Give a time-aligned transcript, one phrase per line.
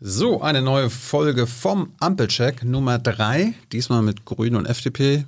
[0.00, 3.54] So, eine neue Folge vom Ampelcheck Nummer 3.
[3.72, 5.24] Diesmal mit Grünen und FDP.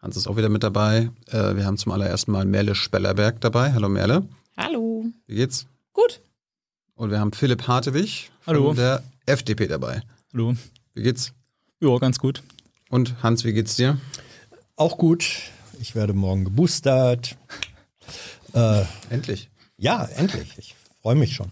[0.00, 1.10] Hans ist auch wieder mit dabei.
[1.28, 3.72] Äh, wir haben zum allerersten Mal Merle Spellerberg dabei.
[3.72, 4.26] Hallo Merle.
[4.56, 5.06] Hallo.
[5.26, 5.66] Wie geht's?
[5.92, 6.20] Gut.
[6.94, 8.74] Und wir haben Philipp Hartewig von Hallo.
[8.74, 10.02] der FDP dabei.
[10.32, 10.54] Hallo.
[10.94, 11.32] Wie geht's?
[11.80, 12.42] Ja, ganz gut.
[12.90, 13.98] Und Hans, wie geht's dir?
[14.76, 15.24] Auch gut.
[15.80, 17.36] Ich werde morgen geboostert.
[18.52, 19.48] Äh, Endlich.
[19.78, 20.52] ja, endlich.
[20.58, 21.50] Ich freue mich schon.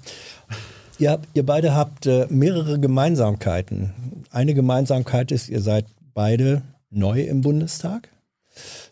[1.00, 3.92] Ihr, habt- ihr beide habt äh, mehrere Gemeinsamkeiten.
[4.30, 8.08] Eine Gemeinsamkeit ist, ihr seid beide neu im Bundestag.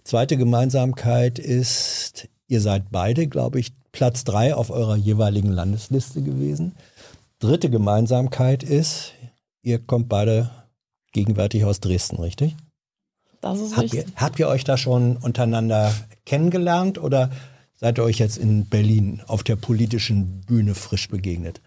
[0.04, 6.72] Zweite Gemeinsamkeit ist, ihr seid beide, glaube ich, Platz drei auf eurer jeweiligen Landesliste gewesen.
[7.40, 9.12] Dritte Gemeinsamkeit ist,
[9.62, 10.50] ihr kommt beide
[11.12, 12.56] gegenwärtig aus Dresden, richtig?
[13.40, 14.16] Das ist Habt ihr, richtig.
[14.16, 15.92] habt ihr euch da schon untereinander
[16.26, 17.30] kennengelernt oder
[17.74, 21.60] seid ihr euch jetzt in Berlin auf der politischen Bühne frisch begegnet?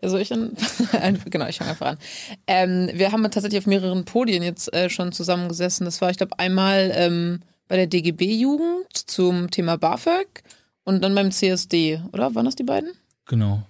[0.00, 0.52] Also ich dann,
[1.30, 1.98] genau, ich fange einfach an.
[2.46, 5.84] Ähm, wir haben tatsächlich auf mehreren Podien jetzt äh, schon zusammengesessen.
[5.84, 10.42] Das war, ich glaube, einmal ähm, bei der DGB-Jugend zum Thema BAföG
[10.84, 12.34] und dann beim CSD, oder?
[12.34, 12.90] Waren das die beiden?
[13.26, 13.62] Genau.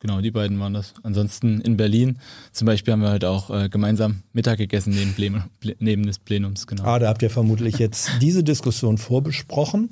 [0.00, 0.92] Genau, die beiden waren das.
[1.04, 2.18] Ansonsten in Berlin
[2.52, 6.18] zum Beispiel haben wir halt auch äh, gemeinsam Mittag gegessen neben, Plenum, Ple- neben des
[6.18, 6.84] Plenums, genau.
[6.84, 9.88] Ah, da habt ihr vermutlich jetzt diese Diskussion vorbesprochen.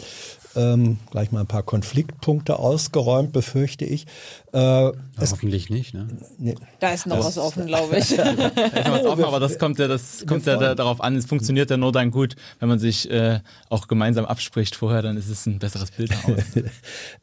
[0.57, 4.07] Ähm, gleich mal ein paar Konfliktpunkte ausgeräumt, befürchte ich.
[4.53, 6.07] Äh, Ja, hoffentlich nicht, ne?
[6.39, 8.15] nee, Da ist noch was offen, glaube ich.
[8.17, 8.39] Da ist
[8.87, 11.17] noch was offen, aber das kommt ja, das kommt ja da, darauf an.
[11.17, 15.17] Es funktioniert ja nur dann gut, wenn man sich äh, auch gemeinsam abspricht vorher, dann
[15.17, 16.13] ist es ein besseres Bild.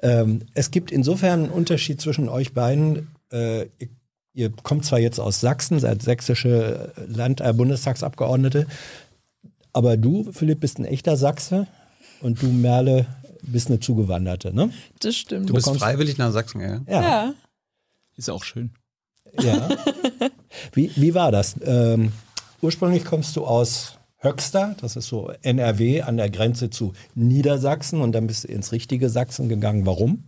[0.01, 3.07] Ähm, es gibt insofern einen Unterschied zwischen euch beiden.
[3.31, 3.89] Äh, ihr,
[4.33, 8.65] ihr kommt zwar jetzt aus Sachsen, seid sächsische Land äh, Bundestagsabgeordnete,
[9.73, 11.67] aber du, Philipp, bist ein echter Sachse
[12.21, 13.05] und du, Merle,
[13.43, 14.71] bist eine Zugewanderte, ne?
[14.99, 15.49] Das stimmt.
[15.49, 16.85] Du bist kommst- freiwillig nach Sachsen gegangen.
[16.89, 17.33] ja.
[18.17, 18.71] Ist auch schön.
[19.41, 19.69] ja.
[20.73, 21.55] Wie, wie war das?
[21.63, 22.11] Ähm,
[22.61, 28.11] ursprünglich kommst du aus Höxter, das ist so NRW an der Grenze zu Niedersachsen und
[28.11, 29.85] dann bist du ins richtige Sachsen gegangen.
[29.85, 30.25] Warum?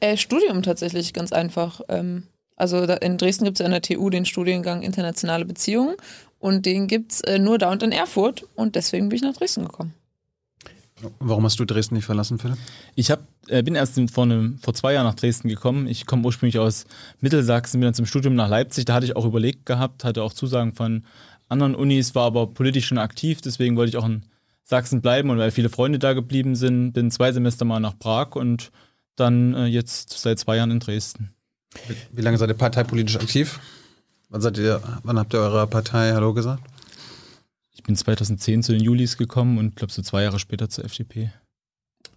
[0.00, 1.82] Äh, Studium tatsächlich, ganz einfach.
[1.88, 2.24] Ähm,
[2.56, 5.94] also da, in Dresden gibt es ja an der TU den Studiengang Internationale Beziehungen
[6.38, 9.34] und den gibt es äh, nur da und in Erfurt und deswegen bin ich nach
[9.36, 9.92] Dresden gekommen.
[11.18, 12.58] Warum hast du Dresden nicht verlassen, Philipp?
[12.94, 15.86] Ich hab, äh, bin erst vor, einem, vor zwei Jahren nach Dresden gekommen.
[15.86, 16.84] Ich komme ursprünglich aus
[17.20, 18.84] Mittelsachsen, bin dann zum Studium nach Leipzig.
[18.84, 21.04] Da hatte ich auch überlegt gehabt, hatte auch Zusagen von
[21.48, 23.40] anderen Unis, war aber politisch schon aktiv.
[23.40, 24.24] Deswegen wollte ich auch in
[24.64, 28.36] Sachsen bleiben und weil viele Freunde da geblieben sind, bin zwei Semester mal nach Prag
[28.36, 28.70] und
[29.16, 31.34] dann äh, jetzt seit zwei Jahren in Dresden.
[32.12, 33.60] Wie lange seid ihr parteipolitisch aktiv?
[34.28, 36.62] Wann, ihr, wann habt ihr eurer Partei Hallo gesagt?
[37.90, 41.32] Ich bin 2010 zu den Julis gekommen und glaube so zwei Jahre später zur FDP.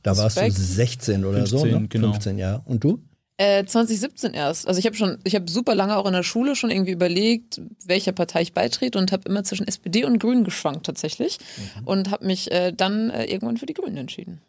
[0.03, 0.67] Da warst du Respekt.
[0.67, 1.87] 16 oder so, 15, ne?
[1.87, 2.11] genau.
[2.11, 2.61] 15 Jahre.
[2.65, 2.99] Und du?
[3.37, 4.67] Äh, 2017 erst.
[4.67, 7.59] Also ich habe schon, ich habe super lange auch in der Schule schon irgendwie überlegt,
[7.87, 11.39] welcher Partei ich beitrete und habe immer zwischen SPD und Grünen geschwankt tatsächlich
[11.85, 14.41] und habe mich äh, dann äh, irgendwann für die Grünen entschieden.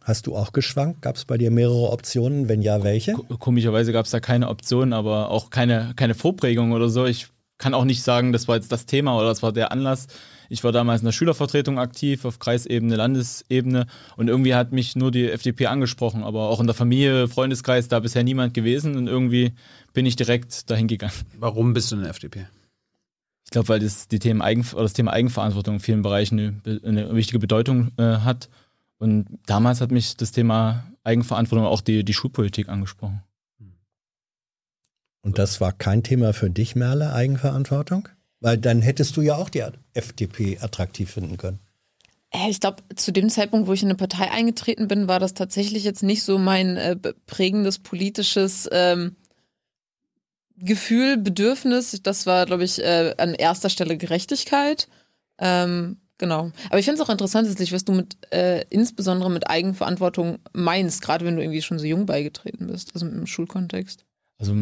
[0.00, 1.02] Hast du auch geschwankt?
[1.02, 2.48] Gab es bei dir mehrere Optionen?
[2.48, 3.12] Wenn ja, welche?
[3.12, 7.04] Ko- Komischerweise gab es da keine Option, aber auch keine, keine Vorprägung oder so.
[7.04, 7.26] Ich
[7.58, 10.06] kann auch nicht sagen, das war jetzt das Thema oder das war der Anlass.
[10.48, 15.10] Ich war damals in der Schülervertretung aktiv, auf Kreisebene, Landesebene und irgendwie hat mich nur
[15.10, 19.52] die FDP angesprochen, aber auch in der Familie, Freundeskreis, da bisher niemand gewesen und irgendwie
[19.92, 21.14] bin ich direkt dahin gegangen.
[21.38, 22.46] Warum bist du in der FDP?
[23.44, 26.80] Ich glaube, weil das, die Themen Eigen, oder das Thema Eigenverantwortung in vielen Bereichen eine,
[26.84, 28.48] eine wichtige Bedeutung äh, hat.
[28.98, 33.22] Und damals hat mich das Thema Eigenverantwortung auch die, die Schulpolitik angesprochen.
[35.20, 38.08] Und das war kein Thema für dich, Merle, Eigenverantwortung?
[38.44, 41.60] Weil dann hättest du ja auch die FDP attraktiv finden können.
[42.30, 45.32] Äh, Ich glaube, zu dem Zeitpunkt, wo ich in eine Partei eingetreten bin, war das
[45.32, 46.94] tatsächlich jetzt nicht so mein äh,
[47.24, 49.16] prägendes politisches ähm,
[50.58, 51.98] Gefühl, Bedürfnis.
[52.02, 54.88] Das war, glaube ich, äh, an erster Stelle Gerechtigkeit.
[55.38, 56.52] Ähm, genau.
[56.68, 61.24] Aber ich finde es auch interessant, was du mit äh, insbesondere mit Eigenverantwortung meinst, gerade
[61.24, 64.04] wenn du irgendwie schon so jung beigetreten bist, also im Schulkontext.
[64.36, 64.54] Also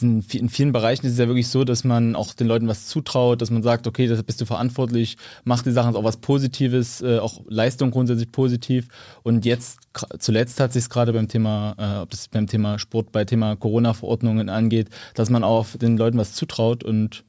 [0.00, 2.68] in, vi- in vielen Bereichen ist es ja wirklich so, dass man auch den Leuten
[2.68, 6.18] was zutraut, dass man sagt, okay, das bist du verantwortlich, mach die Sachen auch was
[6.18, 8.88] Positives, äh, auch Leistung grundsätzlich positiv.
[9.22, 9.80] Und jetzt
[10.18, 13.56] zuletzt hat sich es gerade beim Thema, äh, ob das beim Thema Sport, bei Thema
[13.56, 17.24] Corona-Verordnungen angeht, dass man auch den Leuten was zutraut und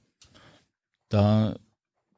[1.10, 1.56] da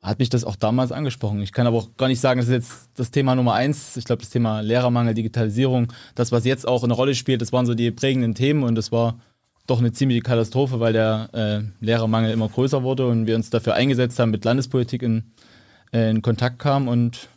[0.02, 1.42] hat mich das auch damals angesprochen.
[1.42, 3.98] Ich kann aber auch gar nicht sagen, das ist jetzt das Thema Nummer eins.
[3.98, 7.66] Ich glaube, das Thema Lehrermangel, Digitalisierung, das, was jetzt auch eine Rolle spielt, das waren
[7.66, 9.20] so die prägenden Themen und das war
[9.68, 13.74] doch eine ziemliche Katastrophe, weil der äh, Lehrermangel immer größer wurde und wir uns dafür
[13.74, 15.32] eingesetzt haben, mit Landespolitik in,
[15.92, 17.30] äh, in Kontakt kamen und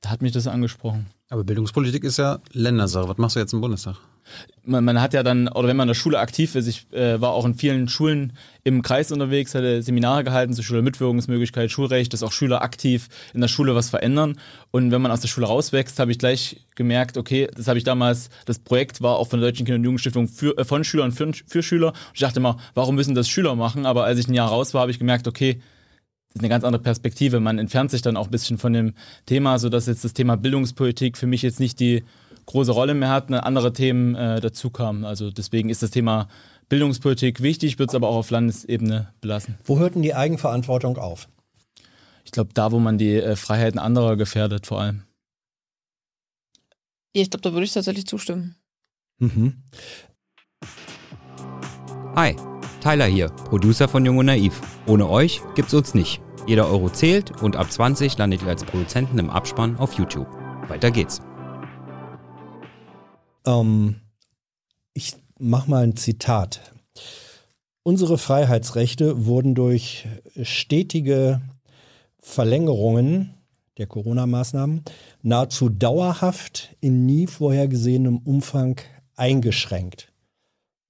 [0.00, 1.06] da hat mich das angesprochen.
[1.28, 3.08] Aber Bildungspolitik ist ja Ländersache.
[3.08, 3.96] Was machst du jetzt im Bundestag?
[4.64, 7.20] Man, man, hat ja dann, oder wenn man in der Schule aktiv ist, ich äh,
[7.20, 12.22] war auch in vielen Schulen im Kreis unterwegs, hatte Seminare gehalten zur Schülermitwirkungsmöglichkeit, Schulrecht, dass
[12.22, 14.38] auch Schüler aktiv in der Schule was verändern.
[14.70, 17.84] Und wenn man aus der Schule rauswächst, habe ich gleich gemerkt, okay, das habe ich
[17.84, 21.12] damals, das Projekt war auch von der Deutschen Kinder- und Jugendstiftung für, äh, von Schülern
[21.12, 21.88] für, für Schüler.
[21.88, 23.86] Und ich dachte immer, warum müssen das Schüler machen?
[23.86, 25.60] Aber als ich ein Jahr raus war, habe ich gemerkt, okay,
[26.28, 27.40] das ist eine ganz andere Perspektive.
[27.40, 28.94] Man entfernt sich dann auch ein bisschen von dem
[29.26, 32.04] Thema, sodass jetzt das Thema Bildungspolitik für mich jetzt nicht die
[32.50, 35.04] große Rolle mehr hat, eine andere Themen äh, dazu kamen.
[35.04, 36.28] Also deswegen ist das Thema
[36.68, 39.56] Bildungspolitik wichtig, wird es aber auch auf Landesebene belassen.
[39.64, 41.28] Wo hört denn die Eigenverantwortung auf?
[42.24, 45.04] Ich glaube, da, wo man die äh, Freiheiten anderer gefährdet, vor allem.
[47.14, 48.56] Ja, ich glaube, da würde ich tatsächlich zustimmen.
[49.18, 49.62] Mhm.
[52.16, 52.36] Hi,
[52.80, 54.60] Tyler hier, Producer von Jung und Naiv.
[54.86, 56.20] Ohne euch gibt's uns nicht.
[56.46, 60.28] Jeder Euro zählt und ab 20 landet ihr als Produzenten im Abspann auf YouTube.
[60.68, 61.20] Weiter geht's.
[63.46, 63.96] Ähm,
[64.94, 66.60] ich mache mal ein Zitat.
[67.82, 70.06] Unsere Freiheitsrechte wurden durch
[70.42, 71.40] stetige
[72.20, 73.34] Verlängerungen
[73.78, 74.82] der Corona-Maßnahmen
[75.22, 78.78] nahezu dauerhaft in nie vorhergesehenem Umfang
[79.16, 80.12] eingeschränkt.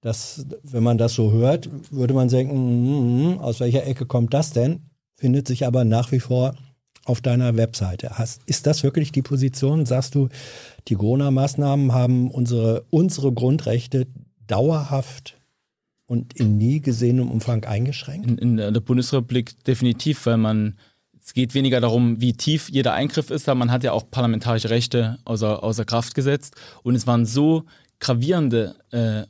[0.01, 4.51] Das, wenn man das so hört, würde man denken, mm, aus welcher Ecke kommt das
[4.51, 4.81] denn?
[5.15, 6.55] Findet sich aber nach wie vor
[7.05, 8.17] auf deiner Webseite.
[8.17, 9.85] Hast, ist das wirklich die Position?
[9.85, 10.29] Sagst du,
[10.87, 14.07] die Corona-Maßnahmen haben unsere, unsere Grundrechte
[14.47, 15.37] dauerhaft
[16.05, 18.27] und in nie gesehenem Umfang eingeschränkt?
[18.29, 20.75] In, in der Bundesrepublik definitiv, weil man
[21.23, 24.71] es geht weniger darum, wie tief jeder Eingriff ist, aber man hat ja auch parlamentarische
[24.71, 26.55] Rechte außer, außer Kraft gesetzt.
[26.83, 27.65] Und es waren so
[27.99, 29.23] gravierende äh,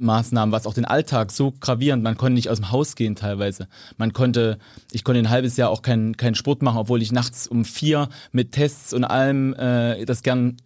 [0.00, 3.68] Maßnahmen, was auch den Alltag so gravierend, man konnte nicht aus dem Haus gehen teilweise.
[3.96, 4.58] Man konnte,
[4.92, 8.08] ich konnte ein halbes Jahr auch keinen keinen Sport machen, obwohl ich nachts um vier
[8.32, 10.56] mit Tests und allem äh, das gern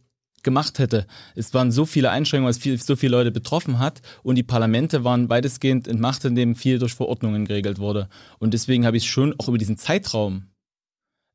[0.43, 1.07] gemacht hätte.
[1.35, 5.03] Es waren so viele Einschränkungen, was viel, so viele Leute betroffen hat und die Parlamente
[5.03, 8.09] waren weitestgehend entmachtet, indem viel durch Verordnungen geregelt wurde.
[8.39, 10.45] Und deswegen habe ich schon auch über diesen Zeitraum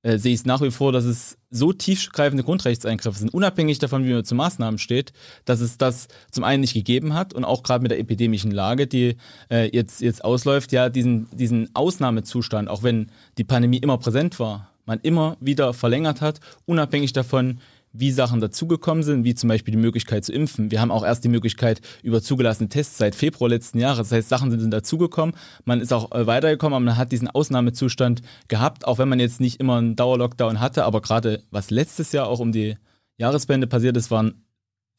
[0.04, 4.06] äh, sehe ich es nach wie vor, dass es so tiefgreifende Grundrechtseingriffe sind, unabhängig davon,
[4.06, 5.14] wie man zu Maßnahmen steht,
[5.46, 8.88] dass es das zum einen nicht gegeben hat und auch gerade mit der epidemischen Lage,
[8.88, 9.18] die
[9.52, 14.72] äh, jetzt, jetzt ausläuft, ja, diesen, diesen Ausnahmezustand, auch wenn die Pandemie immer präsent war,
[14.86, 17.60] man immer wieder verlängert hat, unabhängig davon,
[17.92, 20.70] wie Sachen dazugekommen sind, wie zum Beispiel die Möglichkeit zu impfen.
[20.72, 24.10] Wir haben auch erst die Möglichkeit über zugelassene Tests seit Februar letzten Jahres.
[24.10, 25.36] Das heißt, Sachen sind dazugekommen.
[25.66, 29.40] Man ist auch äh, weitergekommen, aber man hat diesen Ausnahmezustand gehabt, auch wenn man jetzt
[29.40, 30.86] nicht immer einen Dauerlockdown hatte.
[30.86, 32.78] Aber gerade was letztes Jahr auch um die
[33.18, 34.44] Jahreswende passiert ist, waren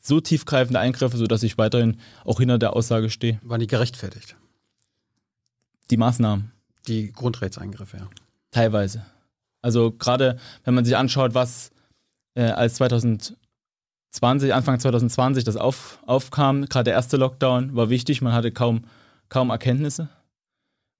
[0.01, 3.39] so tiefgreifende Eingriffe, sodass ich weiterhin auch hinter der Aussage stehe.
[3.43, 4.37] Waren die gerechtfertigt?
[5.91, 6.51] Die Maßnahmen.
[6.89, 8.09] Die Grundrechtseingriffe, ja.
[8.51, 9.05] Teilweise.
[9.63, 11.71] Also gerade wenn man sich anschaut, was
[12.41, 18.33] äh, als 2020, Anfang 2020 das auf, aufkam, gerade der erste Lockdown war wichtig, man
[18.33, 18.85] hatte kaum,
[19.29, 20.09] kaum Erkenntnisse.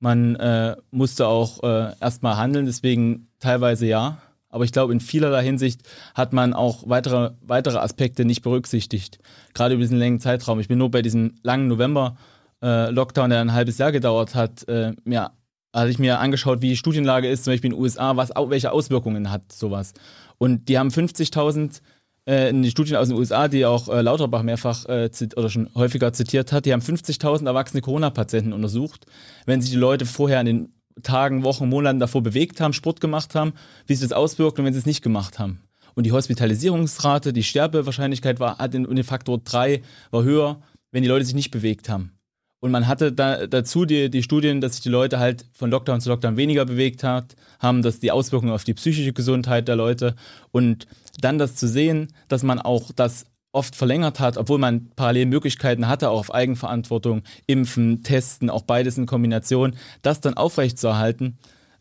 [0.01, 4.19] Man äh, musste auch äh, erstmal handeln, deswegen teilweise ja.
[4.49, 5.83] Aber ich glaube, in vielerlei Hinsicht
[6.15, 9.19] hat man auch weitere, weitere Aspekte nicht berücksichtigt.
[9.55, 10.59] Gerade über diesen langen Zeitraum.
[10.59, 14.93] Ich bin nur bei diesem langen November-Lockdown, äh, der ein halbes Jahr gedauert hat, äh,
[15.05, 15.31] mir
[15.73, 18.73] hatte ich mir angeschaut, wie die Studienlage ist, zum Beispiel in den USA, was, welche
[18.73, 19.95] Auswirkungen hat sowas.
[20.41, 21.83] Und die haben 50.000
[22.27, 25.69] äh, in den Studien aus den USA, die auch äh, Lauterbach mehrfach äh, oder schon
[25.75, 29.05] häufiger zitiert hat, die haben 50.000 erwachsene Corona-Patienten untersucht.
[29.45, 33.35] Wenn sich die Leute vorher in den Tagen, Wochen, Monaten davor bewegt haben, Sport gemacht
[33.35, 33.53] haben,
[33.87, 35.61] wie sich das auswirkt und wenn sie es nicht gemacht haben.
[35.94, 41.27] Und die Hospitalisierungsrate, die Sterbewahrscheinlichkeit war, hat den Faktor 3 war höher, wenn die Leute
[41.27, 42.13] sich nicht bewegt haben.
[42.60, 46.00] Und man hatte da, dazu die, die Studien, dass sich die Leute halt von Lockdown
[46.00, 50.14] zu Lockdown weniger bewegt hat, haben, dass die Auswirkungen auf die psychische Gesundheit der Leute
[50.52, 50.86] und
[51.20, 55.88] dann das zu sehen, dass man auch das oft verlängert hat, obwohl man parallel Möglichkeiten
[55.88, 61.38] hatte, auch auf Eigenverantwortung, Impfen, Testen, auch beides in Kombination, das dann aufrechtzuerhalten.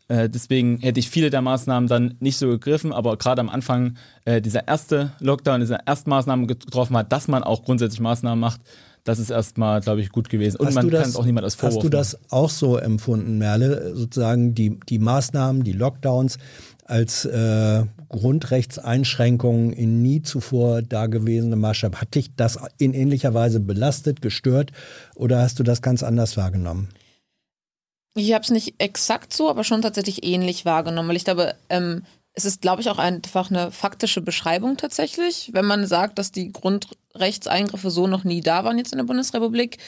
[0.08, 3.96] Äh, deswegen hätte ich viele der Maßnahmen dann nicht so gegriffen, aber gerade am Anfang
[4.24, 8.60] äh, dieser erste Lockdown, dieser Erstmaßnahmen getroffen hat, dass man auch grundsätzlich Maßnahmen macht,
[9.04, 10.56] das ist erstmal, glaube ich, gut gewesen.
[10.56, 12.26] Und hast man das, kann es auch niemand als Vorwurf Hast du das machen.
[12.30, 13.94] auch so empfunden, Merle?
[13.94, 16.38] Sozusagen die, die Maßnahmen, die Lockdowns
[16.84, 22.00] als äh, Grundrechtseinschränkungen in nie zuvor dagewesenem Maßstab.
[22.00, 24.72] Hat dich das in ähnlicher Weise belastet, gestört
[25.14, 26.88] oder hast du das ganz anders wahrgenommen?
[28.16, 32.02] Ich habe es nicht exakt so, aber schon tatsächlich ähnlich wahrgenommen, weil ich glaube, ähm,
[32.34, 36.52] es ist, glaube ich, auch einfach eine faktische Beschreibung tatsächlich, wenn man sagt, dass die
[36.52, 39.78] Grundrechtseingriffe so noch nie da waren jetzt in der Bundesrepublik.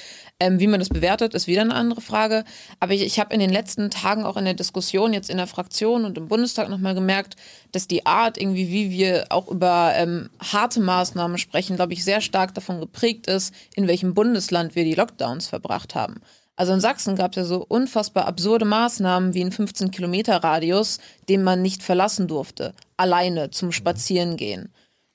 [0.40, 2.44] Ähm, wie man das bewertet, ist wieder eine andere Frage.
[2.80, 5.46] Aber ich, ich habe in den letzten Tagen auch in der Diskussion jetzt in der
[5.46, 7.36] Fraktion und im Bundestag nochmal gemerkt,
[7.70, 12.20] dass die Art irgendwie, wie wir auch über ähm, harte Maßnahmen sprechen, glaube ich, sehr
[12.20, 16.20] stark davon geprägt ist, in welchem Bundesland wir die Lockdowns verbracht haben.
[16.56, 21.62] Also in Sachsen gab es ja so unfassbar absurde Maßnahmen wie ein 15-Kilometer-Radius, den man
[21.62, 24.72] nicht verlassen durfte, alleine zum Spazierengehen.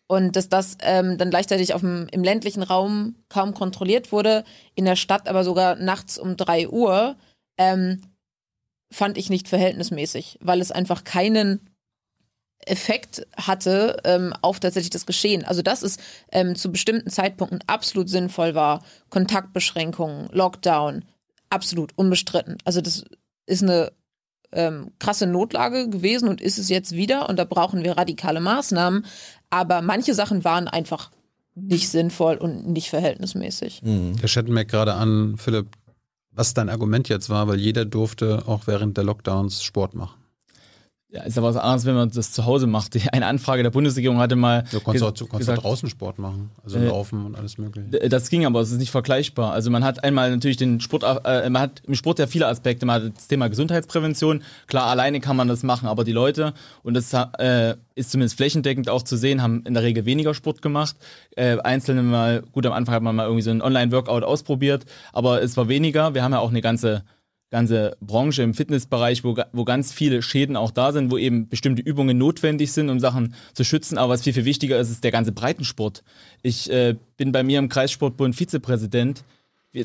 [0.07, 4.85] Und dass das ähm, dann gleichzeitig auf dem, im ländlichen Raum kaum kontrolliert wurde, in
[4.85, 7.17] der Stadt aber sogar nachts um 3 Uhr,
[7.57, 8.01] ähm,
[8.91, 11.69] fand ich nicht verhältnismäßig, weil es einfach keinen
[12.65, 15.45] Effekt hatte ähm, auf tatsächlich das Geschehen.
[15.45, 15.97] Also dass es
[16.31, 21.03] ähm, zu bestimmten Zeitpunkten absolut sinnvoll war, Kontaktbeschränkungen, Lockdown,
[21.49, 22.57] absolut unbestritten.
[22.63, 23.03] Also das
[23.45, 23.91] ist eine
[24.51, 29.05] ähm, krasse Notlage gewesen und ist es jetzt wieder und da brauchen wir radikale Maßnahmen.
[29.49, 31.11] Aber manche Sachen waren einfach
[31.55, 33.81] nicht sinnvoll und nicht verhältnismäßig.
[33.83, 34.17] Mhm.
[34.17, 35.67] Der Chat merkt gerade an, Philipp,
[36.31, 40.21] was dein Argument jetzt war, weil jeder durfte auch während der Lockdowns Sport machen.
[41.09, 42.97] Ja, ist aber was anderes, wenn man das zu Hause macht.
[43.13, 44.65] Eine Anfrage der Bundesregierung hatte mal.
[44.71, 48.09] Du konntest, auch, du konntest gesagt, draußen Sport machen, also äh, laufen und alles Mögliche.
[48.09, 49.53] Das ging aber, es ist nicht vergleichbar.
[49.53, 52.85] Also man hat einmal natürlich den Sport, äh, man hat im Sport ja viele Aspekte.
[52.85, 54.43] Man hat das Thema Gesundheitsprävention.
[54.67, 58.89] Klar, alleine kann man das machen, aber die Leute, und das äh, ist zumindest flächendeckend
[58.89, 60.97] auch zu sehen, haben in der Regel weniger Sport gemacht.
[61.37, 65.41] Äh, Einzelne mal, gut, am Anfang hat man mal irgendwie so ein Online-Workout ausprobiert, aber
[65.41, 66.13] es war weniger.
[66.13, 67.03] Wir haben ja auch eine ganze
[67.49, 71.81] ganze Branche im Fitnessbereich, wo, wo ganz viele Schäden auch da sind, wo eben bestimmte
[71.81, 73.97] Übungen notwendig sind, um Sachen zu schützen.
[73.97, 76.03] Aber was viel, viel wichtiger ist, ist der ganze Breitensport.
[76.41, 79.23] Ich äh, bin bei mir im Kreissportbund Vizepräsident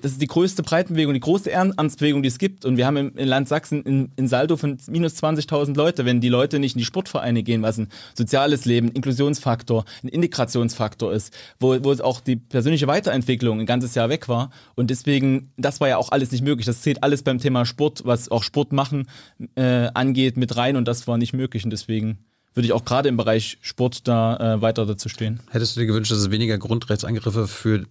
[0.01, 2.65] das ist die größte Breitenbewegung, die große Ehrenamtsbewegung, die es gibt.
[2.65, 6.29] Und wir haben im, Land Sachsen in, in Saldo von minus 20.000 Leute, wenn die
[6.29, 11.33] Leute nicht in die Sportvereine gehen, was ein soziales Leben, ein Inklusionsfaktor, ein Integrationsfaktor ist,
[11.61, 14.51] wo, wo es auch die persönliche Weiterentwicklung ein ganzes Jahr weg war.
[14.75, 16.67] Und deswegen, das war ja auch alles nicht möglich.
[16.67, 19.09] Das zählt alles beim Thema Sport, was auch Sport machen
[19.57, 20.77] äh, angeht, mit rein.
[20.77, 21.65] Und das war nicht möglich.
[21.65, 22.19] Und deswegen
[22.55, 25.41] würde ich auch gerade im Bereich Sport da äh, weiter dazu stehen.
[25.51, 27.87] Hättest du dir gewünscht, dass es weniger Grundrechtseingriffe für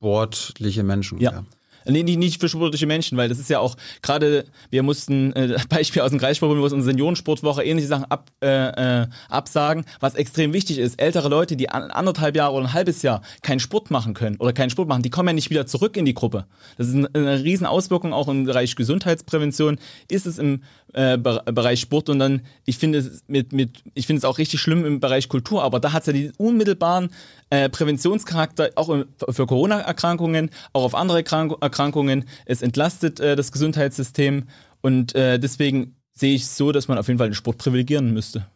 [0.00, 1.20] sportliche Menschen.
[1.20, 1.44] Ja.
[1.86, 6.02] Nee, nicht für sportliche Menschen, weil das ist ja auch gerade, wir mussten, äh, Beispiel
[6.02, 10.52] aus dem Kreissport, wir mussten unsere Seniorensportwoche ähnliche Sachen ab, äh, äh, absagen, was extrem
[10.52, 11.00] wichtig ist.
[11.00, 14.52] Ältere Leute, die an, anderthalb Jahre oder ein halbes Jahr keinen Sport machen können oder
[14.52, 16.46] keinen Sport machen, die kommen ja nicht wieder zurück in die Gruppe.
[16.76, 19.78] Das ist eine, eine riesen Auswirkung auch im Bereich Gesundheitsprävention,
[20.10, 24.18] ist es im äh, Bereich Sport und dann, ich finde es mit, mit, ich finde
[24.18, 27.10] es auch richtig schlimm im Bereich Kultur, aber da hat es ja die unmittelbaren
[27.50, 32.24] äh, Präventionscharakter auch für Corona-Erkrankungen, auch auf andere Erkrank Erkrankungen.
[32.46, 34.44] Es entlastet äh, das Gesundheitssystem
[34.80, 38.12] und äh, deswegen sehe ich es so, dass man auf jeden Fall den Sport privilegieren
[38.12, 38.46] müsste.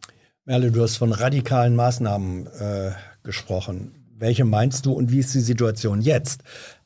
[0.45, 2.91] Merle, du hast von radikalen Maßnahmen äh,
[3.23, 3.93] gesprochen.
[4.17, 6.43] Welche meinst du und wie ist die Situation jetzt?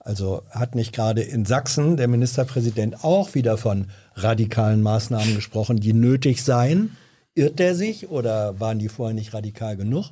[0.08, 5.92] Also hat nicht gerade in Sachsen der Ministerpräsident auch wieder von radikalen Maßnahmen gesprochen, die
[5.92, 6.96] nötig seien?
[7.34, 10.06] Irrt er sich oder waren die vorher nicht radikal genug?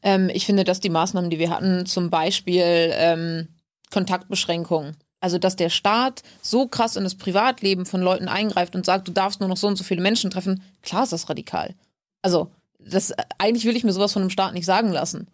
[0.00, 3.48] Ähm, ich finde, dass die Maßnahmen, die wir hatten, zum Beispiel ähm,
[3.90, 9.06] Kontaktbeschränkungen, also dass der Staat so krass in das Privatleben von Leuten eingreift und sagt,
[9.06, 11.74] du darfst nur noch so und so viele Menschen treffen, klar ist das radikal.
[12.22, 15.26] Also das eigentlich will ich mir sowas von einem Staat nicht sagen lassen.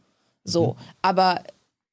[0.43, 0.79] So, mhm.
[1.03, 1.43] aber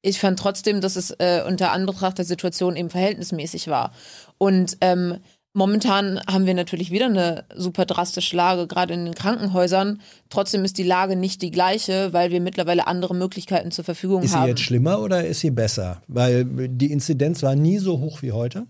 [0.04, 3.92] ich fand trotzdem, dass es äh, unter Anbetracht der Situation eben verhältnismäßig war.
[4.36, 5.16] Und ähm,
[5.54, 10.02] momentan haben wir natürlich wieder eine super drastische Lage, gerade in den Krankenhäusern.
[10.28, 14.24] Trotzdem ist die Lage nicht die gleiche, weil wir mittlerweile andere Möglichkeiten zur Verfügung haben.
[14.24, 16.02] Ist sie jetzt schlimmer oder ist sie besser?
[16.06, 18.66] Weil die Inzidenz war nie so hoch wie heute.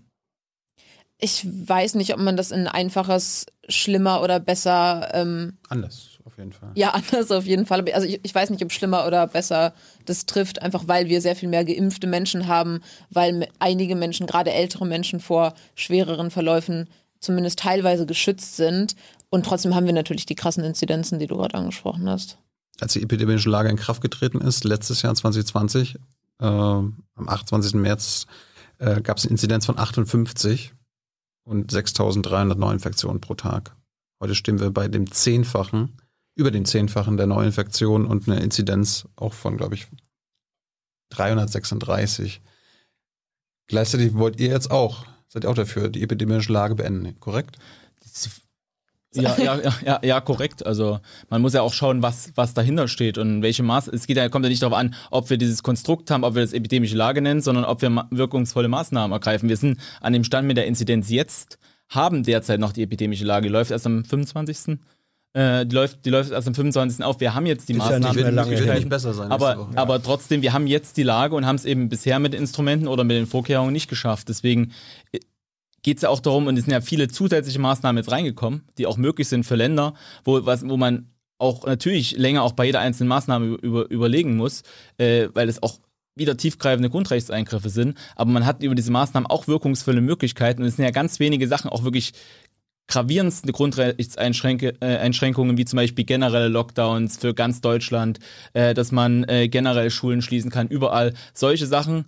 [1.19, 6.51] Ich weiß nicht, ob man das in einfaches schlimmer oder besser ähm, anders auf jeden
[6.51, 6.71] Fall.
[6.75, 7.87] Ja, anders auf jeden Fall.
[7.91, 9.73] Also ich, ich, weiß nicht, ob schlimmer oder besser
[10.05, 14.51] das trifft, einfach weil wir sehr viel mehr geimpfte Menschen haben, weil einige Menschen, gerade
[14.51, 16.89] ältere Menschen, vor schwereren Verläufen
[17.19, 18.95] zumindest teilweise geschützt sind.
[19.29, 22.37] Und trotzdem haben wir natürlich die krassen Inzidenzen, die du gerade angesprochen hast.
[22.79, 25.95] Als die epidemische Lage in Kraft getreten ist, letztes Jahr 2020,
[26.39, 27.75] äh, am 28.
[27.75, 28.27] März,
[28.79, 30.73] äh, gab es eine Inzidenz von 58
[31.45, 33.75] und 6.300 Neuinfektionen pro Tag.
[34.21, 35.97] Heute stehen wir bei dem Zehnfachen
[36.35, 39.87] über den Zehnfachen der Neuinfektion und eine Inzidenz auch von, glaube ich,
[41.09, 42.41] 336.
[43.67, 47.57] Gleichzeitig wollt ihr jetzt auch, seid ihr auch dafür, die epidemische Lage beenden, korrekt?
[49.13, 50.65] Ja, ja, ja, ja, korrekt.
[50.65, 50.99] Also
[51.29, 53.87] man muss ja auch schauen, was, was dahinter steht und welche Maß.
[53.87, 56.41] Es geht ja, kommt ja nicht darauf an, ob wir dieses Konstrukt haben, ob wir
[56.41, 59.47] das epidemische Lage nennen, sondern ob wir wirkungsvolle Maßnahmen ergreifen.
[59.47, 63.47] Wir sind an dem Stand mit der Inzidenz jetzt, haben derzeit noch die epidemische Lage,
[63.47, 64.79] läuft erst am 25
[65.35, 67.03] Äh, die, läuft, die läuft erst am 25.
[67.03, 67.19] auf.
[67.19, 68.15] Wir haben jetzt die Ist ja Maßnahmen.
[68.15, 69.29] nicht mehr lange wird nicht besser sein.
[69.29, 69.77] aber, Woche.
[69.77, 73.03] aber trotzdem, wir haben jetzt die Lage und haben es eben bisher mit Instrumenten oder
[73.03, 74.29] mit den Vorkehrungen nicht geschafft.
[74.29, 74.71] Deswegen
[75.83, 78.87] geht es ja auch darum, und es sind ja viele zusätzliche Maßnahmen jetzt reingekommen, die
[78.87, 82.79] auch möglich sind für Länder, wo, was, wo man auch natürlich länger auch bei jeder
[82.79, 84.63] einzelnen Maßnahme über, überlegen muss,
[84.97, 85.79] äh, weil es auch
[86.15, 87.97] wieder tiefgreifende Grundrechtseingriffe sind.
[88.15, 91.49] Aber man hat über diese Maßnahmen auch wirkungsvolle Möglichkeiten und es sind ja ganz wenige
[91.49, 92.13] Sachen auch wirklich
[92.87, 98.19] gravierendste Grundrechtseinschränkungen, äh, wie zum Beispiel generelle Lockdowns für ganz Deutschland,
[98.53, 101.13] äh, dass man äh, generell Schulen schließen kann, überall.
[101.33, 102.05] Solche Sachen,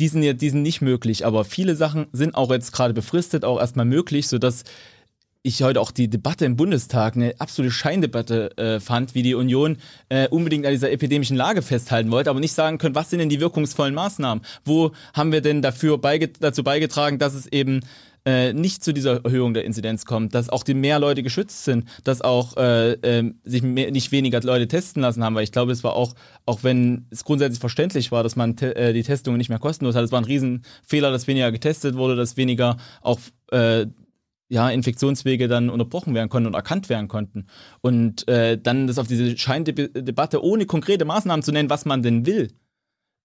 [0.00, 3.44] die sind, ja, die sind nicht möglich, aber viele Sachen sind auch jetzt gerade befristet,
[3.44, 4.64] auch erstmal möglich, sodass
[5.44, 9.76] ich heute auch die Debatte im Bundestag eine absolute Scheindebatte äh, fand, wie die Union
[10.08, 13.28] äh, unbedingt an dieser epidemischen Lage festhalten wollte, aber nicht sagen können, was sind denn
[13.28, 14.44] die wirkungsvollen Maßnahmen?
[14.64, 17.80] Wo haben wir denn dafür beige dazu beigetragen, dass es eben
[18.24, 21.84] äh, nicht zu dieser Erhöhung der Inzidenz kommt, dass auch die mehr Leute geschützt sind,
[22.04, 25.72] dass auch äh, äh, sich mehr, nicht weniger Leute testen lassen haben, weil ich glaube,
[25.72, 26.14] es war auch,
[26.46, 29.94] auch wenn es grundsätzlich verständlich war, dass man te äh, die Testungen nicht mehr kostenlos
[29.94, 33.18] hat, es war ein Riesenfehler, dass weniger getestet wurde, dass weniger auch
[33.50, 33.86] äh,
[34.52, 37.46] ja, Infektionswege dann unterbrochen werden konnten und erkannt werden konnten.
[37.80, 42.26] Und äh, dann das auf diese Scheindebatte ohne konkrete Maßnahmen zu nennen, was man denn
[42.26, 42.50] will,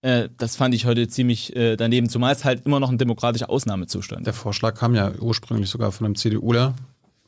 [0.01, 3.50] äh, das fand ich heute ziemlich äh, daneben, zumal es halt immer noch ein demokratischer
[3.50, 4.25] Ausnahmezustand.
[4.25, 6.75] Der Vorschlag kam ja ursprünglich sogar von einem CDUler,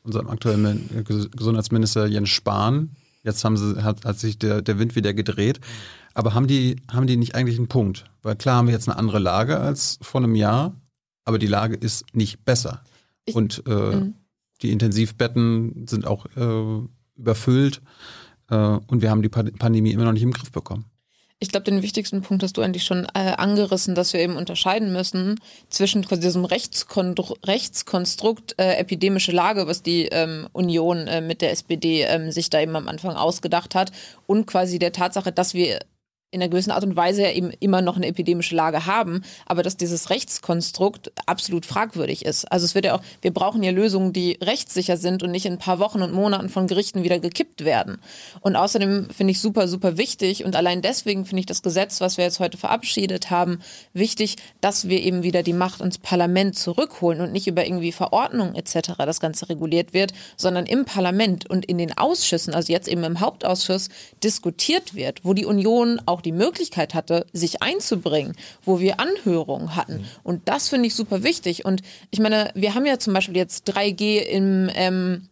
[0.02, 2.90] unserem aktuellen Ges- Gesundheitsminister Jens Spahn.
[3.22, 5.60] Jetzt haben sie, hat, hat sich der, der Wind wieder gedreht.
[6.14, 8.04] Aber haben die, haben die nicht eigentlich einen Punkt?
[8.22, 10.74] Weil klar haben wir jetzt eine andere Lage als vor einem Jahr,
[11.24, 12.82] aber die Lage ist nicht besser.
[13.26, 14.14] Ich- Und äh, Mhm.
[14.62, 16.86] die Intensivbetten sind auch äh,
[17.16, 17.82] überfüllt
[18.50, 20.86] äh, und wir haben die Pa- Pandemie immer noch nicht im Griff bekommen.
[21.42, 24.92] Ich glaube, den wichtigsten Punkt hast du eigentlich schon äh, angerissen, dass wir eben unterscheiden
[24.92, 31.40] müssen zwischen quasi diesem Rechtskondru Rechtskonstrukt äh, epidemische Lage, was die ähm, Union äh, mit
[31.40, 33.90] der SPD ähm, sich da eben am Anfang ausgedacht hat,
[34.26, 35.80] und quasi der Tatsache, dass wir
[36.32, 39.64] in einer gewissen Art und Weise ja eben immer noch eine epidemische Lage haben, aber
[39.64, 42.50] dass dieses Rechtskonstrukt absolut fragwürdig ist.
[42.52, 45.54] Also es wird ja auch, wir brauchen ja Lösungen, die rechtssicher sind und nicht in
[45.54, 47.98] ein paar Wochen und Monaten von Gerichten wieder gekippt werden.
[48.42, 52.16] Und außerdem finde ich super, super wichtig und allein deswegen finde ich das Gesetz, was
[52.16, 53.58] wir jetzt heute verabschiedet haben,
[53.92, 58.54] wichtig, dass wir eben wieder die Macht ins Parlament zurückholen und nicht über irgendwie Verordnungen
[58.54, 58.92] etc.
[58.98, 63.18] das Ganze reguliert wird, sondern im Parlament und in den Ausschüssen, also jetzt eben im
[63.18, 63.88] Hauptausschuss,
[64.22, 70.04] diskutiert wird, wo die Union auch die Möglichkeit hatte, sich einzubringen, wo wir Anhörungen hatten.
[70.22, 71.64] Und das finde ich super wichtig.
[71.64, 75.28] Und ich meine, wir haben ja zum Beispiel jetzt 3G im ähm,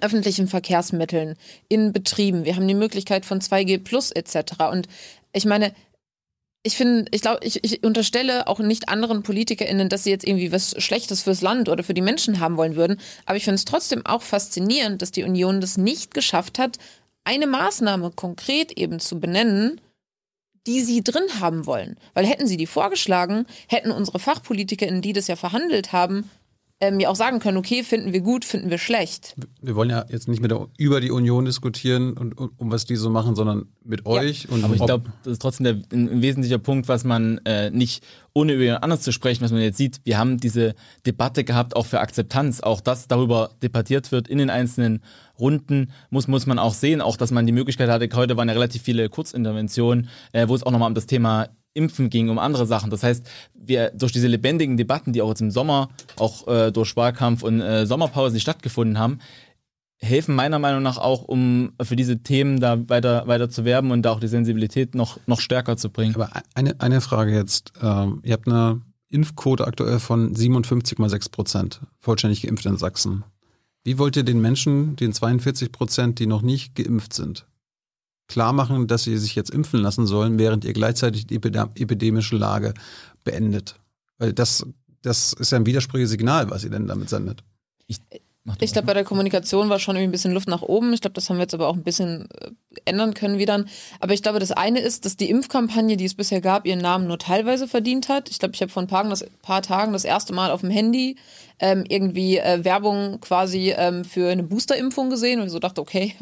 [0.00, 1.36] öffentlichen Verkehrsmitteln,
[1.68, 2.44] in Betrieben.
[2.44, 4.64] Wir haben die Möglichkeit von 2G plus etc.
[4.70, 4.86] Und
[5.32, 5.72] ich meine,
[6.62, 10.52] ich finde, ich glaube, ich, ich unterstelle auch nicht anderen PolitikerInnen, dass sie jetzt irgendwie
[10.52, 13.00] was Schlechtes fürs Land oder für die Menschen haben wollen würden.
[13.24, 16.78] Aber ich finde es trotzdem auch faszinierend, dass die Union das nicht geschafft hat,
[17.24, 19.80] eine Maßnahme konkret eben zu benennen,
[20.70, 21.96] die sie drin haben wollen.
[22.14, 26.30] Weil hätten sie die vorgeschlagen, hätten unsere FachpolitikerInnen, die das ja verhandelt haben,
[26.80, 29.36] ähm, ja auch sagen können, okay, finden wir gut, finden wir schlecht.
[29.60, 32.86] Wir wollen ja jetzt nicht mit der, über die Union diskutieren und um, um was
[32.86, 34.48] die so machen, sondern mit euch.
[34.48, 37.70] Und Aber ich glaube, das ist trotzdem der, ein, ein wesentlicher Punkt, was man äh,
[37.70, 41.44] nicht, ohne über jemand anderes zu sprechen, was man jetzt sieht, wir haben diese Debatte
[41.44, 45.02] gehabt, auch für Akzeptanz, auch dass darüber debattiert wird in den einzelnen
[45.38, 48.54] Runden, muss, muss man auch sehen, auch dass man die Möglichkeit hatte, heute waren ja
[48.54, 52.66] relativ viele Kurzinterventionen, äh, wo es auch nochmal um das Thema Impfen ging, um andere
[52.66, 52.90] Sachen.
[52.90, 56.96] Das heißt, wir durch diese lebendigen Debatten, die auch jetzt im Sommer, auch äh, durch
[56.96, 59.18] Wahlkampf und äh, Sommerpause nicht stattgefunden haben,
[60.00, 64.02] helfen meiner Meinung nach auch, um für diese Themen da weiter, weiter zu werben und
[64.02, 66.14] da auch die Sensibilität noch, noch stärker zu bringen.
[66.14, 67.72] Aber eine, eine Frage jetzt.
[67.82, 68.80] Ähm, ihr habt eine
[69.10, 73.24] Impfquote aktuell von 57,6 Prozent vollständig geimpft in Sachsen.
[73.84, 77.46] Wie wollt ihr den Menschen, den 42 Prozent, die noch nicht geimpft sind,
[78.30, 82.36] klar machen, dass sie sich jetzt impfen lassen sollen, während ihr gleichzeitig die epidem- epidemische
[82.36, 82.72] Lage
[83.24, 83.74] beendet?
[84.18, 84.64] Weil das,
[85.02, 87.42] das ist ja ein widersprüchliches Signal, was ihr denn damit sendet.
[88.44, 90.94] Mach du Ich glaube, bei der Kommunikation war schon irgendwie ein bisschen Luft nach oben.
[90.94, 92.50] Ich glaube, das haben wir jetzt aber auch ein bisschen äh,
[92.86, 93.66] ändern können wieder.
[94.00, 97.06] Aber ich glaube, das eine ist, dass die Impfkampagne, die es bisher gab, ihren Namen
[97.06, 98.30] nur teilweise verdient hat.
[98.30, 100.62] Ich glaube, ich habe vor ein paar, Tagen das, paar Tagen das erste Mal auf
[100.62, 101.16] dem Handy
[101.58, 106.14] ähm, irgendwie äh, Werbung quasi ähm, für eine Boosterimpfung gesehen und ich so dachte, okay,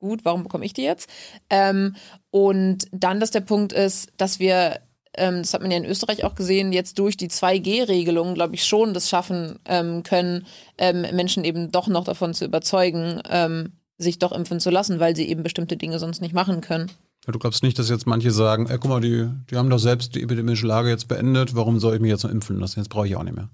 [0.00, 1.08] gut, warum bekomme ich die jetzt?
[1.48, 1.94] Ähm,
[2.30, 4.80] und dann, dass der Punkt ist, dass wir
[5.14, 8.64] ähm, das hat man ja in Österreich auch gesehen, jetzt durch die 2G-Regelung, glaube ich,
[8.64, 10.46] schon das schaffen ähm, können,
[10.78, 15.16] ähm, Menschen eben doch noch davon zu überzeugen, ähm, sich doch impfen zu lassen, weil
[15.16, 16.90] sie eben bestimmte Dinge sonst nicht machen können.
[17.26, 20.14] Du glaubst nicht, dass jetzt manche sagen, ey, guck mal, die, die haben doch selbst
[20.14, 22.80] die epidemische Lage jetzt beendet, warum soll ich mich jetzt noch impfen lassen?
[22.80, 23.50] Jetzt brauche ich auch nicht mehr.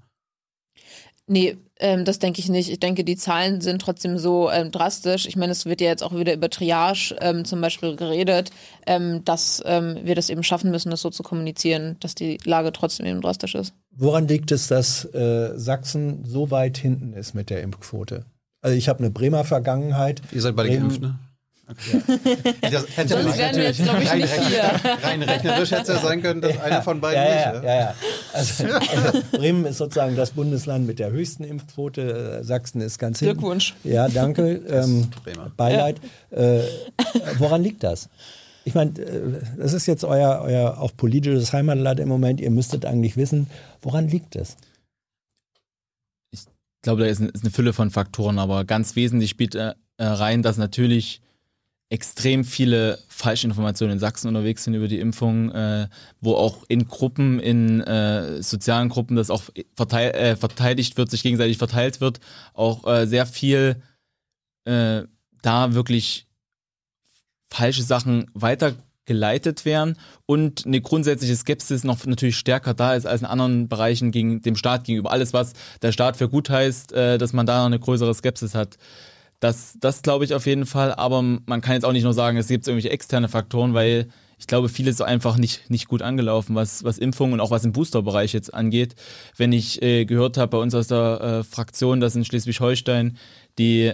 [1.29, 2.71] Nee, ähm, das denke ich nicht.
[2.71, 5.27] Ich denke, die Zahlen sind trotzdem so ähm, drastisch.
[5.27, 8.51] Ich meine, es wird ja jetzt auch wieder über Triage ähm, zum Beispiel geredet,
[8.87, 12.73] ähm, dass ähm, wir das eben schaffen müssen, das so zu kommunizieren, dass die Lage
[12.73, 13.75] trotzdem eben drastisch ist.
[13.91, 18.25] Woran liegt es, dass äh, Sachsen so weit hinten ist mit der Impfquote?
[18.63, 20.23] Also ich habe eine Bremer Vergangenheit.
[20.33, 21.19] Ihr seid beide Bremen- geimpft, ne?
[21.69, 22.01] Okay.
[22.61, 24.63] Das hätte Sonst wären wir jetzt, glaube ich, rein, nicht rein, hier.
[25.03, 27.65] rein rechnerisch hätte es ja sein können, dass einer von beiden ja, nicht.
[27.65, 27.95] ja, ja, ja.
[28.33, 32.45] Also, also Bremen ist sozusagen das Bundesland mit der höchsten Impfquote.
[32.45, 33.39] Sachsen ist ganz hinten.
[33.39, 33.75] Glückwunsch.
[33.83, 34.63] Ja, danke.
[34.69, 35.09] Ähm.
[35.57, 36.01] Beileid.
[36.31, 36.61] Äh,
[37.39, 38.09] woran liegt das?
[38.65, 42.41] Ich meine, äh, das ist jetzt euer, euer auch politisches Heimatland im Moment.
[42.41, 43.49] Ihr müsstet eigentlich wissen,
[43.83, 44.57] woran liegt es?
[46.31, 46.45] Ich
[46.83, 50.05] glaube, da ist eine, ist eine Fülle von Faktoren, aber ganz wesentlich spielt äh, äh,
[50.05, 51.23] rein, dass natürlich
[51.89, 55.89] extrem viele Falschinformationen in Sachsen unterwegs sind über die Impfung, äh,
[56.21, 59.45] wo auch in Gruppen, in äh, sozialen Gruppen das auch
[59.75, 62.19] verteil, äh, verteidigt wird, sich gegenseitig verteilt wird,
[62.55, 63.83] auch äh, sehr viel
[64.65, 65.03] äh,
[65.43, 66.27] da wirklich
[67.49, 69.97] falsche Sachen weitergeleitet werden
[70.27, 74.57] und eine grundsätzliche Skepsis noch natürlich stärker da ist als in anderen Bereichen gegen dem
[74.57, 75.13] Staat gegenüber.
[75.13, 78.57] Alles, was der Staat für gut heißt, äh, dass man da noch eine größere Skepsis
[78.57, 78.77] hat.
[79.41, 82.39] Das, das glaube ich auf jeden Fall, aber man kann jetzt auch nicht nur sagen,
[82.39, 86.55] es gibt irgendwelche externe Faktoren, weil ich glaube, vieles ist einfach nicht, nicht gut angelaufen,
[86.55, 88.95] was, was Impfungen und auch was im Boosterbereich jetzt angeht.
[89.37, 93.17] Wenn ich äh, gehört habe bei uns aus der äh, Fraktion, dass in Schleswig-Holstein
[93.59, 93.93] die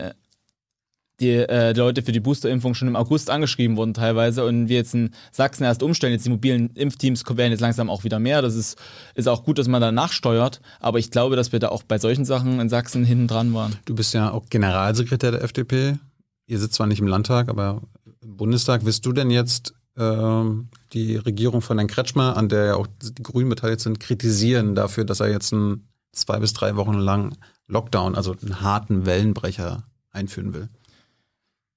[1.23, 4.95] die äh, Leute für die Boosterimpfung schon im August angeschrieben wurden teilweise und wir jetzt
[4.95, 6.13] in Sachsen erst umstellen.
[6.13, 8.43] Jetzt die mobilen Impfteams werden jetzt langsam auch wieder mehr.
[8.43, 8.77] Das ist,
[9.15, 10.61] ist auch gut, dass man da nachsteuert.
[10.81, 13.77] Aber ich glaube, dass wir da auch bei solchen Sachen in Sachsen hinten dran waren.
[13.85, 15.99] Du bist ja auch Generalsekretär der FDP.
[16.47, 17.81] Ihr sitzt zwar nicht im Landtag, aber
[18.21, 18.85] im Bundestag.
[18.85, 23.23] Wirst du denn jetzt ähm, die Regierung von Herrn Kretschmer, an der ja auch die
[23.23, 27.37] Grünen beteiligt sind, kritisieren dafür, dass er jetzt einen zwei bis drei Wochen lang
[27.69, 30.69] Lockdown, also einen harten Wellenbrecher einführen will?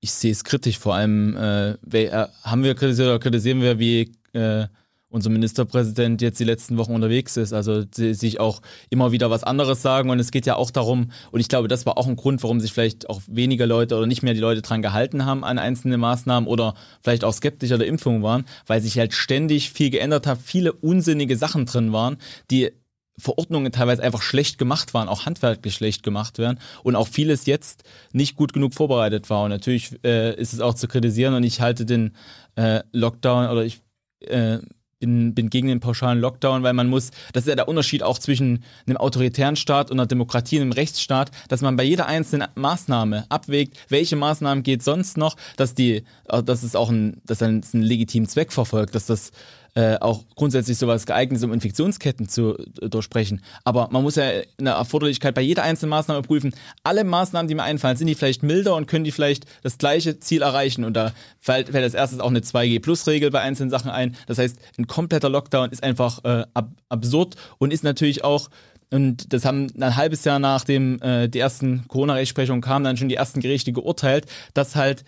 [0.01, 4.11] Ich sehe es kritisch, vor allem äh, äh, haben wir kritisiert oder kritisieren wir, wie
[4.33, 4.67] äh,
[5.15, 7.53] unser Ministerpräsident jetzt die letzten Wochen unterwegs ist.
[7.53, 11.39] Also sich auch immer wieder was anderes sagen und es geht ja auch darum, und
[11.39, 14.23] ich glaube, das war auch ein Grund, warum sich vielleicht auch weniger Leute oder nicht
[14.23, 18.23] mehr die Leute dran gehalten haben an einzelne Maßnahmen oder vielleicht auch skeptischer der Impfung
[18.23, 22.17] waren, weil sich halt ständig viel geändert hat, viele unsinnige Sachen drin waren,
[22.51, 22.71] die
[23.17, 27.83] Verordnungen teilweise einfach schlecht gemacht waren, auch handwerklich schlecht gemacht werden und auch vieles jetzt
[28.11, 29.43] nicht gut genug vorbereitet war.
[29.43, 32.15] Und natürlich äh, ist es auch zu kritisieren und ich halte den
[32.55, 33.81] äh, Lockdown oder ich
[34.21, 34.59] äh,
[34.99, 38.17] bin, bin gegen den pauschalen Lockdown, weil man muss, das ist ja der Unterschied auch
[38.17, 43.25] zwischen einem autoritären Staat und einer Demokratie, einem Rechtsstaat, dass man bei jeder einzelnen Maßnahme
[43.29, 47.83] abwägt, welche Maßnahmen geht sonst noch, dass die, dass es auch ein, dass ein, einen
[47.83, 49.31] legitimen Zweck verfolgt, dass das
[49.75, 53.41] äh, auch grundsätzlich sowas geeignet ist, um Infektionsketten zu äh, durchsprechen.
[53.65, 54.23] Aber man muss ja
[54.57, 56.55] eine Erforderlichkeit bei jeder einzelnen Maßnahme prüfen.
[56.83, 60.17] Alle Maßnahmen, die mir einfallen, sind die vielleicht milder und können die vielleicht das gleiche
[60.19, 60.85] Ziel erreichen?
[60.85, 64.15] Und da fällt, fällt als erstes auch eine 2G-Plus-Regel bei einzelnen Sachen ein.
[64.27, 68.49] Das heißt, ein kompletter Lockdown ist einfach äh, ab absurd und ist natürlich auch
[68.91, 73.15] und das haben ein halbes Jahr nachdem äh, die ersten Corona-Rechtsprechungen kamen, dann schon die
[73.15, 75.03] ersten Gerichte geurteilt, dass halt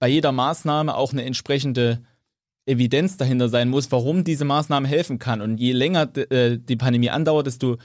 [0.00, 2.00] bei jeder Maßnahme auch eine entsprechende
[2.70, 5.40] Evidenz dahinter sein muss, warum diese Maßnahme helfen kann.
[5.40, 7.76] Und je länger äh, die Pandemie andauert, desto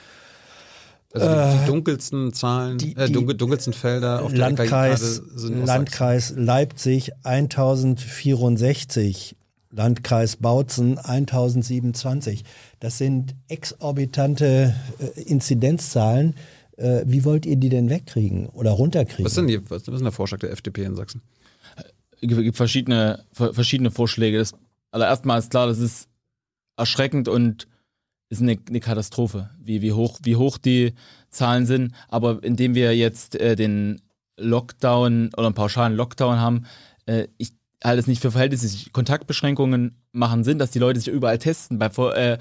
[1.13, 5.65] Also die, die dunkelsten Zahlen, die- äh, dunkel, dunkelsten Felder auf der Landkreis, LKI-Karte sind.
[5.65, 9.35] Landkreis Leipzig 1064,
[9.71, 12.43] Landkreis Bautzen 1027.
[12.79, 16.35] Das sind exorbitante äh, Inzidenzzahlen.
[16.77, 19.25] Äh, wie wollt ihr die denn wegkriegen oder runterkriegen?
[19.25, 21.21] Was ist denn, die, was, was ist denn der Vorschlag der FDP in Sachsen?
[22.21, 24.37] Es gibt verschiedene, ver- verschiedene Vorschläge.
[24.37, 24.53] Das
[24.91, 26.07] allererst mal ist klar, das ist
[26.77, 27.67] erschreckend und
[28.31, 30.93] ist eine, eine Katastrophe, wie, wie, hoch, wie hoch die
[31.29, 31.93] Zahlen sind.
[32.07, 34.01] Aber indem wir jetzt äh, den
[34.37, 36.65] Lockdown oder einen pauschalen Lockdown haben,
[37.05, 37.51] äh, ich
[37.83, 38.93] halte es nicht für verhältnismäßig.
[38.93, 42.37] Kontaktbeschränkungen machen Sinn, dass die Leute sich überall testen, bevor, äh,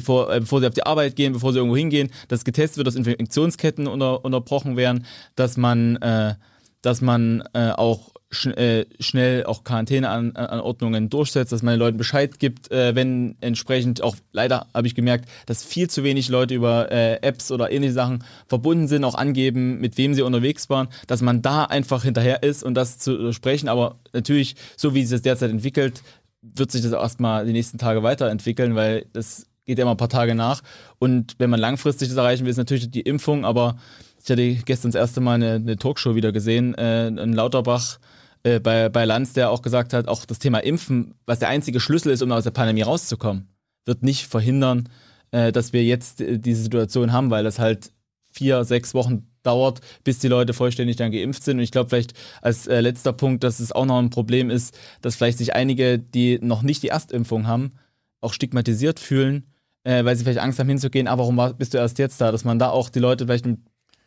[0.00, 2.86] vor, äh, bevor sie auf die Arbeit gehen, bevor sie irgendwo hingehen, dass getestet wird,
[2.86, 6.34] dass Infektionsketten unter, unterbrochen werden, dass man, äh,
[6.82, 12.38] dass man äh, auch schn äh, schnell auch Quarantäneanordnungen durchsetzt, dass man den Leuten Bescheid
[12.38, 16.90] gibt, äh, wenn entsprechend auch, leider habe ich gemerkt, dass viel zu wenig Leute über
[16.92, 21.22] äh, Apps oder ähnliche Sachen verbunden sind, auch angeben, mit wem sie unterwegs waren, dass
[21.22, 23.68] man da einfach hinterher ist und das zu sprechen.
[23.68, 26.02] Aber natürlich, so wie sich derzeit entwickelt,
[26.42, 30.08] wird sich das erstmal die nächsten Tage weiterentwickeln, weil das geht ja immer ein paar
[30.08, 30.62] Tage nach.
[30.98, 33.76] Und wenn man langfristig das erreichen will, ist natürlich die Impfung, aber
[34.22, 37.98] ich hatte gestern das erste Mal eine, eine Talkshow wieder gesehen, äh, in Lauterbach
[38.42, 41.80] äh, bei, bei Lanz, der auch gesagt hat, auch das Thema Impfen, was der einzige
[41.80, 43.48] Schlüssel ist, um aus der Pandemie rauszukommen,
[43.84, 44.88] wird nicht verhindern,
[45.30, 47.92] äh, dass wir jetzt äh, diese Situation haben, weil das halt
[48.30, 51.58] vier, sechs Wochen dauert, bis die Leute vollständig dann geimpft sind.
[51.58, 54.78] Und ich glaube vielleicht als äh, letzter Punkt, dass es auch noch ein Problem ist,
[55.00, 57.72] dass vielleicht sich einige, die noch nicht die Erstimpfung haben,
[58.20, 59.46] auch stigmatisiert fühlen,
[59.84, 62.32] äh, weil sie vielleicht Angst haben hinzugehen, aber warum war, bist du erst jetzt da?
[62.32, 63.58] Dass man da auch die Leute vielleicht mit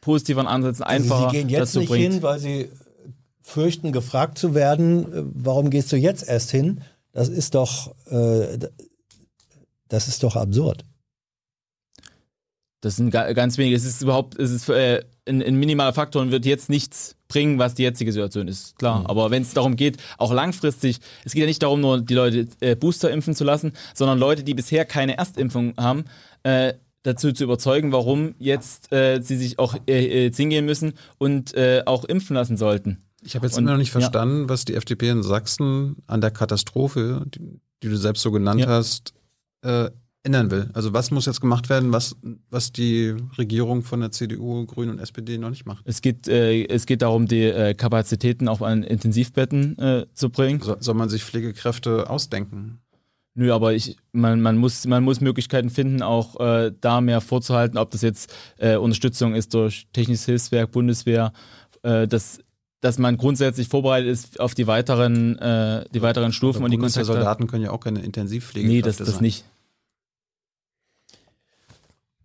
[0.01, 2.13] positiveren Ansätzen einfacher also Sie gehen jetzt nicht bringt.
[2.13, 2.69] hin, weil Sie
[3.43, 6.81] fürchten, gefragt zu werden, äh, warum gehst du jetzt erst hin?
[7.11, 8.57] Das ist doch, äh,
[9.87, 10.83] das ist doch absurd.
[12.81, 13.75] Das sind ga- ganz wenige.
[13.75, 17.59] Es ist überhaupt, es ist äh, ein, ein minimaler Faktor und wird jetzt nichts bringen,
[17.59, 18.77] was die jetzige Situation ist.
[18.77, 19.01] Klar.
[19.01, 19.05] Mhm.
[19.05, 22.47] Aber wenn es darum geht, auch langfristig, es geht ja nicht darum, nur die Leute
[22.59, 26.05] äh, Booster impfen zu lassen, sondern Leute, die bisher keine Erstimpfung haben,
[26.43, 31.53] äh, dazu zu überzeugen, warum jetzt äh, sie sich auch äh, äh, hingehen müssen und
[31.53, 33.03] äh, auch impfen lassen sollten.
[33.25, 33.99] Ich habe jetzt Und- immer noch nicht ja.
[33.99, 38.61] verstanden, was die FDP in Sachsen an der Katastrophe, die, die du selbst so genannt
[38.61, 38.67] Ja.
[38.67, 39.13] hast,
[39.61, 39.89] äh,
[40.25, 40.69] ändern will.
[40.73, 42.15] Also was muss jetzt gemacht werden, was,
[42.49, 45.83] was die Regierung von der CDU, Grünen und SPD noch nicht macht?
[45.85, 50.61] Es geht, äh, es geht darum, die äh, Kapazitäten auch an Intensivbetten äh, zu bringen.
[50.61, 52.79] So, soll man sich Pflegekräfte ausdenken?
[53.35, 57.77] Nö, aber ich, man, man, muss, man muss Möglichkeiten finden, auch äh, da mehr vorzuhalten,
[57.77, 61.33] ob das jetzt äh, Unterstützung ist durch Technisches Hilfswerk, Bundeswehr,
[61.81, 62.39] äh, dass,
[62.83, 67.05] dass man grundsätzlich vorbereitet ist auf die weiteren, äh, die weiteren Stufen und die Kontakte.
[67.05, 69.45] Soldaten können ja auch keine Intensivpflege Nee, das, das nicht.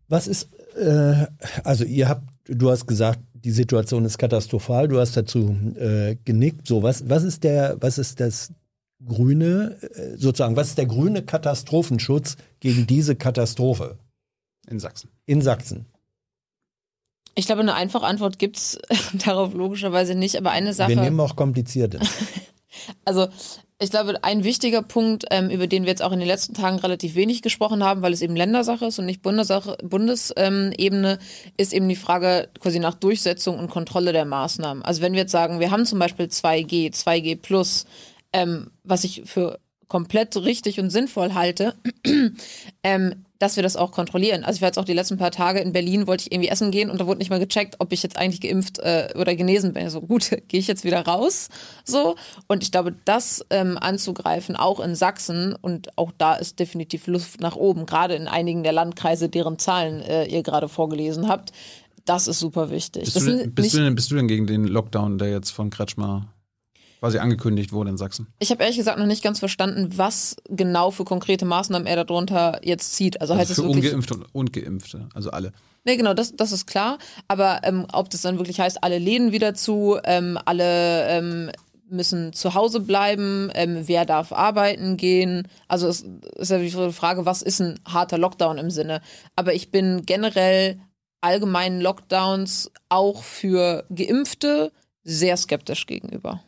[0.09, 1.27] Was ist, äh,
[1.62, 6.66] also ihr habt, du hast gesagt, die Situation ist katastrophal, du hast dazu äh, genickt.
[6.66, 8.53] So, was, was ist der, was ist das
[9.07, 13.97] grüne, äh, sozusagen, was ist der grüne Katastrophenschutz gegen diese Katastrophe
[14.68, 15.09] In Sachsen.
[15.25, 15.87] in Sachsen?
[17.38, 18.79] Ich glaube, eine einfache Antwort gibt's
[19.24, 20.88] darauf logischerweise nicht, aber eine Sache.
[20.88, 22.01] Wir nehmen auch komplizierte.
[23.05, 23.27] Also
[23.81, 26.79] ich glaube, ein wichtiger Punkt, ähm, über den wir jetzt auch in den letzten Tagen
[26.79, 31.18] relativ wenig gesprochen haben, weil es eben Ländersache ist und nicht Bundessache, Bundesebene,
[31.57, 34.83] ist eben die Frage quasi nach Durchsetzung und Kontrolle der Maßnahmen.
[34.85, 37.85] Also wenn wir jetzt sagen, wir haben zum Beispiel 2G, 2G plus,
[38.33, 41.74] ähm, was ich für komplett richtig und sinnvoll halte,
[42.83, 44.44] ähm, dass wir das auch kontrollieren.
[44.44, 46.70] Also ich war jetzt auch die letzten paar Tage in Berlin, wollte ich irgendwie essen
[46.70, 49.72] gehen und da wurde nicht mal gecheckt, ob ich jetzt eigentlich geimpft äh, oder genesen
[49.72, 49.88] bin.
[49.90, 51.48] So gut, gehe ich jetzt wieder raus,
[51.85, 52.16] so.
[52.48, 57.40] Und ich glaube, das ähm, anzugreifen, auch in Sachsen und auch da ist definitiv Luft
[57.40, 61.53] nach oben, gerade in einigen der Landkreise, deren Zahlen äh, ihr gerade vorgelesen habt.
[62.05, 63.05] Das ist super wichtig.
[63.05, 65.70] Bist, das du, bist, du denn, bist du denn gegen den Lockdown, der jetzt von
[65.70, 66.33] Kretschmer
[67.01, 68.27] quasi angekündigt wurde in Sachsen?
[68.39, 72.61] Ich habe ehrlich gesagt noch nicht ganz verstanden, was genau für konkrete Maßnahmen er darunter
[72.63, 73.21] jetzt zieht.
[73.21, 73.93] Also, heißt Also es für wirklich.
[73.93, 75.53] Ungeimpfte und Ungeimpfte, also alle.
[75.85, 76.99] Nee, genau, das, das ist klar.
[77.29, 81.51] Aber ähm, ob das dann wirklich heißt, alle Läden wieder zu, ähm, alle ähm,
[81.89, 85.49] müssen zu Hause bleiben, ähm, wer darf arbeiten gehen.
[85.69, 86.05] Also es
[86.37, 89.01] ist ja die Frage, was ist ein harter Lockdown im Sinne.
[89.37, 90.79] Aber ich bin generell
[91.21, 94.73] allgemeinen Lockdowns auch für Geimpfte
[95.05, 96.43] sehr skeptisch gegenüber.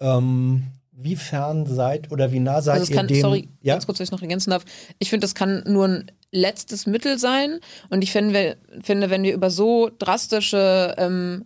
[0.00, 3.20] Ähm, wie fern seid oder wie nah seid Also es ihr kann, dem?
[3.20, 3.74] sorry, ja?
[3.74, 4.64] ganz kurz, wenn ich noch ergänzen darf.
[4.98, 7.60] Ich finde, das kann nur ein letztes Mittel sein.
[7.90, 11.44] Und ich finde, finde wenn wir über so drastische ähm,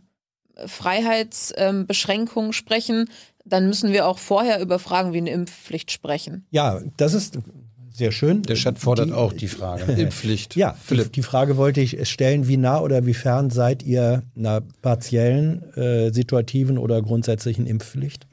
[0.66, 3.08] Freiheitsbeschränkungen sprechen,
[3.44, 6.46] dann müssen wir auch vorher über Fragen wie eine Impfpflicht sprechen.
[6.50, 7.38] ja, das ist
[7.94, 8.40] sehr schön.
[8.42, 9.82] Der Chat fordert Die- auch die Frage.
[10.00, 10.56] Impfpflicht.
[10.56, 11.12] Ja, die, Philipp.
[11.12, 16.10] die Frage wollte ich stellen, wie nah oder wie fern seid ihr einer partiellen, äh,
[16.10, 18.26] situativen oder grundsätzlichen Impfpflicht?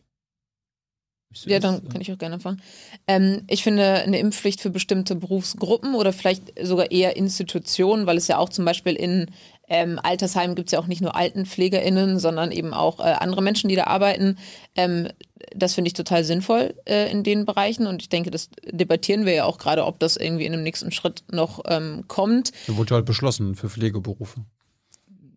[1.46, 2.62] Ja, dann kann ich auch gerne anfangen.
[3.08, 8.28] Ähm, ich finde eine Impfpflicht für bestimmte Berufsgruppen oder vielleicht sogar eher Institutionen, weil es
[8.28, 9.28] ja auch zum Beispiel in
[9.68, 13.70] ähm, Altersheimen gibt es ja auch nicht nur AltenpflegerInnen, sondern eben auch äh, andere Menschen,
[13.70, 14.38] die da arbeiten.
[14.76, 15.10] Ähm,
[15.56, 19.34] das finde ich total sinnvoll äh, in den Bereichen und ich denke, das debattieren wir
[19.34, 22.52] ja auch gerade, ob das irgendwie in dem nächsten Schritt noch ähm, kommt.
[22.68, 24.42] Der wurde halt beschlossen für Pflegeberufe.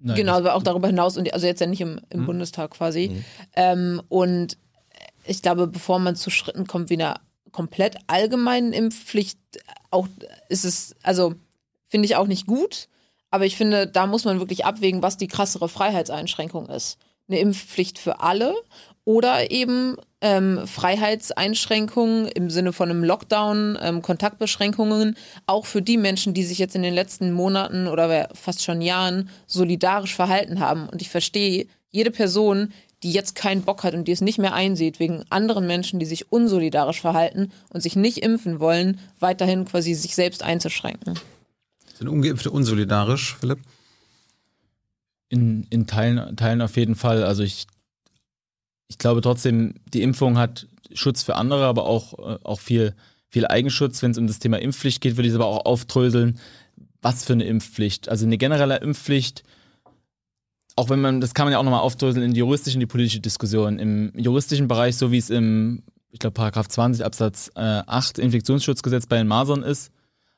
[0.04, 3.22] Nein, genau, aber auch darüber hinaus und also jetzt ja nicht im, im Bundestag quasi.
[3.54, 4.56] Ähm, und
[5.24, 7.20] ich glaube, bevor man zu Schritten kommt wie einer
[7.52, 9.38] komplett allgemeinen Impfpflicht,
[9.90, 10.08] auch
[10.48, 11.34] ist es, also
[11.86, 12.88] finde ich auch nicht gut.
[13.30, 16.98] Aber ich finde, da muss man wirklich abwägen, was die krassere Freiheitseinschränkung ist.
[17.28, 18.54] Eine Impfpflicht für alle
[19.04, 26.34] oder eben ähm, Freiheitseinschränkungen im Sinne von einem Lockdown, ähm, Kontaktbeschränkungen, auch für die Menschen,
[26.34, 30.88] die sich jetzt in den letzten Monaten oder fast schon Jahren solidarisch verhalten haben.
[30.88, 34.54] Und ich verstehe jede Person, die jetzt keinen Bock hat und die es nicht mehr
[34.54, 39.94] einsieht, wegen anderen Menschen, die sich unsolidarisch verhalten und sich nicht impfen wollen, weiterhin quasi
[39.94, 41.18] sich selbst einzuschränken.
[41.94, 43.58] Sind Ungeimpfte unsolidarisch, Philipp?
[45.28, 47.24] In, in Teilen, Teilen auf jeden Fall.
[47.24, 47.66] Also ich,
[48.88, 52.94] ich glaube trotzdem, die Impfung hat Schutz für andere, aber auch, äh, auch viel,
[53.28, 54.02] viel Eigenschutz.
[54.02, 56.38] Wenn es um das Thema Impfpflicht geht, würde ich es aber auch aufdröseln.
[57.00, 58.08] Was für eine Impfpflicht?
[58.08, 59.42] Also eine generelle Impfpflicht,
[60.76, 62.86] auch wenn man, das kann man ja auch nochmal aufdröseln in die juristische und die
[62.86, 63.78] politische Diskussion.
[63.78, 69.06] Im juristischen Bereich, so wie es im, ich glaube, Paragraph 20 Absatz äh, 8 Infektionsschutzgesetz
[69.06, 69.90] bei den Masern ist,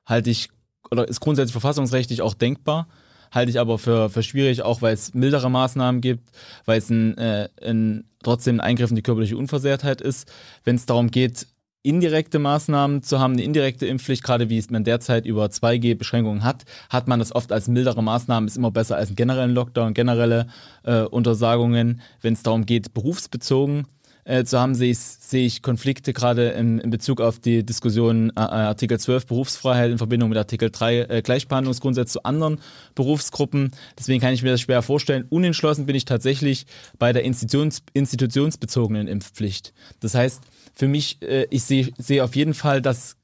[0.06, 0.48] halte ich,
[0.90, 2.88] oder ist grundsätzlich verfassungsrechtlich auch denkbar
[3.34, 6.30] halte ich aber für, für schwierig, auch weil es mildere Maßnahmen gibt,
[6.64, 10.30] weil es ein, äh, ein, trotzdem ein Eingriff in die körperliche Unversehrtheit ist.
[10.62, 11.48] Wenn es darum geht,
[11.84, 16.64] indirekte Maßnahmen zu haben, eine indirekte Impfpflicht, gerade wie es man derzeit über 2G-Beschränkungen hat,
[16.88, 20.46] hat man das oft als mildere Maßnahmen, ist immer besser als einen generellen Lockdown, generelle
[20.84, 22.00] äh, Untersagungen.
[22.22, 23.86] Wenn es darum geht, berufsbezogen
[24.24, 28.30] äh, zu haben, sehe ich, sehe ich Konflikte gerade in, in Bezug auf die Diskussion
[28.30, 32.60] äh, Artikel 12 Berufsfreiheit in Verbindung mit Artikel 3 äh, Gleichbehandlungsgrundsatz zu anderen
[32.94, 33.72] Berufsgruppen.
[33.98, 35.26] Deswegen kann ich mir das schwer vorstellen.
[35.28, 36.64] Unentschlossen bin ich tatsächlich
[36.98, 39.74] bei der Institutions, institutionsbezogenen Impfpflicht.
[40.00, 40.40] Das heißt,
[40.74, 43.16] für mich, äh, ich sehe seh auf jeden Fall, dass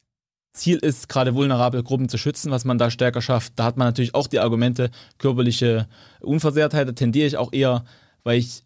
[0.52, 3.52] Ziel ist, gerade vulnerable Gruppen zu schützen, was man da stärker schafft.
[3.56, 5.86] Da hat man natürlich auch die Argumente körperliche
[6.20, 6.88] Unversehrtheit.
[6.88, 7.84] Da tendiere ich auch eher,
[8.24, 8.64] weil ich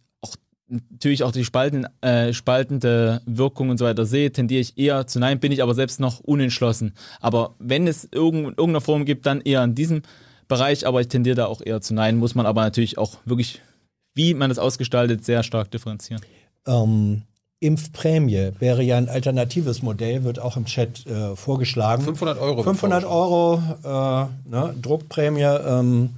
[0.68, 5.18] natürlich auch die Spalten, äh, spaltende Wirkung und so weiter sehe, tendiere ich eher zu
[5.18, 6.94] nein, bin ich aber selbst noch unentschlossen.
[7.20, 10.02] Aber wenn es irgend, irgendeine Form gibt, dann eher in diesem
[10.48, 13.60] Bereich, aber ich tendiere da auch eher zu nein, muss man aber natürlich auch wirklich,
[14.14, 16.22] wie man das ausgestaltet, sehr stark differenzieren.
[16.66, 17.22] Ähm,
[17.64, 22.02] Impfprämie wäre ja ein alternatives Modell, wird auch im Chat äh, vorgeschlagen.
[22.04, 22.62] 500 Euro.
[22.62, 25.42] 500 Euro äh, ne, Druckprämie.
[25.42, 26.10] Ähm,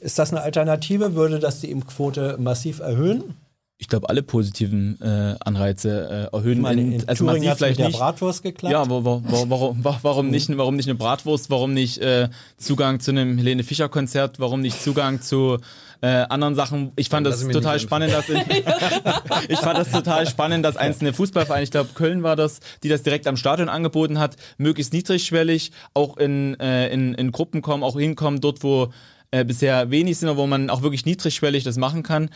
[0.00, 1.14] ist das eine Alternative?
[1.14, 3.34] Würde das die Impfquote massiv erhöhen?
[3.78, 6.58] ich glaube, alle positiven äh, Anreize äh, erhöhen.
[6.58, 7.98] Ich meine, in also Thüringen massiv vielleicht mit nicht.
[7.98, 8.72] der Bratwurst geklappt.
[8.72, 11.50] Ja, wo, wo, wo, warum, wa- warum, nicht, warum nicht eine Bratwurst?
[11.50, 14.38] Warum nicht äh, Zugang zu einem Helene Fischer Konzert?
[14.38, 15.58] Warum nicht Zugang zu
[16.02, 16.92] äh, anderen Sachen?
[16.96, 18.38] Ich fand Dann das total spannend, dass in,
[19.48, 23.02] ich fand das total spannend, dass einzelne Fußballvereine, ich glaube Köln war das, die das
[23.02, 27.98] direkt am Stadion angeboten hat, möglichst niedrigschwellig, auch in, äh, in, in Gruppen kommen, auch
[27.98, 28.92] hinkommen, dort wo
[29.30, 32.28] äh, bisher wenig sind, wo man auch wirklich niedrigschwellig das machen kann.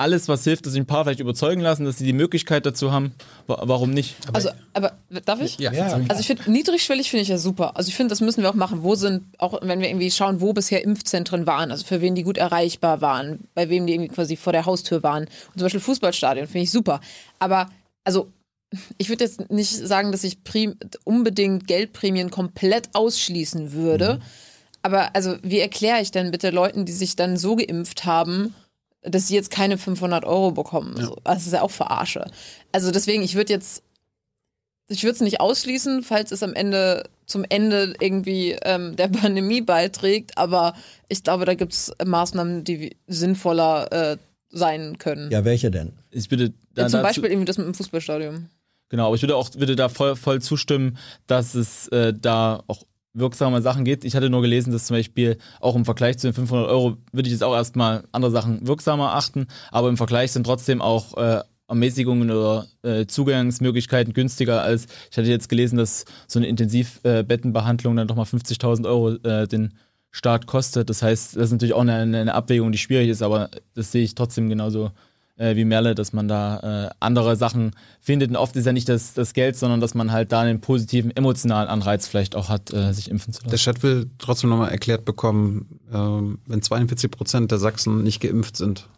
[0.00, 2.92] Alles, was hilft, dass sich ein paar vielleicht überzeugen lassen, dass sie die Möglichkeit dazu
[2.92, 3.12] haben,
[3.48, 4.14] wa- warum nicht?
[4.32, 4.92] Also, aber
[5.24, 5.58] darf ich?
[5.58, 6.00] Ja, Ja.
[6.08, 7.76] Also ich finde, niedrigschwellig finde ich ja super.
[7.76, 8.84] Also ich finde, das müssen wir auch machen.
[8.84, 12.22] Wo sind, auch wenn wir irgendwie schauen, wo bisher Impfzentren waren, also für wen die
[12.22, 15.24] gut erreichbar waren, bei wem die irgendwie quasi vor der Haustür waren.
[15.24, 17.00] Und zum Beispiel Fußballstadion finde ich super.
[17.40, 17.68] Aber,
[18.04, 18.28] also,
[18.98, 24.20] ich würde jetzt nicht sagen, dass ich prim unbedingt Geldprämien komplett ausschließen würde.
[24.82, 28.54] Aber also, wie erkläre ich denn bitte Leuten, die sich dann so geimpft haben,
[29.02, 30.96] dass sie jetzt keine 500 Euro bekommen?
[30.96, 32.30] So, das ist ja auch Verarsche.
[32.72, 33.82] Also deswegen, ich würde jetzt
[34.88, 39.60] ich würde es nicht ausschließen, falls es am Ende zum Ende irgendwie ähm, der Pandemie
[39.60, 40.74] beiträgt, aber
[41.08, 44.16] ich glaube, da gibt es Maßnahmen, die sinnvoller äh,
[44.50, 45.30] sein können.
[45.30, 45.92] Ja, welche denn?
[46.10, 48.48] Ich würde da Ja, zum Beispiel irgendwie das mit dem Fußballstadion.
[48.88, 52.84] Genau, aber ich würde auch würde da voll, voll zustimmen, dass es äh, da auch
[53.18, 54.04] wirksame Sachen gibt.
[54.04, 57.28] Ich hatte nur gelesen, dass zum Beispiel auch im Vergleich zu den 500 Euro würde
[57.28, 61.42] ich jetzt auch erstmal andere Sachen wirksamer achten, aber im Vergleich sind trotzdem auch äh,
[61.68, 68.08] Ermäßigungen oder äh, Zugangsmöglichkeiten günstiger als, ich hatte jetzt gelesen, dass so eine Intensivbettenbehandlung dann
[68.08, 69.74] doch mal 50.000 Euro äh, den
[70.10, 70.88] Staat kostet.
[70.88, 74.02] Das heißt, das ist natürlich auch eine, eine Abwägung, die schwierig ist, aber das sehe
[74.02, 74.90] ich trotzdem genauso
[75.38, 78.30] äh, wie Merle, dass man da äh, andere Sachen findet.
[78.30, 81.14] Und oft ist ja nicht das, das Geld, sondern dass man halt da einen positiven
[81.16, 83.62] emotionalen Anreiz vielleicht auch hat, äh, sich impfen zu Der lassen.
[83.62, 88.88] Chat will trotzdem nochmal erklärt bekommen, ähm, wenn 42 Prozent der Sachsen nicht geimpft sind,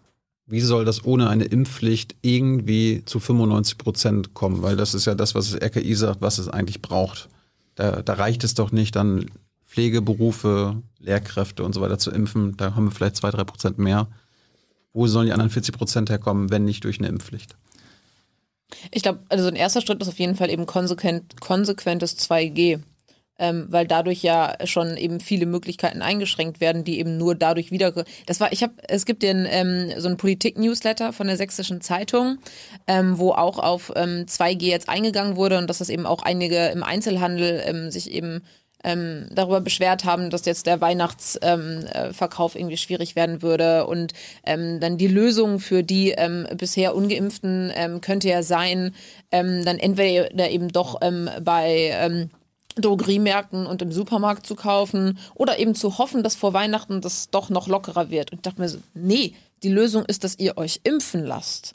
[0.51, 4.63] wie soll das ohne eine Impfpflicht irgendwie zu 95 Prozent kommen?
[4.63, 7.29] Weil das ist ja das, was das RKI sagt, was es eigentlich braucht.
[7.77, 9.27] Da, da reicht es doch nicht, dann
[9.65, 12.57] Pflegeberufe, Lehrkräfte und so weiter zu impfen.
[12.57, 14.09] Da haben wir vielleicht zwei, drei Prozent mehr.
[14.93, 17.57] Wo sollen die anderen 40 Prozent herkommen, wenn nicht durch eine Impfpflicht?
[18.91, 22.81] Ich glaube, also ein erster Schritt ist auf jeden Fall eben konsequent, konsequentes 2G.
[23.43, 28.05] Ähm, weil dadurch ja schon eben viele Möglichkeiten eingeschränkt werden, die eben nur dadurch wieder.
[28.27, 32.37] Das war, ich habe, es gibt den ähm, so einen Politik-Newsletter von der Sächsischen Zeitung,
[32.87, 36.67] ähm, wo auch auf ähm, 2G jetzt eingegangen wurde und dass das eben auch einige
[36.67, 38.43] im Einzelhandel ähm, sich eben
[38.85, 43.87] ähm, darüber beschwert haben, dass jetzt der Weihnachtsverkauf ähm, äh, irgendwie schwierig werden würde.
[43.87, 44.13] Und
[44.45, 48.95] ähm, dann die Lösung für die ähm, bisher Ungeimpften ähm, könnte ja sein,
[49.31, 52.31] ähm, dann entweder eben doch ähm, bei ähm,
[52.77, 57.51] Drogeriemärkten und im Supermarkt zu kaufen oder eben zu hoffen, dass vor Weihnachten das doch
[57.51, 58.31] noch lockerer wird.
[58.31, 61.75] Und ich dachte mir so, nee, die Lösung ist, dass ihr euch impfen lasst.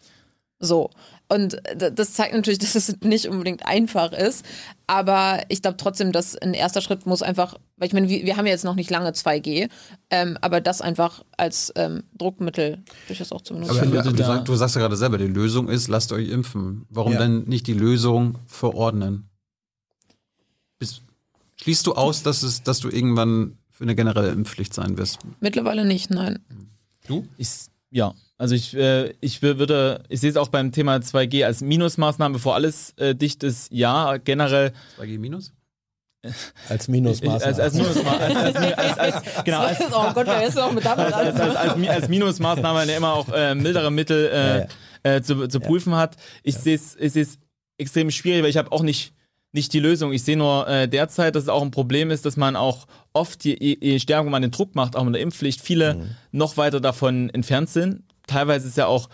[0.60, 0.90] So.
[1.28, 1.58] Und
[1.96, 4.46] das zeigt natürlich, dass es nicht unbedingt einfach ist.
[4.88, 8.38] Aber ich glaube trotzdem, dass ein erster Schritt muss einfach, weil ich meine, wir, wir
[8.38, 9.70] haben ja jetzt noch nicht lange 2G,
[10.12, 13.72] ähm, aber das einfach als ähm, Druckmittel durchaus auch zu benutzen.
[13.72, 16.12] Aber finde, ja, du, da- sag, du sagst ja gerade selber, die Lösung ist, lasst
[16.12, 16.86] euch impfen.
[16.90, 17.20] Warum Ja.
[17.20, 19.28] denn nicht die Lösung verordnen?
[20.78, 21.02] Bis,
[21.62, 25.20] schließt du aus, dass, es, dass du irgendwann für eine generelle Impfpflicht sein wirst?
[25.40, 26.40] Mittlerweile nicht, nein.
[27.08, 27.28] Du?
[27.38, 27.50] Ich,
[27.92, 31.62] ja, also ich, äh, ich wür- würde, ich sehe es auch beim Thema 2G als
[31.62, 33.72] Minusmaßnahme, bevor alles äh, dicht ist.
[33.72, 35.54] Ja, generell 2G minus?
[36.70, 37.46] Als Minusmaßnahme.
[37.46, 39.16] als, als, Minusma als, als, als, als,
[39.46, 42.88] genau, als, oh Gott, wer ist noch mit damit als, als, als, Mi- als Minusmaßnahme
[42.88, 44.68] der immer auch äh, mildere Mittel äh, Ja,
[45.18, 46.16] Äh, zu, zu prüfen hat.
[46.42, 47.38] Ich sehe es
[47.78, 49.14] extrem schwierig, weil ich habe auch nicht
[49.52, 50.12] nicht die Lösung.
[50.14, 53.46] Ich sehe nur äh, derzeit, dass es auch ein Problem ist, dass man auch oft,
[53.46, 56.82] je, je je stärker man den Druck macht, auch mit der Impfpflicht, viele noch weiter
[56.82, 58.02] davon entfernt sind.
[58.28, 59.10] Teilweise ist ja auch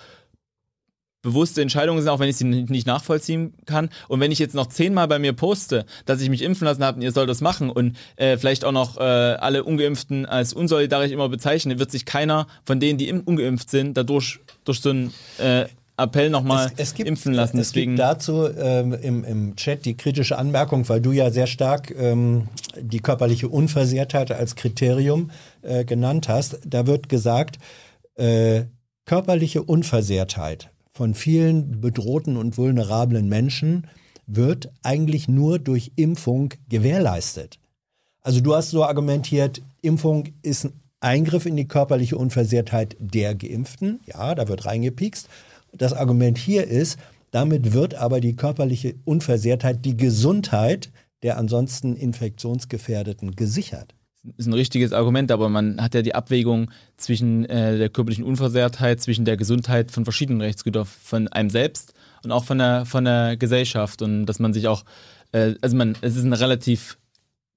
[1.23, 3.89] bewusste Entscheidungen sind, auch wenn ich sie nicht nachvollziehen kann.
[4.07, 6.95] Und wenn ich jetzt noch zehnmal bei mir poste, dass ich mich impfen lassen habe
[6.95, 11.11] und ihr sollt das machen und äh, vielleicht auch noch äh, alle Ungeimpften als unsolidarisch
[11.11, 15.13] immer bezeichnen, wird sich keiner von denen, die im- ungeimpft sind, dadurch durch so einen
[15.37, 17.59] äh, Appell nochmal impfen lassen.
[17.59, 21.45] Es Deswegen gibt dazu ähm, im, im Chat die kritische Anmerkung, weil du ja sehr
[21.45, 22.47] stark ähm,
[22.79, 25.29] die körperliche Unversehrtheit als Kriterium
[25.61, 26.57] äh, genannt hast.
[26.65, 27.59] Da wird gesagt,
[28.15, 28.63] äh,
[29.05, 33.87] körperliche Unversehrtheit von vielen bedrohten und vulnerablen Menschen
[34.27, 37.59] wird eigentlich nur durch Impfung gewährleistet.
[38.21, 44.01] Also du hast so argumentiert, Impfung ist ein Eingriff in die körperliche Unversehrtheit der Geimpften.
[44.05, 45.27] Ja, da wird reingepiekst.
[45.73, 46.99] Das Argument hier ist,
[47.31, 50.91] damit wird aber die körperliche Unversehrtheit, die Gesundheit
[51.23, 53.95] der ansonsten Infektionsgefährdeten gesichert.
[54.37, 59.01] Ist ein richtiges Argument, aber man hat ja die Abwägung zwischen äh, der körperlichen Unversehrtheit,
[59.01, 61.93] zwischen der Gesundheit von verschiedenen Rechtsgütern, von einem selbst
[62.23, 64.01] und auch von der, von der Gesellschaft.
[64.01, 64.83] Und dass man sich auch,
[65.31, 66.97] äh, also man, es ist ein relativ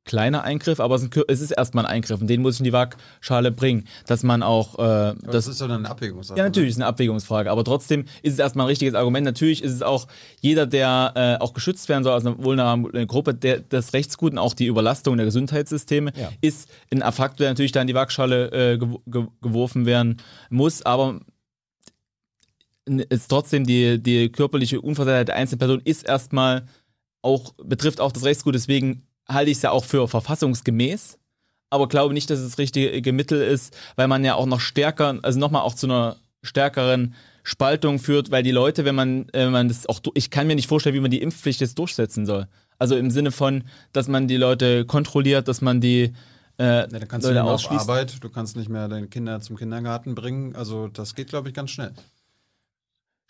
[0.04, 2.72] kleiner Eingriff, aber es ist, es erstmal ein Eingriff und den muss ich in die
[2.72, 6.38] Waagschale bringen, dass man auch, äh, Das, das, ist doch eine Abwägungssache.
[6.38, 9.24] ja, natürlich ist eine Abwägungsfrage, aber trotzdem ist es erstmal ein richtiges Argument.
[9.24, 10.06] Natürlich ist es auch
[10.40, 14.38] jeder, der äh, auch geschützt werden soll aus einer vulnerablen Gruppe, der das Rechtsgut und
[14.38, 16.30] auch die Überlastung der Gesundheitssysteme Ja.
[16.42, 20.18] ist ein Fakt, der natürlich da in die Waagschale äh, gew gew geworfen werden
[20.50, 21.20] muss, aber
[22.86, 26.66] ist trotzdem die, die körperliche Unversehrtheit der einzelnen Person ist erstmal
[27.22, 31.18] auch, betrifft auch das Rechtsgut, deswegen halte ich es ja auch für verfassungsgemäß
[31.70, 35.18] aber glaube nicht, dass es das richtige Mittel ist, weil man ja auch noch stärker,
[35.22, 36.14] also nochmal auch zu einer
[36.44, 40.46] stärkeren Spaltung führt, weil die Leute, wenn man, wenn man das auch, du- ich kann
[40.46, 42.46] mir nicht vorstellen, wie man die Impfpflicht jetzt durchsetzen soll.
[42.78, 46.12] Also im Sinne von, dass man die Leute kontrolliert, dass man die
[46.58, 47.88] äh, Ja, dann kannst du Leute nicht mehr auf.
[47.88, 50.54] Arbeit, du kannst nicht mehr deine Kinder zum Kindergarten bringen.
[50.54, 51.92] Also das geht, glaube ich, ganz schnell.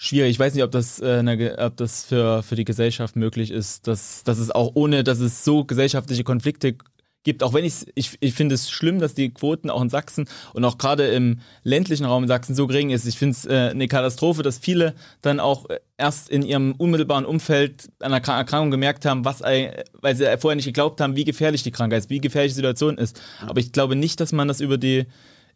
[0.05, 0.31] Schwierig.
[0.33, 3.87] Ich weiß nicht, ob das, äh, Ge- ob das für, für die Gesellschaft möglich ist,
[3.87, 6.77] dass, dass es auch ohne, dass es so gesellschaftliche Konflikte
[7.25, 10.29] gibt, auch wenn ich's, ich, ich finde es schlimm, dass die Quoten auch in Sachsen
[10.53, 13.07] und auch gerade im ländlichen Raum in Sachsen so gering ist.
[13.07, 15.65] Ich finde es äh, eine Katastrophe, dass viele dann auch
[15.97, 20.57] erst in ihrem unmittelbaren Umfeld einer Erkrank- Erkrankung gemerkt haben, was, ei- weil sie vorher
[20.57, 23.19] nicht geglaubt haben, wie gefährlich die Krankheit ist, wie gefährlich die Situation ist.
[23.41, 25.07] Aber ich glaube nicht, dass man das über die,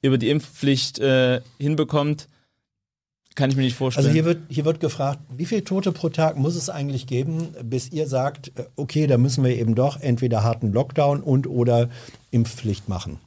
[0.00, 2.28] über die Impfpflicht äh, hinbekommt.
[3.38, 4.04] Kann ich mir nicht vorstellen.
[4.04, 7.54] Also hier wird, hier wird gefragt, wie viele Tote pro Tag muss es eigentlich geben,
[7.62, 11.88] bis ihr sagt, äh, okay, da müssen wir eben doch entweder harten Lockdown und oder
[12.32, 13.20] Impfpflicht machen.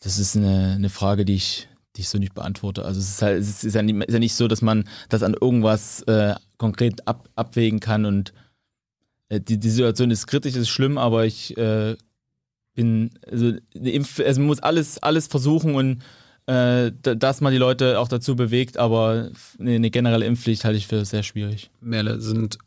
[0.00, 2.84] Das ist eine, eine Frage, die ich, die ich so nicht beantworte.
[2.84, 5.22] Also es ist, halt, es ist, ja, nicht, ist ja nicht so, dass man das
[5.22, 8.34] an irgendwas äh, konkret ab, abwägen kann und
[9.30, 11.96] äh, die, die Situation ist kritisch, ist schlimm, aber ich äh,
[12.74, 16.02] bin, also, Impf also man muss alles, alles versuchen und
[16.46, 20.78] äh, da- dass man die Leute auch dazu bewegt, aber eine, eine generelle Impfpflicht halte
[20.78, 21.70] ich für sehr schwierig.
[21.80, 22.58] Merle, sind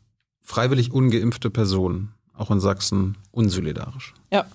[0.42, 4.14] freiwillig ungeimpfte Personen, auch in Sachsen, unsolidarisch.
[4.32, 4.46] Ja.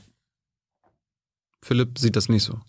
[1.62, 2.60] Philipp sieht das nicht so.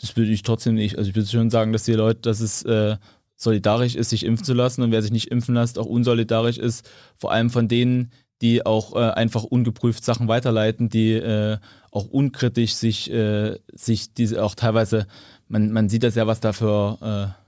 [0.00, 0.96] Das würde ich trotzdem nicht.
[0.96, 2.96] Also ich würde schon sagen, dass die Leute, dass es äh,
[3.34, 6.88] solidarisch ist, sich impfen zu lassen und wer sich nicht impfen lässt, auch unsolidarisch ist.
[7.16, 11.58] Vor allem von denen, die auch äh, einfach ungeprüft Sachen weiterleiten, die äh,
[11.90, 15.06] auch unkritisch sich, äh, sich diese auch teilweise,
[15.48, 17.42] man, man sieht das ja, was da für, äh,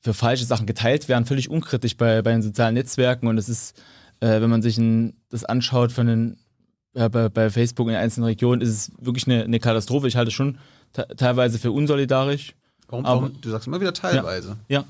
[0.00, 3.80] für falsche Sachen geteilt werden, völlig unkritisch bei, bei den sozialen Netzwerken und es ist,
[4.20, 6.36] äh, wenn man sich ein, das anschaut von den
[6.94, 10.08] ja, bei, bei Facebook in einzelnen Regionen ist es wirklich eine, eine Katastrophe.
[10.08, 10.58] Ich halte es schon
[10.92, 12.54] te- teilweise für unsolidarisch.
[12.88, 13.40] Warum, Aber- warum?
[13.40, 14.58] Du sagst immer wieder teilweise.
[14.68, 14.84] Ja.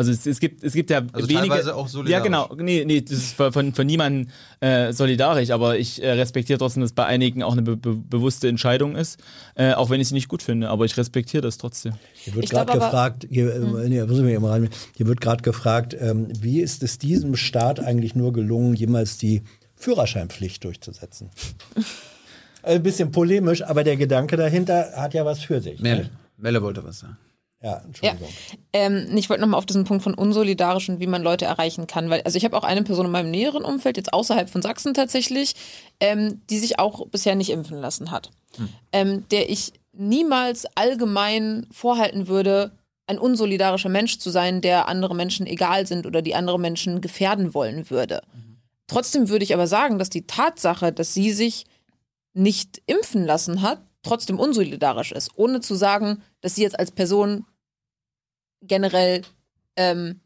[0.00, 1.48] Also es, es, gibt, es gibt ja Also wenige.
[1.48, 2.10] teilweise auch solidarisch.
[2.10, 2.56] Ja, genau.
[2.56, 6.92] Nee, nee, das ist von, von, niemandem äh, solidarisch, aber ich äh, respektiere trotzdem, dass
[6.92, 9.20] bei einigen auch eine be be bewusste Entscheidung ist,
[9.56, 11.92] äh, auch wenn ich sie nicht gut finde, aber ich respektiere das trotzdem.
[12.14, 16.62] Hier wird gerade gefragt, hier, äh, nee, eben rein, hier wird gerade gefragt, ähm, wie
[16.62, 19.42] ist es diesem Staat eigentlich nur gelungen, jemals die
[19.76, 21.28] Führerscheinpflicht durchzusetzen?
[22.62, 25.80] Also Ein bisschen polemisch, aber der Gedanke dahinter hat ja was für sich.
[25.80, 26.02] Melle.
[26.02, 26.10] Ne?
[26.36, 27.16] Melle wollte was sagen.
[27.62, 28.28] Ja, Entschuldigung.
[28.72, 32.08] Ähm, ich wollte nochmal auf diesen Punkt von unsolidarisch und wie man Leute erreichen kann,
[32.08, 34.94] weil also ich habe auch eine Person in meinem näheren Umfeld, jetzt außerhalb von Sachsen
[34.94, 35.54] tatsächlich,
[36.00, 38.30] ähm, die sich auch bisher nicht impfen lassen hat,
[38.92, 42.72] ähm, der ich niemals allgemein vorhalten würde,
[43.06, 47.52] ein unsolidarischer Mensch zu sein, der andere Menschen egal sind oder die andere Menschen gefährden
[47.52, 48.22] wollen würde.
[48.86, 51.66] Trotzdem würde ich aber sagen, dass die Tatsache, dass sie sich
[52.32, 57.44] nicht impfen lassen hat, trotzdem unsolidarisch ist, ohne zu sagen, dass sie jetzt als Person
[58.62, 59.22] generell
[59.76, 60.20] ähm,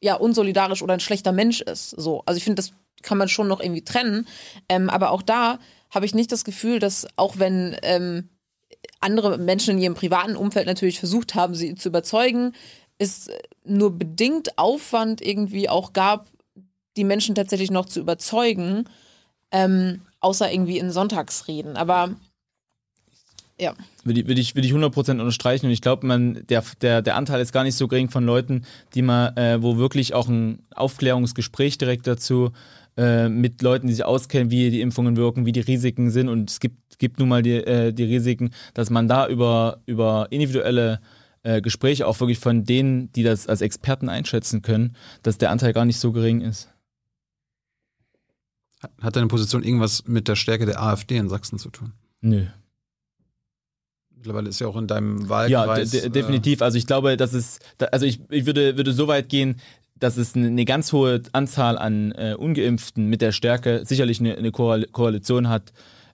[0.00, 1.90] ja unsolidarisch oder ein schlechter Mensch ist.
[1.90, 2.72] So, also ich finde, das
[3.02, 4.26] kann man schon noch irgendwie trennen.
[4.68, 5.58] Ähm, aber auch da
[5.90, 8.28] habe ich nicht das Gefühl, dass auch wenn ähm,
[9.00, 12.52] andere Menschen in ihrem privaten Umfeld natürlich versucht haben, sie zu überzeugen,
[12.98, 13.28] es
[13.64, 16.28] nur bedingt Aufwand irgendwie auch gab,
[16.96, 18.88] die Menschen tatsächlich noch zu überzeugen,
[19.50, 21.76] ähm, außer irgendwie in Sonntagsreden.
[21.76, 22.16] Aber
[23.60, 23.74] ja.
[24.04, 27.16] Würde, ich- würde ich, würde ich 100% unterstreichen und ich glaube, man, der, der, der
[27.16, 30.60] Anteil ist gar nicht so gering von Leuten, die mal, äh, wo wirklich auch ein
[30.74, 32.50] Aufklärungsgespräch direkt dazu
[32.96, 36.50] äh, mit Leuten, die sich auskennen, wie die Impfungen wirken, wie die Risiken sind und
[36.50, 41.00] es gibt, gibt nun mal die, äh, die Risiken, dass man da über, über individuelle
[41.44, 45.72] äh, Gespräche auch wirklich von denen, die das als Experten einschätzen können, dass der Anteil
[45.72, 46.68] gar nicht so gering ist.
[48.82, 51.92] Hat- Hat deine Position irgendwas mit der Stärke der AfD in Sachsen zu tun?
[52.20, 52.46] Nö.
[54.22, 55.90] Mittlerweile ist ja auch in deinem Ja, Wahlkreis.
[55.90, 56.62] de de äh, definitiv.
[56.62, 57.58] Also ich glaube, dass es,
[57.90, 59.56] also ich, ich würde, würde so weit gehen,
[59.98, 64.52] dass es eine, ganz hohe Anzahl an äh, Ungeimpften mit der Stärke sicherlich eine, eine
[64.52, 65.72] Koalition hat,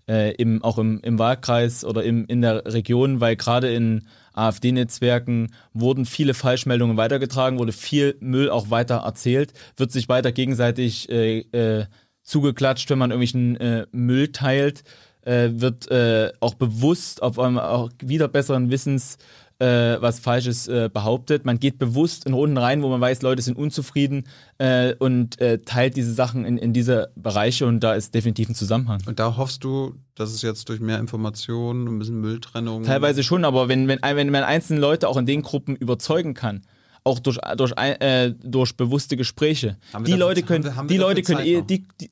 [0.08, 5.52] äh, im, auch im, im Wahlkreis oder im, in der Region, weil gerade in AfD-Netzwerken
[5.74, 11.40] wurden viele Falschmeldungen weitergetragen, wurde viel Müll auch weiter erzählt, wird sich weiter gegenseitig äh,
[11.52, 11.84] äh,
[12.22, 14.82] zugeklatscht, wenn man irgendwelchen äh, Müll teilt,
[15.28, 19.18] äh, wird äh, auch bewusst auf einmal auch wieder besseren Wissens
[19.60, 21.44] äh, was Falsches äh, behauptet.
[21.44, 24.22] Man geht bewusst in Runden rein, wo man weiß, Leute sind unzufrieden
[24.58, 28.54] äh, und äh, teilt diese Sachen in, in diese Bereiche und da ist definitiv ein
[28.54, 29.00] Zusammenhang.
[29.06, 32.84] Und da hoffst du, dass es jetzt durch mehr Informationen, ein bisschen Mülltrennung.
[32.84, 36.62] Teilweise schon, aber wenn, wenn, wenn man einzelne Leute auch in den Gruppen überzeugen kann,
[37.02, 39.76] auch durch, durch, ein- äh, durch bewusste Gespräche,
[40.06, 41.66] die Leute können, die Leute können Zeit eh, noch?
[41.66, 42.10] die, die,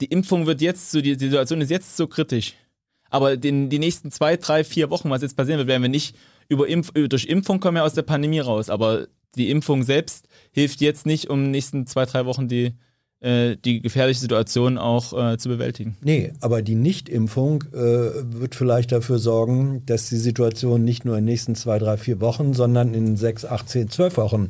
[0.00, 2.54] die Impfung wird jetzt so, die Situation ist jetzt so kritisch.
[3.10, 6.16] Aber den, die nächsten zwei, drei, vier Wochen, was jetzt passieren wird, werden wir nicht
[6.48, 8.70] über Impf, durch Impfung kommen wir aus der Pandemie raus.
[8.70, 12.74] Aber die Impfung selbst hilft jetzt nicht, um in den nächsten zwei, drei Wochen die,
[13.20, 15.96] äh, die gefährliche Situation auch äh, zu bewältigen.
[16.02, 21.24] Nee, aber die Nichtimpfung äh, wird vielleicht dafür sorgen, dass die Situation nicht nur in
[21.24, 24.48] den nächsten zwei, drei, vier Wochen, sondern in sechs, acht, zehn, zwölf Wochen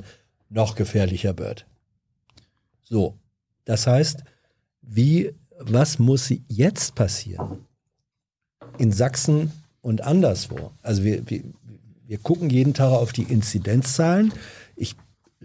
[0.51, 1.67] noch gefährlicher wird.
[2.83, 3.19] So,
[3.65, 4.25] das heißt,
[4.89, 7.59] wie, was muss jetzt passieren
[8.79, 10.71] in Sachsen und anderswo?
[10.83, 11.43] Also wir, wir,
[12.07, 14.33] wir gucken jeden Tag auf die Inzidenzzahlen.
[14.77, 14.95] Ich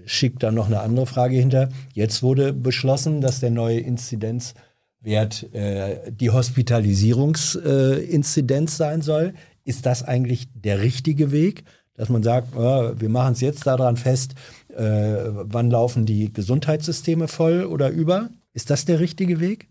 [0.05, 1.69] schicke da noch eine andere Frage hinter.
[1.93, 9.33] Jetzt wurde beschlossen, dass der neue Inzidenzwert äh, die Hospitalisierungsinzidenz äh, sein soll.
[9.65, 11.63] Ist das eigentlich der richtige Weg,
[11.95, 14.35] dass man sagt, äh, wir machen es jetzt daran fest,
[14.69, 18.29] äh, wann laufen die Gesundheitssysteme voll oder über?
[18.53, 19.69] Ist das der richtige Weg?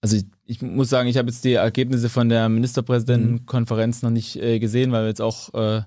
[0.00, 4.36] Also ich, ich muss sagen, ich habe jetzt die Ergebnisse von der Ministerpräsidentenkonferenz noch nicht
[4.36, 5.82] äh, gesehen, weil wir jetzt auch, äh,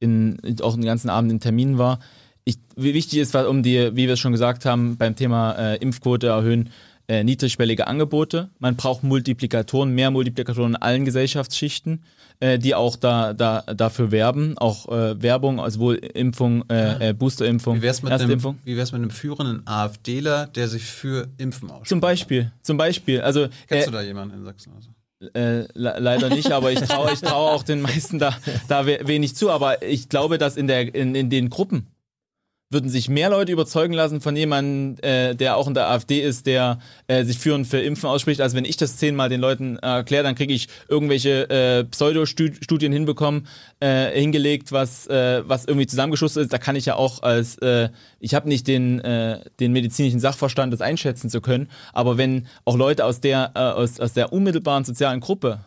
[0.00, 2.00] in, auch den ganzen Abend in Terminen war.
[2.44, 5.76] Ich, wie wichtig ist, um die, wie wir es schon gesagt haben, beim Thema äh,
[5.76, 6.70] Impfquote erhöhen,
[7.08, 8.50] äh, niedrigschwellige Angebote.
[8.58, 12.02] Man braucht Multiplikatoren, mehr Multiplikatoren in allen Gesellschaftsschichten,
[12.40, 14.56] äh, die auch da, da, dafür werben.
[14.58, 18.58] Auch äh, Werbung, also wohl Impfung, äh, äh, Boosterimpfung, Wie wär's mit einem, Erstimpfung.
[18.64, 21.88] wie wär's mit einem führenden AfDler, der sich für Impfen ausspricht?
[21.88, 23.20] Zum Beispiel, zum Beispiel.
[23.20, 24.72] Also, Kennst äh, du da jemanden in Sachsen?
[24.74, 24.90] Also?
[25.32, 28.36] Äh, le leider nicht, aber ich traue ich trau auch den meisten da,
[28.68, 29.50] da we wenig zu.
[29.50, 31.86] Aber ich glaube, dass in, der, in, in den Gruppen
[32.70, 36.46] würden sich mehr Leute überzeugen lassen von jemandem, äh, der auch in der AfD ist,
[36.46, 39.86] der äh, sich führend für Impfen ausspricht, als wenn ich das zehnmal den Leuten äh,
[39.86, 43.46] erkläre, dann kriege ich irgendwelche äh, Pseudostudien hinbekommen,
[43.80, 46.52] äh, hingelegt, was, äh, was irgendwie zusammengeschustert ist.
[46.52, 49.02] Da kann ich ja auch als, äh, ich habe nicht den,
[49.60, 54.12] den medizinischen Sachverstand, das einschätzen zu können, aber wenn auch Leute aus der, aus, aus
[54.14, 55.60] der unmittelbaren sozialen Gruppe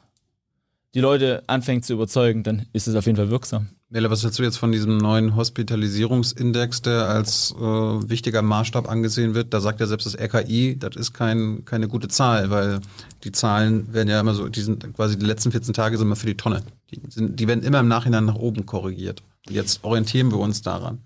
[0.96, 3.77] die Leute anfängt zu überzeugen, dann ist es auf jeden Fall wirksam.
[3.90, 9.34] Melle, was hältst du jetzt von diesem neuen Hospitalisierungsindex, der als äh, wichtiger Maßstab angesehen
[9.34, 9.54] wird?
[9.54, 12.82] Da sagt ja selbst das RKI, das ist kein, keine gute Zahl, weil
[13.24, 16.18] die Zahlen werden ja immer so, die sind quasi die letzten 14 Tage sind immer
[16.18, 16.64] für die Tonne.
[16.92, 19.24] Die, sind, die werden immer im Nachhinein nach oben korrigiert.
[19.48, 21.00] Jetzt orientieren wir uns daran.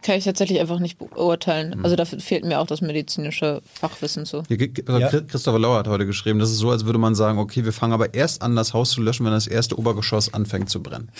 [0.00, 1.84] Kann ich tatsächlich einfach nicht beurteilen.
[1.84, 4.42] Also da fehlt mir auch das medizinische Fachwissen zu.
[4.48, 5.20] Hier, ja.
[5.20, 7.92] Christopher Lauer hat heute geschrieben, das ist so, als würde man sagen, okay, wir fangen
[7.92, 11.10] aber erst an, das Haus zu löschen, wenn das erste Obergeschoss anfängt zu brennen.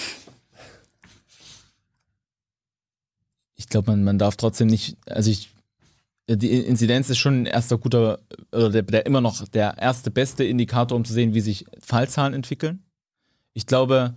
[3.57, 5.51] Ich glaube, man, man darf trotzdem nicht, also ich,
[6.29, 8.21] die Inzidenz ist schon ein erster guter,
[8.53, 12.35] oder der, der, immer noch der erste beste Indikator, um zu sehen, wie sich Fallzahlen
[12.35, 12.83] entwickeln.
[13.53, 14.17] Ich glaube,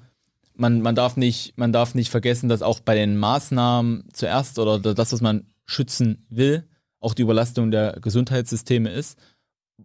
[0.53, 4.79] man, man, darf nicht, man darf nicht vergessen, dass auch bei den Maßnahmen zuerst oder
[4.79, 6.67] das, was man schützen will,
[6.99, 9.19] auch die Überlastung der Gesundheitssysteme ist,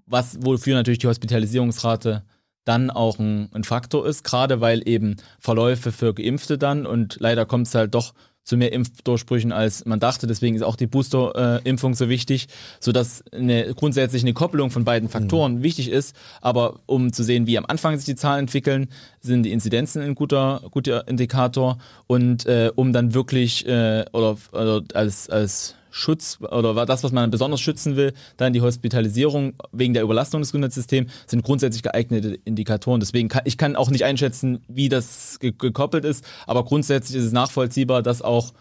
[0.06, 2.24] was wofür natürlich die Hospitalisierungsrate
[2.64, 7.44] dann auch ein, ein Faktor ist, gerade weil eben Verläufe für Geimpfte dann und leider
[7.44, 8.14] kommt es halt doch
[8.44, 10.26] zu mehr Impfdurchbrüchen, als man dachte.
[10.26, 12.48] Deswegen ist auch die Booster-Impfung so wichtig,
[12.80, 15.62] sodass eine, grundsätzlich eine Kopplung von beiden Faktoren mhm.
[15.62, 16.16] wichtig ist.
[16.40, 18.88] Aber um zu sehen, wie am Anfang sich die Zahlen entwickeln,
[19.20, 21.78] sind die Inzidenzen ein guter, guter Indikator.
[22.06, 27.30] Und äh, um dann wirklich äh, oder, oder als, als Schutz oder das, was man
[27.30, 32.98] besonders schützen will, dann die Hospitalisierung wegen der Überlastung des Gesundheitssystems sind grundsätzlich geeignete Indikatoren.
[32.98, 37.26] Deswegen kann ich kann auch nicht einschätzen, wie das ge gekoppelt ist, aber grundsätzlich ist
[37.26, 38.54] es nachvollziehbar, das auch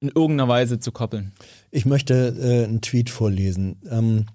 [0.00, 1.32] in irgendeiner Weise zu koppeln.
[1.70, 3.76] Ich möchte äh, einen Tweet vorlesen.
[3.88, 4.26] Ähm,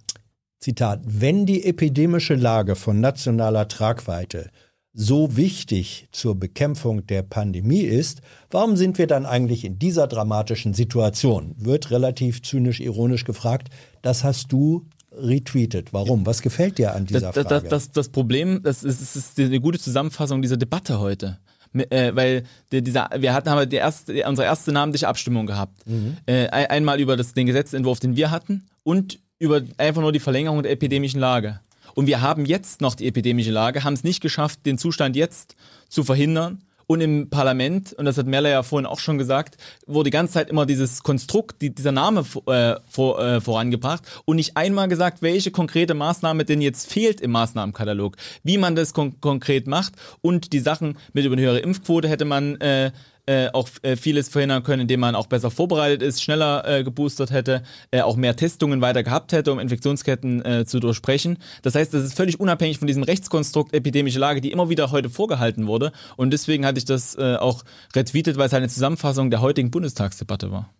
[0.60, 4.52] Zitat: Wenn die epidemische Lage von nationaler Tragweite
[5.00, 10.74] so wichtig zur Bekämpfung der Pandemie ist, warum sind wir dann eigentlich in dieser dramatischen
[10.74, 11.54] Situation?
[11.56, 13.70] Wird relativ zynisch ironisch gefragt.
[14.02, 15.94] Das hast du retweetet.
[15.94, 16.26] Warum?
[16.26, 17.48] Was gefällt dir an dieser das, Frage?
[17.48, 21.38] Das, das, das Problem, das ist, das ist eine gute Zusammenfassung dieser Debatte heute.
[21.74, 25.86] Äh, weil die, dieser, wir hatten aber die erste, unsere erste namentliche Abstimmung gehabt.
[25.86, 26.18] Mhm.
[26.26, 30.64] Äh, einmal über das, den Gesetzentwurf, den wir hatten und über einfach nur die Verlängerung
[30.64, 31.60] der epidemischen Lage.
[31.98, 35.56] Und wir haben jetzt noch die epidemische Lage, haben es nicht geschafft, den Zustand jetzt
[35.90, 36.60] zu verhindern.
[36.86, 40.34] Und im Parlament, und das hat Merle ja vorhin auch schon gesagt, wurde die ganze
[40.34, 45.24] Zeit immer dieses Konstrukt, die, dieser Name äh, vor, äh, vorangebracht und nicht einmal gesagt,
[45.24, 50.54] welche konkrete Maßnahme denn jetzt fehlt im Maßnahmenkatalog, wie man das kon konkret macht und
[50.54, 52.92] die Sachen mit über eine höhere Impfquote hätte man äh,
[53.28, 57.32] äh, auch äh, vieles verhindern können, indem man auch besser vorbereitet ist, schneller äh, geboostert
[57.32, 57.62] hätte,
[57.92, 61.38] äh, auch mehr Testungen weiter gehabt hätte, um Infektionsketten äh, zu durchsprechen.
[61.62, 65.10] Das heißt, das ist völlig unabhängig von diesem Rechtskonstrukt epidemische Lage, die immer wieder heute
[65.10, 65.92] vorgehalten wurde.
[66.16, 67.64] Und deswegen hatte ich das äh, auch
[67.96, 70.74] retweetet, weil es eine Zusammenfassung der heutigen Bundestagsdebatte war.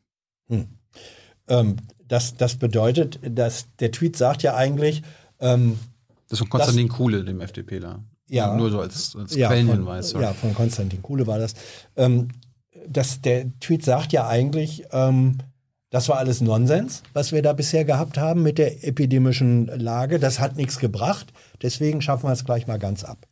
[0.50, 0.68] Hm.
[1.48, 1.76] Ähm,
[2.08, 5.04] das, das bedeutet, dass der Tweet sagt ja eigentlich,
[5.40, 5.78] ähm,
[6.30, 8.04] das ist von Konstantin Kuhle, dem FDPler.
[8.30, 8.56] Ja.
[8.56, 10.12] Nur so als, als ja, Quellenhinweis.
[10.12, 11.54] Von, ja, von Konstantin Kuhle war das.
[11.96, 12.30] Ähm,
[12.88, 13.22] das.
[13.22, 15.38] Der Tweet sagt ja eigentlich, ähm,
[15.90, 20.20] das war alles Nonsens, was wir da bisher gehabt haben mit der epidemischen Lage.
[20.20, 21.32] Das hat nichts gebracht.
[21.62, 23.28] Deswegen schaffen wir es gleich mal ganz ab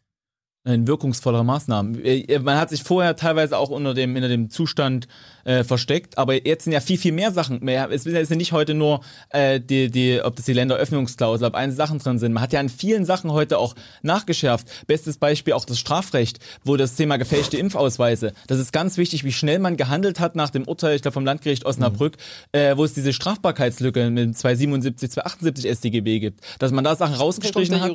[0.65, 2.03] ein wirkungsvollere Maßnahmen.
[2.03, 5.07] Äh, man hat sich vorher teilweise auch unter dem, unter dem Zustand
[5.45, 7.63] äh, versteckt, aber jetzt sind ja viel, viel mehr Sachen.
[7.63, 7.89] Mehr.
[7.91, 11.77] Es ist ja nicht heute nur, äh, die, die, ob das die Länderöffnungsklausel, ob einzelne
[11.77, 12.33] Sachen drin sind.
[12.33, 14.67] Man hat ja an vielen Sachen heute auch nachgeschärft.
[14.87, 19.31] Bestes Beispiel auch das Strafrecht, wo das Thema gefälschte Impfausweise, das ist ganz wichtig, wie
[19.31, 22.17] schnell man gehandelt hat nach dem Urteil, ich glaube vom Landgericht Osnabrück,
[22.53, 22.59] mhm.
[22.59, 27.79] äh, wo es diese Strafbarkeitslücke mit 277, 278 StGB gibt, dass man da Sachen rausgestrichen
[27.81, 27.91] hat.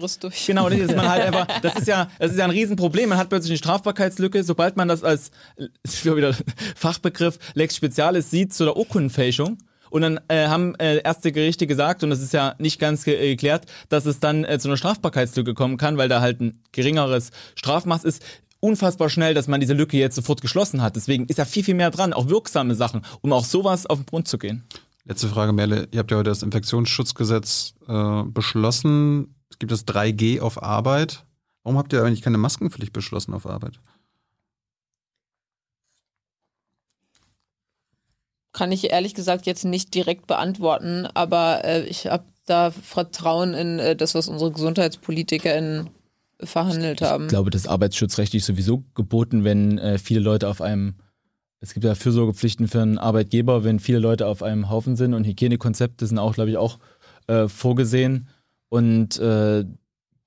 [0.46, 3.08] Genau, das ist man halt einfach, das ist ja, das ist ja ein Riesenproblem.
[3.08, 5.30] Man hat plötzlich eine Strafbarkeitslücke, sobald man das als,
[5.82, 6.34] ist wieder
[6.76, 9.58] Fachbegriff, Lex Spezialis sieht zu der Urkundenfälschung.
[9.90, 13.16] Und dann äh, haben äh, erste Gerichte gesagt, und das ist ja nicht ganz ge
[13.16, 16.62] äh, geklärt, dass es dann äh, zu einer Strafbarkeitslücke kommen kann, weil da halt ein
[16.72, 18.22] geringeres Strafmaß ist.
[18.60, 20.94] Unfassbar schnell, dass man diese Lücke jetzt sofort geschlossen hat.
[20.94, 24.06] Deswegen ist ja viel, viel mehr dran, auch wirksame Sachen, um auch sowas auf den
[24.06, 24.64] Grund zu gehen.
[25.04, 25.88] Letzte Frage, Merle.
[25.90, 29.34] Ihr habt ja heute das Infektionsschutzgesetz äh, beschlossen.
[29.50, 31.24] Es gibt das 3G auf Arbeit.
[31.64, 33.80] Warum habt ihr eigentlich keine Maskenpflicht beschlossen auf Arbeit?
[38.52, 43.78] Kann ich ehrlich gesagt jetzt nicht direkt beantworten, aber äh, ich habe da Vertrauen in
[43.78, 45.90] äh, das, was unsere GesundheitspolitikerInnen
[46.42, 47.24] verhandelt haben.
[47.24, 50.94] Ich glaube, das Arbeitsschutzrecht ist sowieso geboten, wenn äh, viele Leute auf einem,
[51.60, 55.26] es gibt ja Fürsorgepflichten für einen Arbeitgeber, wenn viele Leute auf einem Haufen sind und
[55.26, 56.78] Hygienekonzepte sind auch, glaube ich, auch
[57.26, 58.28] äh, vorgesehen.
[58.68, 59.64] Und äh,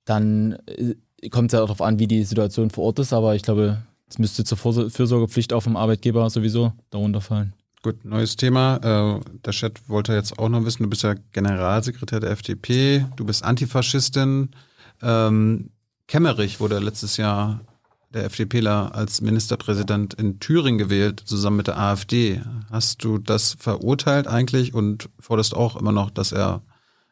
[0.04, 3.42] dann äh, kommt es ja darauf an, wie die Situation vor Ort ist, aber ich
[3.42, 7.54] glaube, es müsste zur Fürsorgepflicht auch vom Arbeitgeber sowieso darunter fallen.
[7.84, 8.78] Gut, neues Thema.
[8.78, 13.26] Äh, der Chat wollte jetzt auch noch wissen, du bist ja Generalsekretär der FDP, du
[13.26, 14.52] bist Antifaschistin.
[15.02, 15.68] Ähm,
[16.08, 17.60] Kemmerich wurde letztes Jahr
[18.14, 22.40] der FDPler als Ministerpräsident in Thüringen gewählt, zusammen mit der AfD.
[22.70, 26.62] Hast du das verurteilt eigentlich und forderst auch immer noch, dass er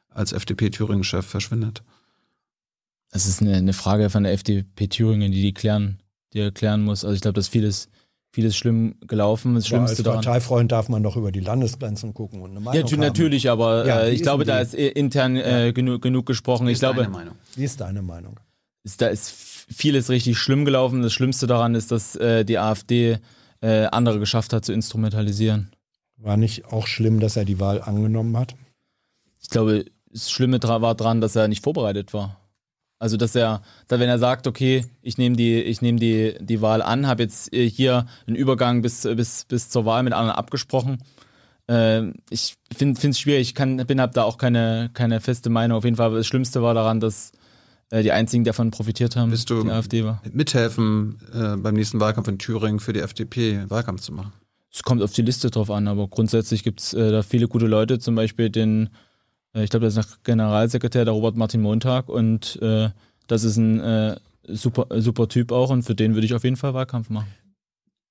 [0.08, 1.82] als FDP-Thüringen-Chef verschwindet?
[3.10, 6.00] Es ist eine, eine Frage von der FDP Thüringen, die die klären,
[6.32, 7.04] die erklären muss.
[7.04, 7.90] Also ich glaube, dass vieles,
[8.32, 9.54] vieles schlimm gelaufen.
[9.54, 10.22] Das Schlimmste als daran.
[10.24, 13.00] Parteifreund darf man doch über die Landesgrenzen gucken und eine Meinung Ja, tu- haben.
[13.00, 16.26] natürlich, aber Ja, äh, wie ich ist glaube, da ist äh, intern äh, genug, genug
[16.26, 16.66] gesprochen.
[16.68, 17.34] Ich Ist deine glaube, Meinung.
[17.54, 18.40] Wie ist deine Meinung?
[18.84, 21.02] ist, da ist vieles richtig schlimm gelaufen.
[21.02, 23.18] Das Schlimmste daran ist, dass äh, die AfD
[23.60, 25.70] äh, andere geschafft hat zu instrumentalisieren.
[26.16, 28.54] War nicht auch schlimm, dass er die Wahl angenommen hat?
[29.40, 32.40] Ich glaube, das Schlimme war dran, dass er nicht vorbereitet war.
[33.02, 36.62] Also dass er, da wenn er sagt, okay, ich nehme die, ich nehme die, die
[36.62, 40.36] Wahl an, habe jetzt äh, hier einen Übergang bis, bis, bis zur Wahl mit anderen
[40.36, 40.98] abgesprochen.
[41.68, 45.78] Äh, ich finde es schwierig, ich kann, bin habe da auch keine, keine feste Meinung.
[45.78, 47.32] Auf jeden Fall, das Schlimmste war daran, dass
[47.90, 50.22] äh, die einzigen, die davon profitiert haben, Bist du die AfD war.
[50.30, 54.32] mithelfen, äh, beim nächsten Wahlkampf in Thüringen für die FDP Wahlkampf zu machen?
[54.72, 57.66] Es kommt auf die Liste drauf an, aber grundsätzlich gibt es äh, da viele gute
[57.66, 58.88] Leute, zum Beispiel den, äh,
[59.54, 62.88] ich glaube, das ist noch Generalsekretär, der Robert Martin Montag und äh,
[63.26, 64.16] das ist ein äh,
[64.48, 67.28] super, äh, super Typ auch und für den würde ich auf jeden Fall Wahlkampf machen.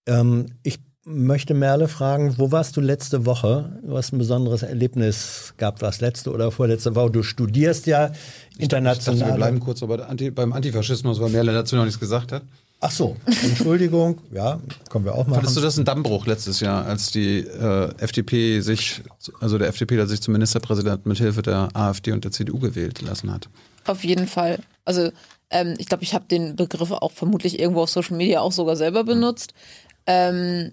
[0.08, 3.80] Ähm, ich möchte Merle fragen, wo warst du letzte Woche?
[3.84, 7.12] Du hast ein besonderes Erlebnis gehabt, was letzte oder vorletzte Woche.
[7.12, 8.12] Du studierst ja
[8.58, 9.30] Ich dachte, international.
[9.30, 12.44] wir bleiben kurz aber Anti, beim Antifaschismus, weil Merle dazu noch nichts gesagt hat.
[12.84, 14.18] Ach so, Entschuldigung.
[14.32, 14.60] Ja,
[14.90, 15.36] können wir auch machen.
[15.36, 19.02] Fandest du das ein Dammbruch letztes Jahr, als die äh, FDP sich,
[19.40, 23.32] also der FDPler sich zum Ministerpräsident mit Hilfe der AfD und der CDU gewählt lassen
[23.32, 23.50] hat?
[23.86, 24.60] Auf jeden Fall.
[24.84, 25.12] Also
[25.52, 28.76] ähm, ich glaube, ich habe den Begriff auch vermutlich irgendwo auf Social Media auch sogar
[28.76, 29.54] selber benutzt.
[30.08, 30.72] Ähm,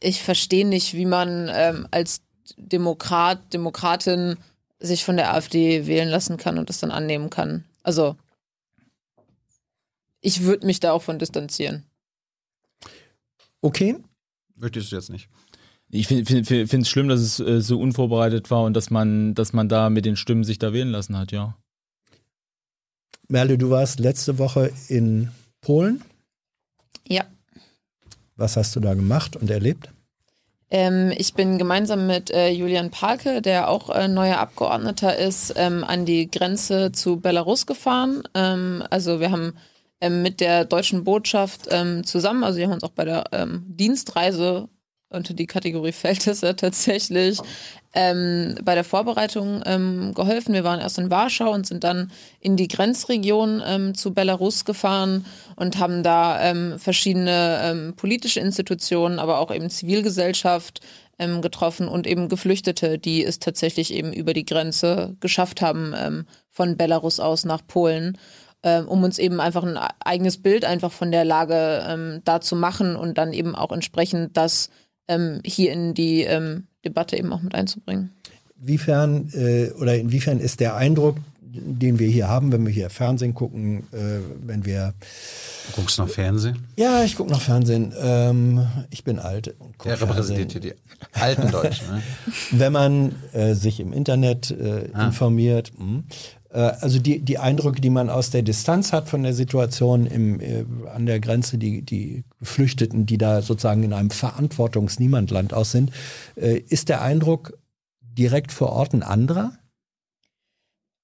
[0.00, 2.22] ich verstehe nicht, wie man ähm, als
[2.56, 4.38] Demokrat, Demokratin
[4.80, 7.64] sich von der AfD wählen lassen kann und das dann annehmen kann.
[7.84, 8.16] Also
[10.22, 11.84] ich würde mich da auch von distanzieren.
[13.60, 13.96] Okay.
[14.56, 15.28] Möchtest du jetzt nicht?
[15.90, 19.52] Ich finde find, es schlimm, dass es äh, so unvorbereitet war und dass man, dass
[19.52, 21.58] man da mit den Stimmen sich da wählen lassen hat, ja.
[23.28, 26.02] Merle, du warst letzte Woche in Polen.
[27.06, 27.24] Ja.
[28.36, 29.90] Was hast du da gemacht und erlebt?
[30.70, 35.84] Ähm, ich bin gemeinsam mit äh, Julian Palke, der auch äh, neuer Abgeordneter ist, ähm,
[35.84, 38.22] an die Grenze zu Belarus gefahren.
[38.34, 39.54] Ähm, also wir haben
[40.02, 43.64] ähm, mit der deutschen Botschaft ähm, zusammen, also wir haben uns auch bei der ähm,
[43.68, 44.68] Dienstreise
[45.12, 47.38] unter die Kategorie fällt es ja tatsächlich
[47.94, 50.54] ähm, bei der Vorbereitung ähm, geholfen.
[50.54, 55.26] Wir waren erst in Warschau und sind dann in die Grenzregion ähm, zu Belarus gefahren
[55.56, 60.80] und haben da ähm, verschiedene ähm, politische Institutionen, aber auch eben Zivilgesellschaft
[61.18, 66.76] ähm, getroffen und eben Geflüchtete, die es tatsächlich eben über die Grenze geschafft haben von
[66.76, 68.18] Belarus aus nach Polen
[68.62, 72.56] ähm, um uns eben einfach ein eigenes Bild einfach von der Lage ähm, da zu
[72.56, 74.70] machen und dann eben auch entsprechend das
[75.08, 78.10] ähm, hier in die ähm, Debatte eben auch mit einzubringen.
[78.56, 81.16] Wiefern äh, oder inwiefern ist der Eindruck,
[81.54, 84.94] den wir hier haben, wenn wir hier Fernsehen gucken, äh, wenn wir
[85.68, 86.58] Du guckst noch Fernsehen?
[86.76, 87.92] ja, ich gucke noch Fernsehen.
[88.00, 89.54] Ähm, ich bin alt.
[89.58, 90.74] und Der repräsentiert hier die
[91.12, 91.86] alten Deutschen.
[91.88, 92.02] Ne?
[92.52, 95.06] Wenn man äh, sich im Internet äh, Ah.
[95.06, 96.04] informiert, mh.
[96.52, 100.40] Äh, also die, die Eindrücke, die man aus der Distanz hat von der Situation im,
[100.40, 105.90] äh, an der Grenze, die, die Geflüchteten, die da sozusagen in einem Verantwortungsniemandland aus sind,
[106.36, 107.58] äh, ist der Eindruck
[108.00, 109.52] direkt vor Ort ein anderer?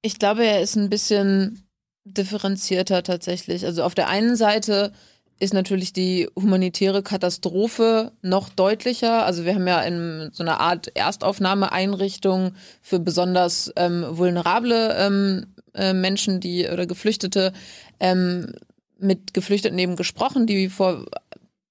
[0.03, 1.69] Ich glaube, er ist ein bisschen
[2.05, 3.67] differenzierter tatsächlich.
[3.67, 4.93] Also auf der einen Seite
[5.41, 9.25] ist natürlich die humanitäre Katastrophe noch deutlicher.
[9.25, 15.93] Also wir haben ja in so einer Art Erstaufnahmeeinrichtung für besonders ähm, vulnerable ähm, äh,
[15.93, 17.53] Menschen, die oder Geflüchtete
[18.01, 18.53] ähm,
[18.99, 21.07] mit Geflüchteten eben gesprochen, die vor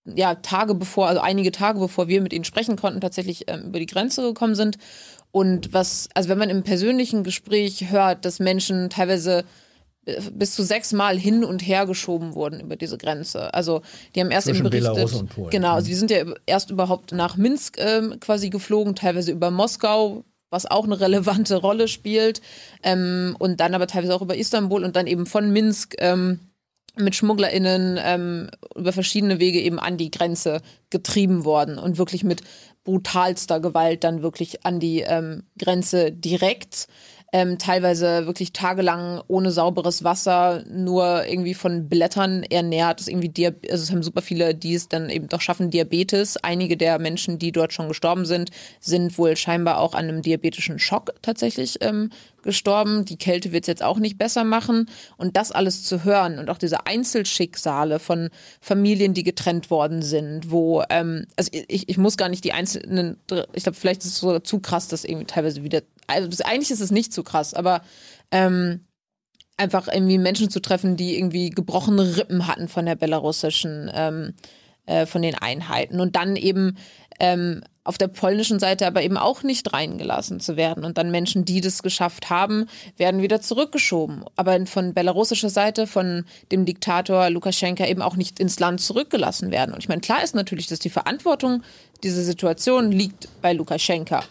[0.06, 3.80] ja Tage bevor, also einige Tage bevor wir mit ihnen sprechen konnten, tatsächlich ähm, über
[3.80, 4.78] die Grenze gekommen sind.
[5.32, 9.44] Und was, also wenn man im persönlichen Gespräch hört, dass Menschen teilweise
[10.32, 13.54] bis zu sechs Mal hin und her geschoben wurden über diese Grenze.
[13.54, 13.82] Also
[14.16, 15.50] die haben erst Zwischen eben berichtet, Belarus und Polen.
[15.50, 20.24] genau, also die sind ja erst überhaupt nach Minsk ähm, quasi geflogen, teilweise über Moskau,
[20.50, 22.42] was auch eine relevante Rolle spielt,
[22.84, 26.40] ähm, und dann aber teilweise auch über Istanbul und dann eben von Minsk ähm,
[27.00, 32.42] mit SchmugglerInnen ähm, über verschiedene Wege eben an die Grenze getrieben worden und wirklich mit
[32.84, 36.88] brutalster Gewalt dann wirklich an die ähm, Grenze direkt.
[37.34, 43.02] Ähm, teilweise wirklich tagelang ohne sauberes Wasser, nur irgendwie von Blättern ernährt.
[43.02, 46.38] Das irgendwie Diab also es haben super viele, die es dann eben doch schaffen, Diabetes.
[46.38, 50.80] Einige der Menschen, die dort schon gestorben sind, sind wohl scheinbar auch an einem diabetischen
[50.80, 52.12] Schock tatsächlich ähm,
[52.44, 53.06] gestorben.
[53.06, 54.90] Die Kälte wird es jetzt auch nicht besser machen.
[55.18, 58.30] Und das alles zu hören und auch diese Einzelschicksale von
[58.62, 63.18] Familien, die getrennt worden sind, wo, ähm, also ich, ich muss gar nicht die einzelnen,
[63.54, 66.82] ich glaube, vielleicht ist es sogar zu krass, dass irgendwie teilweise wieder, also eigentlich ist
[66.82, 67.82] es nicht zu krass, aber
[68.32, 68.86] ähm,
[69.58, 74.34] einfach irgendwie Menschen zu treffen, die irgendwie gebrochene Rippen hatten von der belarussischen, ähm,
[74.86, 76.78] äh, von den Einheiten und dann eben
[77.20, 80.84] ähm, auf der polnischen Seite aber eben auch nicht reingelassen zu werden.
[80.84, 82.66] Und dann Menschen, die das geschafft haben,
[82.98, 84.26] werden wieder zurückgeschoben.
[84.36, 89.74] Aber von belarussischer Seite, von dem Diktator Lukaschenka eben auch nicht ins Land zurückgelassen werden.
[89.74, 91.64] Und ich meine, klar ist natürlich, dass die Verantwortung
[92.04, 94.22] dieser Situation liegt bei Lukaschenka.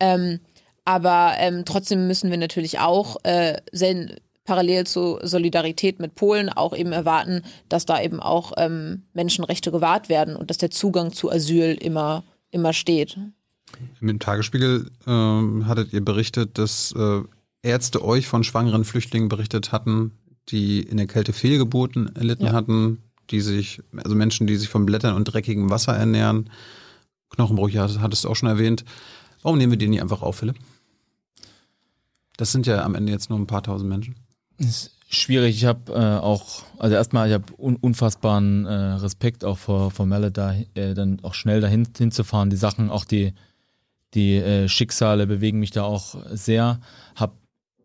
[0.00, 0.40] Ähm,
[0.84, 3.58] aber ähm, trotzdem müssen wir natürlich auch äh,
[4.44, 10.08] parallel zu Solidarität mit Polen auch eben erwarten, dass da eben auch ähm, Menschenrechte gewahrt
[10.08, 12.24] werden und dass der Zugang zu Asyl immer
[12.54, 13.18] immer steht.
[14.00, 17.22] Im Tagesspiegel äh, hattet ihr berichtet, dass äh,
[17.62, 20.12] Ärzte euch von schwangeren Flüchtlingen berichtet hatten,
[20.48, 22.52] die in der Kälte Fehlgeburten erlitten ja.
[22.52, 26.50] hatten, die sich, also Menschen, die sich von Blättern und dreckigem Wasser ernähren.
[27.30, 28.84] Knochenbruch, ja, das hattest du auch schon erwähnt.
[29.42, 30.56] Warum nehmen wir die nie einfach auf, Philipp?
[32.36, 34.16] Das sind ja am Ende jetzt nur ein paar tausend Menschen.
[34.58, 35.56] Ist schwierig.
[35.56, 40.06] Ich habe äh, auch, also erstmal, ich habe un unfassbaren äh, Respekt auch vor, vor
[40.06, 42.50] Melle, da äh, dann auch schnell dahin hinzufahren.
[42.50, 43.32] Die Sachen, auch die,
[44.14, 46.80] die äh, Schicksale bewegen mich da auch sehr.
[47.16, 47.36] Hab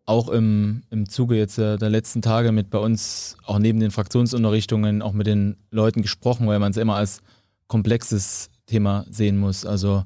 [0.06, 3.92] auch im, im Zuge jetzt äh, der letzten Tage mit bei uns, auch neben den
[3.92, 7.20] Fraktionsunterrichtungen, auch mit den Leuten gesprochen, weil man es immer als
[7.68, 9.64] komplexes Thema sehen muss.
[9.64, 10.04] Also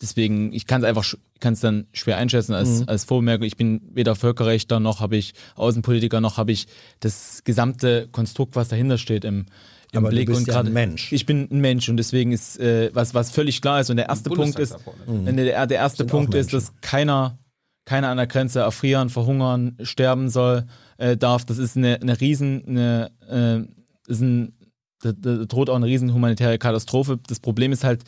[0.00, 2.88] deswegen, ich kann es einfach, kann es dann schwer einschätzen als, mhm.
[2.88, 3.46] als Vorbemerkung.
[3.46, 6.66] Ich bin weder Völkerrechter noch habe ich Außenpolitiker noch habe ich
[7.00, 9.46] das gesamte Konstrukt, was dahinter steht im,
[9.92, 10.26] im Aber Blick.
[10.26, 11.12] Du bist und ja gerade ein Mensch.
[11.12, 14.08] ich bin ein Mensch und deswegen ist äh, was was völlig klar ist und der
[14.08, 14.76] erste Punkt ist,
[15.06, 15.36] mhm.
[15.36, 17.38] der, der erste Sind Punkt ist, dass keiner
[17.84, 20.64] keiner an der Grenze erfrieren, verhungern, sterben soll,
[20.98, 21.44] äh, darf.
[21.44, 24.52] Das ist eine, eine riesen, eine, äh, ist ein,
[25.02, 27.18] da, da droht auch eine riesen humanitäre Katastrophe.
[27.26, 28.04] Das Problem ist halt,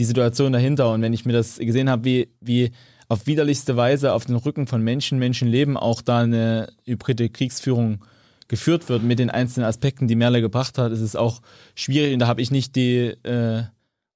[0.00, 0.90] die Situation dahinter.
[0.90, 2.70] Und wenn ich mir das gesehen habe, wie, wie
[3.08, 8.02] auf widerlichste Weise auf den Rücken von Menschen, Menschenleben auch da eine hybride Kriegsführung
[8.48, 11.42] geführt wird mit den einzelnen Aspekten, die Merle gebracht hat, ist es auch
[11.74, 12.14] schwierig.
[12.14, 13.64] Und da habe ich nicht die, äh,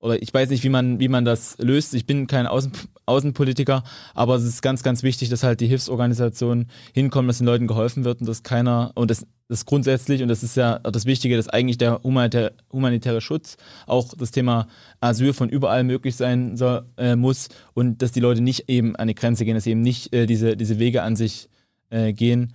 [0.05, 1.94] oder ich weiß nicht, wie man, wie man das löst.
[1.94, 2.72] Ich bin kein Außen,
[3.07, 3.82] Außenpolitiker,
[4.12, 8.05] aber es ist ganz, ganz wichtig, dass halt die Hilfsorganisationen hinkommen, dass den Leuten geholfen
[8.05, 11.48] wird und dass keiner, und das das grundsätzlich, und das ist ja das Wichtige, dass
[11.48, 14.68] eigentlich der humanitäre, humanitäre Schutz, auch das Thema
[15.00, 19.09] Asyl von überall möglich sein soll, äh, muss und dass die Leute nicht eben an
[19.09, 21.48] die Grenze gehen, dass eben nicht äh, diese, diese Wege an sich
[21.90, 22.55] äh, gehen.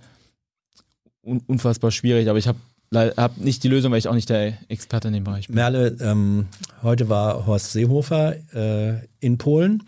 [1.22, 2.58] Un unfassbar schwierig, aber ich habe
[2.94, 5.56] hab nicht die Lösung, weil ich auch nicht der Experte in dem Bereich bin.
[5.56, 6.46] Merle, ähm,
[6.82, 9.82] heute war Horst Seehofer äh, in Polen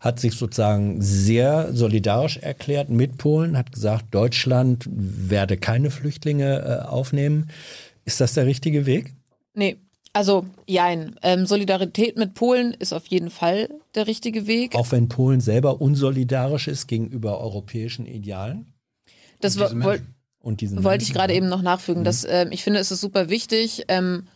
[0.00, 6.86] hat sich sozusagen sehr solidarisch erklärt mit Polen, hat gesagt, Deutschland werde keine Flüchtlinge äh,
[6.86, 7.50] aufnehmen.
[8.04, 9.14] Ist das der richtige Weg?
[9.54, 9.76] Nee.
[10.12, 11.16] Also, jein.
[11.22, 14.74] Ähm, Solidarität mit Polen ist auf jeden Fall der richtige Weg.
[14.74, 18.72] Auch wenn Polen selber unsolidarisch ist gegenüber europäischen Idealen?
[19.40, 20.06] Das wollte
[20.42, 22.02] wollt ich gerade eben noch nachfügen.
[22.02, 22.04] Mhm.
[22.04, 24.28] Dass, äh, ich finde, es ist super wichtig, ähm,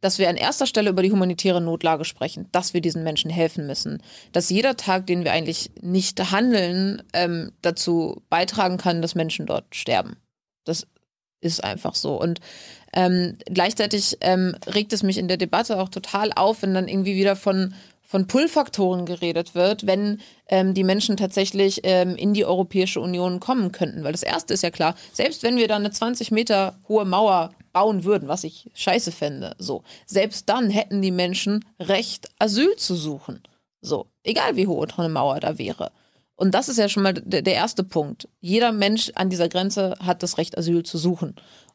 [0.00, 3.66] dass wir an erster Stelle über die humanitäre Notlage sprechen, dass wir diesen Menschen helfen
[3.66, 4.02] müssen,
[4.32, 9.74] dass jeder Tag, den wir eigentlich nicht handeln, ähm, dazu beitragen kann, dass Menschen dort
[9.74, 10.16] sterben.
[10.64, 10.86] Das
[11.40, 12.20] ist einfach so.
[12.20, 12.40] Und
[12.92, 17.16] ähm, gleichzeitig ähm, regt es mich in der Debatte auch total auf, wenn dann irgendwie
[17.16, 17.74] wieder von
[18.12, 23.72] von Pull-Faktoren geredet wird, wenn ähm, die Menschen tatsächlich ähm, in die Europäische Union kommen
[23.72, 24.04] könnten.
[24.04, 27.54] Weil das Erste ist ja klar, selbst wenn wir da eine 20 Meter hohe Mauer
[27.72, 32.96] bauen würden, was ich scheiße fände, so, selbst dann hätten die Menschen Recht, Asyl zu
[32.96, 33.42] suchen.
[33.80, 35.90] So, egal wie hoch eine Mauer da wäre.
[36.36, 38.28] Und das ist ja schon mal der erste Punkt.
[38.40, 41.34] Jeder Mensch an dieser Grenze hat das Recht, Asyl zu suchen.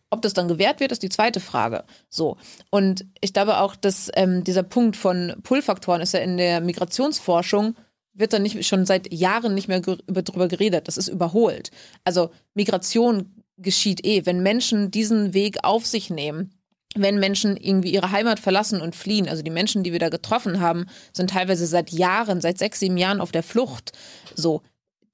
[0.10, 1.84] Ob das dann gewährt wird, ist die zweite Frage.
[2.10, 2.38] So.
[2.70, 7.76] Und ich glaube auch, dass ähm, dieser Punkt von Pull-Faktoren ist ja in der Migrationsforschung
[8.18, 10.88] wird dann nicht schon seit Jahren nicht mehr darüber geredet.
[10.88, 11.70] Das ist überholt.
[12.04, 16.54] Also Migration geschieht eh, wenn Menschen diesen Weg auf sich nehmen.
[16.96, 20.62] Wenn Menschen irgendwie ihre Heimat verlassen und fliehen, also die Menschen, die wir da getroffen
[20.62, 23.92] haben, sind teilweise seit Jahren, seit sechs, sieben Jahren auf der Flucht.
[24.34, 24.64] So,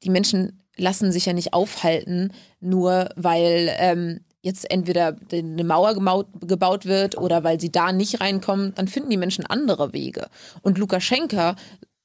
[0.04, 2.32] die Menschen lassen sich ja nicht aufhalten,
[2.62, 8.76] nur weil ähm, jetzt entweder eine Mauer gebaut wird oder weil sie da nicht reinkommen,
[8.76, 10.28] dann finden die Menschen andere Wege.
[10.62, 11.56] Und Lukaschenka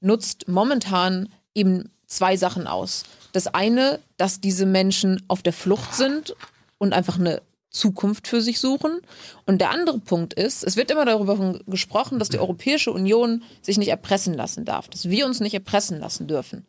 [0.00, 3.02] nutzt momentan eben zwei Sachen aus.
[3.32, 6.34] Das eine, dass diese Menschen auf der Flucht sind
[6.78, 9.00] und einfach eine Zukunft für sich suchen.
[9.44, 13.78] Und der andere Punkt ist, es wird immer darüber gesprochen, dass die Europäische Union sich
[13.78, 16.66] nicht erpressen lassen darf, dass wir uns nicht erpressen lassen dürfen.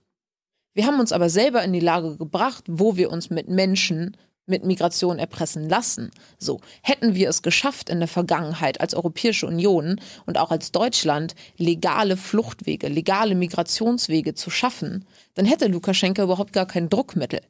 [0.74, 4.18] Wir haben uns aber selber in die Lage gebracht, wo wir uns mit Menschen
[4.50, 6.12] mit Migration erpressen lassen.
[6.38, 11.36] So, hätten wir es geschafft in der Vergangenheit als Europäische Union und auch als Deutschland
[11.58, 17.42] legale Fluchtwege, legale Migrationswege zu schaffen, dann hätte Lukaschenka überhaupt gar kein Druckmittel.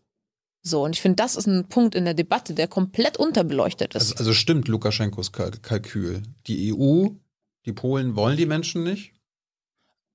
[0.61, 4.01] So, und ich finde, das ist ein Punkt in der Debatte, der komplett unterbeleuchtet ist.
[4.11, 6.21] Also, also stimmt Lukaschenkos Kalk Kalkül.
[6.47, 7.07] Die EU,
[7.65, 9.13] die Polen wollen die Menschen nicht.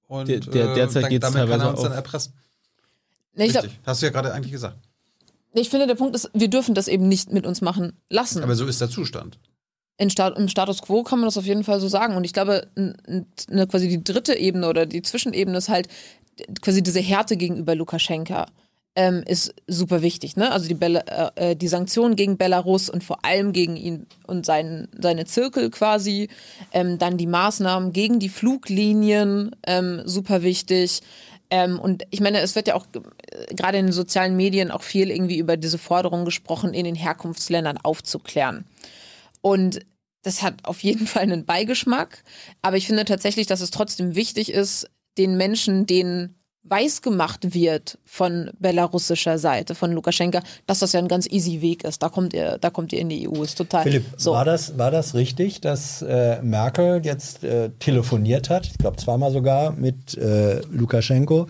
[0.06, 1.96] Und Der- der- derzeit äh, geht's damit kann er teilweise uns dann auch.
[1.96, 2.34] erpressen.
[3.36, 3.80] Nee, ich, glaub, Richtig.
[3.86, 4.78] Hast du ja gerade eigentlich gesagt.
[5.60, 8.42] Ich finde, der Punkt ist, wir dürfen das eben nicht mit uns machen lassen.
[8.42, 9.38] Aber so ist der Zustand.
[9.98, 12.16] in Stat im Status quo kann man das auf jeden Fall so sagen.
[12.16, 15.88] Und ich glaube, n- n- ne, quasi die dritte Ebene oder die Zwischenebene ist halt
[16.62, 18.46] quasi diese Härte gegenüber Lukaschenka.
[18.96, 20.52] Ähm, ist super wichtig, ne?
[20.52, 24.86] Also die, äh, äh, die Sanktionen gegen Belarus und vor allem gegen ihn und sein,
[25.00, 26.28] seine Zirkel quasi.
[26.72, 31.00] Ähm, dann die Maßnahmen gegen die Fluglinien, ähm, super wichtig.
[31.54, 34.82] Ähm, und ich meine, es wird ja auch äh, gerade in den sozialen Medien auch
[34.82, 38.64] viel irgendwie über diese Forderung gesprochen, in den Herkunftsländern aufzuklären.
[39.40, 39.78] Und
[40.22, 42.24] das hat auf jeden Fall einen Beigeschmack.
[42.60, 46.34] Aber ich finde tatsächlich, dass es trotzdem wichtig ist, den Menschen, denen
[46.64, 51.84] weiß gemacht wird von belarussischer Seite, von Lukaschenka, dass das ja ein ganz easy Weg
[51.84, 52.02] ist.
[52.02, 53.42] Da kommt ihr, da kommt ihr in die EU.
[53.42, 54.32] Ist total Philipp, so.
[54.32, 59.30] war, das, war das richtig, dass äh, Merkel jetzt äh, telefoniert hat, ich glaube zweimal
[59.30, 61.46] sogar, mit äh, Lukaschenko?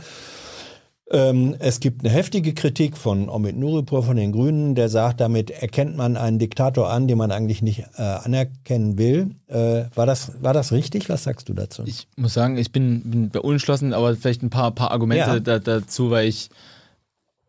[1.11, 5.50] Ähm, es gibt eine heftige Kritik von Omid Nuripur von den Grünen, der sagt, damit
[5.50, 9.34] erkennt man einen Diktator an, den man eigentlich nicht äh, anerkennen will.
[9.46, 11.11] Äh, war, das, war das richtig?
[11.11, 11.82] Was sagst du dazu?
[11.84, 15.40] Ich muss sagen, ich bin, bin unentschlossen, aber vielleicht ein paar, paar Argumente Ja.
[15.40, 16.48] da, dazu, weil ich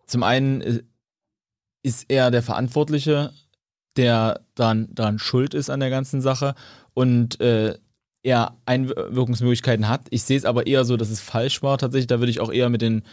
[0.06, 0.84] zum einen äh,
[1.82, 3.32] ist er der Verantwortliche,
[3.96, 6.56] der daran, daran schuld ist an der ganzen Sache
[6.94, 7.76] und äh,
[8.22, 10.08] er Einwirkungsmöglichkeiten hat.
[10.10, 12.08] Ich sehe es aber eher so, dass es falsch war tatsächlich.
[12.08, 13.04] Da würde ich auch eher mit den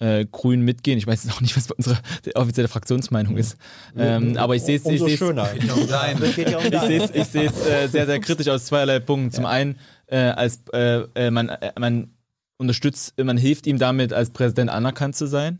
[0.00, 0.98] äh, Grünen mitgehen.
[0.98, 1.98] Ich weiß jetzt auch nicht, was unsere
[2.34, 3.56] offizielle Fraktionsmeinung ist.
[3.96, 5.48] Ähm, aber ich sehe es ich Umso es- schöner.
[5.54, 9.30] Ich sehe es ich äh, sehr, sehr kritisch aus zweierlei Punkten.
[9.32, 9.76] Zum einen,
[10.06, 12.10] äh, als äh, äh, man, äh, man
[12.58, 15.58] unterstützt, man hilft ihm damit, als Präsident anerkannt zu sein.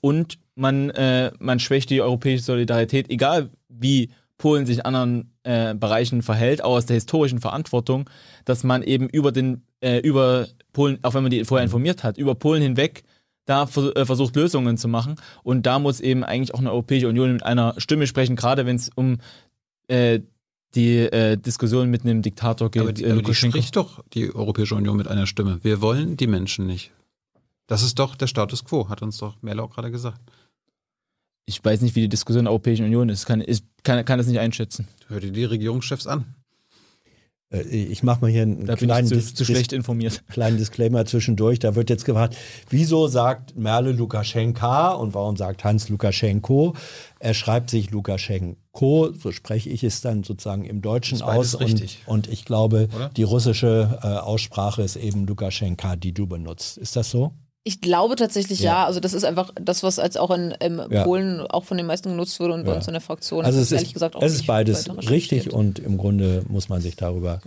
[0.00, 0.92] Und man,
[1.38, 6.76] man schwächt die europäische Solidarität, egal wie Polen sich in anderen äh, Bereichen verhält, auch
[6.76, 8.10] aus der historischen Verantwortung,
[8.44, 12.18] dass man eben über den, äh, über Polen, auch wenn man die vorher informiert hat,
[12.18, 13.04] über Polen hinweg
[13.44, 15.16] da äh, versucht Lösungen zu machen.
[15.42, 18.76] Und da muss eben eigentlich auch eine Europäische Union mit einer Stimme sprechen, gerade wenn
[18.76, 19.18] es um
[19.88, 20.20] äh,
[20.74, 22.82] die äh, Diskussion mit einem Diktator geht.
[22.82, 25.58] Aber die, äh, aber die spricht doch die Europäische Union mit einer Stimme.
[25.62, 26.92] Wir wollen die Menschen nicht.
[27.66, 30.20] Das ist doch der Status quo, hat uns doch Merlau gerade gesagt.
[31.46, 33.26] ich weiß nicht, wie die Diskussion in der Europäischen Union ist.
[33.26, 34.88] Kann, ich kann, kann das nicht einschätzen.
[35.08, 36.34] Hör dir die Regierungschefs an.
[37.54, 40.22] Äh, Ich mache mal hier einen Da kleinen, zu, zu schlecht informiert.
[40.28, 41.58] kleinen Disclaimer zwischendurch.
[41.58, 42.36] Da wird jetzt gefragt,
[42.68, 46.74] wieso sagt Merle Lukaschenka und warum sagt Hans Lukaschenko?
[47.20, 51.54] Er schreibt sich Lukaschenko, so spreche ich es dann sozusagen im Deutschen aus.
[51.54, 53.08] Und, und ich glaube, Oder?
[53.10, 56.76] die russische äh, Aussprache ist eben Lukaschenka, die du benutzt.
[56.78, 57.32] Ist das so?
[57.66, 58.72] Ich glaube tatsächlich ja.
[58.72, 58.84] Ja.
[58.86, 60.54] Also das ist einfach das, was als auch in
[60.90, 61.02] Ja.
[61.04, 62.76] Polen auch von den meisten genutzt wurde und bei Ja.
[62.76, 63.44] uns in der Fraktion.
[63.44, 66.68] Also Das es ist, ehrlich gesagt auch es ist beides richtig und im Grunde muss
[66.68, 67.40] man sich darüber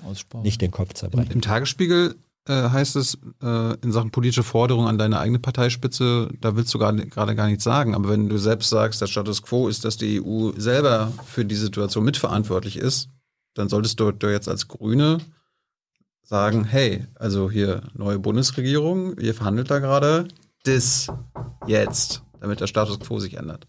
[0.43, 1.31] nicht den Kopf Im, zerbrechen.
[1.31, 2.15] Im Tagesspiegel
[2.49, 6.79] äh, heißt es äh, in Sachen politische Forderungen an deine eigene Parteispitze, da willst du
[6.79, 7.93] gerade gerade gar nichts sagen.
[7.93, 11.55] Aber wenn du selbst sagst, der Status quo ist, dass die EU selber für die
[11.55, 13.09] Situation mitverantwortlich ist,
[13.53, 15.19] dann solltest du, du jetzt als Grüne
[16.27, 20.27] sagen, hey, also hier neue Bundesregierung, ihr verhandelt da gerade,
[20.63, 21.07] das
[21.67, 23.65] jetzt, damit der Status quo sich ändert.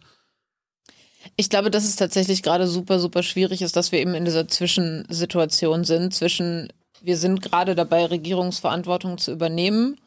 [1.37, 4.49] Ich glaube, dass es tatsächlich gerade super, super schwierig ist, dass wir eben in dieser
[4.49, 10.01] Zwischensituation sind, zwischen wir sind gerade dabei, Regierungsverantwortung zu übernehmen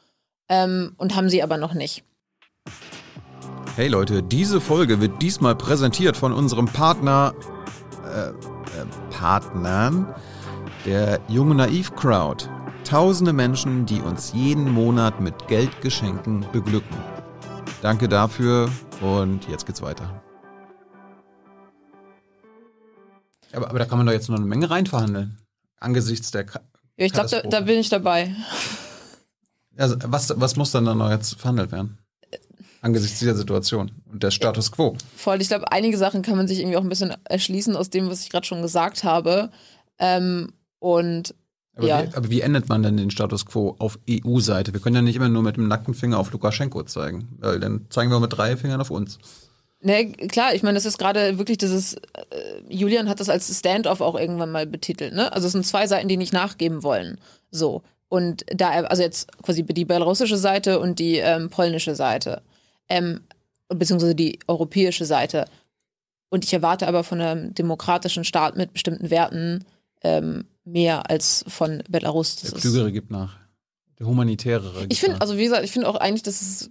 [0.49, 2.03] ähm, und haben sie aber noch nicht.
[3.77, 7.33] Hey Leute, diese Folge wird diesmal präsentiert von unserem Partner,
[8.05, 8.33] äh, äh,
[9.09, 10.13] Partnern,
[10.85, 12.45] der Junge Naiv Crowd.
[12.83, 16.97] Tausende Menschen, die uns jeden Monat mit Geldgeschenken beglücken.
[17.81, 18.69] Danke dafür
[19.01, 20.21] und jetzt geht's weiter.
[23.53, 25.37] Aber, aber da kann man doch jetzt noch eine Menge reinverhandeln.
[25.79, 26.45] Angesichts der.
[26.45, 26.61] Ka-
[26.97, 28.33] Ja, ich glaube, da, da bin ich dabei.
[29.77, 31.97] Also, was, was muss dann da noch jetzt verhandelt werden?
[32.81, 34.95] Angesichts dieser Situation und der Status quo.
[35.15, 35.39] Voll.
[35.41, 38.21] Ich glaube, einige Sachen kann man sich irgendwie auch ein bisschen erschließen aus dem, was
[38.23, 39.51] ich gerade schon gesagt habe.
[39.99, 41.33] Ähm, und
[41.77, 42.03] Aber, Ja.
[42.11, 44.73] wie, aber wie endet man denn den Status quo auf EU-Seite?
[44.73, 47.85] Wir können ja nicht immer nur mit dem nackten Finger auf Lukaschenko zeigen, weil dann
[47.89, 49.17] zeigen wir mit drei Fingern auf uns.
[49.79, 51.99] Ne, klar, ich meine, das ist gerade wirklich dieses, äh,
[52.69, 55.31] Julian hat das als Standoff auch irgendwann mal betitelt, ne?
[55.31, 57.17] Also es sind zwei Seiten, die nicht nachgeben wollen.
[57.51, 57.81] So.
[58.09, 62.41] Und da, also jetzt quasi die belarussische Seite und die ähm, polnische Seite.
[62.89, 63.21] ähm,
[63.69, 65.45] beziehungsweise die europäische Seite.
[66.29, 69.63] Und ich erwarte aber von einem demokratischen Staat mit bestimmten Werten
[70.03, 72.37] ähm, mehr als von Belarus.
[72.37, 73.37] Das der Klügere gibt nach.
[73.99, 74.85] Der Humanitärere.
[74.89, 76.69] Ich finde, also wie gesagt, ich finde auch eigentlich, dass es,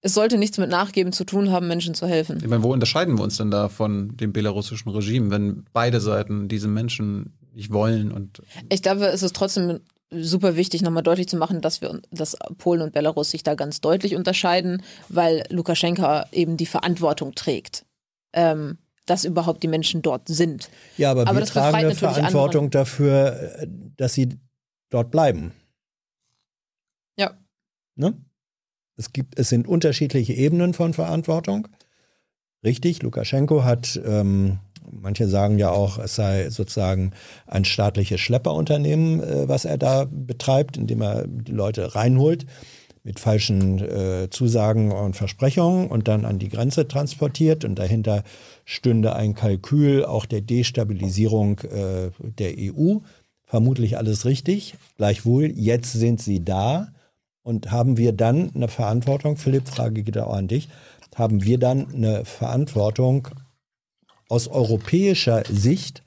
[0.00, 2.38] es sollte nichts mit Nachgeben zu tun haben, Menschen zu helfen.
[2.42, 6.48] Ich meine, wo unterscheiden wir uns denn da von dem belarussischen Regime, wenn beide Seiten
[6.48, 8.42] diese Menschen nicht wollen und.
[8.68, 12.82] Ich glaube, es ist trotzdem super wichtig, nochmal deutlich zu machen, dass wir, dass Polen
[12.82, 17.84] und Belarus sich da ganz deutlich unterscheiden, weil Lukaschenka eben die Verantwortung trägt.
[18.32, 20.70] Ähm, dass überhaupt die Menschen dort sind.
[20.96, 22.80] Ja, aber, aber wir tragen eine Verantwortung andere.
[22.80, 24.38] dafür, äh, dass sie
[24.90, 25.52] dort bleiben.
[27.16, 27.32] Ja.
[27.96, 28.14] Ne?
[28.96, 31.68] Es gibt, es sind unterschiedliche Ebenen von Verantwortung.
[32.62, 34.58] Richtig, Lukaschenko hat ähm,
[34.90, 37.12] Manche sagen ja auch, es sei sozusagen
[37.46, 42.46] ein staatliches Schlepperunternehmen, äh, was er da betreibt, indem er die Leute reinholt
[43.04, 47.64] mit falschen äh, Zusagen und Versprechungen und dann an die Grenze transportiert.
[47.64, 48.24] Und dahinter
[48.64, 52.98] stünde ein Kalkül auch der Destabilisierung äh, der EU.
[53.44, 54.74] Vermutlich alles richtig.
[54.96, 56.88] Gleichwohl, jetzt sind sie da.
[57.42, 60.70] Und haben wir dann eine Verantwortung, Philipp, Frage geht auch an dich,
[61.14, 63.28] haben wir dann eine Verantwortung
[64.30, 66.02] aus europäischer Sicht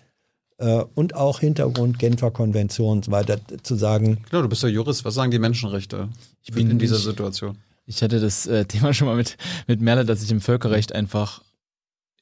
[0.58, 4.24] äh, und auch Hintergrund Genfer Konvention und so weiter zu sagen.
[4.30, 5.06] Genau, du bist ja Jurist.
[5.06, 6.10] Was sagen die Menschenrechte
[6.44, 7.58] ich bin in dieser Situation?
[7.86, 9.38] Ich hatte das äh, Thema schon mal mit,
[9.68, 11.42] mit Merle, dass ich im Völkerrecht einfach,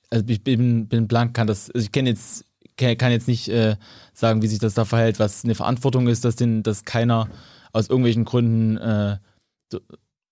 [0.10, 2.46] also ich bin, bin blank, kann das, also ich kenne jetzt,
[2.78, 3.78] kann jetzt nicht äh,
[4.14, 7.30] sagen, wie sich das da verhält, was eine Verantwortung ist, dass, den, dass keiner
[7.74, 9.18] aus irgendwelchen Gründen äh,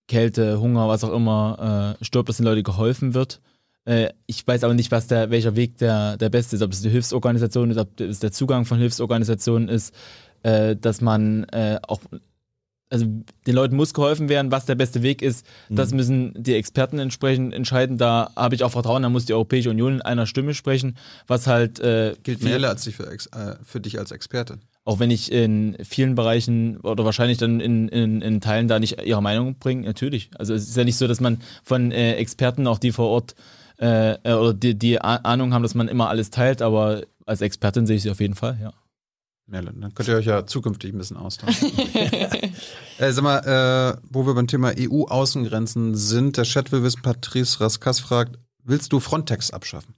[0.07, 3.41] Kälte, Hunger, was auch immer äh, stirbt, dass den Leuten geholfen wird.
[3.85, 6.81] Äh, ich weiß aber nicht, was der, welcher Weg der, der beste ist, ob es
[6.81, 9.93] die Hilfsorganisation ist, ob es der Zugang von Hilfsorganisationen ist,
[10.43, 12.01] äh, dass man äh, auch
[12.93, 13.07] also
[13.47, 15.47] den Leuten muss geholfen werden, was der beste Weg ist.
[15.67, 15.75] Mhm.
[15.75, 17.97] Das müssen die Experten entsprechend entscheiden.
[17.97, 21.47] Da habe ich auch Vertrauen, da muss die Europäische Union in einer Stimme sprechen, was
[21.47, 23.17] halt äh, gilt mehr als für,
[23.63, 24.59] für dich als Experte.
[24.85, 29.01] Auch wenn ich in vielen Bereichen oder wahrscheinlich dann in, in, in Teilen da nicht
[29.01, 30.29] ihre Meinung bringe, natürlich.
[30.37, 33.33] Also es ist ja nicht so, dass man von äh, Experten, auch die vor Ort
[33.79, 37.85] äh, äh, oder die, die Ahnung haben, dass man immer alles teilt, aber als Expertin
[37.85, 38.73] sehe ich sie auf jeden Fall, ja.
[39.45, 41.71] Merlin, dann könnt ihr euch ja zukünftig ein bisschen austauschen.
[42.97, 47.59] äh, sag mal, äh, wo wir beim Thema EU-Außengrenzen sind, der Chat will wissen, Patrice
[47.59, 49.95] Raskas fragt, willst du Frontex abschaffen?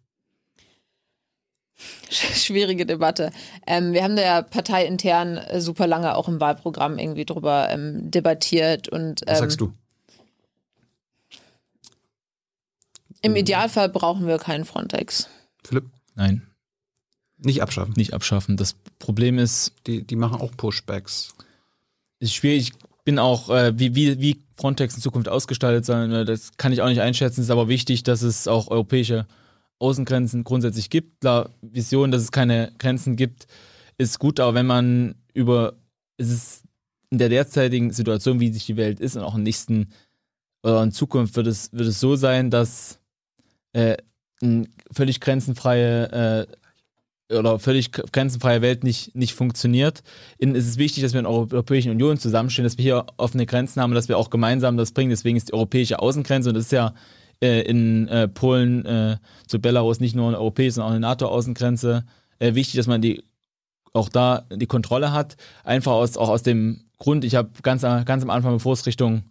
[2.10, 3.32] Schwierige Debatte.
[3.68, 8.10] Ähm, wir haben da ja parteiintern äh, super lange auch im Wahlprogramm irgendwie drüber ähm,
[8.12, 9.22] debattiert und.
[9.22, 9.74] Ähm, Was sagst du?
[13.26, 13.38] Im mhm.
[13.38, 15.28] Idealfall brauchen wir keinen Frontex.
[15.64, 15.86] Philipp?
[16.14, 16.44] Nein.
[17.38, 17.96] Nicht abschaffen.
[17.98, 18.56] Nicht abschaffen.
[18.56, 19.74] Das Problem ist.
[19.88, 21.34] Die, die machen auch Pushbacks.
[22.20, 22.72] Ist schwierig.
[22.72, 26.82] Ich bin auch, äh, wie, wie, wie Frontex in Zukunft ausgestaltet sein, das kann ich
[26.82, 27.42] auch nicht einschätzen.
[27.42, 29.26] Es ist aber wichtig, dass es auch europäische
[29.80, 31.22] Außengrenzen grundsätzlich gibt.
[31.22, 33.48] Klar, Vision, dass es keine Grenzen gibt,
[33.98, 35.74] ist gut, aber wenn man über,
[36.18, 36.64] es ist
[37.10, 39.90] in der derzeitigen Situation, wie sich die Welt ist und auch in nächsten
[40.64, 43.00] oder in Zukunft wird es, wird es so sein, dass
[43.76, 43.98] äh,
[44.42, 46.48] eine völlig grenzenfreie
[47.30, 50.04] äh, oder völlig grenzenfreie Welt nicht, nicht funktioniert.
[50.38, 53.46] In, es ist wichtig, dass wir in der Europäischen Union zusammenstehen, dass wir hier offene
[53.46, 55.10] Grenzen haben und dass wir auch gemeinsam das bringen.
[55.10, 56.94] Deswegen ist die europäische Außengrenze, und das ist ja
[57.42, 59.18] äh, in äh, Polen äh,
[59.48, 62.06] zu Belarus nicht nur eine europäische, sondern auch eine NATO-Außengrenze,
[62.40, 63.24] äh, wichtig, dass man die
[63.94, 65.36] auch da die Kontrolle hat.
[65.64, 69.24] Einfach aus, auch aus dem Grund, ich habe ganz, ganz am Anfang, bevor es Richtung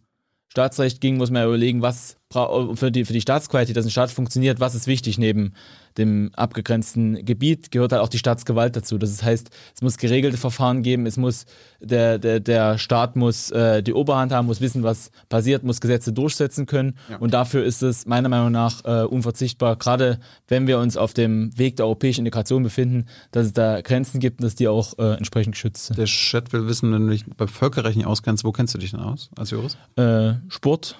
[0.55, 4.13] Staatsrecht ging, muss man ja überlegen, was für die, für die Staatsqualität, dass ein Staat
[4.13, 5.55] funktioniert, was ist wichtig neben
[5.99, 8.99] dem abgegrenzten Gebiet, gehört halt auch die Staatsgewalt dazu.
[8.99, 11.47] Das heißt, es muss geregelte Verfahren geben, es muss,
[11.81, 16.13] der, der, der Staat muss äh, die Oberhand haben, muss wissen, was passiert, muss Gesetze
[16.13, 16.99] durchsetzen können.
[17.09, 17.19] Ja.
[17.19, 20.19] Und dafür ist es meiner Meinung nach äh, unverzichtbar, gerade
[20.49, 24.41] wenn wir uns auf dem Weg der europäischen Integration befinden, dass es da Grenzen gibt
[24.41, 25.99] und dass die auch äh, entsprechend geschützt sind.
[25.99, 28.91] Der Chat will wissen, wenn du dich bei Völkerrecht nicht auskennst, wo kennst du dich
[28.91, 29.79] denn aus als Jurist?
[29.97, 30.97] Äh, Sport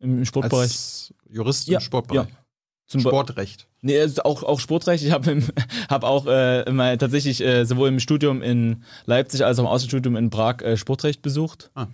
[0.00, 0.62] im Sportbereich.
[0.62, 2.28] Als Jurist ja, im Sportbereich.
[2.28, 2.43] Ja.
[2.86, 3.66] Zum Sportrecht.
[3.80, 5.04] Nee, auch, auch Sportrecht.
[5.04, 5.42] Ich habe
[5.88, 10.16] hab auch äh, mal tatsächlich äh, sowohl im Studium in Leipzig als auch im Außenstudium
[10.16, 11.70] in Prag äh, Sportrecht besucht.
[11.74, 11.86] Ah.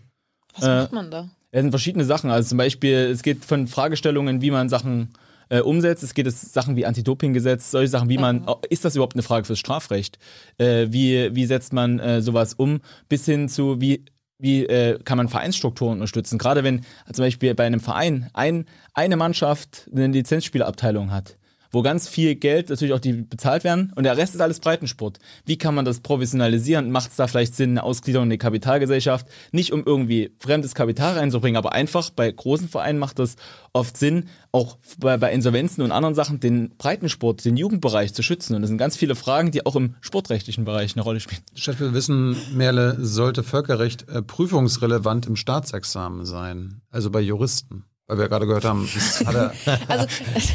[0.55, 1.29] Was äh, macht man da?
[1.53, 2.31] Es sind verschiedene Sachen.
[2.31, 5.13] Also zum Beispiel, es geht von Fragestellungen, wie man Sachen
[5.49, 6.03] äh, umsetzt.
[6.03, 8.55] Es geht es Sachen wie Anti-Doping-Gesetz, solche Sachen, wie man, mhm.
[8.69, 10.19] ist das überhaupt eine Frage fürs Strafrecht?
[10.59, 12.81] Äh, wie, wie setzt man äh, sowas um?
[13.09, 14.05] Bis hin zu, wie
[14.41, 16.39] wie äh, kann man Vereinsstrukturen unterstützen?
[16.39, 21.37] Gerade wenn zum Beispiel bei einem Verein ein, eine Mannschaft eine Lizenzspielerabteilung hat,
[21.71, 25.19] wo ganz viel Geld natürlich auch die bezahlt werden und der Rest ist alles Breitensport.
[25.45, 26.91] Wie kann man das professionalisieren?
[26.91, 29.27] Macht es da vielleicht Sinn, eine Ausgliederung in die Kapitalgesellschaft?
[29.53, 33.37] Nicht um irgendwie fremdes Kapital reinzubringen, aber einfach bei großen Vereinen macht das
[33.73, 38.55] oft Sinn, auch bei, bei Insolvenzen und anderen Sachen den Breitensport, den Jugendbereich zu schützen.
[38.55, 41.43] Und das sind ganz viele Fragen, die auch im sportrechtlichen Bereich eine Rolle spielen.
[41.55, 47.85] Statt wir wissen, Merle, sollte Völkerrecht äh, prüfungsrelevant im Staatsexamen sein, also bei Juristen.
[48.11, 48.89] Weil wir gerade gehört haben,
[49.25, 49.53] hat er,
[49.89, 50.07] Also,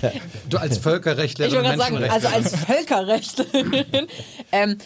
[0.49, 4.07] du als Völkerrechtler ich sagen, also als Völkerrechtlerin.
[4.52, 4.77] ähm,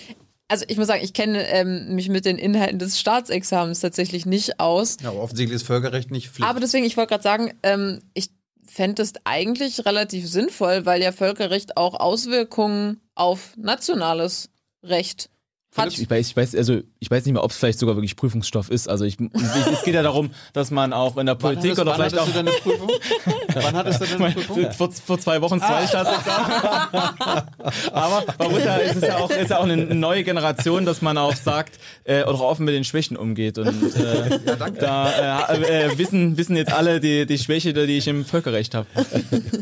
[0.48, 4.60] also ich muss sagen, ich kenne ähm, mich mit den Inhalten des Staatsexamens tatsächlich nicht
[4.60, 4.98] aus.
[5.02, 6.48] ja, aber offensichtlich ist Völkerrecht nicht Pflicht.
[6.48, 8.30] Aber deswegen, ich wollte gerade sagen, ähm, ich
[8.68, 14.52] fände es eigentlich relativ sinnvoll, weil ja Völkerrecht auch Auswirkungen auf nationales
[14.84, 15.32] Recht
[15.80, 15.98] hat.
[15.98, 18.70] Ich weiß, ich weiß, also ich weiß nicht mehr, ob es vielleicht sogar wirklich Prüfungsstoff
[18.70, 18.90] ist.
[18.90, 22.16] Also ich, es geht ja darum, dass man auch in der Politik wann oder vielleicht
[22.16, 22.90] wann auch hattest du deine Prüfung?
[23.54, 24.72] wann hattest du deine Prüfung?
[24.72, 26.52] vor, vor zwei Wochen zwei Staatsexamen.
[27.94, 31.02] Aber man muss ja, es ist ja auch, ist ja auch eine neue Generation, dass
[31.02, 33.58] man auch sagt äh, oder auch offen mit den Schwächen umgeht.
[33.58, 34.40] Und äh,
[34.80, 38.88] da äh, äh, wissen, wissen jetzt alle die, die Schwäche, die ich im Völkerrecht habe.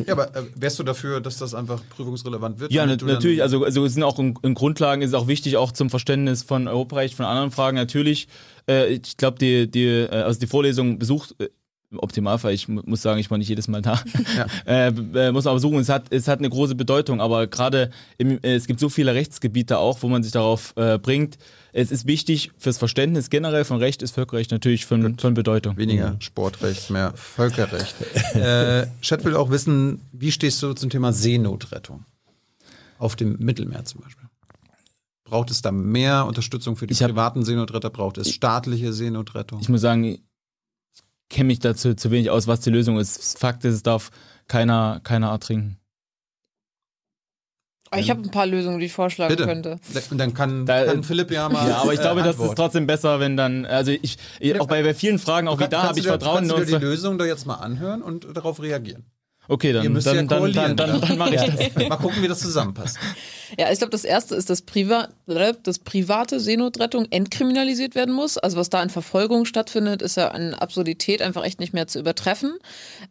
[0.05, 2.71] Ja, aber äh, wärst du dafür, dass das einfach prüfungsrelevant wird?
[2.71, 3.41] Ja, natürlich.
[3.41, 6.43] Also, also es sind auch in, in Grundlagen ist es auch wichtig, auch zum Verständnis
[6.43, 7.75] von Europarecht, von anderen Fragen.
[7.75, 8.27] Natürlich,
[8.69, 11.35] äh, ich glaube, die, die, äh, also die Vorlesung besucht.
[11.39, 11.49] Äh,
[11.89, 14.01] im Optimalfall, ich mu- muss sagen, ich war nicht jedes Mal da.
[14.65, 15.79] äh, äh, muss man aber suchen.
[15.79, 19.77] Es hat, es hat eine große Bedeutung, aber gerade äh, es gibt so viele Rechtsgebiete
[19.77, 21.37] auch, wo man sich darauf äh, bringt.
[21.71, 25.77] Es ist wichtig fürs Verständnis generell von Recht ist Völkerrecht natürlich von, von Bedeutung.
[25.77, 27.95] Weniger Sportrecht, mehr Völkerrecht.
[28.35, 32.03] äh, Chat will auch wissen, wie stehst du zum Thema Seenotrettung?
[32.99, 34.26] Auf dem Mittelmeer zum Beispiel.
[35.27, 37.89] Braucht es da mehr Unterstützung für die Ich hab- privaten Seenotretter?
[37.89, 39.59] Braucht es staatliche Seenotrettung?
[39.59, 40.21] Ich muss sagen, ich
[41.29, 43.37] kenne mich dazu zu wenig aus, was die Lösung ist.
[43.37, 44.09] Fakt ist, es darf
[44.47, 45.77] keiner, keiner ertrinken.
[47.95, 49.45] Ich habe ein paar Lösungen, die ich vorschlagen Bitte.
[49.45, 49.79] könnte.
[50.11, 51.67] Und dann kann, Da- kann Philipp ja mal.
[51.69, 54.67] Ja, aber ich äh, glaube, das ist trotzdem besser, wenn dann, also ich, ich auch
[54.67, 57.17] bei, bei vielen Fragen, auch wie da habe ich Vertrauen Kannst du dir die Lösung
[57.17, 59.05] doch jetzt mal anhören und darauf reagieren?
[59.47, 61.75] Okay, dann, müsst ja dann, dann, dann, dann, dann mache ich das.
[61.89, 62.97] Mal gucken, wie das zusammenpasst.
[63.57, 65.07] Ja, ich glaube, das erste ist, dass, Priva
[65.63, 68.37] dass private Seenotrettung entkriminalisiert werden muss.
[68.37, 71.99] Also was da in Verfolgung stattfindet, ist ja an Absurdität einfach echt nicht mehr zu
[71.99, 72.55] übertreffen.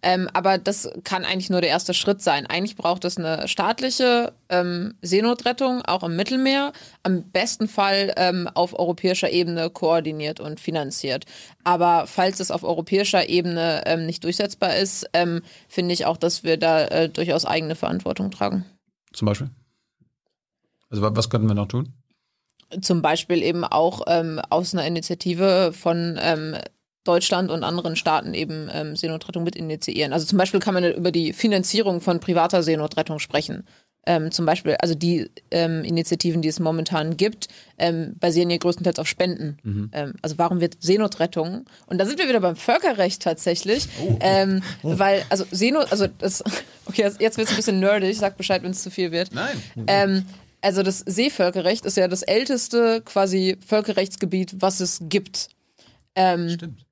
[0.03, 2.47] Ähm, aber das kann eigentlich nur der erste Schritt sein.
[2.47, 8.79] Eigentlich braucht es eine staatliche ähm, Seenotrettung, auch im Mittelmeer, am besten Fall ähm, auf
[8.79, 11.25] europäischer Ebene koordiniert und finanziert.
[11.65, 16.45] Aber falls es auf europäischer Ebene ähm, nicht durchsetzbar ist, ähm, finde ich auch, dass
[16.45, 18.65] wir da äh, durchaus eigene Verantwortung tragen.
[19.13, 19.51] Zum Beispiel.
[20.91, 21.93] Also wa- was könnten wir noch tun?
[22.81, 26.57] zum Beispiel eben auch ähm, aus einer Initiative von ähm,
[27.05, 30.13] Deutschland und anderen Staaten eben ähm, Seenotrettung mit initiieren.
[30.13, 33.65] Also zum Beispiel kann man über die Finanzierung von privater Seenotrettung sprechen.
[34.07, 39.01] Ähm, zum Beispiel, also die ähm, Initiativen, die es momentan gibt, ähm, basieren ja größtenteils
[39.01, 39.91] auf Spenden.
[39.93, 41.65] Ähm, also warum wird Seenotrettung?
[41.87, 43.89] Und da sind wir wieder beim Völkerrecht tatsächlich,
[44.21, 46.45] ähm, weil also Seenot, also das,
[46.87, 48.17] okay, jetzt- wird es ein bisschen nerdig.
[48.17, 49.35] Sag Bescheid, wenn es zu viel wird.
[49.35, 49.57] Nein.
[49.89, 50.25] Ähm,
[50.61, 55.49] also das Seevölkerrecht ist ja das älteste quasi Völkerrechtsgebiet, was es gibt.
[56.17, 56.87] Stimmt.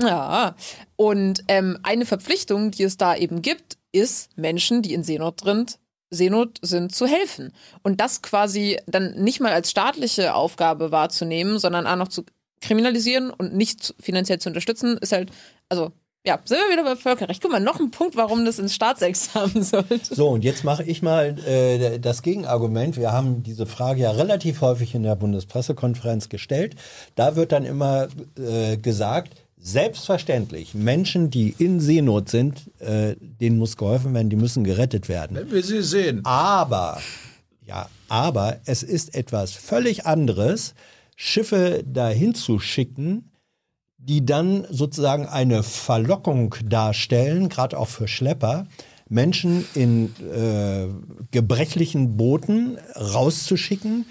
[0.00, 0.54] ja.
[0.96, 5.79] Und eine Verpflichtung, die es da eben gibt, ist Menschen, die in Seenot sind,
[6.10, 7.52] Seenot sind, zu helfen.
[7.82, 12.24] Und das quasi dann nicht mal als staatliche Aufgabe wahrzunehmen, sondern auch noch zu
[12.60, 15.30] kriminalisieren und nicht finanziell zu unterstützen, ist halt,
[15.68, 15.92] also
[16.26, 17.40] ja, sind wir wieder beim Völkerrecht.
[17.40, 20.14] Guck mal, noch ein Punkt, warum das ins Staatsexamen sollte.
[20.14, 22.98] So, und jetzt mache ich mal äh, das Gegenargument.
[22.98, 26.74] Wir haben diese Frage ja relativ häufig in der Bundespressekonferenz gestellt.
[27.14, 28.08] Da wird dann immer
[28.38, 29.32] äh, gesagt,
[29.62, 35.36] selbstverständlich, Menschen, die in Seenot sind, äh, denen muss geholfen werden, die müssen gerettet werden.
[35.36, 36.24] Wenn wir sie sehen.
[36.24, 37.00] Aber,
[37.66, 40.74] ja, aber es ist etwas völlig anderes,
[41.16, 43.30] Schiffe dahin zu schicken,
[43.98, 48.66] die dann sozusagen eine Verlockung darstellen, gerade auch für Schlepper,
[49.10, 50.86] Menschen in äh,
[51.32, 54.06] gebrechlichen Booten rauszuschicken,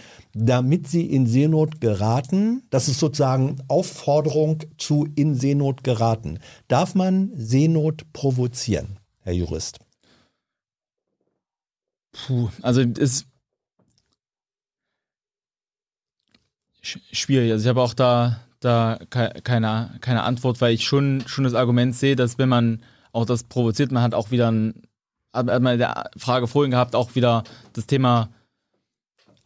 [0.46, 2.64] damit sie in Seenot geraten.
[2.70, 6.40] Das ist sozusagen Aufforderung zu in Seenot geraten.
[6.68, 9.80] Darf man Seenot provozieren, Herr Jurist?
[12.12, 13.28] Puh, also ist
[16.84, 17.52] sch- schwierig.
[17.52, 21.54] Also ich habe auch da, da ke- keine, keine Antwort, weil ich schon, schon das
[21.54, 24.84] Argument sehe, dass wenn man auch das provoziert, man hat auch wieder ein,
[25.34, 27.44] hat man in der Frage vorhin gehabt, auch wieder
[27.74, 28.30] das Thema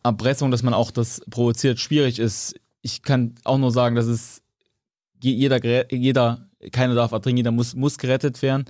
[0.04, 2.56] Erpressung, dass man auch das provoziert, schwierig ist.
[2.82, 4.42] Ich kann auch nur sagen, dass es
[5.22, 8.66] je- jeder, jeder keiner darf ertrinken, jeder muss, muss gerettet werden.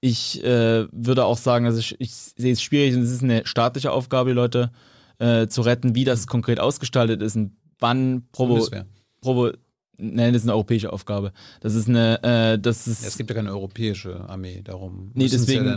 [0.00, 3.46] ich äh, würde auch sagen, also ich, ich sehe es schwierig und es ist eine
[3.46, 4.70] staatliche Aufgabe, die Leute
[5.18, 8.84] äh, zu retten, wie das konkret ausgestaltet ist und wann provo, Bundeswehr.
[9.22, 9.50] provo
[9.96, 11.32] Nein, das ist eine europäische Aufgabe.
[11.60, 13.06] Das ist eine, äh, das ist.
[13.06, 15.12] Es gibt ja keine europäische Armee, darum.
[15.14, 15.76] Nee, deswegen- Ja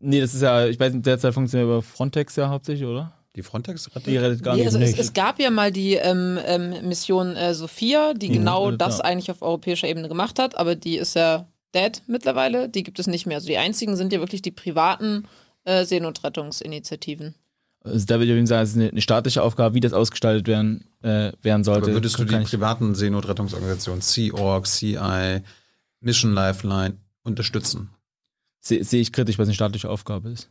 [0.00, 3.12] nee, das ist ja, ich weiß nicht, derzeit funktioniert über Frontex ja hauptsächlich, oder?
[3.36, 4.06] Die Frontex rettet?
[4.06, 4.66] Die rettet gar Nee, nicht.
[4.66, 5.00] also es, nicht.
[5.00, 8.76] es gab ja mal die ähm, ähm, Mission äh, Sophia, die Mhm, genau ja.
[8.76, 12.68] das eigentlich auf europäischer Ebene gemacht hat, aber die ist ja dead mittlerweile.
[12.68, 13.36] Die gibt es nicht mehr.
[13.38, 15.26] Also die einzigen sind ja wirklich die privaten
[15.64, 17.34] äh, Seenotrettungsinitiativen.
[17.84, 20.46] Also da würde ich übrigens sagen, es ist eine, eine staatliche Aufgabe, wie das ausgestaltet
[20.46, 21.86] werden, äh, werden sollte.
[21.86, 25.40] Aber würdest du die privaten Seenotrettungsorganisationen, Sea Org, CI,
[26.00, 27.90] Mission Lifeline unterstützen?
[28.60, 30.48] sehe sehe ich kritisch, was eine staatliche Aufgabe ist.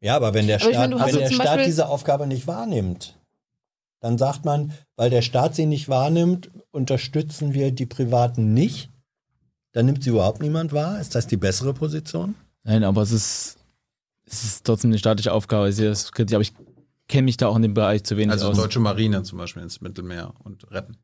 [0.00, 3.18] Ja, aber wenn der Aber Staat, meine, wenn der Staat Beispiel- diese Aufgabe nicht wahrnimmt,
[4.00, 8.90] dann sagt man, weil der Staat sie nicht wahrnimmt, unterstützen wir die Privaten nicht.
[9.72, 11.00] Dann nimmt sie überhaupt niemand wahr.
[11.00, 12.34] Ist das die bessere Position?
[12.64, 13.56] Nein, aber es ist,
[14.26, 15.68] es ist trotzdem eine staatliche Aufgabe.
[15.70, 16.52] Ich sehe das kritisch, aber ich
[17.08, 18.56] kenne mich da auch in dem Bereich zu wenig Also aus.
[18.56, 20.96] deutsche Marine zum Beispiel ins Mittelmeer und retten.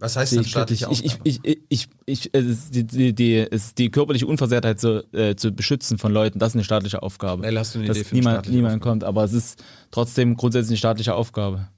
[0.00, 1.28] Was heißt denn staatliche Ich, ich, Aufgabe?
[1.28, 5.36] ich, ich, ich, ich, es ist die, die, die, es die körperliche Unversehrtheit zu, äh,
[5.36, 7.42] zu beschützen von Leuten, das ist eine staatliche Aufgabe.
[7.42, 8.90] Mel, hast du eine Idee Dass für eine niemand, staatliche niemand Aufgabe?
[8.90, 11.68] kommt, aber es ist trotzdem grundsätzlich eine staatliche Aufgabe.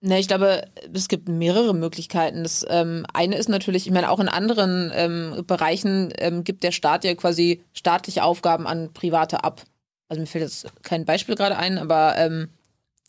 [0.00, 0.62] Ne, ich glaube,
[0.92, 2.42] es gibt mehrere Möglichkeiten.
[2.42, 6.72] Das ähm, eine ist natürlich, ich meine, auch in anderen ähm, Bereichen ähm, gibt der
[6.72, 9.62] Staat ja quasi staatliche Aufgaben an Private ab.
[10.08, 12.48] Also mir fällt jetzt kein Beispiel gerade ein, aber ähm,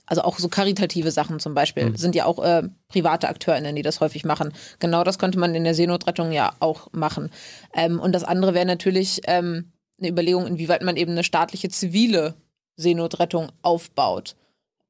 [0.08, 4.00] also auch so karitative Sachen zum Beispiel sind ja auch äh, private AkteurInnen, die das
[4.00, 4.54] häufig machen.
[4.80, 7.30] Genau das könnte man in der Seenotrettung ja auch machen.
[7.74, 12.36] Ähm, und das andere wäre natürlich ähm, eine Überlegung, inwieweit man eben eine staatliche zivile
[12.78, 14.36] Seenotrettung aufbaut.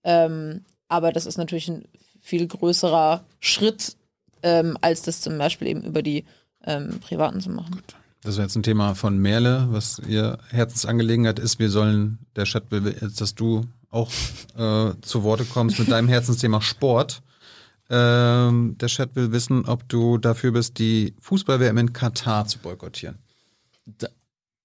[0.03, 1.85] Ähm, aber das ist natürlich ein
[2.21, 3.97] viel größerer Schritt,
[4.43, 6.25] ähm, als das zum Beispiel eben über die
[6.63, 7.81] ähm, Privaten zu machen.
[8.21, 11.59] Das wäre jetzt ein Thema von Merle, was ihr Herzensangelegenheit ist.
[11.59, 14.11] Wir sollen, der jetzt, dass du auch
[14.57, 17.21] äh, zu Worte kommst mit deinem Herzensthema Sport.
[17.89, 23.17] Ähm, der Chat will wissen, ob du dafür bist, die Fußball-WM in Katar zu boykottieren.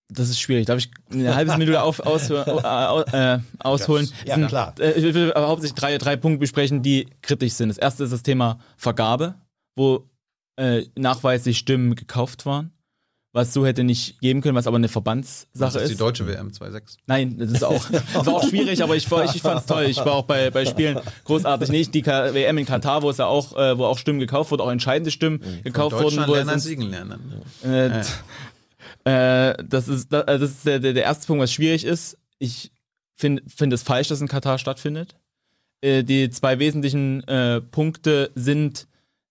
[0.08, 0.66] Das ist schwierig.
[0.66, 4.10] Darf ich eine halbe Minute auf, aus, äh, äh, ausholen?
[4.26, 4.74] Ja, sind- klar.
[4.78, 7.68] Äh, ich will aber hauptsächlich drei, drei Punkte besprechen, die kritisch sind.
[7.68, 9.36] Das erste ist das Thema Vergabe,
[9.76, 10.08] wo
[10.56, 12.72] äh, nachweislich Stimmen gekauft waren,
[13.34, 15.90] was so hätte nicht geben können, was aber eine Das Verbandssache ist ist.
[15.92, 16.98] die deutsche WM 2.6.
[17.06, 17.82] Nein, das ist auch,
[18.14, 19.84] das war auch schwierig, aber ich, ich fand es toll.
[19.84, 21.70] Ich war auch bei, bei Spielen großartig.
[21.70, 24.50] Nicht die K WM in Katar, wo es ja auch, äh, wo auch Stimmen gekauft
[24.50, 26.04] wurden, auch entscheidende Stimmen gekauft wurden.
[26.16, 27.20] Deutschland Wo lernen ins- Siegen lernen.
[27.64, 28.02] äh,
[29.04, 32.16] äh, das ist, das, das ist der, der, der erste Punkt, was schwierig ist.
[32.38, 32.70] Ich
[33.16, 35.16] finde find es falsch, dass in Katar stattfindet.
[35.80, 38.86] Äh, die zwei wesentlichen äh, Punkte sind,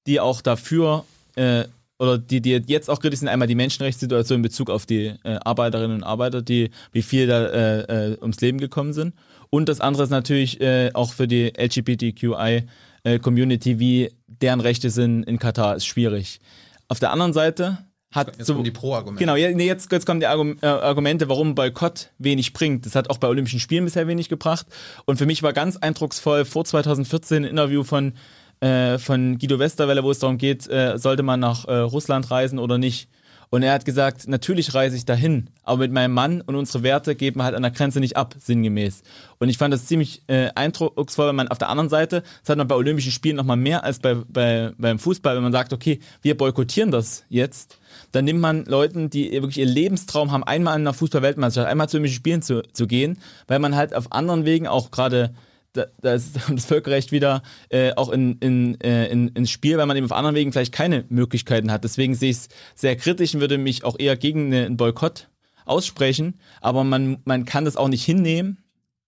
[0.07, 1.05] die auch dafür
[1.35, 1.65] äh,
[2.01, 5.37] oder die, die jetzt auch kritisch sind, einmal die Menschenrechtssituation in Bezug auf die äh,
[5.45, 9.13] Arbeiterinnen und Arbeiter, die wie viel da äh, äh, ums Leben gekommen sind.
[9.51, 15.37] Und das andere ist natürlich äh, auch für die LGBTQI-Community, wie deren Rechte sind in
[15.37, 16.39] Katar, ist schwierig.
[16.87, 17.77] Auf der anderen Seite
[18.11, 19.23] hat Jetzt so, kommen die Pro-Argumente.
[19.23, 22.87] Genau, jetzt, jetzt kommen die äh, Argumente, warum Boykott wenig bringt.
[22.87, 24.65] Das hat auch bei Olympischen Spielen bisher wenig gebracht.
[25.05, 28.13] Und für mich war ganz eindrucksvoll vor 2014 ein Interview von,
[28.61, 32.59] äh, von Guido Westerwelle, wo es darum geht, äh, sollte man nach äh, Russland reisen
[32.59, 33.09] oder nicht.
[33.53, 37.15] Und er hat gesagt, natürlich reise ich dahin, aber mit meinem Mann und unsere Werte
[37.15, 39.03] geben wir halt an der Grenze nicht ab, sinngemäß.
[39.39, 42.57] Und ich fand das ziemlich äh, eindrucksvoll, wenn man auf der anderen Seite, das hat
[42.57, 45.99] man bei Olympischen Spielen nochmal mehr als bei, bei, beim Fußball, wenn man sagt, okay,
[46.21, 47.77] wir boykottieren das jetzt,
[48.13, 51.97] dann nimmt man Leuten, die wirklich ihr Lebenstraum haben, einmal in einer Fußball-Weltmeisterschaft, einmal zu
[51.97, 53.17] Olympischen Spielen zu, zu gehen,
[53.47, 55.33] weil man halt auf anderen Wegen auch gerade
[55.73, 59.97] da, ist das Völkerrecht wieder äh, auch in, in, äh, in, ins Spiel, weil man
[59.97, 61.83] eben auf anderen Wegen vielleicht keine Möglichkeiten hat.
[61.83, 65.29] Deswegen sehe ich es sehr kritisch und würde mich auch eher gegen eine- einen Boykott
[65.65, 66.39] aussprechen.
[66.59, 68.57] Aber man, man kann das auch nicht hinnehmen,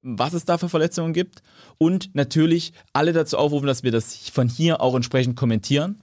[0.01, 1.41] was es da für Verletzungen gibt.
[1.77, 6.01] Und natürlich alle dazu aufrufen, dass wir das von hier auch entsprechend kommentieren.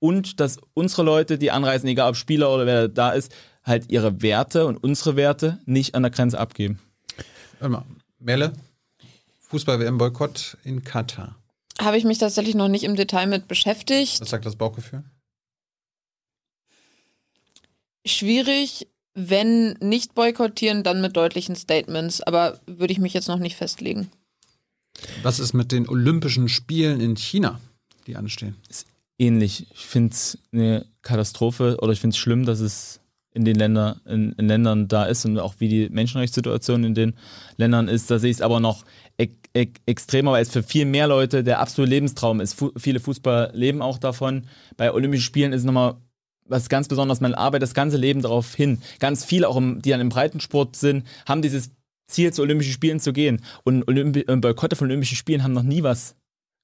[0.00, 4.22] Und dass unsere Leute, die anreisen, egal ob Spieler oder wer da ist, halt ihre
[4.22, 6.78] Werte und unsere Werte nicht an der Grenze abgeben.
[8.20, 8.52] Merle,
[9.48, 11.36] Fußball-WM-Boykott in Katar.
[11.80, 14.20] Habe ich mich tatsächlich noch nicht im Detail mit beschäftigt.
[14.20, 15.04] Was sagt das Bauchgefühl?
[18.04, 22.20] Schwierig, wenn nicht boykottieren, dann mit deutlichen Statements.
[22.20, 24.10] Aber würde ich mich jetzt noch nicht festlegen.
[25.22, 27.60] Was ist mit den Olympischen Spielen in China,
[28.06, 28.56] die anstehen?
[29.18, 29.66] ähnlich.
[29.74, 33.00] Ich finde es eine Katastrophe oder ich finde es schlimm, dass es
[33.34, 37.14] in den Länder, in, in Ländern da ist und auch wie die Menschenrechtssituation in den
[37.56, 38.10] Ländern ist.
[38.10, 38.84] Da sehe ich es aber noch
[39.86, 42.54] extremer, weil es für viel mehr Leute der absolute Lebenstraum ist.
[42.54, 44.46] Fu viele Fußballer leben auch davon.
[44.76, 45.96] Bei Olympischen Spielen ist es nochmal
[46.48, 48.80] was ganz besonders, man arbeitet das ganze Leben darauf hin.
[49.00, 51.70] Ganz viele, auch im, die dann im Breitensport sind, haben dieses
[52.08, 53.44] Ziel, zu Olympischen Spielen zu gehen.
[53.64, 56.16] Und Olympi äh, Boykotte von Olympischen Spielen haben noch nie was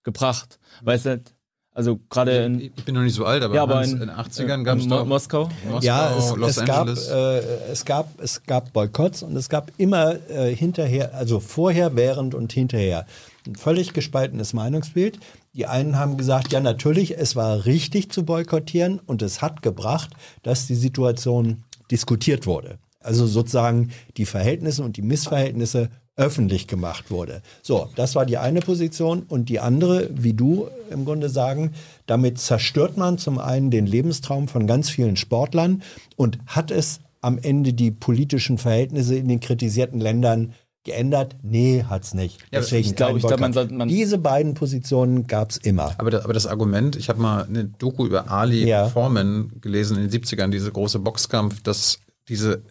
[0.03, 0.59] gebracht.
[0.83, 1.34] Weil es halt,
[1.75, 2.61] also gerade in.
[2.61, 4.97] Ich bin noch nicht so alt, aber, Ja, aber in- den 80ern gab es Mo
[4.99, 5.49] doch Moskau.
[5.69, 7.39] Moskau, Ja, es, Los es, gab, äh,
[7.71, 12.53] es, gab, es gab Boykotts und es gab immer äh, hinterher, also vorher, während und
[12.53, 13.07] hinterher,
[13.47, 15.19] ein völlig gespaltenes Meinungsbild.
[15.55, 20.11] Die einen haben gesagt, ja natürlich, es war richtig zu boykottieren und es hat gebracht,
[20.43, 22.79] dass die Situation diskutiert wurde.
[23.01, 27.43] Also sozusagen die Verhältnisse und die Missverhältnisse öffentlich gemacht wurde.
[27.63, 31.73] So, das war die eine Position und die andere, wie du im Grunde sagen,
[32.07, 35.83] damit zerstört man zum einen den Lebenstraum von ganz vielen Sportlern
[36.17, 40.53] und hat es am Ende die politischen Verhältnisse in den kritisierten Ländern
[40.85, 41.35] geändert?
[41.43, 42.43] Nee, hat's nicht.
[42.53, 45.95] Ja, Deswegen ich glaub- kein ich glaub, man man- Diese beiden Positionen gab's immer.
[45.99, 48.89] Aber das, aber das Argument, ich habe mal eine Doku über Ali Ja.
[48.89, 52.63] Foreman gelesen in den 70ern, diese große Boxkampf, dass diese,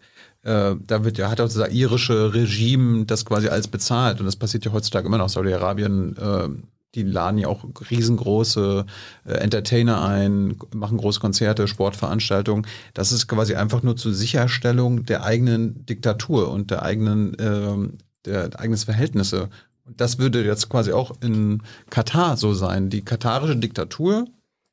[0.44, 4.36] äh, da wird ja, hat auch das irische Regime das quasi alles bezahlt und das
[4.36, 5.30] passiert ja heutzutage immer noch.
[5.30, 6.50] Saudi-Arabien, äh,
[6.96, 8.86] die laden ja auch riesengroße
[9.26, 12.68] äh, Entertainer ein, machen große Konzerte, Sportveranstaltungen.
[12.94, 18.60] Das ist quasi einfach nur zur Sicherstellung der eigenen Diktatur und der eigenen, ähm, der,
[18.60, 19.50] eigenen Verhältnisse.
[19.86, 22.90] Und das würde jetzt quasi auch in Katar so sein.
[22.90, 24.28] Die katarische Diktatur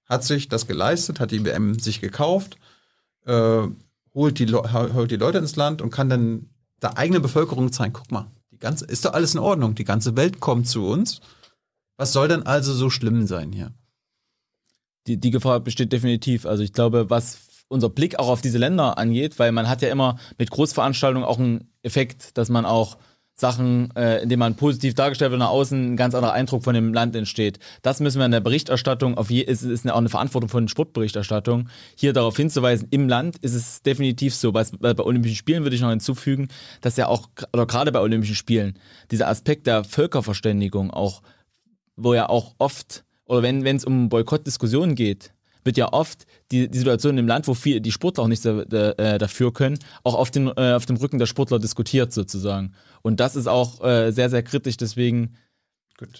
[0.06, 2.58] hat sich das geleistet, hat die WM sich gekauft,
[3.26, 3.62] äh,
[4.14, 6.50] holt, die holt die Leute ins Land und kann dann
[6.82, 10.16] der eigenen Bevölkerung zeigen, guck mal, die ganze, ist doch alles in Ordnung, die ganze
[10.16, 11.20] Welt kommt zu uns.
[11.96, 13.72] Was soll denn also so schlimm sein hier?
[15.06, 16.46] die, die Gefahr besteht definitiv.
[16.46, 19.88] Also ich glaube, was unser Blick auch auf diese Länder angeht, weil man hat ja
[19.88, 22.98] immer mit Großveranstaltungen auch einen Effekt, dass man auch
[23.40, 26.94] Sachen, äh, indem man positiv dargestellt wird nach außen, ein ganz anderer Eindruck von dem
[26.94, 27.58] Land entsteht.
[27.82, 31.68] Das müssen wir in der Berichterstattung, auf je, ist, ist auch eine Verantwortung von Sportberichterstattung,
[31.96, 34.52] hier darauf hinzuweisen, im Land ist es definitiv so.
[34.52, 36.48] Bei, bei Olympischen Spielen würde ich noch hinzufügen,
[36.80, 38.78] dass ja auch, oder gerade bei Olympischen Spielen,
[39.10, 41.22] dieser Aspekt der Völkerverständigung auch,
[41.96, 45.32] wo ja auch oft oder wenn es um Boykottdiskussionen geht,
[45.64, 48.60] wird ja oft die, die Situation im Land, wo viel, die Sportler auch nicht da,
[48.62, 52.72] äh, dafür können, auch auf, den, äh, auf dem Rücken der Sportler diskutiert sozusagen.
[53.02, 54.76] Und das ist auch äh, sehr, sehr kritisch.
[54.76, 55.36] Deswegen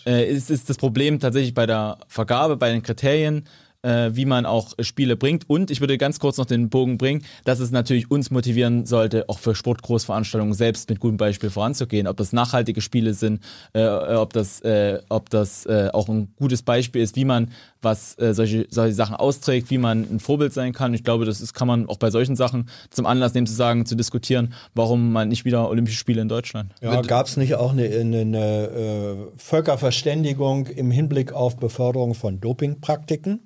[0.07, 3.45] äh, ist, ist das Problem tatsächlich bei der Vergabe, bei den Kriterien,
[3.82, 5.48] äh, wie man auch Spiele bringt.
[5.48, 9.28] Und ich würde ganz kurz noch den Bogen bringen, dass es natürlich uns motivieren sollte,
[9.28, 12.07] auch für Sportgroßveranstaltungen selbst mit gutem Beispiel voranzugehen.
[12.07, 13.40] Ob das nachhaltige Spiele sind,
[13.73, 17.51] äh, ob das, äh, ob das äh, auch ein gutes Beispiel ist, wie man
[17.82, 20.93] was äh, solche, solche Sachen austrägt, wie man ein Vorbild sein kann.
[20.94, 23.86] Ich glaube, das ist, kann man auch bei solchen Sachen zum Anlass nehmen, zu sagen,
[23.86, 26.73] zu diskutieren, warum man nicht wieder Olympische Spiele in Deutschland.
[26.82, 32.40] Ja, gab es nicht auch eine, eine, eine äh, Völkerverständigung im Hinblick auf Beförderung von
[32.40, 33.40] Dopingpraktiken?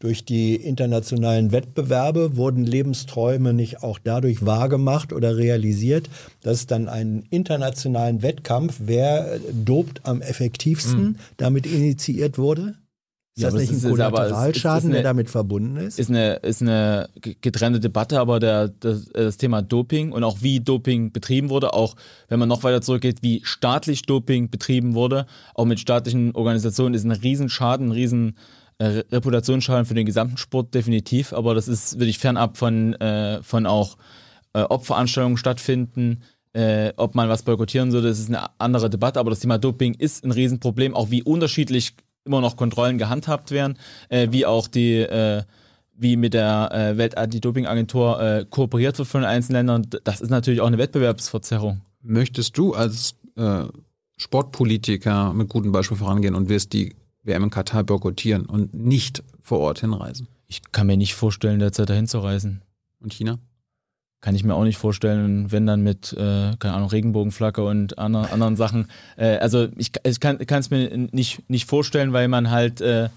[0.00, 6.08] Durch die internationalen Wettbewerbe wurden Lebensträume nicht auch dadurch wahrgemacht oder realisiert,
[6.42, 12.76] dass dann einen internationalen Wettkampf, wer äh, dopt am effektivsten, damit initiiert wurde?
[13.34, 15.98] Ist Ja, das nicht ein Kollateralschaden, der damit verbunden ist?
[15.98, 20.22] ist eine, ist eine ge- getrennte Debatte, aber der, das, äh, das Thema Doping und
[20.22, 21.96] auch wie Doping betrieben wurde, auch
[22.28, 27.04] wenn man noch weiter zurückgeht, wie staatlich Doping betrieben wurde, auch mit staatlichen Organisationen, ist
[27.04, 28.36] ein Riesenschaden, ein riesen
[28.84, 33.96] Reputationsschaden für den gesamten Sport definitiv, aber das ist wirklich fernab von, äh, von auch
[34.52, 36.22] äh, ob Veranstaltungen stattfinden,
[36.52, 39.94] äh, ob man was boykottieren sollte, das ist eine andere Debatte, aber das Thema Doping
[39.94, 41.94] ist ein Riesenproblem, auch wie unterschiedlich
[42.24, 43.78] immer noch Kontrollen gehandhabt werden,
[44.10, 45.42] äh, wie auch die, äh,
[45.96, 49.86] wie mit der äh, Welt-Anti-Doping-Agentur äh, kooperiert wird von den einzelnen Ländern.
[50.04, 51.80] Das ist natürlich auch eine Wettbewerbsverzerrung.
[52.02, 53.64] Möchtest du als äh,
[54.16, 56.94] Sportpolitiker mit gutem Beispiel vorangehen und wirst die
[57.28, 60.26] WM in Katar boykottieren und nicht vor Ort hinreisen?
[60.48, 62.62] Ich kann mir nicht vorstellen, derzeit dahin zu reisen.
[63.00, 63.38] Und China?
[64.20, 68.32] Kann ich mir auch nicht vorstellen, wenn dann mit, äh, keine Ahnung, Regenbogenflagge und ander,
[68.32, 68.88] anderen Sachen.
[69.16, 73.10] Äh, also ich, ich kann es mir nicht, nicht vorstellen, weil man halt äh,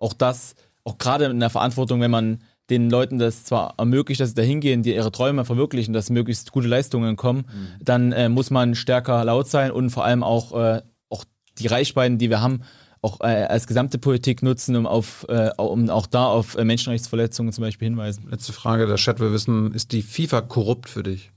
[0.00, 2.40] auch das, auch gerade in der Verantwortung, wenn man
[2.70, 6.52] den Leuten das zwar ermöglicht, dass sie da hingehen, die ihre Träume verwirklichen, dass möglichst
[6.52, 7.44] gute Leistungen kommen,
[7.80, 11.24] dann äh, muss man stärker laut sein und vor allem auch, äh, auch
[11.58, 12.62] die Reichweiten, die wir haben,
[13.02, 17.52] auch äh, als gesamte Politik nutzen, um, auf, äh, um auch da auf äh, Menschenrechtsverletzungen
[17.52, 18.28] zum Beispiel hinweisen.
[18.30, 21.30] Letzte Frage, der Chat will wissen, ist die FIFA korrupt für dich?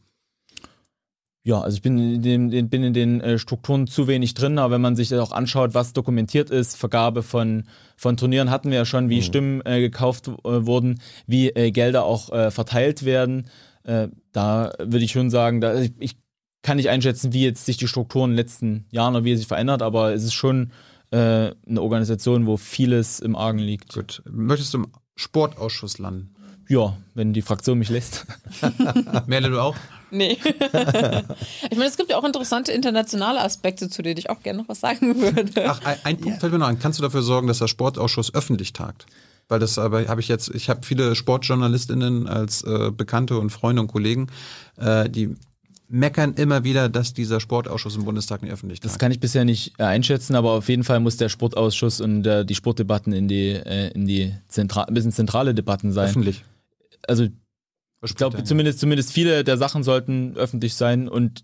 [1.43, 4.75] Ja, also ich bin in den, bin in den äh, Strukturen zu wenig drin, aber
[4.75, 7.63] wenn man sich auch anschaut, was dokumentiert ist, Vergabe von,
[7.97, 12.27] von Turnieren hatten wir ja schon, wie Stimmen äh, gekauft äh, wurden, wie Gelder auch
[12.51, 13.47] verteilt werden.
[13.83, 16.15] Da würde ich schon sagen, da, ich, ich
[16.61, 19.39] kann nicht einschätzen, wie jetzt sich die Strukturen in den letzten Jahren oder wie es
[19.39, 20.71] sich verändert, aber es ist schon
[21.11, 23.93] äh, eine Organisation, wo vieles im Argen liegt.
[23.93, 24.23] Gut.
[24.29, 26.33] Möchtest du im Sportausschuss landen?
[26.67, 28.25] Ja, wenn die Fraktion mich lässt.
[29.27, 29.75] Merle, du auch?
[30.09, 30.37] Nee.
[30.43, 34.69] ich meine, es gibt ja auch interessante internationale Aspekte, zu denen ich auch gerne noch
[34.69, 35.65] was sagen würde.
[35.67, 36.79] Ach, ein, ein Punkt fällt mir noch ein.
[36.79, 39.05] Kannst du dafür sorgen, dass der Sportausschuss öffentlich tagt?
[39.49, 43.81] Weil das aber habe ich jetzt, ich habe viele SportjournalistInnen als äh, Bekannte und Freunde
[43.81, 44.27] und Kollegen,
[44.77, 45.35] äh, die
[45.91, 48.93] meckern immer wieder, dass dieser Sportausschuss im Bundestag nicht öffentlich tagt.
[48.93, 52.25] Das kann ich bisher nicht äh, einschätzen, aber auf jeden Fall muss der Sportausschuss und
[52.25, 56.09] äh, die Sportdebatten in die, äh, in die Zentra ein bisschen zentrale Debatten sein.
[56.09, 56.43] öffentlich.
[57.07, 57.27] Also
[58.03, 61.43] ich glaube, zumindest, zumindest viele der Sachen sollten öffentlich sein und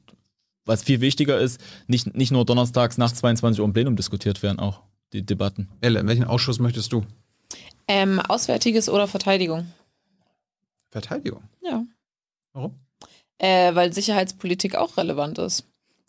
[0.65, 4.60] was viel wichtiger ist, nicht, nicht nur donnerstags nach 22 Uhr im Plenum diskutiert werden,
[4.60, 4.82] auch
[5.14, 5.69] die Debatten.
[5.82, 7.06] Elle, in welchen Ausschuss möchtest du?
[7.88, 9.68] Ähm, Auswärtiges oder Verteidigung?
[10.90, 11.44] Verteidigung.
[11.61, 11.86] Ja.
[12.53, 12.76] Warum?
[13.39, 15.64] Äh, weil Sicherheitspolitik auch relevant ist.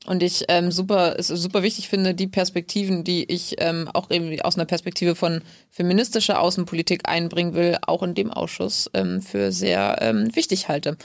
[0.06, 4.42] Und ich ähm, super, es super wichtig finde, die Perspektiven, die ich ähm, auch irgendwie
[4.42, 9.98] aus einer Perspektive von feministischer Außenpolitik einbringen will, auch in dem Ausschuss ähm, für sehr
[10.00, 10.96] ähm, wichtig halte.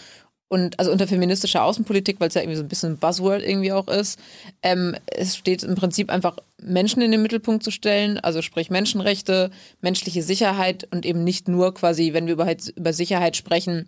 [0.47, 3.71] Und also unter feministischer Außenpolitik, weil es ja irgendwie so ein bisschen ein Buzzword irgendwie
[3.71, 4.19] auch ist,
[4.61, 9.49] ähm, es steht im Prinzip einfach Menschen in den Mittelpunkt zu stellen, also sprich Menschenrechte,
[9.81, 13.87] menschliche Sicherheit und eben nicht nur quasi, wenn wir über, über Sicherheit sprechen,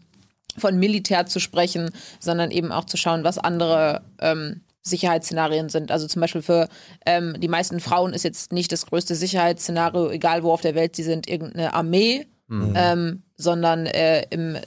[0.58, 5.92] von Militär zu sprechen, sondern eben auch zu schauen, was andere ähm, Sicherheitsszenarien sind.
[5.92, 6.70] Also zum Beispiel für
[7.06, 10.96] ähm, die meisten Frauen ist jetzt nicht das größte Sicherheitsszenario, egal wo auf der Welt
[10.96, 14.58] sie sind, irgendeine Armee, ähm, sondern äh, im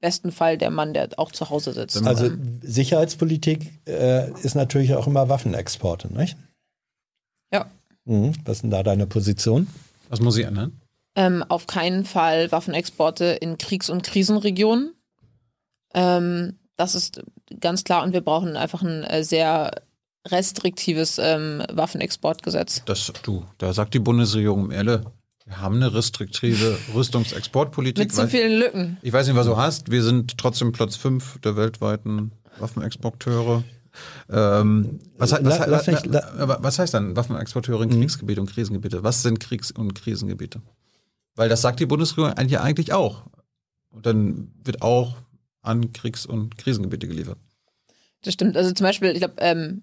[0.00, 2.06] besten Fall der Mann, der auch zu Hause sitzt.
[2.06, 2.30] Also
[2.62, 6.36] Sicherheitspolitik äh, ist natürlich auch immer Waffenexporte, nicht?
[7.52, 7.70] Ja.
[8.04, 8.34] Mhm.
[8.44, 9.66] Was ist denn da deine Position?
[10.10, 10.80] Was muss ich ändern?
[11.16, 14.92] Ähm, auf keinen Fall Waffenexporte in Kriegs- und Krisenregionen.
[15.94, 17.22] Ähm, das ist
[17.60, 19.70] ganz klar und wir brauchen einfach ein äh, sehr
[20.26, 22.82] restriktives ähm, Waffenexportgesetz.
[22.86, 25.04] Das, du, da sagt die Bundesregierung, Elle,
[25.44, 28.04] wir haben eine restriktive Rüstungsexportpolitik.
[28.04, 28.96] Mit zu vielen Lücken.
[29.02, 29.90] Ich weiß nicht, was du hast.
[29.90, 33.62] Wir sind trotzdem Platz 5 der weltweiten Waffenexporteure.
[34.30, 38.00] Ähm, was, was, aber was heißt dann Waffenexporteure in Mhm.
[38.00, 39.04] Kriegsgebiete und Krisengebiete?
[39.04, 40.62] Was sind Kriegs- und Krisengebiete?
[41.36, 43.24] Weil das sagt die Bundesregierung eigentlich, eigentlich auch.
[43.90, 45.16] Und dann wird auch
[45.64, 47.38] an Kriegs- und Krisengebiete geliefert.
[48.22, 48.56] Das stimmt.
[48.56, 49.82] Also zum Beispiel, ich glaube, ähm,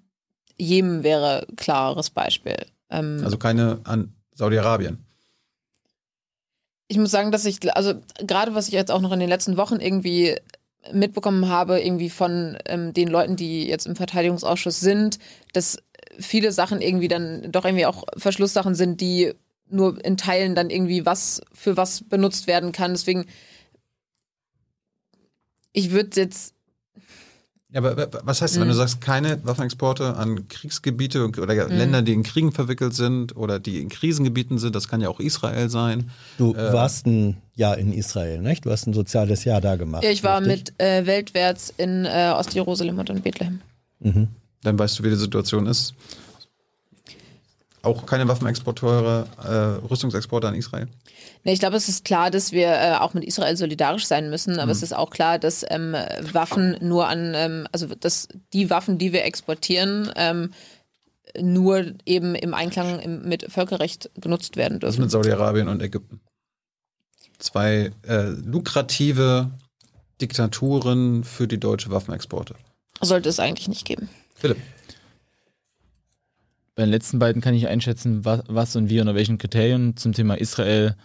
[0.58, 2.58] Jemen wäre klares Beispiel.
[2.90, 5.00] Ähm, Also keine an Saudi-Arabien.
[6.88, 7.94] ich muss sagen, dass ich, also
[8.26, 10.36] gerade was ich jetzt auch noch in den letzten Wochen irgendwie
[10.92, 15.20] mitbekommen habe, irgendwie von ähm, den Leuten, die jetzt im Verteidigungsausschuss sind,
[15.54, 15.78] dass
[16.20, 19.34] viele Sachen irgendwie dann doch irgendwie auch Verschlusssachen sind, die
[19.70, 22.92] nur in Teilen dann irgendwie was für was benutzt werden kann.
[22.92, 23.26] Deswegen,
[25.74, 26.54] ich würde jetzt
[27.74, 28.72] Ja, aber wa- was heißt, das, wenn Mhm.
[28.74, 31.78] du sagst, keine Waffenexporte an Kriegsgebiete oder Mhm.
[31.78, 35.22] Länder, die in Kriegen verwickelt sind oder die in Krisengebieten sind, das kann ja auch
[35.22, 36.12] Israel sein.
[36.38, 36.74] Du Äh.
[36.74, 38.66] warst ein Jahr in Israel, nicht?
[38.66, 40.04] Du hast ein soziales Jahr da gemacht.
[40.04, 40.74] Ja, ich war richtig?
[40.78, 43.62] mit äh, Weltwärts in äh, Ostjerusalem und in Bethlehem.
[44.00, 44.28] Mhm.
[44.64, 45.94] Dann weißt du, wie die Situation ist.
[47.84, 50.88] Auch keine Waffenexporteure, äh, Rüstungsexporte an Israel.
[51.44, 54.60] Nee, ich glaube, es ist klar, dass wir äh, auch mit Israel solidarisch sein müssen,
[54.60, 55.96] aber es ist auch klar, dass ähm,
[56.32, 60.52] Waffen nur an, ähm, also dass die Waffen, die wir exportieren, ähm,
[61.40, 65.02] nur eben im Einklang im, mit Völkerrecht genutzt werden Das dürfen.
[65.04, 66.20] mit Saudi-Arabien und Ägypten.
[67.40, 69.50] Zwei äh, lukrative
[70.22, 72.54] Diktaturen für die deutsche Waffenexporte.
[73.02, 74.10] Sollte es eigentlich nicht geben.
[74.36, 74.58] Philipp.
[76.82, 80.14] Bei den letzten beiden kann ich einschätzen, was, was und wie unter welchen Kriterien zum
[80.14, 80.96] Thema Israel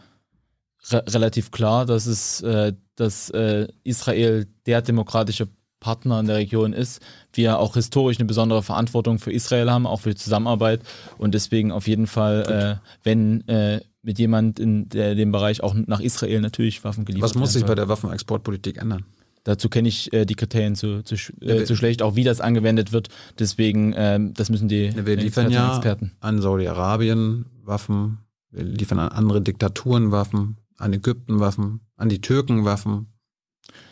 [0.91, 5.49] re relativ klar, dass es, äh, dass äh, Israel der demokratische
[5.79, 7.03] Partner in der Region ist.
[7.35, 10.81] Wir auch historisch eine besondere Verantwortung für Israel haben, auch für die Zusammenarbeit
[11.19, 15.75] und deswegen auf jeden Fall, äh, wenn äh, mit jemand in der, dem Bereich auch
[15.75, 19.05] nach Israel natürlich Waffen geliefert Was muss werden sich bei der Waffenexportpolitik ändern?
[19.47, 22.41] Dazu kenne ich äh, die Kriterien zu, zu, Ja, äh, zu schlecht, auch wie das
[22.41, 23.11] angewendet wird.
[23.39, 26.11] Deswegen, ähm, das müssen die Wir liefern ja Experten.
[26.19, 28.19] an Saudi-Arabien Waffen,
[28.51, 33.07] wir liefern an andere Diktaturen Waffen, an Ägypten Waffen, an die Türken Waffen.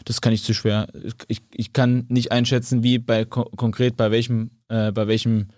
[0.05, 0.89] Das kann ich zu schwer.
[1.29, 5.51] Ich, ich kann nicht einschätzen, wie bei ko konkret bei welchem, äh, bei welchem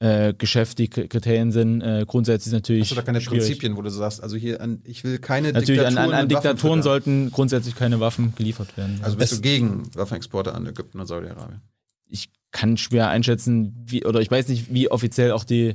[0.00, 1.80] äh, Geschäft die Kriterien sind.
[1.80, 2.82] Äh, grundsätzlich natürlich.
[2.84, 3.46] Hast du da keine schwierig.
[3.46, 6.26] Prinzipien, wo du sagst, also hier, an, ich will keine Natürlich, an, an, Diktaturen an
[6.26, 6.82] mit Waffen Diktaturen füttern.
[6.82, 8.98] sollten grundsätzlich keine Waffen geliefert werden.
[9.02, 11.60] Also bist Es- du gegen Waffenexporte an Ägypten und Saudi-Arabien?
[12.08, 15.74] ich kann schwer einschätzen, wie, oder ich weiß nicht, wie offiziell auch die,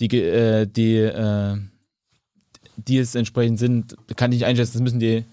[0.00, 1.56] die, äh, die, äh,
[2.76, 4.74] die es entsprechend sind, kann ich nicht einschätzen.
[4.74, 5.24] Das müssen die,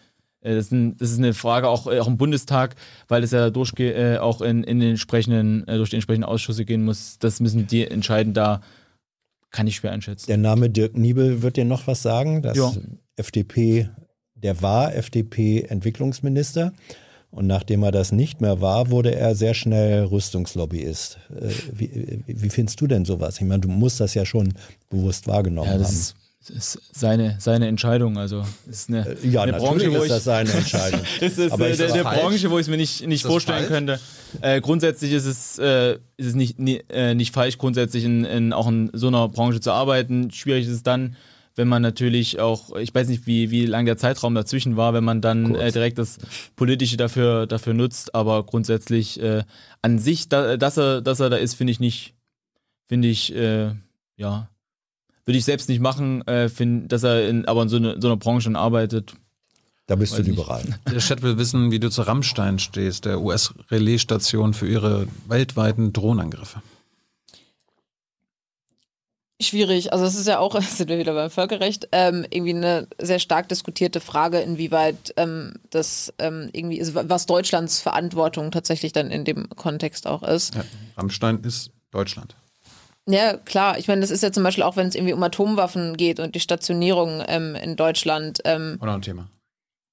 [0.53, 2.75] das, sind, das ist eine Frage auch, äh, auch im Bundestag,
[3.07, 6.65] weil es ja durchge äh, auch in, in den entsprechenden, äh, durch die entsprechenden Ausschüsse
[6.65, 7.17] gehen muss.
[7.19, 8.61] Das müssen die entscheiden, da
[9.51, 10.27] kann ich schwer einschätzen.
[10.27, 12.41] Der Name Dirk Niebel wird dir noch was sagen?
[12.41, 12.73] Das Ja.
[13.15, 13.89] FDP
[14.35, 14.93] der war
[15.69, 16.73] FDP-Entwicklungsminister.
[17.31, 21.17] Und nachdem er das nicht mehr war, wurde er sehr schnell Rüstungslobbyist.
[21.37, 23.35] Äh, wie, wie findest du denn sowas?
[23.37, 24.53] Ich meine, du musst das ja schon
[24.89, 25.81] bewusst wahrgenommen Ja, haben.
[25.83, 26.15] ist,
[26.49, 28.17] ist seine, seine Entscheidung.
[28.17, 31.01] Also es ist eine, ja, eine Branche, wo ist ich, das seine Entscheidung.
[31.21, 32.21] Ist Aber äh, ist der falsch?
[32.21, 33.69] Branche, wo ich es mir nicht, nicht vorstellen falsch?
[33.69, 33.99] könnte.
[34.41, 38.53] Äh, grundsätzlich ist es, äh, ist es nicht, nie, äh, nicht falsch, grundsätzlich in, in
[38.53, 40.31] auch in so einer Branche zu arbeiten.
[40.31, 41.15] Schwierig ist es dann,
[41.55, 45.03] wenn man natürlich auch, ich weiß nicht, wie, wie lang der Zeitraum dazwischen war, wenn
[45.03, 46.17] man dann äh, direkt das
[46.55, 49.43] Politische dafür, dafür nutzt, aber grundsätzlich äh,
[49.81, 52.13] an sich, da, dass, er, dass er da ist, finde ich nicht,
[52.87, 53.71] finde ich, äh,
[54.17, 54.49] ja,
[55.25, 58.07] würde ich selbst nicht machen, äh, find, dass er in, aber in so, eine, so
[58.07, 59.15] einer Branche schon arbeitet.
[59.87, 60.37] Da bist du Weiß nicht.
[60.37, 60.63] liberal.
[60.91, 66.61] Der Chat will wissen, wie du zu Rammstein stehst, der US-Relaisstation für ihre weltweiten Drohnenangriffe.
[69.41, 69.91] Schwierig.
[69.91, 73.49] Also es ist ja auch, sind wir wieder beim Völkerrecht, ähm, irgendwie eine sehr stark
[73.49, 79.49] diskutierte Frage, inwieweit ähm, das ähm, irgendwie ist, was Deutschlands Verantwortung tatsächlich dann in dem
[79.49, 80.55] Kontext auch ist.
[80.55, 80.63] Ja,
[80.97, 82.35] Rammstein ist Deutschland.
[83.07, 83.77] Ja, klar.
[83.77, 86.33] Ich meine, das ist ja zum Beispiel auch, wenn es irgendwie um Atomwaffen geht und
[86.35, 88.39] die Stationierung ähm, in Deutschland.
[88.45, 89.27] Ähm, Auch noch ein Thema.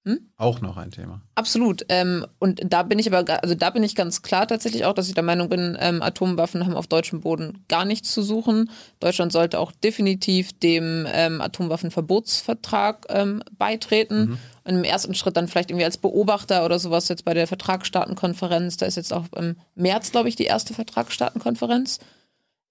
[0.04, 0.18] Hm?
[0.36, 1.20] Auch noch ein Thema.
[1.36, 1.84] absolut.
[1.88, 5.06] Ähm, und da bin ich aber, also da bin ich ganz klar tatsächlich auch, dass
[5.06, 8.68] ich der Meinung bin, ähm, Atomwaffen haben auf deutschem Boden gar nichts zu suchen.
[8.98, 14.40] Deutschland sollte auch definitiv dem ähm, Atomwaffenverbotsvertrag ähm, beitreten.
[14.64, 18.76] Und im ersten Schritt dann vielleicht irgendwie als Beobachter oder sowas jetzt bei der Vertragsstaatenkonferenz.
[18.78, 22.00] Da ist jetzt auch im März, glaube ich, die erste Vertragsstaatenkonferenz.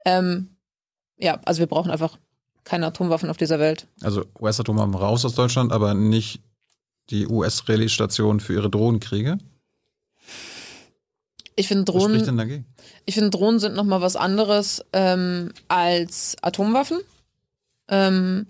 [0.06, 0.50] Ähm,
[1.18, 2.18] ja, also wir brauchen einfach
[2.64, 3.88] keine Atomwaffen auf dieser Welt.
[4.02, 6.42] Also US-Atomwaffen raus aus Deutschland, aber nicht
[7.10, 9.38] die US-Relaisstation für ihre Drohnenkriege.
[11.56, 12.66] Ich finde Was spricht Drohnen, denn dagegen?
[13.06, 17.00] ich finde Drohnen sind noch mal was anderes ähm, als Atomwaffen.
[17.90, 18.48] Ähm,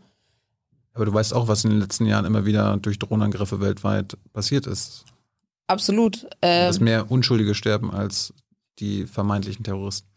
[0.93, 4.67] Aber du weißt auch, was in den letzten Jahren immer wieder durch Drohnenangriffe weltweit passiert
[4.67, 5.05] ist.
[5.67, 6.27] absolut.
[6.41, 8.33] Dass Ähm, mehr Unschuldige sterben als
[8.79, 10.10] die vermeintlichen Terroristen.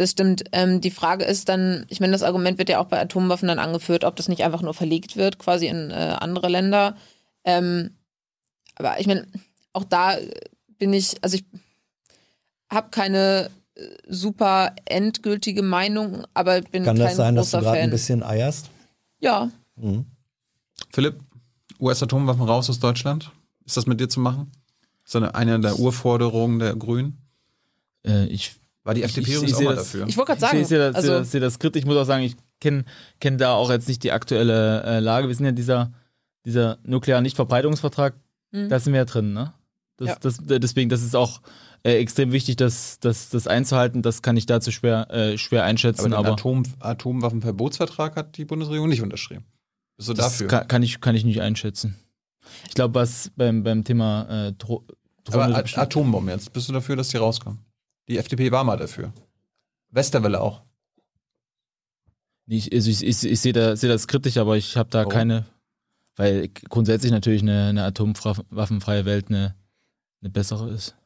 [0.00, 0.44] Das stimmt.
[0.52, 3.58] Ähm, die Frage ist dann, ich meine, das Argument wird ja auch bei Atomwaffen dann
[3.58, 6.96] angeführt, ob das nicht einfach nur verlegt wird, quasi in äh, andere Länder.
[7.44, 7.90] Ähm,
[8.76, 9.26] aber ich meine,
[9.72, 10.16] auch da
[10.78, 11.44] bin ich, also ich
[12.70, 17.70] habe keine äh, super endgültige Meinung, aber bin Kann kein das sein, dass du großer
[17.70, 18.70] gerade ein bisschen eierst?
[19.20, 20.04] Ja, Mhm.
[20.92, 21.20] Philipp,
[21.80, 23.30] US-Atomwaffen raus aus Deutschland?
[23.64, 24.50] Ist das mit dir zu machen?
[25.04, 27.18] Ist das eine, eine der Urforderungen der Grünen?
[28.04, 28.59] Äh, ich
[28.90, 30.06] War die Ich- FDP ich- übrigens ich auch mal das- dafür?
[30.08, 31.80] ich wollte gerade Ich sagen, sehe, das, also, sehe, das, das kritisch.
[31.80, 32.84] Ich muss auch sagen, ich kenne
[33.20, 35.28] kenn da auch jetzt nicht die aktuelle äh, Lage.
[35.28, 35.92] Wir sind ja dieser,
[36.44, 38.14] dieser nuklearen Nichtverbreitungsvertrag,
[38.52, 38.68] Hm.
[38.68, 39.54] da sind wir ja drin, ne?
[39.96, 40.16] Das, Ja.
[40.20, 41.40] das, deswegen, das ist auch
[41.82, 44.02] äh, extrem wichtig, das, das, das einzuhalten.
[44.02, 46.04] Das kann ich dazu schwer, äh, schwer aber einschätzen.
[46.10, 49.44] den Aber, Atom, Atomwaffenverbotsvertrag hat die Bundesregierung nicht unterschrieben.
[49.96, 50.48] Bist du das dafür?
[50.48, 51.96] kann, kann, ich, kann ich nicht einschätzen.
[52.68, 54.84] Ich glaube, was beim, beim Thema äh, Dro
[55.28, 57.60] aber Drohne- Atombomben jetzt, bist du dafür, dass die rauskommen?
[58.10, 59.12] Die FDP war mal dafür.
[59.90, 60.62] Westerwelle auch.
[62.48, 65.12] Ich, also ich, ich, ich sehe da, sehe das kritisch, aber ich habe da Warum?
[65.12, 65.46] keine,
[66.16, 69.54] weil grundsätzlich natürlich eine, eine atomwaffenfreie Welt eine,
[70.20, 70.96] eine bessere ist.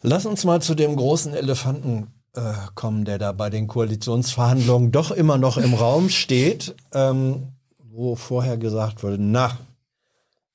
[0.00, 5.10] Lass uns mal zu dem großen Elefanten äh, kommen, der da bei den Koalitionsverhandlungen doch
[5.10, 7.48] immer noch im Raum steht, ähm,
[7.78, 9.58] wo vorher gesagt wurde, na,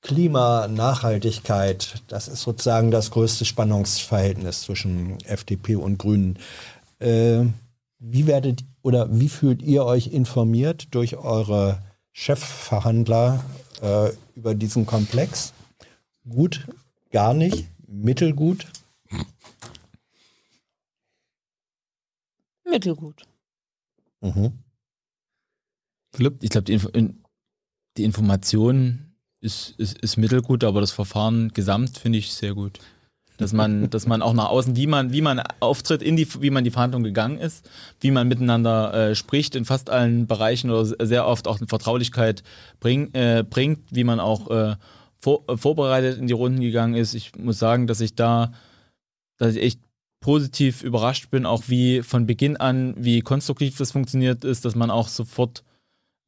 [0.02, 6.38] Klima, Nachhaltigkeit, das ist sozusagen das größte Spannungsverhältnis zwischen FDP und Grünen.
[6.98, 7.44] Äh,
[7.98, 11.82] wie werdet oder wie fühlt ihr euch informiert durch eure
[12.12, 13.44] Chefverhandler
[13.82, 15.52] äh, über diesen Komplex?
[16.26, 16.66] Gut,
[17.10, 18.66] gar nicht, mittelgut?
[22.70, 23.26] mittelgut.
[24.20, 24.52] Mhm.
[26.12, 26.42] Philipp?
[26.42, 27.22] Ich glaube, die, Info in,
[27.96, 29.09] die Information
[29.40, 32.78] ist, ist, ist mittelgut, aber das Verfahren gesamt finde ich sehr gut.
[33.38, 36.50] Dass man, dass man auch nach außen, wie man, wie man auftritt, in die, wie
[36.50, 37.68] man die Verhandlung gegangen ist,
[38.00, 42.42] wie man miteinander äh, spricht in fast allen Bereichen oder sehr oft auch eine Vertraulichkeit
[42.80, 44.76] bring, äh, bringt, wie man auch äh,
[45.18, 47.14] vor, äh, vorbereitet in die Runden gegangen ist.
[47.14, 48.52] Ich muss sagen, dass ich da,
[49.38, 49.80] dass ich echt
[50.20, 54.90] positiv überrascht bin, auch wie von Beginn an, wie konstruktiv das funktioniert ist, dass man
[54.90, 55.64] auch sofort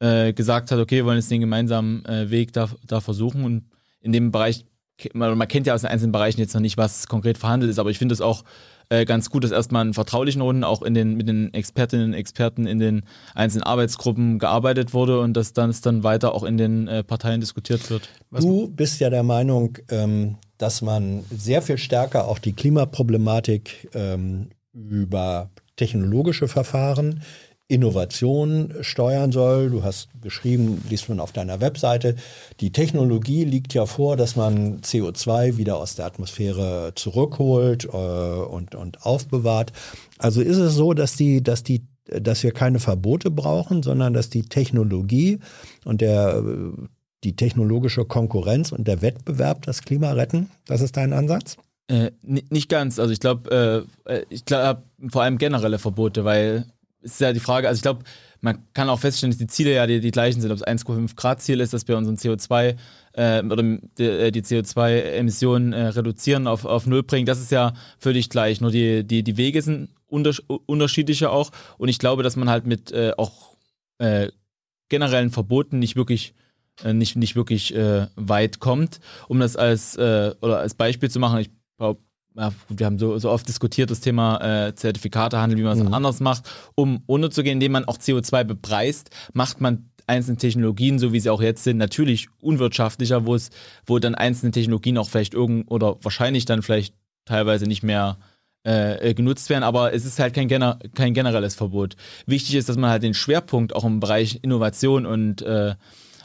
[0.02, 3.64] äh, gesagt hat, okay, wir wollen jetzt den gemeinsamen äh, Weg da, da versuchen und
[4.00, 4.64] in dem Bereich,
[5.12, 7.78] man, man kennt ja aus den einzelnen Bereichen jetzt noch nicht, was konkret verhandelt ist,
[7.78, 8.42] aber ich finde es auch
[8.88, 12.14] äh, ganz gut, dass erstmal in vertraulichen Runden auch in den, mit den Expertinnen und
[12.14, 13.02] Experten in den
[13.36, 17.40] einzelnen Arbeitsgruppen gearbeitet wurde und dass dann es dann weiter auch in den äh, Parteien
[17.40, 18.08] diskutiert wird.
[18.32, 24.48] Du bist ja der Meinung, ähm, dass man sehr viel stärker auch die Klimaproblematik ähm,
[24.72, 27.22] über technologische Verfahren
[27.72, 29.70] Innovation steuern soll.
[29.70, 32.16] Du hast geschrieben, liest man auf deiner Webseite,
[32.60, 38.74] die Technologie liegt ja vor, dass man CO2 wieder aus der Atmosphäre zurückholt äh, und,
[38.74, 39.72] und aufbewahrt.
[40.18, 44.28] Also ist es so, dass die, dass die dass wir keine Verbote brauchen, sondern dass
[44.28, 45.38] die Technologie
[45.84, 46.42] und der,
[47.22, 50.50] die technologische Konkurrenz und der Wettbewerb das Klima retten?
[50.66, 51.56] Das ist dein Ansatz?
[51.86, 52.98] Äh, nicht ganz.
[52.98, 56.66] Also ich glaube, äh, äh ich glaube vor allem generelle Verbote, weil
[57.02, 58.04] ist ja die Frage, also ich glaube,
[58.40, 60.50] man kann auch feststellen, dass die Ziele ja die, die gleichen sind.
[60.50, 62.76] Ob es 1,5 Grad Ziel ist, dass wir unseren CO2
[63.12, 68.30] äh, oder die, die CO2-Emissionen äh, reduzieren, auf, auf Null bringen, das ist ja völlig
[68.30, 68.60] gleich.
[68.60, 71.52] Nur die, die, die Wege sind unterschiedlicher auch.
[71.78, 73.56] Und ich glaube, dass man halt mit äh, auch
[73.98, 74.28] äh,
[74.88, 76.34] generellen Verboten nicht wirklich
[76.84, 79.00] äh, nicht, nicht wirklich äh, weit kommt.
[79.28, 82.00] Um das als oder als Beispiel zu machen, ich glaube,
[82.34, 85.92] wir haben so, so oft diskutiert das Thema äh, Zertifikatehandel, wie man es mhm.
[85.92, 90.98] anders macht, um ohne zu gehen, indem man auch CO2 bepreist, macht man einzelne Technologien,
[90.98, 93.50] so wie sie auch jetzt sind, natürlich unwirtschaftlicher, wo es,
[93.86, 96.94] wo dann einzelne Technologien auch vielleicht irgend oder wahrscheinlich dann vielleicht
[97.24, 98.18] teilweise nicht mehr
[98.66, 101.96] äh, äh, genutzt werden, aber es ist halt kein, gener kein generelles Verbot.
[102.26, 105.74] Wichtig ist, dass man halt den Schwerpunkt auch im Bereich Innovation und äh,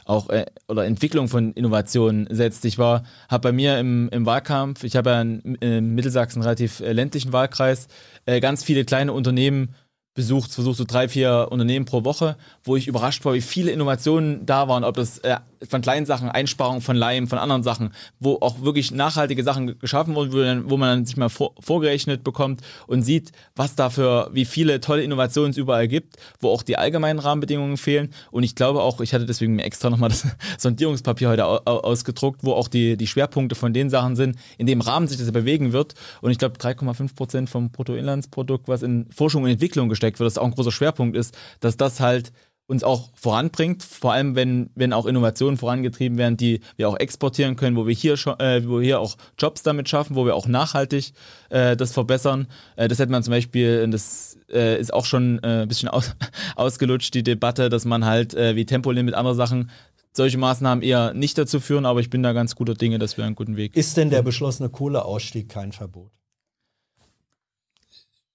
[0.08, 2.64] auch äh, oder Entwicklung von Innovationen setzt.
[2.64, 6.46] Ich war, habe bei mir im, im Wahlkampf, ich habe ja in, in Mittelsachsen einen
[6.46, 7.88] relativ äh, ländlichen Wahlkreis,
[8.26, 9.74] äh, ganz viele kleine Unternehmen
[10.14, 14.46] besucht, versucht so drei, vier Unternehmen pro Woche, wo ich überrascht war, wie viele Innovationen
[14.46, 15.36] da waren, ob das äh,
[15.68, 17.90] von kleinen Sachen, Einsparungen von Leim, von anderen Sachen,
[18.20, 21.54] wo auch wirklich nachhaltige Sachen geschaffen wurden, wo, dann, wo man dann sich mal vor,
[21.60, 26.62] vorgerechnet bekommt und sieht, was dafür, wie viele tolle Innovationen es überall gibt, wo auch
[26.62, 28.10] die allgemeinen Rahmenbedingungen fehlen.
[28.30, 30.26] Und ich glaube auch, ich hatte deswegen mir extra nochmal das
[30.58, 35.08] Sondierungspapier heute ausgedruckt, wo auch die, die Schwerpunkte von den Sachen sind, in dem Rahmen
[35.08, 35.94] sich das bewegen wird.
[36.20, 40.38] Und ich glaube, 3,5 Prozent vom Bruttoinlandsprodukt, was in Forschung und Entwicklung gesteckt wird, das
[40.38, 42.32] auch ein großer Schwerpunkt ist, dass das halt
[42.68, 47.56] uns auch voranbringt, vor allem wenn, wenn auch Innovationen vorangetrieben werden, die wir auch exportieren
[47.56, 50.36] können, wo wir hier schon, äh, wo wir hier auch Jobs damit schaffen, wo wir
[50.36, 51.14] auch nachhaltig
[51.48, 52.46] äh, das verbessern.
[52.76, 56.14] Äh, das hätte man zum Beispiel, das äh, ist auch schon äh, ein bisschen aus,
[56.56, 59.70] ausgelutscht, die Debatte, dass man halt äh, wie Tempolimit andere Sachen
[60.12, 63.24] solche Maßnahmen eher nicht dazu führen, aber ich bin da ganz guter Dinge, dass wir
[63.24, 63.76] einen guten Weg.
[63.76, 66.10] Ist denn der beschlossene Kohleausstieg kein Verbot?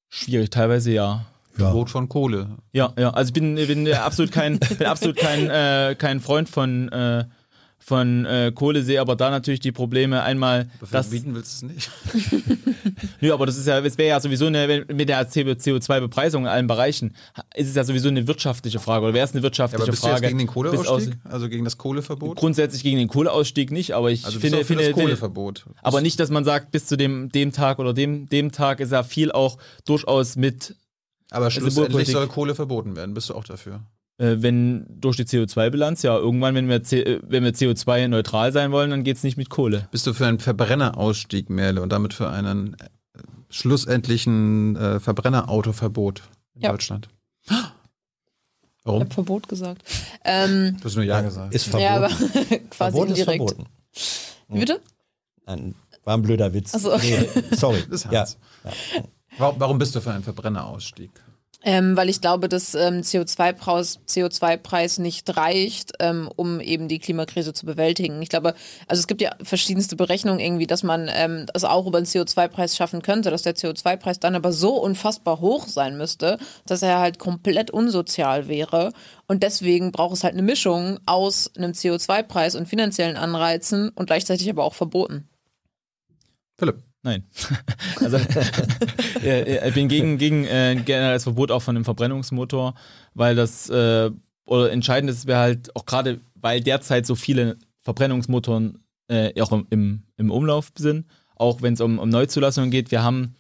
[0.10, 1.26] Schwierig, teilweise ja.
[1.54, 1.92] Verbot ja.
[1.92, 2.58] von Kohle.
[2.72, 3.12] Ja, ja.
[3.12, 7.26] Also ich bin, bin absolut kein, bin absolut kein, äh, kein Freund von, äh,
[7.78, 10.70] von äh, Kohle, sehe aber da natürlich die Probleme einmal.
[10.90, 11.92] Das bieten willst du es nicht.
[13.22, 16.68] Nö, aber das ist ja, es wäre ja sowieso eine, mit der CO2-Bepreisung in allen
[16.68, 17.16] Bereichen,
[17.56, 19.06] ist es ja sowieso eine wirtschaftliche Frage.
[19.06, 20.16] Oder wäre es eine wirtschaftliche ja, aber bist Frage?
[20.16, 21.18] Du jetzt gegen den Kohleausstieg?
[21.26, 22.38] also gegen das Kohleverbot?
[22.38, 25.66] Grundsätzlich gegen den Kohleausstieg nicht, aber ich also finde, finde, das Kohleverbot.
[25.82, 28.92] aber nicht, dass man sagt, bis zu dem, dem Tag oder dem, dem Tag ist
[28.92, 30.76] ja viel auch durchaus mit
[31.34, 33.14] aber schlussendlich soll Kohle verboten werden.
[33.14, 33.82] Bist du auch dafür?
[34.18, 38.92] Äh, wenn durch die CO2-Bilanz, ja, irgendwann, wenn wir, äh, wenn wir CO2-neutral sein wollen,
[38.92, 39.88] dann geht es nicht mit Kohle.
[39.92, 42.88] Bist du für einen Verbrennerausstieg, Merle, und damit für einen äh,
[43.50, 46.22] schlussendlichen äh, Verbrennerautoverbot
[46.56, 46.72] in ja.
[46.72, 47.10] Deutschland?
[48.84, 49.02] Warum?
[49.02, 49.84] Ich habe Verbot gesagt.
[50.24, 51.56] Ähm, du hast nur Ja gesagt.
[51.56, 51.84] Ist verboten.
[51.84, 52.10] Ja, aber
[52.70, 53.52] quasi Verbot indirekt.
[53.52, 53.66] Ist verboten.
[54.50, 54.82] Wie bitte?
[55.46, 56.72] Ein, war ein blöder Witz.
[56.74, 56.96] So.
[56.98, 57.84] Nee, sorry.
[57.90, 58.12] Das ja.
[58.12, 58.28] ja.
[59.38, 61.12] Warum bist du für einen Verbrennerausstieg?
[61.66, 67.54] Ähm, weil ich glaube, dass ähm, CO2-Preis CO2 nicht reicht, ähm, um eben die Klimakrise
[67.54, 68.22] zu bewältigen.
[68.22, 68.54] Ich glaube,
[68.88, 72.76] also es gibt ja verschiedenste Berechnungen irgendwie, dass man ähm, das auch über den CO2-Preis
[72.76, 77.18] schaffen könnte, dass der CO2-Preis dann aber so unfassbar hoch sein müsste, dass er halt
[77.18, 78.92] komplett unsozial wäre.
[79.28, 84.50] Und deswegen braucht es halt eine Mischung aus einem CO2-Preis und finanziellen Anreizen und gleichzeitig
[84.50, 85.30] aber auch Verboten.
[86.58, 86.84] Philipp.
[87.04, 87.26] Nein.
[88.00, 88.18] also
[89.22, 92.74] ich bin gegen, gegen äh, generelles Verbot auch von dem Verbrennungsmotor,
[93.14, 94.10] weil das äh,
[94.46, 100.04] oder entscheidend ist, wäre halt auch gerade, weil derzeit so viele Verbrennungsmotoren äh, auch im,
[100.18, 101.06] im, Umlauf sind,
[101.36, 102.92] auch wenn es um, um Neuzulassungen geht.
[102.92, 103.36] Wir haben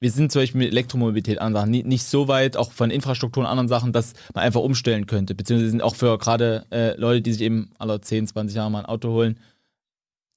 [0.00, 3.44] wir sind zum Beispiel mit Elektromobilität anderen Sachen nicht, nicht so weit, auch von Infrastruktur
[3.44, 5.36] und anderen Sachen, dass man einfach umstellen könnte.
[5.36, 8.80] Beziehungsweise sind auch für gerade äh, Leute, die sich eben alle 10, 20 Jahre mal
[8.80, 9.38] ein Auto holen,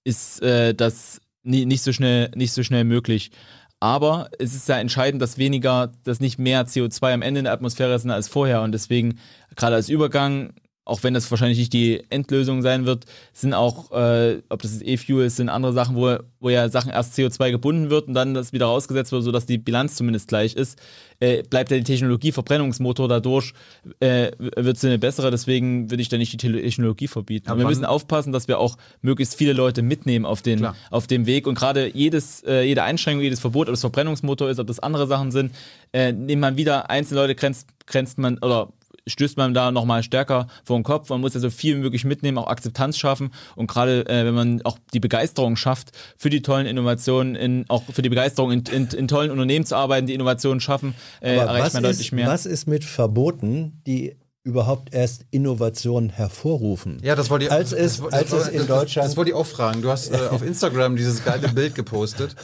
[0.04, 3.32] ist äh, das nie, nicht, so schnell, nicht so schnell möglich.
[3.80, 7.54] Aber es ist ja entscheidend, dass weniger, dass nicht mehr CO2 am Ende in der
[7.54, 8.62] Atmosphäre sind als vorher.
[8.62, 9.20] Und deswegen,
[9.56, 10.54] gerade als Übergang,
[10.86, 15.26] auch wenn das wahrscheinlich nicht die Endlösung sein wird, sind auch, äh, ob das E-Fuel
[15.26, 18.54] ist, sind andere Sachen, wo, wo ja Sachen erst CO2 gebunden wird und dann das
[18.54, 20.80] wieder rausgesetzt wird, sodass die Bilanz zumindest gleich ist,
[21.20, 23.54] äh, bleibt ja die Technologie Verbrennungsmotor dadurch,
[24.00, 27.50] äh, wird sie eine bessere, deswegen würde ich da nicht die Technologie verbieten.
[27.50, 31.26] Aber wir müssen aufpassen, dass wir auch möglichst viele Leute mitnehmen auf den, auf dem
[31.26, 31.48] Weg.
[31.48, 35.08] Und gerade jedes, äh, jede Einschränkung, jedes Verbot, ob das Verbrennungsmotor ist, ob das andere
[35.08, 35.52] Sachen sind,
[35.94, 38.70] äh, nimmt man wieder einzelne Leute grenzt, grenzt man oder
[39.08, 41.10] stößt man da nochmal stärker vor den Kopf.
[41.10, 43.32] Man muss ja so viel wie möglich mitnehmen, auch Akzeptanz schaffen.
[43.56, 47.84] Und gerade äh, wenn man auch die Begeisterung schafft für die tollen Innovationen, in, auch
[47.84, 51.74] für die Begeisterung in, in, in tollen Unternehmen zu arbeiten, die Innovationen schaffen, äh, erreicht
[51.74, 52.28] man deutlich ist, mehr.
[52.28, 54.16] Was ist mit Verboten, die
[54.46, 57.00] überhaupt erst Innovationen hervorrufen.
[57.04, 59.10] Ja, das wollte ich, als es, das, als das, es in das, Deutschland.
[59.10, 59.82] Das wollte ich auch fragen.
[59.82, 62.36] Du hast äh, auf Instagram dieses geile Bild gepostet.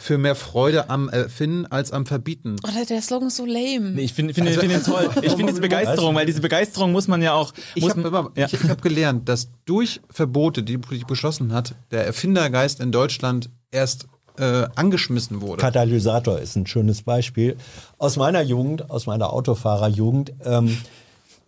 [0.00, 2.56] Für mehr Freude am Erfinden als am Verbieten.
[2.64, 3.90] Oh, der Slogan ist so lame.
[3.90, 5.10] Nee, ich finde find, also, find den toll.
[5.22, 7.52] Ich finde diese Begeisterung, weil diese Begeisterung muss man ja auch.
[7.74, 8.46] Ich habe ja.
[8.46, 12.92] ich, ich hab gelernt, dass durch Verbote, die die Politik beschlossen hat, der Erfindergeist in
[12.92, 14.06] Deutschland erst
[14.38, 15.60] äh, angeschmissen wurde.
[15.60, 17.56] Katalysator ist ein schönes Beispiel.
[17.98, 20.32] Aus meiner Jugend, aus meiner Autofahrerjugend.
[20.44, 20.78] Ähm,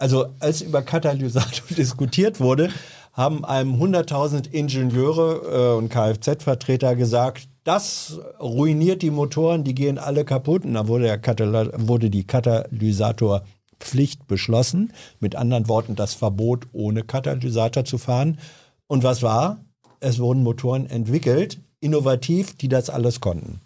[0.03, 2.70] also als über Katalysator diskutiert wurde,
[3.12, 10.24] haben einem 100.000 Ingenieure äh, und Kfz-Vertreter gesagt, das ruiniert die Motoren, die gehen alle
[10.24, 10.65] kaputt.
[10.65, 14.93] Und dann wurde, der wurde die Katalysatorpflicht beschlossen.
[15.20, 18.41] Mit anderen Worten, das Verbot, ohne Katalysator zu fahren.
[18.89, 19.65] Und was war?
[20.01, 23.61] Es wurden Motoren entwickelt, innovativ, die das alles konnten.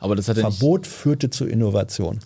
[0.00, 2.18] Aber das hat Verbot führte zu Innovation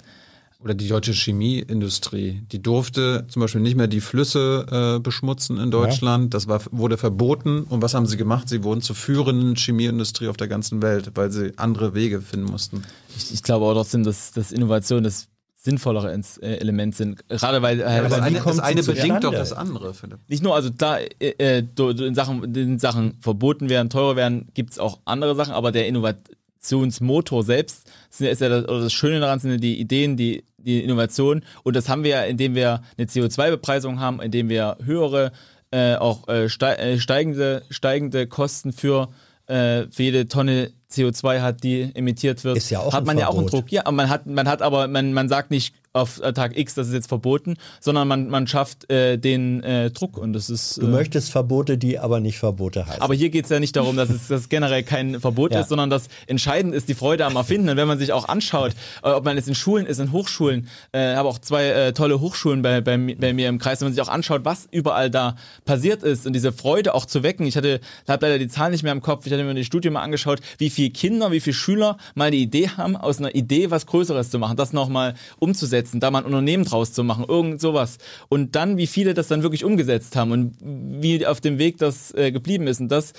[0.63, 5.71] oder die deutsche Chemieindustrie, die durfte zum Beispiel nicht mehr die Flüsse äh, beschmutzen in
[5.71, 6.25] Deutschland.
[6.25, 6.31] Ja.
[6.31, 7.63] Das war, wurde verboten.
[7.65, 8.49] Und was haben sie gemacht?
[8.49, 12.83] Sie wurden zur führenden Chemieindustrie auf der ganzen Welt, weil sie andere Wege finden mussten.
[13.17, 15.29] Ich, ich glaube auch trotzdem, dass, dass Innovation das
[15.63, 17.29] sinnvollere äh, Element sind.
[17.29, 20.19] Gerade weil äh, ja, das, eine, das eine bedingt doch das andere, Philipp.
[20.29, 24.73] Nicht nur, also da äh, äh in, Sachen, in Sachen verboten werden, teurer werden, gibt
[24.73, 27.89] es auch andere Sachen, aber der Innovationsmotor selbst
[28.21, 31.43] ist ja das, das Schöne daran sind die Ideen, die die Innovation.
[31.63, 35.33] Und das haben wir, ja, indem wir eine CO2-Bepreisung haben, indem wir höhere,
[35.71, 39.09] äh, auch äh, äh, steigende, steigende Kosten für,
[39.47, 43.29] äh, für jede Tonne CO2 hat, die emittiert wird, ist ja auch hat man ja
[43.29, 43.73] auch einen Druck.
[43.73, 46.89] Ja, aber man hat, man hat aber, man, man sagt nicht, auf Tag X, das
[46.89, 50.81] ist jetzt verboten, sondern man, man schafft äh, den äh, Druck und das ist.
[50.81, 53.03] du möchtest Verbote, die aber nicht Verbote heißen.
[53.03, 55.61] Aber hier geht es ja nicht darum, dass es dass generell kein Verbot ja.
[55.61, 57.69] ist, sondern dass entscheidend ist die Freude am Erfinden.
[57.69, 60.69] Und wenn man sich auch anschaut, äh, ob man jetzt in Schulen ist, in Hochschulen,
[60.93, 63.95] äh, habe auch zwei äh, tolle Hochschulen bei, bei, bei mir im Kreis, wenn man
[63.95, 65.37] sich auch anschaut, was überall da
[65.67, 67.47] passiert ist und diese Freude auch zu wecken.
[67.47, 69.91] Ich hatte, habe leider die Zahlen nicht mehr im Kopf, ich hatte mir die Studie
[69.91, 73.71] mal angeschaut, wie viele Kinder, wie viele Schüler mal die Idee haben, aus einer Idee
[73.71, 77.25] was Größeres zu machen, das nochmal umzusetzen umsetzen, da mal ein Unternehmen draus zu machen,
[77.29, 77.99] irgend sowas.
[78.29, 82.15] Und dann, wie viele das dann wirklich umgesetzt haben und wie auf dem Weg das
[82.15, 82.81] äh, geblieben ist.
[82.81, 83.13] Und das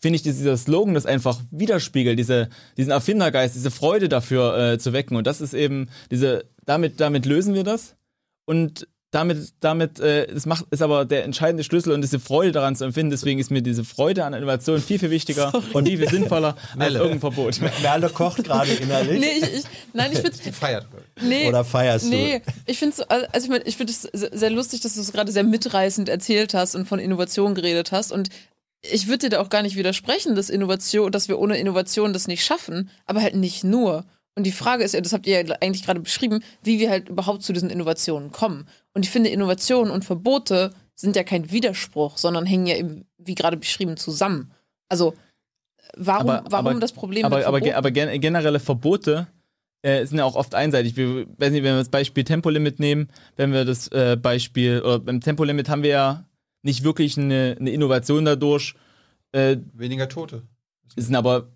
[0.00, 4.92] finde ich, dieser Slogan das einfach widerspiegelt, diese, diesen Erfindergeist, diese Freude dafür äh, zu
[4.92, 5.16] wecken.
[5.16, 7.96] Und das ist eben diese, damit, damit lösen wir das.
[8.44, 12.74] Und damit, damit äh, das macht, ist aber der entscheidende Schlüssel und diese Freude daran
[12.74, 13.10] zu empfinden.
[13.10, 15.64] Deswegen ist mir diese Freude an Innovation viel, viel wichtiger Sorry.
[15.72, 17.60] und viel, viel sinnvoller als irgendein Verbot.
[17.82, 19.20] Merle kocht gerade innerlich.
[19.20, 20.52] Nee, ich, ich, nein, ich finde.
[20.52, 20.86] feiert.
[21.22, 22.50] Nee, Oder feierst nee, du?
[22.50, 25.12] Nee, ich finde es also ich, mein, ich find es sehr lustig, dass du es
[25.12, 28.10] gerade sehr mitreißend erzählt hast und von Innovation geredet hast.
[28.10, 28.30] Und
[28.82, 32.26] ich würde dir da auch gar nicht widersprechen, dass Innovation, dass wir ohne Innovation das
[32.26, 34.04] nicht schaffen, aber halt nicht nur.
[34.36, 37.08] Und die Frage ist ja, das habt ihr ja eigentlich gerade beschrieben, wie wir halt
[37.08, 38.66] überhaupt zu diesen Innovationen kommen.
[38.94, 43.34] Und ich finde, Innovationen und Verbote sind ja kein Widerspruch, sondern hängen ja eben, wie
[43.34, 44.52] gerade beschrieben, zusammen.
[44.88, 45.14] Also,
[45.96, 49.26] warum, aber, warum aber, das Problem aber, aber, aber generelle Verbote
[49.82, 50.96] äh, sind ja auch oft einseitig.
[50.96, 55.00] Wir, weiß nicht, wenn wir das Beispiel Tempolimit nehmen, wenn wir das äh, Beispiel, oder
[55.00, 56.24] beim Tempolimit haben wir ja
[56.62, 58.74] nicht wirklich eine, eine Innovation dadurch.
[59.32, 60.42] Äh, Weniger Tote.
[60.96, 61.48] Es sind aber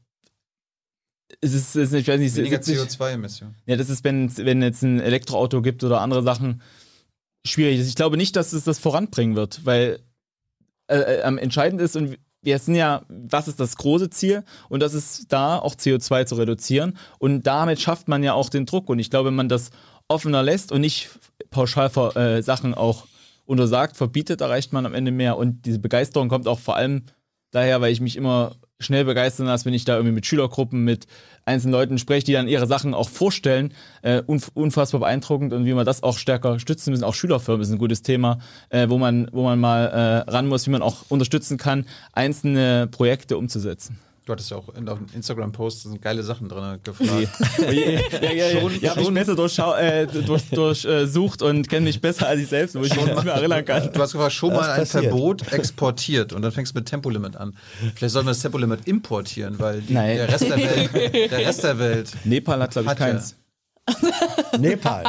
[1.41, 3.55] es ist, es ist ich weiß nicht, weniger CO2-Emissionen.
[3.67, 6.63] Ja, das ist, wenn wenn jetzt ein Elektroauto gibt oder andere Sachen,
[7.47, 7.89] schwierig ist.
[7.89, 10.01] Ich glaube nicht, dass es das voranbringen wird, weil
[10.89, 14.45] äh, äh, entscheidend ist und wir sind ja, was ist das große Ziel?
[14.69, 16.97] Und das ist da auch CO2 zu reduzieren.
[17.19, 18.89] Und damit schafft man ja auch den Druck.
[18.89, 19.71] Und ich glaube, wenn man das
[20.07, 21.11] offener lässt und nicht
[21.51, 23.07] pauschal äh, Sachen auch
[23.45, 25.37] untersagt, verbietet, erreicht man am Ende mehr.
[25.37, 27.07] Und diese Begeisterung kommt auch vor allem
[27.51, 31.07] daher, weil ich mich immer schnell begeistern lasse, wenn ich da irgendwie mit Schülergruppen, mit
[31.45, 33.73] einzelnen Leuten spreche, die dann ihre Sachen auch vorstellen.
[34.03, 34.23] Äh,
[34.55, 37.05] unfassbar beeindruckend und wie man das auch stärker stützen müssen.
[37.05, 38.39] Auch Schülerfirmen ist ein gutes Thema,
[38.71, 42.87] äh, wo, man, wo man mal äh, ran muss, wie man auch unterstützen kann, einzelne
[42.87, 43.99] Projekte umzusetzen.
[44.29, 47.29] Du hattest ja auch in, auf dem Instagram-Post sind geile Sachen drin gefragt.
[47.59, 47.71] ja,
[48.21, 51.85] ja, ja, Schon- ja, hab ich schon- besser durchsucht äh, durch, durch, äh, und kenne
[51.85, 53.91] mich besser als ich selbst, wo ich mich nicht mehr erinnern kann.
[53.91, 55.05] Du hast gefragt, schon Das mal ein passiert.
[55.05, 57.57] Verbot exportiert und dann fängst du mit Tempolimit an.
[57.95, 60.17] Vielleicht sollten wir das Tempolimit importieren, weil die, Nein.
[60.19, 62.13] der, Rest der, Welt, der Rest der Welt.
[62.25, 63.35] Nepal hat, glaube ich, keins.
[64.59, 65.05] Nepal.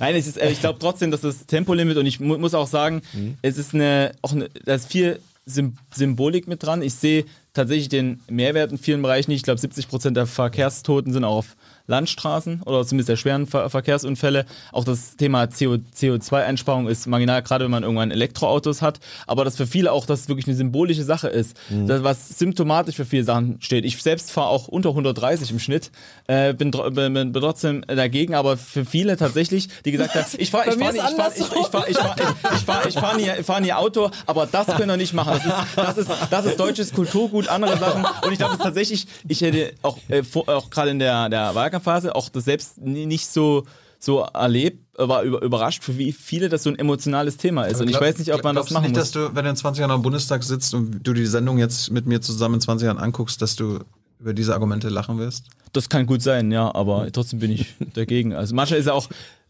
[0.00, 2.66] Nein, es ist, äh, ich glaube trotzdem, dass das Tempolimit und ich mu muss auch
[2.66, 3.02] sagen,
[3.42, 6.82] es ist eine, auch eine, da ist viel Sym Symbolik mit dran.
[6.82, 9.40] Ich sehe tatsächlich den Mehrwert in vielen Bereichen nicht.
[9.40, 11.56] Ich glaube, 70 Prozent der Verkehrstoten sind auch auf
[11.86, 14.44] Landstraßen oder zumindest der schweren Ver Verkehrsunfälle.
[14.72, 19.00] Auch das Thema CO CO2-Einsparung ist marginal, gerade wenn man irgendwann Elektroautos hat.
[19.26, 21.56] Aber dass für viele auch das wirklich eine symbolische Sache ist,
[21.86, 23.84] das, was symptomatisch für viele Sachen steht.
[23.84, 25.90] Ich selbst fahre auch unter 130 im Schnitt,
[26.26, 30.68] äh, bin, bin, bin trotzdem dagegen, aber für viele tatsächlich, die gesagt haben, ich fahre
[30.68, 32.16] ich fahr mir nicht, ist ich fahr, ich, ich fahr, ich fahr,
[32.54, 35.40] ich fahr, ich fahr nie, ich fahr nie Auto, aber das können wir nicht machen.
[35.44, 38.04] Das ist, das ist, das ist deutsches Kulturgut, andere Sachen.
[38.24, 41.54] Und ich glaube, es tatsächlich, ich hätte auch, äh, vor- auch gerade in der, der
[41.72, 43.64] Wahlkampfphase auch das selbst nicht so,
[43.98, 47.80] so erlebt, war über, überrascht, für wie viele das so ein emotionales Thema ist.
[47.80, 49.10] Und ich Glaub- weiß nicht, ob man das machen nicht, muss.
[49.10, 51.90] dass du, wenn du in 20 Jahren am Bundestag sitzt und du die Sendung jetzt
[51.90, 53.80] mit mir zusammen in 20 Jahren anguckst, dass du
[54.18, 55.46] über diese Argumente lachen wirst?
[55.72, 58.34] Das kann gut sein, ja, aber trotzdem bin ich dagegen.
[58.34, 59.08] Also manchmal ist ja auch,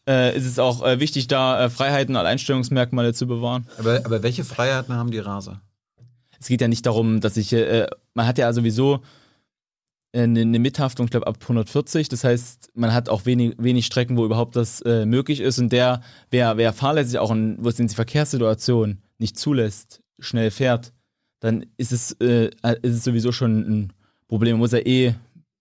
[0.08, 3.66] äh, ist es auch äh, wichtig, da äh, Freiheiten und Alleinstellungsmerkmale zu bewahren.
[3.78, 5.60] Aber, aber welche Freiheiten haben die Raser?
[6.40, 8.98] es geht ja nicht darum, dass ich, äh, man hat ja sowieso äh,
[10.12, 12.08] eine, eine Mithaftung, ich glaube, ab 140.
[12.08, 15.58] Das heißt, man hat auch wenig, wenig Strecken, wo überhaupt das äh, möglich ist.
[15.58, 20.50] Und der, wer, wer fahrlässig auch, in, wo es in die Verkehrssituation nicht zulässt, schnell
[20.50, 20.92] fährt,
[21.40, 22.50] dann ist es, äh,
[22.82, 23.92] ist es sowieso schon ein
[24.28, 24.54] Problem.
[24.54, 25.14] Man muss ja eh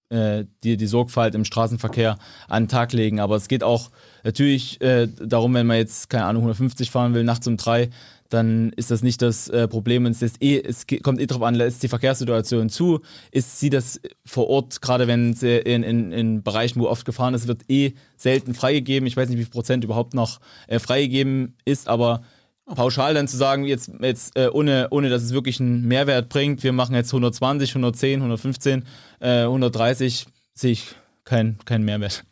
[0.09, 2.17] äh, die, die Sorgfalt im Straßenverkehr
[2.47, 3.19] an den Tag legen.
[3.19, 3.91] Aber es geht auch
[4.23, 7.89] natürlich äh, darum, wenn man jetzt, keine Ahnung, 150 fahren will, nachts um drei,
[8.33, 10.05] dann ist das nicht das äh, Problem.
[10.05, 13.01] Es, ist eh, es kommt eh darauf an, lässt die Verkehrssituation zu,
[13.31, 17.05] ist sie das vor Ort, gerade wenn es äh, in, in, in Bereichen, wo oft
[17.05, 19.07] gefahren ist, wird eh selten freigegeben.
[19.07, 22.23] Ich weiß nicht, wie viel Prozent überhaupt noch äh, freigegeben ist, aber
[22.65, 26.63] pauschal dann zu sagen, jetzt, jetzt äh, ohne, ohne dass es wirklich einen Mehrwert bringt,
[26.63, 28.85] wir machen jetzt 120, 110, 115,
[29.19, 30.95] äh, 130, sehe ich
[31.25, 32.23] keinen keinen Mehrwert.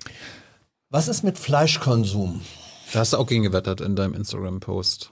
[0.89, 2.41] Was ist mit Fleischkonsum?
[2.93, 5.11] Da hast du auch gegen gewettert in deinem Instagram-Post.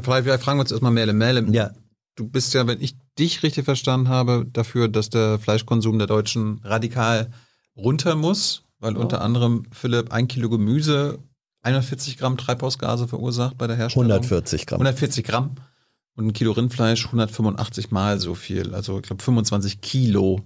[0.00, 1.12] Vielleicht, vielleicht, fragen wir uns erstmal Mele.
[1.12, 1.70] Mele, Ja.
[2.16, 6.60] du bist ja, wenn ich dich richtig verstanden habe, dafür, dass der Fleischkonsum der Deutschen
[6.64, 7.30] radikal
[7.76, 11.18] runter muss, weil unter anderem, Philipp, ein Kilo Gemüse
[11.62, 14.10] 41 Gramm Treibhausgase verursacht bei der Herstellung.
[14.10, 14.80] 140 Gramm.
[14.80, 15.54] 140 Gramm.
[16.14, 18.74] Und ein Kilo Rindfleisch 185 Mal so viel.
[18.74, 20.40] Also ich glaube 25 Kilo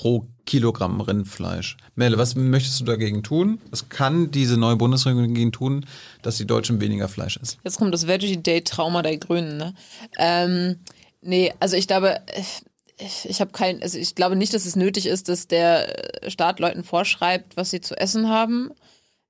[0.00, 1.76] pro Kilogramm Rindfleisch.
[1.94, 3.60] Melle, was möchtest du dagegen tun?
[3.68, 5.84] Was kann diese neue Bundesregierung dagegen tun,
[6.22, 7.58] dass die Deutschen weniger Fleisch essen?
[7.64, 9.74] Jetzt kommt das Veggie Day Trauma der Grünen, ne?
[10.16, 10.78] Ähm,
[11.20, 12.18] nee, also ich glaube,
[12.96, 15.94] ich, ich habe kein, also ich glaube nicht, dass es nötig ist, dass der
[16.28, 18.70] Staat Leuten vorschreibt, was sie zu essen haben.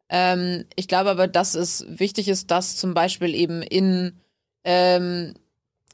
[0.08, 4.12] Ähm, ich glaube aber, dass es wichtig ist, dass zum Beispiel eben in
[4.62, 5.34] ähm,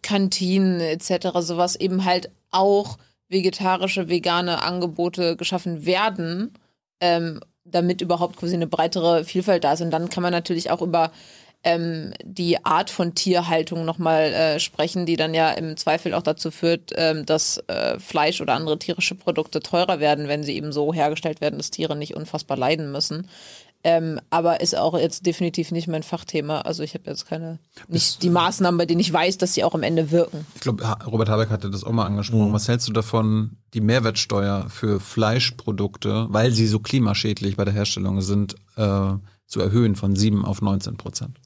[0.03, 1.29] Kantinen etc.
[1.41, 2.99] sowas eben halt auch
[3.29, 6.55] vegetarische, vegane Angebote geschaffen werden,
[7.01, 9.81] ähm, damit überhaupt quasi eine breitere Vielfalt da ist.
[9.81, 11.11] Und dann kann man natürlich auch über
[11.65, 16.53] ähm, die Art von Tierhaltung nochmal äh, sprechen, die dann ja im Zweifel auch dazu
[16.53, 20.95] führt, ähm, dass äh, Fleisch oder andere tierische Produkte teurer werden, wenn sie eben so
[20.95, 23.29] hergestellt werden, dass Tiere nicht unfassbar leiden müssen.
[23.89, 26.63] Ähm, aber ist auch jetzt definitiv nicht mein Fachthema.
[26.63, 29.75] Also ich habe jetzt keine, nicht die Maßnahmen, bei denen ich weiß, dass sie auch
[29.75, 30.45] am Ende wirken.
[30.57, 32.53] Ich glaube, Robert Habeck hatte das auch mal angesprochen.
[32.53, 38.23] Was hältst du davon, die Mehrwertsteuer für Fleischprodukte, weil sie so klimaschädlich bei der Herstellung
[38.23, 39.13] sind, äh,
[39.47, 41.39] zu erhöhen von 7 auf 19 Prozent?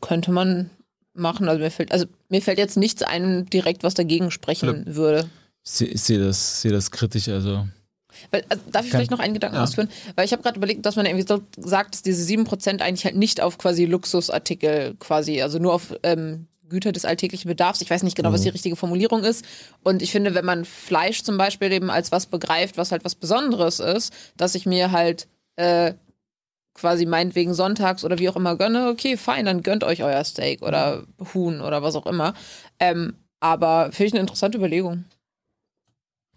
[0.00, 0.70] Könnte man
[1.14, 1.48] machen.
[1.48, 5.30] Also mir fällt, also mir fällt jetzt nichts ein direkt, was dagegen sprechen würde.
[5.62, 7.68] Ich sehe das, seh das kritisch, also.
[8.30, 9.62] Weil, also darf ich Kann- vielleicht noch einen Gedanken Ja.
[9.62, 9.88] ausführen?
[10.16, 13.16] Weil ich habe gerade überlegt, dass man irgendwie so sagt, dass diese 7% eigentlich halt
[13.16, 17.80] nicht auf quasi Luxusartikel quasi, also nur auf ähm, Güter des alltäglichen Bedarfs.
[17.80, 19.44] Ich weiß nicht genau, was die richtige Formulierung ist.
[19.82, 23.14] Und ich finde, wenn man Fleisch zum Beispiel eben als was begreift, was halt was
[23.14, 25.94] Besonderes ist, dass ich mir halt äh,
[26.74, 30.62] quasi meinetwegen sonntags oder wie auch immer gönne, okay, fein, dann gönnt euch euer Steak
[30.62, 31.04] oder
[31.34, 32.34] Huhn oder was auch immer.
[32.78, 35.04] Ähm, aber finde ich eine interessante Überlegung.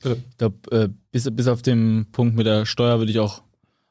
[0.03, 3.43] Ich glaube, äh, bis, bis auf den Punkt mit der Steuer würde ich auch,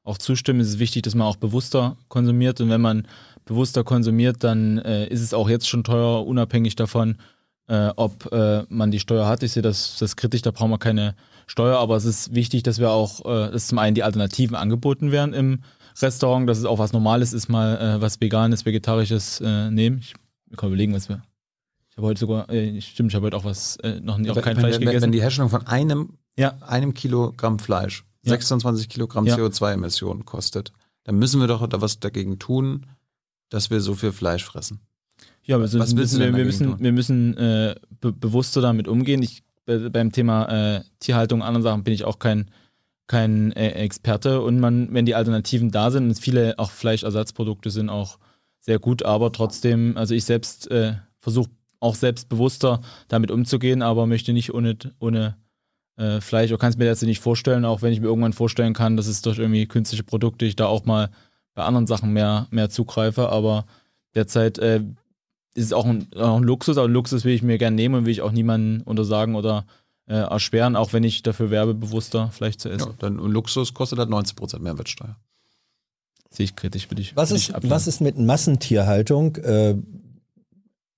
[0.04, 0.60] auch zustimmen.
[0.60, 2.60] Es ist wichtig, dass man auch bewusster konsumiert.
[2.60, 3.06] Und wenn man
[3.44, 7.16] bewusster konsumiert, dann äh, ist es auch jetzt schon teuer, unabhängig davon,
[7.68, 9.42] äh, ob äh, man die Steuer hat.
[9.42, 11.14] Ich sehe das, das kritisch, da brauchen wir keine
[11.46, 15.12] Steuer, aber es ist wichtig, dass wir auch, äh, dass zum einen die Alternativen angeboten
[15.12, 15.60] werden im
[16.00, 19.98] Restaurant, dass es auch was Normales ist, mal äh, was Veganes, Vegetarisches äh, nehmen.
[20.00, 20.14] Ich
[20.56, 21.22] kann überlegen, was wir.
[22.00, 24.56] Habe heute sogar, äh, stimmt, ich habe heute auch was, äh, noch auch Wenn- kein
[24.56, 25.02] wenn, Fleisch wenn, gegessen.
[25.02, 26.56] Wenn die Herstellung von einem, Ja.
[26.62, 28.30] einem Kilogramm Fleisch Ja.
[28.30, 29.36] 26 Kilogramm Ja.
[29.36, 30.72] CO2-Emissionen kostet,
[31.04, 32.86] dann müssen wir doch da was dagegen tun,
[33.50, 34.80] dass wir so viel Fleisch fressen.
[35.44, 36.76] Ja, aber Was müssen, wir, wir müssen, tun?
[36.80, 39.22] wir müssen äh, be bewusster damit umgehen.
[39.22, 42.50] Ich, bei, beim Thema äh, Tierhaltung und anderen Sachen bin ich auch kein,
[43.08, 44.40] kein äh, Experte.
[44.40, 48.18] Und man, wenn die Alternativen da sind, und viele auch Fleischersatzprodukte sind auch
[48.60, 51.50] sehr gut, aber trotzdem, also ich selbst äh, versuche
[51.80, 55.36] auch selbstbewusster damit umzugehen, aber möchte nicht ohne, ohne
[55.96, 58.74] äh, Fleisch, oder kann es mir jetzt nicht vorstellen, auch wenn ich mir irgendwann vorstellen
[58.74, 61.10] kann, dass es durch irgendwie künstliche Produkte ich da auch mal
[61.54, 63.64] bei anderen Sachen mehr, mehr zugreife, aber
[64.14, 64.82] derzeit äh,
[65.54, 68.04] ist es auch ein, auch ein Luxus, aber Luxus will ich mir gerne nehmen und
[68.06, 69.66] will ich auch niemanden untersagen oder
[70.06, 72.90] äh, erschweren, auch wenn ich dafür werbe, bewusster Fleisch zu essen.
[72.90, 75.16] Ja, dann und Luxus kostet halt 90% Mehrwertsteuer.
[76.30, 77.16] Sehe ich kritisch, will ich.
[77.16, 79.36] Was ist, was ist mit Massentierhaltung?
[79.36, 79.74] Äh,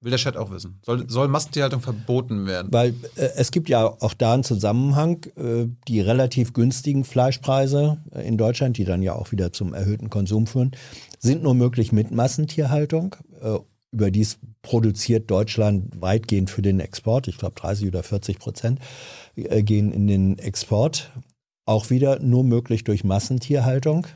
[0.03, 0.81] Will der Chat auch wissen.
[0.83, 2.73] Soll, soll Massentierhaltung verboten werden?
[2.73, 8.27] weil äh, es gibt ja auch da einen Zusammenhang, äh, die relativ günstigen Fleischpreise äh,
[8.27, 10.73] in Deutschland, die dann ja auch wieder zum erhöhten Konsum führen,
[11.21, 13.15] sind nur möglich mit Massentierhaltung.
[13.41, 13.59] Äh,
[13.93, 17.29] überdies produziert Deutschland weitgehend für den Export.
[17.29, 18.81] Ich glaube 30 oder 40 Prozent
[19.37, 21.13] äh, gehen in den Export.
[21.65, 24.09] Auch wieder nur möglich durch Massentierhaltung.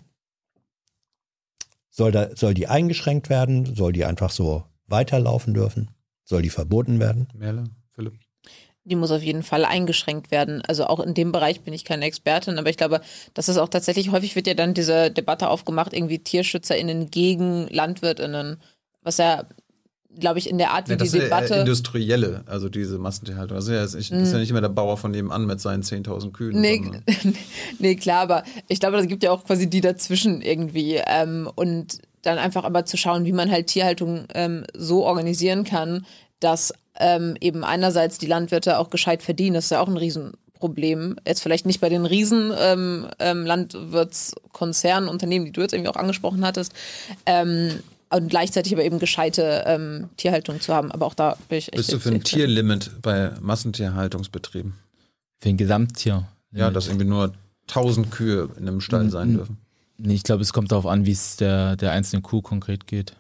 [1.90, 3.72] Soll, da, soll die eingeschränkt werden?
[3.74, 5.90] Soll die einfach so weiterlaufen dürfen?
[6.24, 7.28] Soll die verboten werden?
[7.34, 7.64] Merle,
[7.94, 8.14] Philipp.
[8.84, 10.62] Die muss auf jeden Fall eingeschränkt werden.
[10.66, 13.00] Also auch in dem Bereich bin ich keine Expertin, aber ich glaube,
[13.34, 18.58] das ist auch tatsächlich, häufig wird ja dann diese Debatte aufgemacht, irgendwie TierschützerInnen gegen LandwirtInnen,
[19.02, 19.44] was ja,
[20.18, 21.54] glaube ich, in der Art, wie Ja, das die ist ja Debatte.
[21.56, 23.56] industrielle, also diese Massentierhaltung.
[23.56, 26.30] Das ist ja, ist, ist ja nicht immer der Bauer von nebenan mit seinen 10.000
[26.32, 26.60] Kühen.
[26.60, 26.80] Nee,
[27.80, 31.00] nee, klar, aber ich glaube, es gibt ja auch quasi die dazwischen irgendwie.
[31.06, 36.04] Ähm, und dann einfach aber zu schauen, wie man halt Tierhaltung ähm, so organisieren kann,
[36.40, 39.54] dass ähm, eben einerseits die Landwirte auch gescheit verdienen.
[39.54, 41.16] Das ist ja auch ein Riesenproblem.
[41.26, 45.96] Jetzt vielleicht nicht bei den riesen ähm, ähm, Landwirtskonzernen, Unternehmen, die du jetzt irgendwie auch
[45.96, 46.72] angesprochen hattest.
[47.26, 50.92] Ähm, und gleichzeitig aber eben gescheite ähm, Tierhaltung zu haben.
[50.92, 51.76] Aber auch da bin ich echt.
[51.76, 54.74] Bist du für ein Tierlimit bei Massentierhaltungsbetrieben?
[55.40, 56.26] Für ein Gesamttier.
[56.52, 57.32] Ja, dass irgendwie nur
[57.68, 59.36] 1000 Kühe in einem Stall sein Mhm.
[59.36, 59.58] dürfen.
[59.98, 63.16] Nee, ich glaube, es kommt darauf an, wie es der, der einzelnen Kuh konkret geht.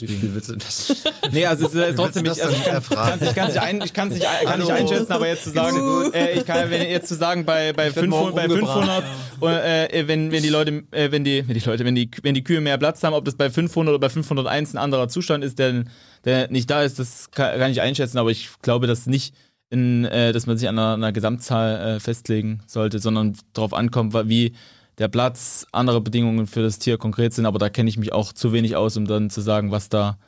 [0.00, 1.04] Wie viel willst du das?
[1.32, 3.80] Nee, also es ist trotzdem nicht, willst du also ich denn kann es nicht, ein,
[3.82, 7.08] ich kann's nicht, kann nicht einschätzen, aber jetzt zu sagen, äh, ich kann wenn jetzt
[7.08, 9.04] zu sagen bei bei Ich werd morgen 500, bei umgebracht.
[9.40, 12.34] 500 äh, wenn wenn die Leute äh, wenn die wenn die Leute wenn die wenn
[12.34, 15.44] die Kühe mehr Platz haben, ob das bei 500 oder bei 501 ein anderer Zustand
[15.44, 15.84] ist, der
[16.24, 19.34] der nicht da ist, das kann, kann ich einschätzen, aber ich glaube, dass nicht
[19.68, 24.14] in, äh, dass man sich an einer, einer Gesamtzahl äh, festlegen sollte, sondern darauf ankommt,
[24.28, 24.54] wie
[25.02, 28.32] der Platz, andere Bedingungen für das Tier konkret sind, aber da kenne ich mich auch
[28.32, 30.18] zu wenig aus, um dann zu sagen, was da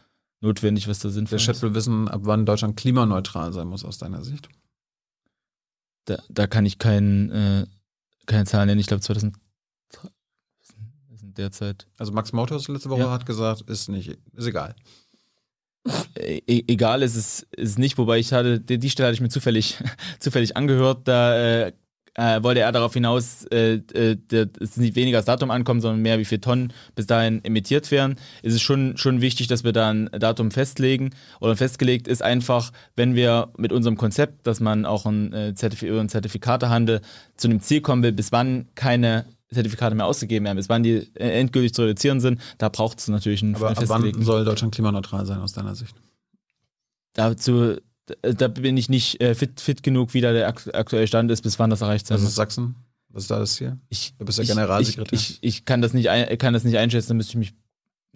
[0.40, 1.60] notwendig, was da sinnvoll Der ist.
[1.60, 4.48] Chat will wissen, ab wann Deutschland klimaneutral sein muss aus deiner Sicht.
[6.06, 7.66] Da, da kann ich kein, äh,
[8.26, 8.80] keine Zahlen nennen.
[8.80, 9.36] Ich glaube 2000
[11.08, 11.86] wir sind derzeit.
[11.96, 13.10] Also Max Motors letzte Woche Ja.
[13.12, 14.74] hat gesagt, ist nicht, ist egal.
[16.18, 19.20] E e- egal ist es ist nicht, wobei ich hatte, die, die Stelle hatte ich
[19.20, 19.78] mir zufällig,
[20.18, 21.36] zufällig angehört, da
[21.66, 21.72] äh,
[22.14, 24.16] äh, wollte er darauf hinaus, äh, äh,
[24.60, 28.16] es nicht weniger das Datum ankommt, sondern mehr wie viele Tonnen bis dahin emittiert werden.
[28.42, 31.10] Es ist schon, schon wichtig, dass wir da ein Datum festlegen
[31.40, 35.82] oder festgelegt ist einfach, wenn wir mit unserem Konzept, dass man auch ein, äh, Zertif
[35.82, 37.00] über einen Zertifikatehandel
[37.36, 41.08] zu einem Ziel kommen will, bis wann keine Zertifikate mehr ausgegeben werden, bis wann die
[41.14, 44.74] äh, endgültig zu reduzieren sind, da braucht es natürlich einen Aber ab wann soll Deutschland
[44.74, 45.94] klimaneutral sein aus deiner Sicht?
[47.14, 51.06] dazu, da- da bin ich nicht äh, fit, fit genug, wie da der akt aktuelle
[51.06, 52.34] Stand ist, bis wann das erreicht sein Das ist muss.
[52.36, 52.74] Sachsen?
[53.08, 53.78] Was ist da das Ziel?
[53.90, 55.12] Ich, Du bist ja Generalsekretär.
[55.18, 57.54] Ich, ich, ich kann, das nicht ein, kann das nicht einschätzen, da müsste ich mich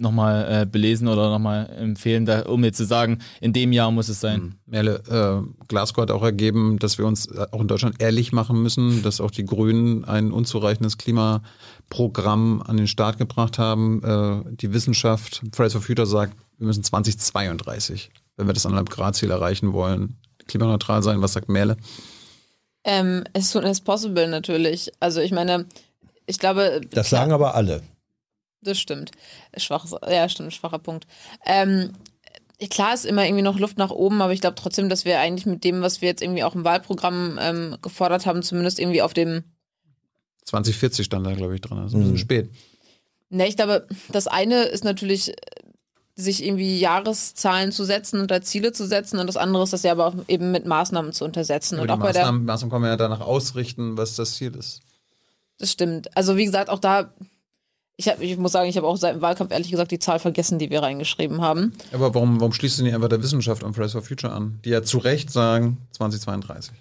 [0.01, 4.09] nochmal äh, belesen oder nochmal empfehlen, da, um mir zu sagen, in dem Jahr muss
[4.09, 4.41] es sein.
[4.41, 4.55] Mhm.
[4.67, 8.63] Merle, äh, Glasgow hat auch ergeben, dass wir uns äh, auch in Deutschland ehrlich machen
[8.63, 14.03] müssen, dass auch die Grünen ein unzureichendes Klimaprogramm an den Start gebracht haben.
[14.05, 19.15] Äh, die Wissenschaft, Fridays for Future sagt, wir müssen 2032, wenn wir das 1,5 Grad
[19.17, 20.17] Ziel erreichen wollen,
[20.47, 21.21] klimaneutral sein.
[21.21, 21.77] Was sagt Merle?
[22.85, 24.91] Ähm, as soon as possible natürlich.
[25.01, 25.67] Also ich meine,
[26.27, 26.81] ich glaube.
[26.91, 27.83] Das klar- sagen aber alle.
[28.63, 29.11] Das stimmt.
[29.57, 31.07] Schwaches, ja, stimmt, schwacher Punkt.
[31.47, 31.93] Ähm,
[32.71, 35.47] klar ist immer irgendwie noch Luft nach oben, aber ich glaube trotzdem, dass wir eigentlich
[35.47, 39.15] mit dem, was wir jetzt irgendwie auch im Wahlprogramm ähm, gefordert haben, zumindest irgendwie auf
[39.15, 39.45] dem
[40.45, 41.77] 2040 stand da, glaube ich, drin.
[41.79, 42.19] Das ist ein bisschen Mhm.
[42.19, 42.51] spät.
[43.31, 45.35] Ne, ich glaube, das eine ist natürlich,
[46.21, 49.85] sich irgendwie Jahreszahlen zu setzen und da Ziele zu setzen und das andere ist das
[49.85, 51.77] ja aber auch eben mit Maßnahmen zu untersetzen.
[51.77, 54.35] Aber und die auch bei der, Maßnahmen, Maßnahmen kann man ja danach ausrichten, was das
[54.35, 54.81] Ziel ist.
[55.59, 56.15] das stimmt.
[56.17, 57.13] Also wie gesagt, auch da,
[57.97, 60.19] ich, hab, ich muss sagen, ich habe auch seit dem Wahlkampf ehrlich gesagt die Zahl
[60.19, 61.73] vergessen, die wir reingeschrieben haben.
[61.93, 64.71] Aber warum, warum schließt du nicht einfach der Wissenschaft und Fridays for Future an, die
[64.71, 66.75] ja zu Recht sagen 2032?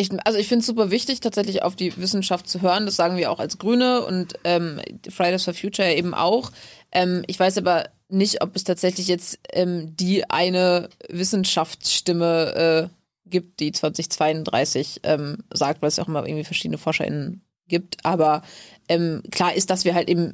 [0.00, 2.86] Ich, also ich finde es super wichtig, tatsächlich auf die Wissenschaft zu hören.
[2.86, 6.52] Das sagen wir auch als Grüne und ähm, Fridays for Future eben auch.
[6.90, 13.60] Ähm, ich weiß aber nicht, ob es tatsächlich jetzt ähm, die eine Wissenschaftsstimme äh, gibt,
[13.60, 18.02] die 2032 ähm, sagt, weil es ja auch immer irgendwie verschiedene ForscherInnen gibt.
[18.02, 18.40] Aber
[18.88, 20.32] ähm, klar ist, dass wir halt eben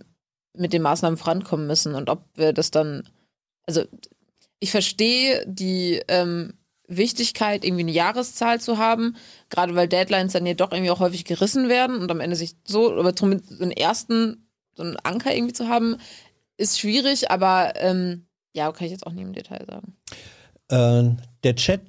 [0.57, 3.09] mit den Maßnahmen vorankommen müssen und ob wir das dann,
[3.67, 3.83] also
[4.61, 6.55] ich verstehe die ähm,
[6.89, 9.17] Wichtigkeit, irgendwie eine Jahreszahl zu haben,
[9.51, 12.55] gerade weil Deadlines dann ja doch irgendwie auch häufig gerissen werden und am Ende sich
[12.65, 15.97] so, aber zumindest so einen ersten, so einen Anker irgendwie zu haben,
[16.57, 19.97] ist schwierig, aber ähm, ja, kann ich jetzt auch nicht im Detail sagen.
[20.69, 21.83] Äh, der Chat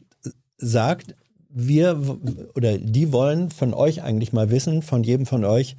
[0.57, 1.15] sagt,
[1.49, 2.19] wir
[2.56, 5.78] oder die wollen von euch eigentlich mal wissen, von jedem von euch,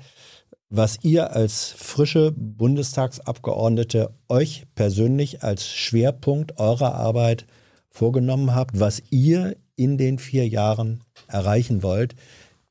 [0.70, 7.46] was ihr als frische Bundestagsabgeordnete euch persönlich als Schwerpunkt eurer Arbeit
[7.98, 12.14] vorgenommen habt, was ihr in den vier Jahren erreichen wollt,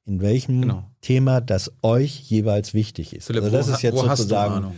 [0.06, 0.84] in welchem genau.
[1.02, 3.28] Thema das euch jeweils wichtig ist.
[3.28, 4.74] Philipp, also das ist jetzt sozusagen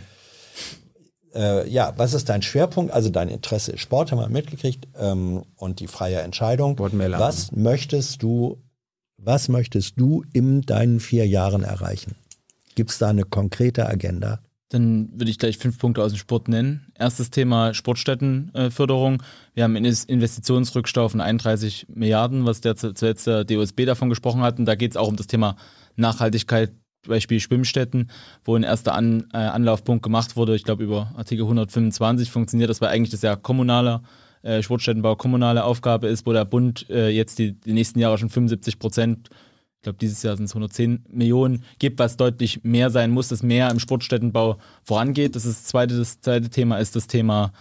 [1.34, 2.92] äh, ja, was ist dein Schwerpunkt?
[2.92, 6.76] Also dein Interesse ist Sport, haben wir mitgekriegt, ähm, und die freie Entscheidung.
[6.78, 8.58] Was möchtest du,
[9.16, 12.16] was möchtest du in deinen vier Jahren erreichen?
[12.74, 14.40] Gibt es da eine konkrete Agenda?
[14.70, 16.86] Dann würde ich gleich fünf Punkte aus dem Sport nennen.
[16.96, 19.22] Erstes Thema Sportstättenförderung.
[19.52, 24.58] Wir haben einen Investitionsrückstau von 31 Milliarden, was der zuletzt der DOSB davon gesprochen hat.
[24.58, 25.56] Und da geht es auch um das Thema
[25.96, 26.72] Nachhaltigkeit
[27.06, 28.10] Beispiel Schwimmstätten,
[28.44, 30.54] wo ein erster An, äh, Anlaufpunkt gemacht wurde.
[30.54, 34.02] Ich glaube, über Artikel 125 funktioniert das, weil eigentlich das ja kommunaler
[34.42, 38.30] äh, Sportstättenbau kommunale Aufgabe ist, wo der Bund äh, jetzt die, die nächsten Jahre schon
[38.30, 39.30] 75 Prozent,
[39.80, 43.42] ich glaube, dieses Jahr sind es 110 Millionen, gibt, was deutlich mehr sein muss, dass
[43.42, 45.34] mehr im Sportstättenbau vorangeht.
[45.34, 47.54] Das ist das zweite, das zweite Thema ist das Thema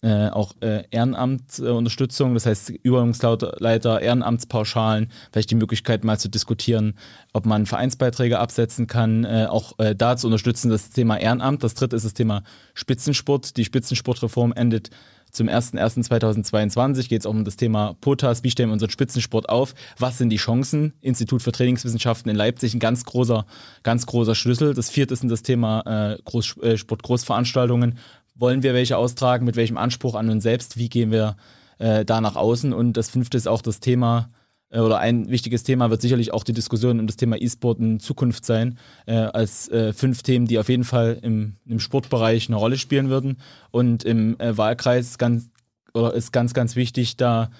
[0.00, 6.94] äh, auch äh, Ehrenamtsunterstützung, das heißt Übungsleiter, Ehrenamtspauschalen, vielleicht die Möglichkeit mal zu diskutieren,
[7.32, 11.64] ob man Vereinsbeiträge absetzen kann, äh, auch äh, da zu unterstützen das Thema Ehrenamt.
[11.64, 12.44] Das dritte ist das Thema
[12.74, 13.56] Spitzensport.
[13.56, 14.90] Die Spitzensportreform endet
[15.36, 18.42] zum 01.01.2022 geht es auch um das Thema POTAS.
[18.42, 19.74] Wie stellen wir unseren Spitzensport auf?
[19.98, 20.94] Was sind die Chancen?
[21.00, 23.46] Institut für Trainingswissenschaften in Leipzig, ein ganz großer,
[23.82, 24.74] ganz großer Schlüssel.
[24.74, 27.98] Das vierte ist das Thema äh, Groß, äh, Sport-Großveranstaltungen
[28.38, 31.36] wollen wir welche austragen, mit welchem Anspruch an uns selbst, wie gehen wir
[31.78, 32.72] äh, da nach außen.
[32.72, 34.30] Und das fünfte ist auch das Thema,
[34.70, 38.44] oder ein wichtiges Thema wird sicherlich auch die Diskussion um das Thema E-Sport in Zukunft
[38.44, 42.76] sein, äh, als äh, fünf Themen, die auf jeden Fall im, im Sportbereich eine Rolle
[42.76, 43.38] spielen würden.
[43.70, 45.50] Und im äh, Wahlkreis ganz,
[45.94, 47.50] oder ist ganz, ganz wichtig, da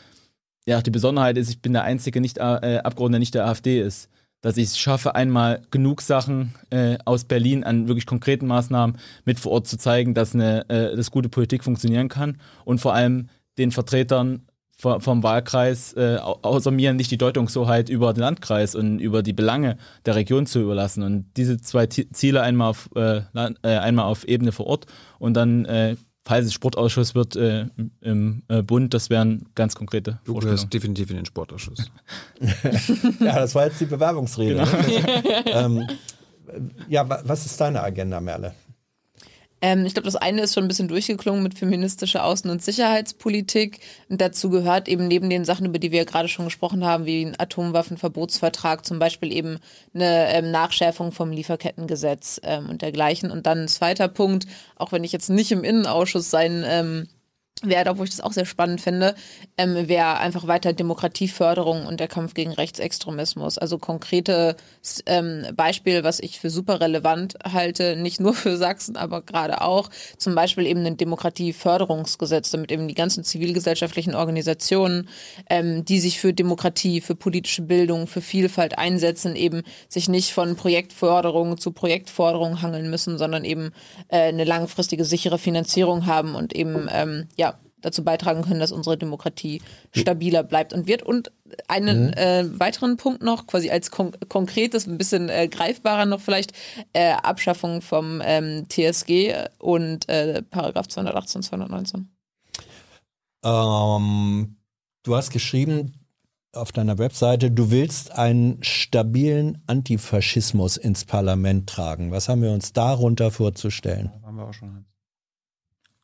[0.69, 2.41] ja, die Besonderheit ist, ich bin der einzige nicht, äh,
[2.83, 4.11] Abgeordnete, der nicht der AfD ist
[4.47, 9.41] dass ich es schaffe, einmal genug Sachen äh, aus Berlin an wirklich konkreten Maßnahmen mit
[9.41, 13.29] vor Ort zu zeigen, dass eine äh, dass gute Politik funktionieren kann und vor allem
[13.59, 14.43] den Vertretern
[14.79, 19.79] vom Wahlkreis äh, außer mir nicht die Deutungshoheit über den Landkreis und über die Belange
[20.05, 24.53] der Region zu überlassen und diese zwei Ziele einmal auf, äh, äh, einmal auf Ebene
[24.53, 24.87] vor Ort
[25.19, 25.97] und dann äh,
[26.27, 27.67] falls es Sportausschuss wird äh,
[28.01, 30.63] im äh, Bund, das wären ganz konkrete du Vorstellungen.
[30.63, 31.91] Du definitiv in den Sportausschuss.
[33.21, 34.67] ja, das war jetzt die Bewerbungsrede.
[34.67, 35.45] Genau.
[35.47, 35.87] ähm,
[36.89, 38.55] ja, was ist deine Agenda, Merle?
[39.63, 43.81] Ähm, ich glaube, das eine ist schon ein bisschen durchgeklungen mit feministischer Außen- und Sicherheitspolitik.
[44.09, 47.07] Und dazu gehört eben neben den Sachen, über die wir ja gerade schon gesprochen haben,
[47.07, 49.59] wie ein Atomwaffenverbotsvertrag, zum Beispiel eben
[49.95, 53.31] eine ähm, Nachschärfung vom Lieferkettengesetz ähm, und dergleichen.
[53.31, 54.47] Und dann ein zweiter Punkt,
[54.77, 57.09] auch wenn ich jetzt nicht im Innenausschuss sein
[57.63, 59.15] wäre, obwohl ich das auch sehr spannend finde,
[59.57, 63.57] ähm, wäre einfach weiter Demokratieförderung und der Kampf gegen Rechtsextremismus.
[63.57, 64.57] Also konkrete
[65.07, 69.89] ähm, Beispiel, was ich für super relevant halte, nicht nur für Sachsen, aber gerade auch,
[70.19, 75.09] zum Beispiel eben ein Demokratieförderungsgesetz, damit eben die ganzen zivilgesellschaftlichen Organisationen,
[75.49, 80.57] ähm, die sich für Demokratie, für politische Bildung, für Vielfalt einsetzen, eben sich nicht von
[80.57, 83.71] Projektförderung zu Projektforderung hangeln müssen, sondern eben
[84.09, 87.47] äh, eine langfristige, sichere Finanzierung haben und eben ähm, ja
[87.87, 91.03] dazu beitragen können, dass unsere Demokratie stabiler bleibt und wird.
[91.03, 91.31] Und
[91.69, 92.13] einen mhm.
[92.15, 96.53] äh, weiteren Punkt noch, quasi als kon konkretes, ein bisschen äh, greifbarer noch vielleicht,
[96.93, 102.09] äh, Abschaffung vom ähm, TSG und äh, Paragraph 218, 219.
[103.45, 104.57] Ähm,
[105.05, 105.95] du hast geschrieben
[106.53, 112.11] auf deiner Webseite, du willst einen stabilen Antifaschismus ins Parlament tragen.
[112.11, 114.11] Was haben wir uns darunter vorzustellen?
[114.13, 114.87] Ja, haben wir auch schon.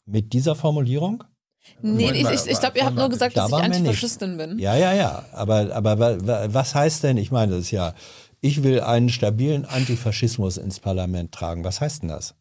[0.05, 1.25] Mit dieser Formulierung?
[1.81, 4.59] Nee, ich, ich, ich glaube, ihr habt nur gesagt, dass ich Antifaschistin bin.
[4.59, 5.25] Ja, ja, ja.
[5.33, 7.95] Aber, aber was heißt denn, ich meine, das ist ja
[8.43, 11.65] ich will einen stabilen Antifaschismus ins Parlament tragen.
[11.65, 12.35] Was heißt denn das?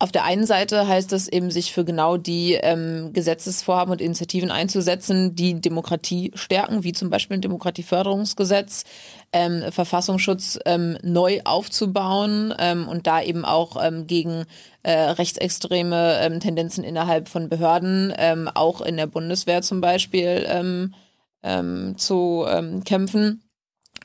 [0.00, 4.52] Auf der einen Seite heißt es eben, sich für genau die ähm, Gesetzesvorhaben und Initiativen
[4.52, 8.84] einzusetzen, die Demokratie stärken, wie zum Beispiel ein Demokratieförderungsgesetz,
[9.32, 14.44] ähm, Verfassungsschutz ähm, neu aufzubauen ähm, und da eben auch ähm, gegen
[14.88, 20.94] äh, rechtsextreme ähm, Tendenzen innerhalb von Behörden, ähm, auch in der Bundeswehr zum Beispiel, ähm,
[21.42, 23.42] ähm, zu ähm, kämpfen.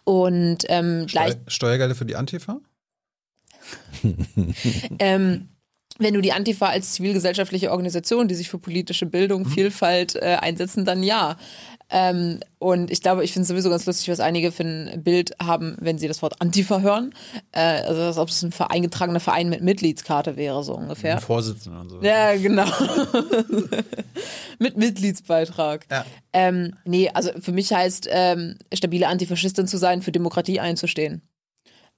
[0.04, 2.60] Und ähm, gleich, Steu Steuergelder für die Antifa?
[5.00, 5.48] ähm,
[6.00, 10.84] wenn du die Antifa als zivilgesellschaftliche Organisation, die sich für politische Bildung, Vielfalt äh, einsetzen,
[10.84, 11.38] dann ja.
[11.90, 15.32] Ähm, und ich glaube, ich finde es sowieso ganz lustig, was einige für ein Bild
[15.42, 17.14] haben, wenn sie das Wort Antifa hören.
[17.52, 21.20] Äh, also als ob es ein eingetragener Verein mit Mitgliedskarte wäre, so ungefähr.
[21.20, 22.02] Vorsitzender und so.
[22.02, 22.66] Ja, genau.
[24.60, 25.86] Mit Mitgliedsbeitrag.
[25.92, 26.06] Ja.
[26.32, 31.22] Ähm, nee, also für mich heißt, ähm, stabile Antifaschistin zu sein, für Demokratie einzustehen.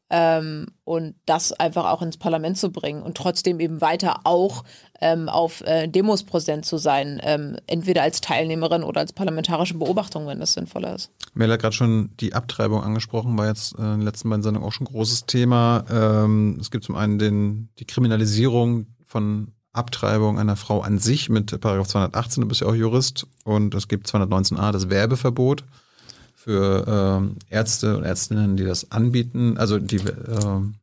[0.09, 4.63] Ähm, und das einfach auch ins Parlament zu bringen und trotzdem eben weiter auch
[5.01, 10.27] ähm, auf äh, Demos präsent zu sein, ähm, entweder als Teilnehmerin oder als parlamentarische Beobachtung,
[10.27, 11.09] wenn das sinnvoller ist.
[11.33, 14.67] Mel hat gerade schon die Abtreibung angesprochen, war jetzt äh, in den letzten beiden Sendungen
[14.67, 15.85] auch schon ein großes Thema.
[15.89, 21.59] Ähm, es gibt zum einen den, die Kriminalisierung von Abtreibung einer Frau an sich mit
[21.59, 25.63] Paragraph 218, du bist ja auch Jurist, und es gibt 219a, das Werbeverbot
[26.45, 30.75] für ähm, Ärzte und Ärztinnen, die das anbieten, also die ähm,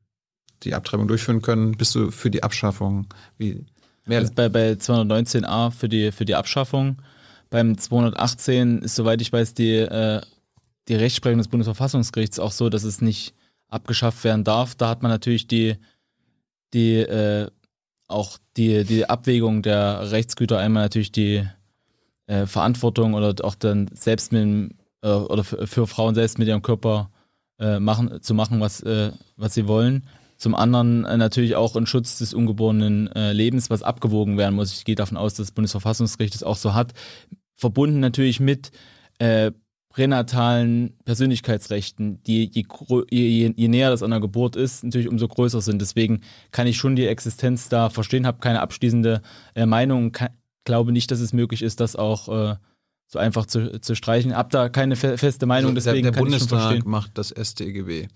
[0.65, 1.77] die Abtreibung durchführen können.
[1.77, 3.07] Bist du für die Abschaffung?
[3.39, 3.65] Wie,
[4.05, 7.01] mehr, Also bei, bei 219a für die, für die Abschaffung.
[7.49, 10.21] Beim 218 ist, soweit ich weiß, die, äh,
[10.89, 13.33] die Rechtsprechung des Bundesverfassungsgerichts auch so, dass es nicht
[13.69, 14.75] abgeschafft werden darf.
[14.75, 15.77] Da hat man natürlich die,
[16.75, 17.49] die äh,
[18.09, 21.47] auch die, die Abwägung der Rechtsgüter einmal natürlich die
[22.27, 24.71] äh, Verantwortung oder auch dann selbst mit dem,
[25.03, 27.11] äh, oder für, Frauen selbst mit ihrem Körper
[27.59, 30.07] äh, machen, zu machen, was, äh, was sie wollen.
[30.37, 34.73] Zum anderen äh, natürlich auch ein Schutz des ungeborenen äh, Lebens, was abgewogen werden muss.
[34.73, 36.93] Ich gehe davon aus, dass das Bundesverfassungsgericht es auch so hat.
[37.55, 38.73] Verbunden natürlich mit
[39.19, 39.53] äh,
[39.93, 42.65] pränatalen Persönlichkeitsrechten, die je,
[43.11, 45.83] je, je, näher das an der Geburt ist, natürlich umso größer sind.
[45.83, 49.21] Deswegen kann ich schon die Existenz da verstehen, habe keine abschließende
[49.55, 50.31] äh, Meinung, kann,
[50.65, 52.57] glaube nicht, dass es möglich ist, das auch äh,
[53.13, 54.35] so einfach zu, zu streichen.
[54.35, 56.91] Hab da keine fe feste Meinung, also der, deswegen der kann ich schon Bundestag verstehen.
[56.91, 58.09] macht das StGB.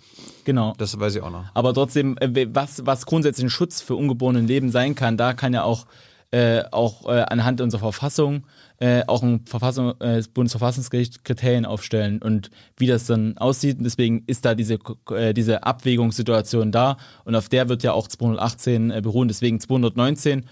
[0.45, 0.73] Genau.
[0.79, 1.45] Das weiß ich auch noch.
[1.53, 5.53] Aber trotzdem, äh, was, was grundsätzlich ein Schutz für ungeborenen Leben sein kann, da kann
[5.53, 5.87] ja auch,
[6.31, 8.45] äh, auch äh, anhand unserer Verfassung
[8.79, 13.79] äh, auch ein Verfassung, äh, Bundesverfassungsgericht Kriterien aufstellen und wie das dann aussieht.
[13.79, 14.79] Und deswegen ist da diese,
[15.11, 19.29] äh, diese Abwägungssituation da und auf der wird ja auch 218 äh, beruhen.
[19.29, 20.45] Deswegen 219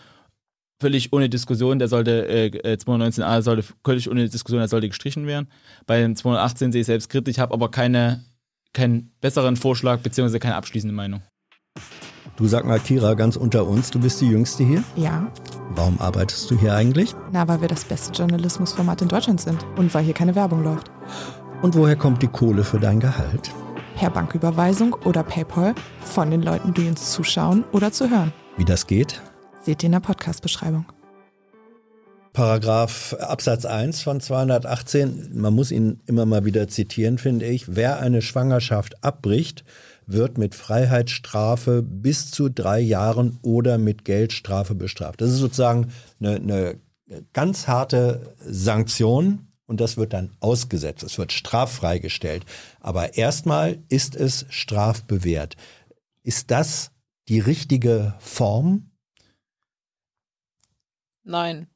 [0.80, 5.26] völlig ohne Diskussion, der sollte, äh, äh, 219a sollte völlig ohne Diskussion, der sollte gestrichen
[5.26, 5.48] werden.
[5.86, 8.24] Bei dem 218 sehe ich selbst kritisch, habe aber keine,
[8.72, 11.22] keinen besseren Vorschlag beziehungsweise keine abschließende Meinung.
[12.36, 14.82] Du sag mal, Kira, ganz unter uns, du bist die Jüngste hier.
[14.96, 15.30] Ja,
[15.76, 17.14] Warum arbeitest du hier eigentlich?
[17.32, 20.90] na, weil wir das beste Journalismusformat in Deutschland sind und weil hier keine Werbung läuft.
[21.62, 23.50] Und woher kommt die Kohle für dein Gehalt?
[23.96, 28.32] Per Banküberweisung oder PayPal von den Leuten, die uns zuschauen oder zu hören.
[28.56, 29.22] Wie das geht?
[29.64, 30.84] Seht ihr in der Podcast-Beschreibung.
[32.34, 37.74] Paragraph Absatz 1 von 218, man muss ihn immer mal wieder zitieren, finde ich.
[37.74, 39.64] Wer eine Schwangerschaft abbricht,
[40.06, 45.22] wird mit Freiheitsstrafe bis zu drei Jahren oder mit Geldstrafe bestraft.
[45.22, 46.80] Das ist sozusagen eine, eine
[47.32, 51.04] ganz harte Sanktion und das wird dann ausgesetzt.
[51.04, 52.44] Es wird straffrei gestellt.
[52.80, 55.56] Aber erstmal ist es strafbewehrt.
[56.22, 56.90] Ist das
[57.28, 58.90] die richtige Form?
[61.24, 61.66] Nein.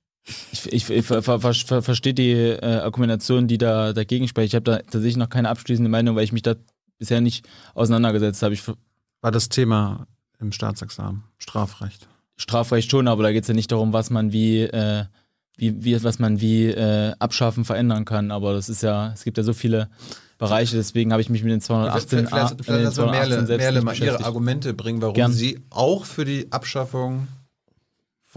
[0.53, 4.49] Ich, ich, ich ver, ver, ver, verstehe die äh, Argumentation, die da dagegen spricht.
[4.49, 6.55] Ich habe da tatsächlich noch keine abschließende Meinung, weil ich mich da
[6.99, 8.57] bisher nicht auseinandergesetzt habe.
[9.21, 10.07] War das Thema
[10.39, 12.09] im Staatsexamen, Strafrecht.
[12.37, 15.05] Strafrecht schon, aber da geht es ja nicht darum, was man wie, äh,
[15.57, 18.31] wie, wie was man wie äh, abschaffen, verändern kann.
[18.31, 19.89] Aber das ist ja, es gibt ja so viele
[20.39, 23.11] Bereiche, deswegen habe ich mich mit den 218 vielleicht vielleicht, mit vielleicht den lassen wir
[23.11, 24.25] Merle, 218 selbst Merle nicht mal ihre.
[24.25, 25.33] Argumente bringen, warum Gern.
[25.33, 27.27] sie auch für die Abschaffung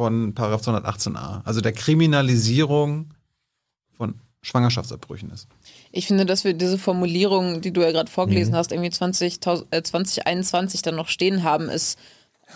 [0.01, 3.13] von Paragraph 218a, also der Kriminalisierung
[3.95, 5.47] von Schwangerschaftsabbrüchen ist.
[5.91, 8.13] Ich finde, dass wir diese Formulierung, die du ja gerade Mhm.
[8.15, 11.99] vorgelesen hast, irgendwie 20, äh, 2021 dann noch stehen haben, ist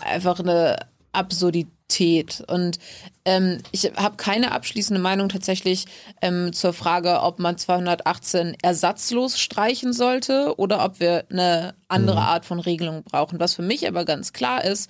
[0.01, 0.77] einfach eine
[1.11, 2.43] Absurdität.
[2.47, 2.79] Und
[3.25, 5.85] ähm, ich habe keine abschließende Meinung tatsächlich
[6.23, 12.45] ähm, zur Frage, ob man 218 ersatzlos streichen sollte oder ob wir eine andere Art
[12.45, 13.39] von Regelung brauchen.
[13.39, 14.89] Was für mich aber ganz klar ist,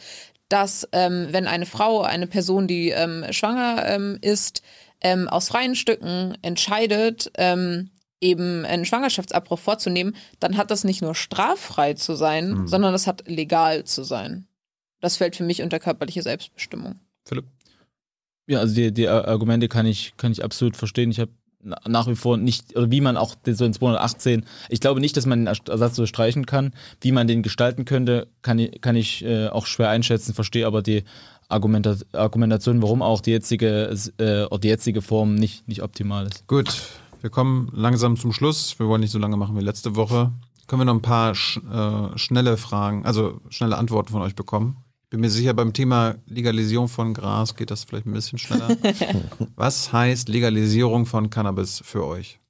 [0.50, 4.62] dass ähm, wenn eine Frau, eine Person, die ähm, schwanger ähm, ist,
[5.02, 7.90] ähm, aus freien Stücken entscheidet, ähm,
[8.22, 12.68] eben einen Schwangerschaftsabbruch vorzunehmen, dann hat das nicht nur straffrei zu sein, Mhm.
[12.68, 14.48] sondern das hat legal zu sein.
[15.02, 17.00] Das fällt für mich unter körperliche Selbstbestimmung.
[17.26, 17.46] Philipp?
[18.48, 21.12] Ja, also die, die Argumente kann ich, kann ich absolut verstehen.
[21.12, 21.32] Ich habe
[21.88, 25.26] nach wie vor nicht, oder wie man auch so in 218, ich glaube nicht, dass
[25.26, 26.74] man den Ersatz so streichen kann.
[27.02, 30.82] Wie man den gestalten könnte, kann ich, kann ich äh, auch schwer einschätzen, verstehe aber
[30.82, 31.04] die
[31.48, 36.48] Argumenta Argumentation, warum auch die jetzige, äh, die jetzige Form nicht, nicht optimal ist.
[36.48, 36.82] Gut,
[37.22, 38.78] wir kommen langsam zum Schluss.
[38.80, 40.32] Wir wollen nicht so lange machen wie letzte Woche.
[40.68, 44.78] Können wir noch ein paar sch äh, schnelle Fragen, also schnelle Antworten von euch bekommen?
[45.16, 48.76] Ich bin mir sicher, beim Thema Legalisierung von Gras geht das vielleicht ein bisschen schneller.
[49.56, 52.42] Was heißt Legalisierung von Cannabis für euch?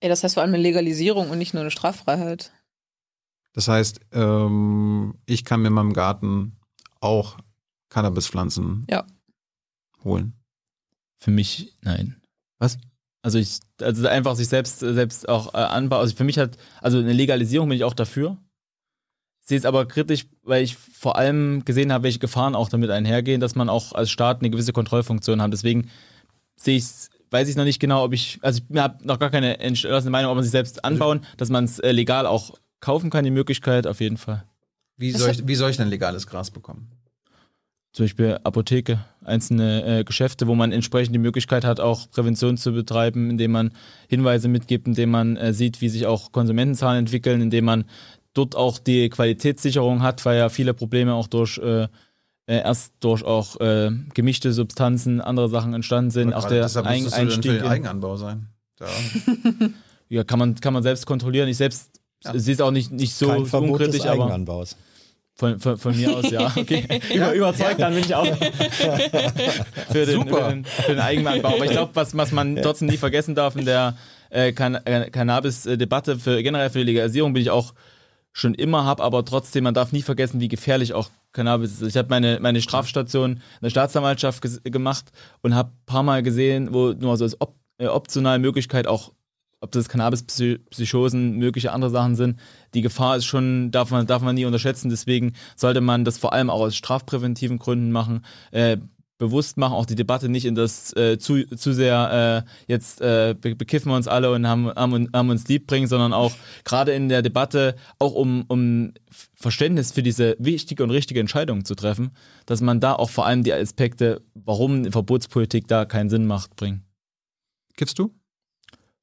[0.00, 2.50] Ey, das heißt vor allem eine Legalisierung und nicht nur eine Straffreiheit.
[3.52, 6.56] Das heißt, ähm, ich kann mir in meinem Garten
[6.98, 7.38] auch
[7.90, 9.06] Cannabispflanzen Ja.
[10.02, 10.32] holen.
[11.20, 12.20] Für mich, nein.
[12.58, 12.76] Was?
[13.22, 16.00] Also ich, also einfach sich selbst, selbst auch äh, anbauen.
[16.00, 18.36] Also für mich hat, also eine Legalisierung bin ich auch dafür.
[19.50, 23.40] Sehe es aber kritisch, weil ich vor allem gesehen habe, welche Gefahren auch damit einhergehen,
[23.40, 25.52] dass man auch als Staat eine gewisse Kontrollfunktion hat.
[25.52, 25.90] Deswegen
[26.54, 26.84] sehe ich
[27.32, 30.30] weiß ich noch nicht genau, ob ich, also ich habe noch gar keine entschlossene Meinung,
[30.30, 33.88] ob man sich selbst anbauen, dass man es äh, legal auch kaufen kann, die Möglichkeit
[33.88, 34.44] auf jeden Fall.
[34.96, 36.92] Wie soll, ich, wie soll ich denn legales Gras bekommen?
[37.92, 42.72] Zum Beispiel Apotheke, einzelne äh, Geschäfte, wo man entsprechend die Möglichkeit hat, auch Prävention zu
[42.72, 43.72] betreiben, indem man
[44.08, 47.84] Hinweise mitgibt, indem man äh, sieht, wie sich auch Konsumentenzahlen entwickeln, indem man
[48.34, 51.88] dort auch die Qualitätssicherung hat, weil ja viele Probleme auch durch äh,
[52.46, 56.32] äh, erst durch auch äh, gemischte Substanzen, andere Sachen entstanden sind.
[56.34, 58.46] Auch der deshalb Ein dann für Einstieg den in, Eigenanbau sein.
[58.76, 58.86] Da.
[60.08, 61.48] ja, kann man, kann man selbst kontrollieren.
[61.48, 61.90] Ich selbst
[62.24, 62.36] Ja.
[62.36, 64.76] sehe es auch nicht, nicht so Kein Verbot des unkritisch, aber Eigenanbaus.
[65.34, 66.52] von, von, von mir aus, ja.
[66.56, 67.00] Okay.
[67.14, 68.26] Über, überzeugt, dann bin ich auch
[69.90, 70.44] für den, Super.
[70.44, 71.54] Für den, für den Eigenanbau.
[71.54, 73.96] Aber ich glaube, was, was man trotzdem nie vergessen darf in der
[74.30, 77.74] äh, Can äh, Cannabis-Debatte, für, generell für die Legalisierung bin ich auch
[78.32, 81.88] schon immer, habe aber trotzdem, man darf nie vergessen, wie gefährlich auch Cannabis ist.
[81.88, 85.12] Ich habe meine, meine Strafstation in der Staatsanwaltschaft gemacht
[85.42, 89.12] und habe ein paar Mal gesehen, wo nur so als op äh, optionale Möglichkeit auch
[89.62, 92.40] ob das Cannabis-Psychosen, mögliche andere Sachen sind.
[92.72, 94.88] Die Gefahr ist schon, darf man, darf man nie unterschätzen.
[94.88, 98.78] Deswegen sollte man das vor allem auch aus strafpräventiven Gründen machen, äh,
[99.20, 103.36] bewusst machen, auch die Debatte nicht in das äh, zu, zu sehr äh, jetzt äh,
[103.38, 106.32] be bekiffen wir uns alle und haben, haben, haben uns lieb bringen, sondern auch
[106.64, 108.94] gerade in der Debatte auch um, um
[109.34, 112.12] Verständnis für diese wichtige und richtige Entscheidung zu treffen,
[112.46, 116.56] dass man da auch vor allem die Aspekte, warum eine Verbotspolitik da keinen Sinn macht,
[116.56, 116.86] bringen.
[117.76, 118.14] Kiffst du?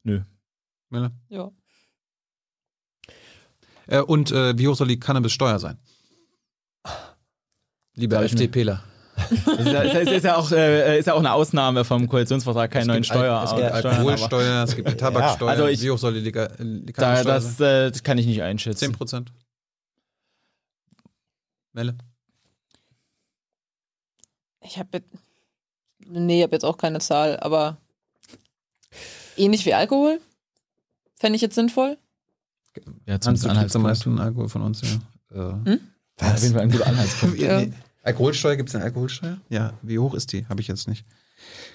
[0.04, 0.22] Nö.
[0.90, 1.12] Mille?
[1.30, 1.52] Ja.
[3.86, 5.78] Äh, und äh, wie hoch soll die Cannabissteuer sein?
[7.94, 8.40] Liebe Sag ich mir.
[8.40, 8.84] FDPler.
[9.18, 12.08] Das ist ja, ist, ja- ist, ja auch, äh, ist ja auch eine Ausnahme vom
[12.08, 13.42] Koalitionsvertrag, keine neuen Steuer.
[13.44, 15.50] Es gibt Alkoholsteuer, es gibt die Tabaksteuer.
[15.50, 18.42] also ich- wie hoch soll die, Liga, die Da, das, äh, das kann ich nicht
[18.44, 18.78] einschätzen.
[18.80, 19.32] 10 Prozent.
[21.74, 21.96] Melle?
[24.62, 25.10] Ich habe jetzt.
[26.10, 27.78] Nee, ich habe jetzt auch keine Zahl, aber
[29.36, 30.20] ähnlich wie Alkohol.
[31.16, 31.98] Fände ich jetzt sinnvoll.
[33.06, 34.98] Ja, Hans, zum du trinkst am meisten Alkohol von uns, ja.
[35.66, 35.78] Äh,
[36.24, 37.40] Auf jeden Fall ein guter Anhaltspunkt.
[37.40, 37.64] Ja.
[38.08, 39.38] Alkoholsteuer, gibt es eine Alkoholsteuer?
[39.50, 40.46] Ja, wie hoch ist die?
[40.48, 41.06] Habe ich jetzt nicht.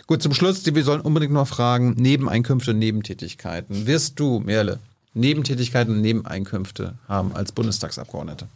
[0.07, 3.87] Gut, zum Schluss, die- wir sollen unbedingt noch fragen, Nebeneinkünfte, Nebentätigkeiten.
[3.87, 4.81] Wirst du, Merle,
[5.15, 8.49] Nebentätigkeiten und Nebeneinkünfte haben als Bundestagsabgeordnete?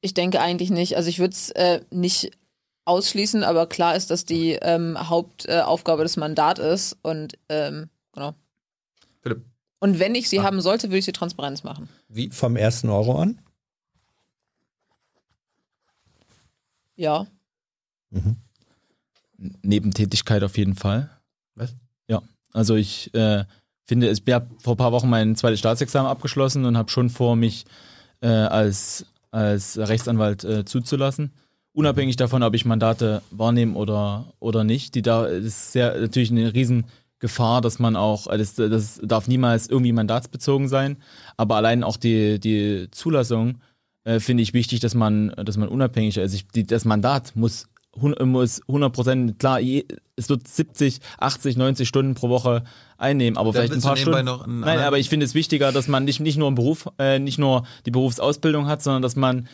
[0.00, 0.96] Ich denke eigentlich nicht.
[0.96, 2.30] Also ich würde es äh, nicht
[2.86, 6.96] ausschließen, aber klar ist, dass die ähm, Hauptaufgabe äh, des Mandats ist.
[7.02, 8.34] Und ähm, genau.
[9.22, 9.44] Philipp,
[9.80, 10.44] Und wenn ich sie Ah.
[10.44, 11.88] haben sollte, würde ich sie Transparenz machen.
[12.08, 12.30] wie?
[12.30, 13.38] Vom ersten Euro an?
[17.00, 17.26] Ja.
[19.62, 21.08] Nebentätigkeit auf jeden Fall.
[21.54, 21.74] Was?
[22.08, 22.20] Ja,
[22.52, 23.44] also ich äh,
[23.86, 27.36] finde, ich habe vor ein paar Wochen mein zweites Staatsexamen abgeschlossen und habe schon vor,
[27.36, 27.64] mich
[28.20, 31.32] äh, als, als Rechtsanwalt äh, zuzulassen.
[31.72, 34.94] Unabhängig davon, ob ich Mandate wahrnehme oder, oder nicht.
[34.94, 39.26] Die da das ist sehr natürlich eine Riesengefahr, dass man auch, äh, das, das darf
[39.26, 40.98] niemals irgendwie mandatsbezogen sein,
[41.38, 43.62] aber allein auch die, die Zulassung
[44.04, 46.20] äh, finde ich wichtig, dass man, dass man unabhängig ist.
[46.22, 47.68] Also ich, die, das Mandat muss,
[48.00, 49.84] hun- muss 100 Prozent, klar, je,
[50.16, 52.62] es wird 70, 80, 90 Stunden pro Woche
[52.98, 54.60] einnehmen, aber Dann vielleicht ein paar Stunden.
[54.60, 57.38] Nein, aber ich finde es wichtiger, dass man nicht, nicht nur einen Beruf, äh, nicht
[57.38, 59.48] nur die Berufsausbildung hat, sondern dass man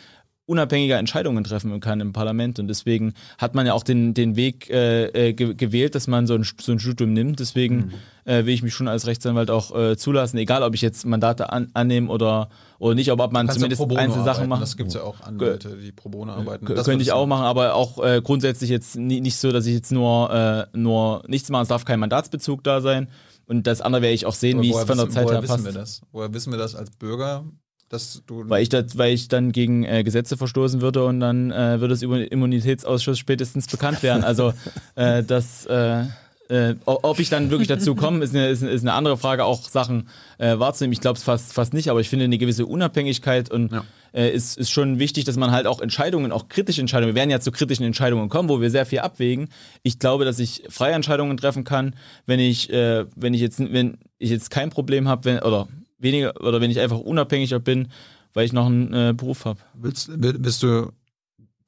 [0.47, 2.57] unabhängiger Entscheidungen treffen kann im Parlament.
[2.57, 6.25] Und deswegen hat man ja auch den, den Weg äh, äh, ge gewählt, dass man
[6.25, 7.39] so ein, so ein Studium nimmt.
[7.39, 7.93] Deswegen Mhm.
[8.31, 11.51] äh, will ich mich schon als Rechtsanwalt auch äh, zulassen, egal ob ich jetzt Mandate
[11.51, 12.49] an, annehme oder,
[12.79, 14.61] oder nicht, aber ob man zumindest einzelne Sachen macht.
[14.61, 16.65] Das gibt es ja auch Anwälte, die pro bono arbeiten.
[16.65, 19.73] Das könnte ich auch machen, aber auch äh, grundsätzlich jetzt nie, nicht so, dass ich
[19.75, 21.63] jetzt nur, äh, nur nichts mache.
[21.63, 23.09] Es darf kein Mandatsbezug da sein.
[23.47, 25.25] Und das andere werde ich auch sehen, Aber wie es woher von der wissen- Zeit
[25.25, 25.65] woher her wissen passt.
[25.65, 26.01] wir das?
[26.11, 27.45] Woher wissen wir das als Bürger,
[27.89, 28.43] dass du.
[28.49, 31.93] Weil ich, das, weil ich dann gegen äh, Gesetze verstoßen würde und dann äh, würde
[31.93, 34.23] es über den Immunitätsausschuss spätestens bekannt werden.
[34.23, 34.53] Also
[34.95, 36.03] äh, das, äh,
[36.49, 39.67] äh, ob ich dann wirklich dazu komme, ist eine, ist, ist eine andere Frage, auch
[39.69, 40.07] Sachen
[40.37, 40.93] äh, wahrzunehmen.
[40.93, 43.83] Ich glaube es fast, fast nicht, aber ich finde eine gewisse Unabhängigkeit und Ja.
[44.13, 47.29] äh, ist, ist schon wichtig, dass man halt auch Entscheidungen, auch kritische Entscheidungen, wir werden
[47.29, 49.49] ja zu kritischen Entscheidungen kommen, wo wir sehr viel abwägen.
[49.83, 51.95] Ich glaube, dass ich freie Entscheidungen treffen kann,
[52.25, 56.39] wenn ich, äh, wenn ich jetzt, wenn ich jetzt kein Problem habe, wenn, oder weniger,
[56.41, 57.89] oder wenn ich einfach unabhängiger bin,
[58.33, 59.59] weil ich noch einen äh, Beruf habe.
[59.73, 60.91] Willst, will- willst du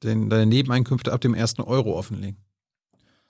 [0.02, 2.36] den, deine Nebeneinkünfte ab dem ersten Euro offenlegen?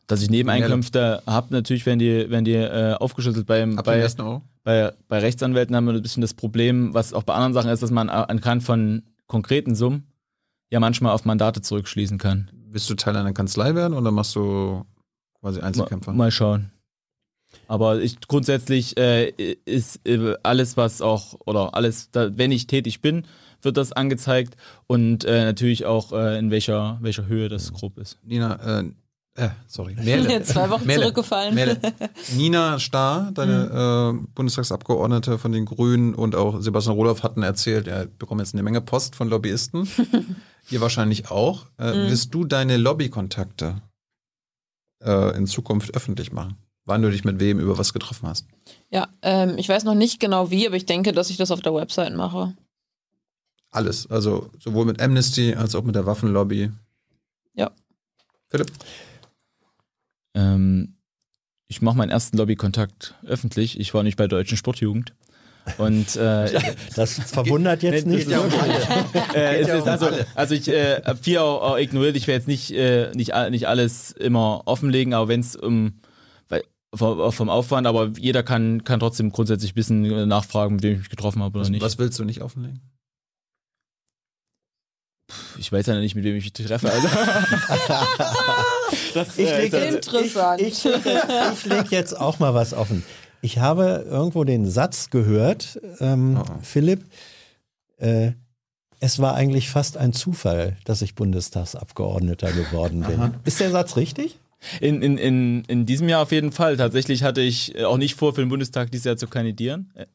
[0.07, 3.47] Dass ich Nebeneinkünfte habe, natürlich werden die, werden die äh, aufgeschlüsselt.
[3.47, 4.43] Beim, Ab dem bei, ersten Euro?
[4.65, 7.83] bei, bei Rechtsanwälten haben wir ein bisschen das Problem, was auch bei anderen Sachen ist,
[7.83, 10.09] dass man anhand von konkreten Summen
[10.69, 12.51] ja manchmal auf Mandate zurückschließen kann.
[12.73, 14.85] Willst du Teil einer Kanzlei werden oder machst du
[15.41, 16.11] quasi Einzelkämpfer?
[16.11, 16.71] Mal, mal schauen.
[17.71, 19.29] Aber ich grundsätzlich äh,
[19.65, 23.29] ist äh, alles, was auch, oder alles, da, wenn ich tätig bin,
[23.63, 24.57] wird das angezeigt
[24.89, 28.19] und äh, natürlich auch äh, in welcher, welcher Höhe das grob ist.
[28.25, 28.85] Nina, äh,
[29.37, 29.95] äh sorry.
[30.03, 30.43] Merle.
[30.43, 31.03] Zwei Wochen Merle.
[31.03, 31.55] zurückgefallen.
[31.55, 31.81] Merle.
[32.37, 38.07] Nina Starr, deine äh, Bundestagsabgeordnete von den Grünen und auch Sebastian Rudolph hatten erzählt, er
[38.07, 39.89] bekommt jetzt eine Menge Post von Lobbyisten.
[40.71, 41.67] Ihr wahrscheinlich auch.
[41.79, 43.81] Äh, Willst du deine Lobbykontakte
[45.05, 46.57] äh, in Zukunft öffentlich machen?
[46.91, 48.47] Wann du dich mit wem über was getroffen hast?
[48.91, 51.61] Ja, ähm, ich weiß noch nicht genau wie, aber ich denke, dass ich das auf
[51.61, 52.57] der Website mache.
[53.71, 54.11] Alles.
[54.11, 56.73] Also sowohl mit Amnesty als auch mit der Waffenlobby.
[57.55, 57.71] Ja.
[58.49, 58.73] Philipp?
[60.35, 60.97] Ähm,
[61.69, 63.79] ich mache meinen ersten Lobbykontakt öffentlich.
[63.79, 65.15] Ich war nicht bei Deutschen Sportjugend.
[65.79, 66.61] Und äh,
[66.97, 68.29] Das verwundert jetzt nicht.
[68.29, 68.43] ja
[69.37, 72.17] äh, ja also, also ich äh, habe viel auch, auch ignoriert.
[72.17, 76.00] Ich werde jetzt nicht, äh, nicht, nicht alles immer offenlegen, aber wenn es um
[76.95, 80.93] vom, vom Aufwand, aber jeder kann, kann trotzdem grundsätzlich ein bisschen äh, nachfragen, mit wem
[80.95, 81.83] ich mich getroffen habe oder Was, nicht.
[81.83, 82.81] was willst du nicht offenlegen?
[85.59, 86.91] Ich weiß ja nicht, mit wem ich mich treffe.
[86.91, 87.09] Also.
[89.15, 90.61] das, Ich lege ist- jetzt, Interessant.
[90.61, 90.93] Ich, ich,
[91.53, 93.05] ich leg jetzt auch mal was offen.
[93.43, 96.59] Ich habe irgendwo den Satz gehört, ähm, Oh, oh.
[96.63, 97.05] Philipp,
[97.99, 98.33] äh,
[98.99, 103.35] es war eigentlich fast ein Zufall, dass ich Bundestagsabgeordneter geworden bin.
[103.45, 104.39] Ist der Satz richtig?
[104.81, 106.77] In, in, in, in diesem Jahr auf jeden Fall.
[106.77, 109.91] Tatsächlich hatte ich äh, auch nicht vor, für den Bundestag dieses Jahr zu kandidieren.
[109.95, 110.07] Äh,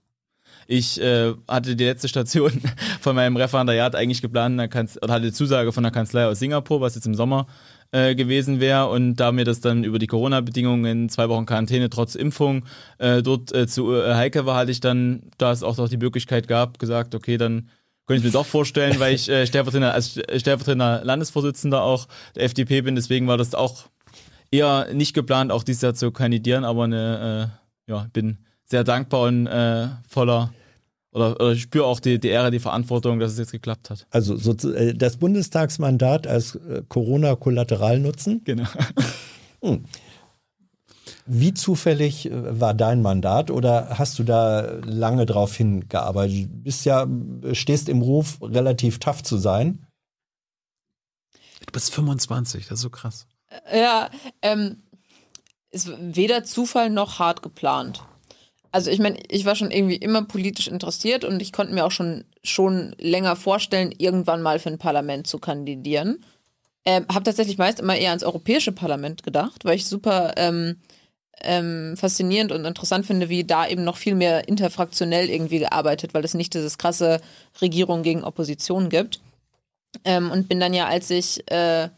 [0.68, 2.52] Ich äh, hatte die letzte Station
[3.02, 4.60] von meinem Referendariat eigentlich geplant,
[5.02, 7.46] oder hatte Zusage von der Kanzlei aus Singapur, was jetzt im Sommer
[7.92, 8.90] äh, gewesen wäre.
[8.90, 12.66] Und da mir das dann über die Corona-Bedingungen, zwei Wochen Quarantäne trotz Impfung,
[12.98, 16.48] äh, dort äh, zu heikel war, hatte ich dann, da es auch noch die Möglichkeit
[16.48, 17.70] gab, gesagt, okay, dann
[18.08, 22.82] könnte ich mir doch vorstellen, weil ich äh, stellvertretender, als stellvertretender Landesvorsitzender auch der FDP
[22.82, 22.96] bin.
[22.96, 23.86] Deswegen war das auch
[24.52, 27.52] eher nicht geplant, auch dieses Jahr zu kandidieren, aber eine,
[27.88, 30.52] äh, ja, bin sehr dankbar und äh, voller
[31.16, 34.06] oder, oder ich spüre auch die, die Ehre, die Verantwortung, dass es jetzt geklappt hat.
[34.10, 38.42] Also so, äh, das Bundestagsmandat als äh, Corona-Kollateral nutzen.
[38.44, 38.68] Genau.
[41.26, 46.36] Wie zufällig äh, war dein Mandat oder hast du da lange drauf hingearbeitet?
[46.36, 47.08] Du bist ja,
[47.54, 49.88] stehst im Ruf, relativ tough zu sein.
[51.66, 53.26] Du bist 25, das ist so krass.
[53.74, 54.10] Ja,
[54.42, 54.78] ähm,
[55.72, 58.02] ist weder Zufall noch hart geplant.
[58.72, 61.92] Also ich meine, ich war schon irgendwie immer politisch interessiert und ich konnte mir auch
[61.92, 66.26] schon, schon länger vorstellen, irgendwann mal für ein Parlament zu kandidieren.
[66.86, 70.78] Ähm, habe tatsächlich meist immer eher ans Europäische Parlament gedacht, weil ich super ähm,
[71.42, 76.24] ähm, faszinierend und interessant finde, wie da eben noch viel mehr interfraktionell irgendwie gearbeitet, weil
[76.24, 77.22] es nicht dieses krasse
[77.62, 79.20] Regierung gegen Opposition gibt.
[80.04, 81.90] Ähm, und bin dann ja, als ich äh,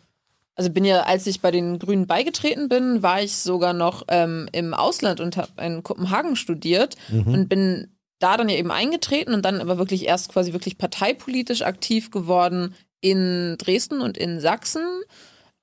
[0.57, 4.49] also bin ja, als ich bei den Grünen beigetreten bin, war ich sogar noch ähm,
[4.51, 6.95] im Ausland und habe in Kopenhagen studiert
[7.27, 11.61] und bin da dann ja eben eingetreten und dann aber wirklich erst quasi wirklich parteipolitisch
[11.61, 14.81] aktiv geworden in Dresden und in Sachsen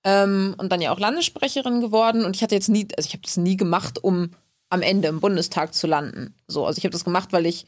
[0.05, 3.25] ähm, und dann ja auch Landessprecherin geworden und ich hatte jetzt nie, also ich habe
[3.25, 4.31] das nie gemacht, um
[4.71, 6.35] am Ende im Bundestag zu landen.
[6.47, 7.67] So, also ich habe das gemacht, weil ich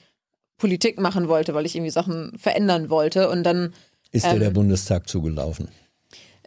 [0.59, 3.75] Politik machen wollte, weil ich irgendwie Sachen verändern wollte und dann
[4.13, 5.69] Ist dir Ähm, der Bundestag zugelaufen?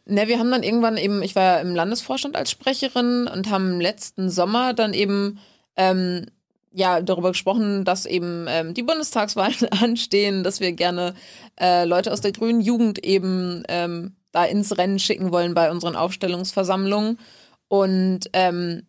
[0.09, 3.79] Ne, wir haben dann irgendwann eben, ich war ja im Landesvorstand als Sprecherin und haben
[3.79, 5.39] letzten Sommer dann eben
[5.75, 6.25] ähm,
[6.71, 11.13] ja darüber gesprochen, dass eben ähm, die Bundestagswahlen anstehen, dass wir gerne
[11.59, 15.95] äh, Leute aus der grünen Jugend eben ähm, da ins Rennen schicken wollen bei unseren
[15.95, 17.19] Aufstellungsversammlungen.
[17.67, 18.87] Und ähm,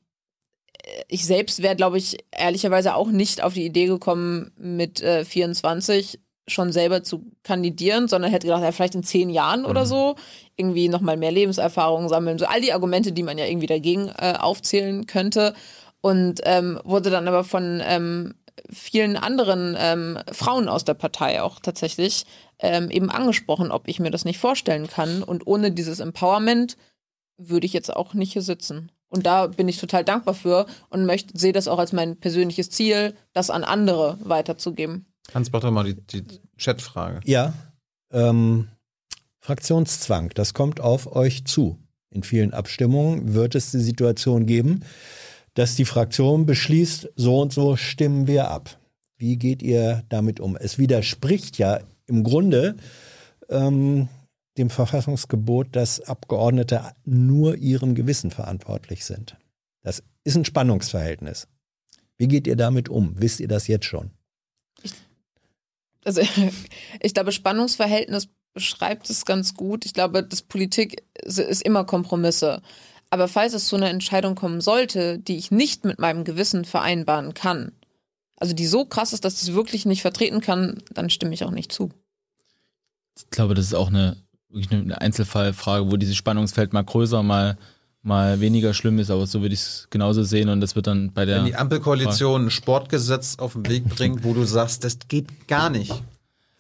[1.09, 6.19] ich selbst wäre, glaube ich, ehrlicherweise auch nicht auf die Idee gekommen, mit äh, 24
[6.49, 10.17] schon selber zu kandidieren, sondern hätte gedacht, ja, vielleicht in zehn Jahren oder so
[10.61, 12.39] irgendwie nochmal mehr Lebenserfahrung sammeln.
[12.39, 15.55] So all die Argumente, die man ja irgendwie dagegen äh, aufzählen könnte.
[16.03, 18.35] und ähm, wurde dann aber von ähm,
[18.71, 22.25] vielen anderen ähm, Frauen aus der Partei auch tatsächlich
[22.59, 25.23] ähm, eben angesprochen, ob ich mir das nicht vorstellen kann.
[25.23, 26.77] Und ohne dieses Empowerment
[27.39, 28.93] würde ich jetzt auch nicht hier sitzen.
[29.09, 32.71] Und da bin ich total dankbar für und möchte, sehe das auch als mein persönliches
[32.71, 35.07] Ziel, das an andere weiterzugeben.
[35.35, 37.21] Hans, mach doch mal die, die Chatfrage.
[37.25, 37.53] Ja,
[38.13, 38.69] ähm,
[39.41, 41.79] Fraktionszwang, das kommt auf euch zu.
[42.11, 44.85] In vielen Abstimmungen wird es die Situation geben,
[45.55, 48.79] dass die Fraktion beschließt, so und so stimmen wir ab.
[49.17, 50.57] Wie geht ihr damit um?
[50.57, 52.77] Es widerspricht ja im Grunde
[53.49, 54.09] ähm,
[54.59, 59.37] dem Verfassungsgebot, dass Abgeordnete nur ihrem Gewissen verantwortlich sind.
[59.83, 61.49] Das ist ein Spannungsverhältnis.
[62.19, 63.15] Wie geht ihr damit um?
[63.17, 64.11] Wisst ihr das jetzt schon?
[66.05, 66.23] Also
[67.01, 69.85] ich glaube, Spannungsverhältnis beschreibt es ganz gut.
[69.85, 72.63] Ich glaube, das Politik ist immer Kompromisse.
[73.11, 77.35] Aber falls es zu einer Entscheidung kommen sollte, die ich nicht mit meinem Gewissen vereinbaren
[77.35, 77.73] kann,
[78.37, 81.45] also die so krass ist, dass ich es wirklich nicht vertreten kann, dann stimme ich
[81.45, 81.91] auch nicht zu.
[83.17, 84.17] Ich glaube, das ist auch eine,
[84.49, 87.59] wirklich eine Einzelfallfrage, wo dieses Spannungsfeld mal größer, mal,
[88.03, 91.13] mal weniger schlimm ist, aber so würde ich es genauso sehen und das wird dann
[91.13, 91.39] bei der.
[91.39, 95.69] Wenn die Ampelkoalition ein Sportgesetz auf den Weg bringt, wo du sagst, das geht gar
[95.69, 95.93] nicht,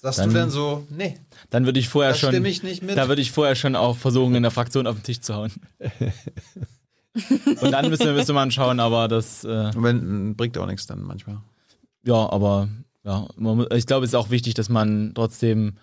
[0.00, 1.18] sagst Dann- du dann so, nee,
[1.50, 2.30] Dann würde ich vorher da schon.
[2.30, 2.96] stimme ich nicht mit.
[2.96, 5.52] Da würde ich vorher schon auch versuchen, in der Fraktion auf den Tisch zu hauen.
[7.60, 11.02] und dann müssen wir, müsste man schauen, aber das, äh, Wenn, bringt auch nichts dann
[11.02, 11.38] manchmal.
[12.04, 12.68] ja, aber
[13.04, 15.74] ja, man, ich glaube, es ist auch wichtig, dass man trotzdem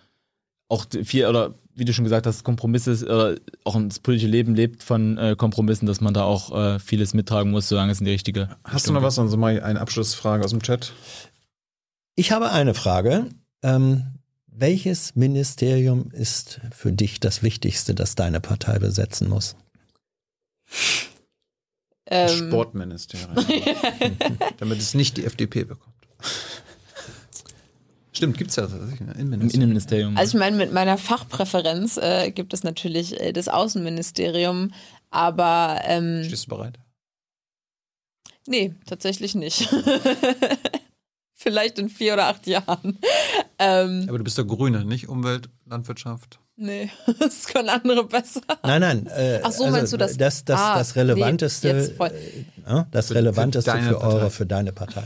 [0.69, 4.83] auch viel, oder wie du schon gesagt hast, Kompromisse, äh, auch das politische Leben lebt
[4.83, 8.11] von äh, Kompromissen, dass man da auch äh, vieles mittragen muss, solange es in die
[8.11, 8.49] richtige.
[8.63, 9.19] Hast du noch was?
[9.19, 10.93] Also mal eine Abschlussfrage aus dem Chat.
[12.15, 13.29] Ich habe eine Frage.
[13.63, 19.55] Ähm, welches Ministerium ist für dich das Wichtigste, das deine Partei besetzen muss?
[22.05, 23.35] Das Ähm, Sportministerium.
[24.57, 25.95] Damit es nicht die FDP bekommt.
[28.13, 29.01] Stimmt, gibt's ja tatsächlich.
[29.01, 29.11] Ne?
[29.11, 29.61] Im Innenministerium.
[29.61, 30.17] Innenministerium.
[30.17, 34.73] Also ich meine, mit meiner Fachpräferenz äh, gibt es natürlich äh, das Außenministerium,
[35.11, 36.79] aber ähm, Stehst du bereit?
[38.47, 39.69] nee, tatsächlich nicht.
[41.33, 42.97] Vielleicht in vier oder acht Jahren.
[43.59, 46.39] Ähm, Aber du bist der Grüne, nicht Umwelt, Landwirtschaft.
[46.57, 46.89] nee,
[47.19, 48.41] das können andere besser.
[48.63, 49.07] Nein, nein.
[49.07, 50.15] Äh, Ach so, meinst du das?
[50.17, 52.09] Das, das, Ah, das nee, Relevanteste, jetzt voll.
[52.09, 54.07] äh, ja, das Für- für Relevanteste für, deine Partei.
[54.07, 55.03] eure, für deine Partei.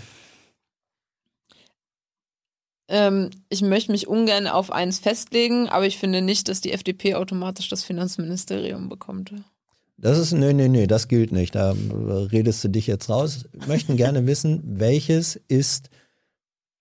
[2.90, 7.16] Ähm, ich möchte mich ungern auf eins festlegen, aber ich finde nicht, dass die FDP
[7.16, 9.34] automatisch das Finanzministerium bekommt.
[9.98, 11.56] Das ist, nee, nee, nee, das gilt nicht.
[11.56, 13.46] Da äh, redest du dich jetzt raus.
[13.68, 15.90] Möchten gerne wissen, welches ist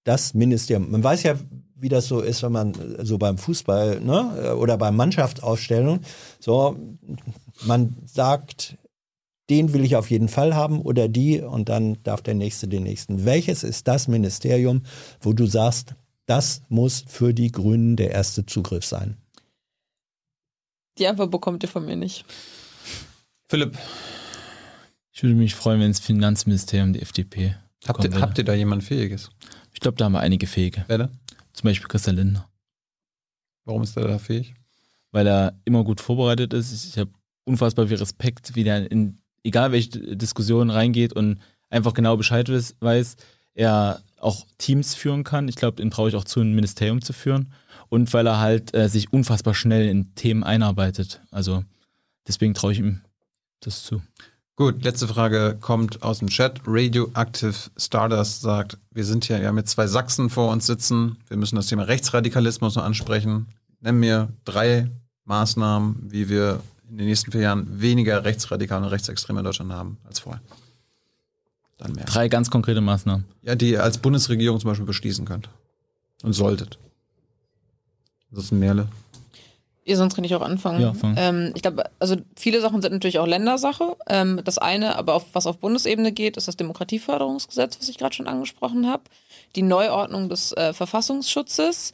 [0.05, 0.91] das Ministerium?
[0.91, 1.35] Man weiß ja,
[1.77, 6.01] wie das so ist, wenn man äh, so beim Fußball ne, oder bei Mannschaftsaufstellung,
[6.39, 6.77] so,
[7.63, 8.77] man sagt,
[9.49, 12.85] den will ich auf jeden Fall haben oder die und dann darf der Nächste den
[12.85, 13.25] Nächsten.
[13.25, 14.83] Welches ist das Ministerium,
[15.21, 15.95] wo du sagst,
[16.27, 19.17] das muss für die Grünen der erste Zugriff sein?
[20.99, 22.25] Die Antwort bekommt ihr von mir nicht.
[23.49, 23.77] Philipp,
[25.13, 27.57] Ich würde mich freuen, wenn das Finanzministerium die FDP.
[27.87, 29.31] habt ihr, habt ihr da jemand Fähiges?
[29.73, 30.85] Ich glaube, da haben wir einige Fähige.
[30.89, 31.19] Wer denn?
[31.53, 32.49] Zum Beispiel Christian Lindner.
[33.65, 34.55] Warum ist der da fähig?
[35.13, 36.85] weil er immer gut vorbereitet ist.
[36.85, 37.11] Ich habe
[37.45, 42.49] unfassbar viel Respekt, wie der in egal welche Diskussion reingeht und einfach genau Bescheid
[42.81, 43.17] weiß.
[43.55, 45.49] Er auch Teams führen kann.
[45.49, 47.53] Ich glaube, den traue ich auch zu, ein Ministerium zu führen.
[47.89, 51.21] Und weil er halt äh, sich unfassbar schnell in Themen einarbeitet.
[51.31, 51.65] Also
[52.29, 53.01] deswegen traue ich ihm
[53.61, 54.03] das zu.
[54.61, 56.61] Gut, letzte Frage kommt aus dem Chat.
[56.67, 61.17] Radioactive Stardust sagt, wir sind hier ja mit zwei Sachsen vor uns sitzen.
[61.29, 63.47] Wir müssen das Thema Rechtsradikalismus noch ansprechen.
[63.81, 64.91] Nenn mir drei
[65.25, 66.61] Maßnahmen, wie wir
[66.91, 70.43] in den nächsten vier Jahren weniger Rechtsradikale und Rechtsextreme in Deutschland haben als vorher.
[71.79, 72.05] Dann mehr.
[72.05, 73.25] Drei ganz konkrete Maßnahmen.
[73.41, 75.49] Ja, die ihr als Bundesregierung zum Beispiel beschließen könnt.
[76.23, 76.79] Und solltet.
[78.31, 78.89] Das ist ein Merle.
[79.85, 80.81] Ihr, sonst kann ich auch anfangen.
[80.81, 83.97] Ja, ähm, ich glaube, also viele Sachen sind natürlich auch Ländersache.
[84.09, 88.15] Ähm, das eine, aber auf, was auf Bundesebene geht, ist das Demokratieförderungsgesetz, was ich gerade
[88.15, 89.05] schon angesprochen habe.
[89.57, 91.93] Die Neuordnung des äh, Verfassungsschutzes.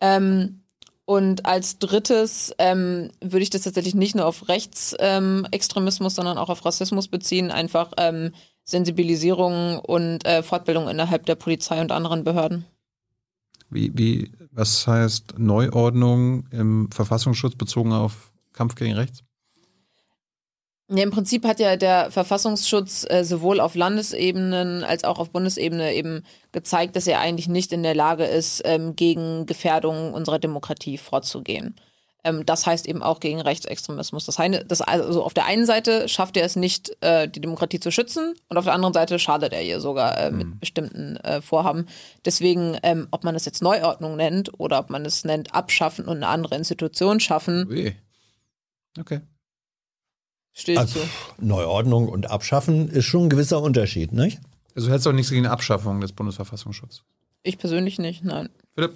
[0.00, 0.62] Ähm,
[1.04, 6.50] und als drittes ähm, würde ich das tatsächlich nicht nur auf Rechtsextremismus, ähm, sondern auch
[6.50, 7.50] auf Rassismus beziehen.
[7.50, 8.32] Einfach ähm,
[8.64, 12.66] Sensibilisierung und äh, Fortbildung innerhalb der Polizei und anderen Behörden.
[13.70, 19.22] Wie, wie, was heißt Neuordnung im Verfassungsschutz bezogen auf Kampf gegen Rechts?
[20.90, 25.94] Ja, im Prinzip hat ja der Verfassungsschutz äh, sowohl auf Landesebenen als auch auf Bundesebene
[25.94, 30.98] eben gezeigt, dass er eigentlich nicht in der Lage ist, ähm, gegen Gefährdung unserer Demokratie
[30.98, 31.76] vorzugehen.
[32.24, 34.26] Ähm, das heißt eben auch gegen Rechtsextremismus.
[34.26, 37.80] Das, eine, das also auf der einen Seite schafft er es nicht, äh, die Demokratie
[37.80, 41.40] zu schützen und auf der anderen Seite schadet er ihr sogar äh, mit bestimmten äh,
[41.40, 41.86] Vorhaben.
[42.24, 46.18] Deswegen, ähm, ob man es jetzt Neuordnung nennt oder ob man es nennt Abschaffen und
[46.18, 47.94] eine andere Institution schaffen, Ui.
[48.98, 49.20] Okay.
[50.52, 51.06] stehe Also, zu.
[51.38, 54.40] Neuordnung und Abschaffen ist schon ein gewisser Unterschied, nicht?
[54.74, 57.04] Also du hättest auch nichts gegen Abschaffung des Bundesverfassungsschutzes.
[57.42, 58.48] Ich persönlich nicht, nein.
[58.74, 58.94] Philipp?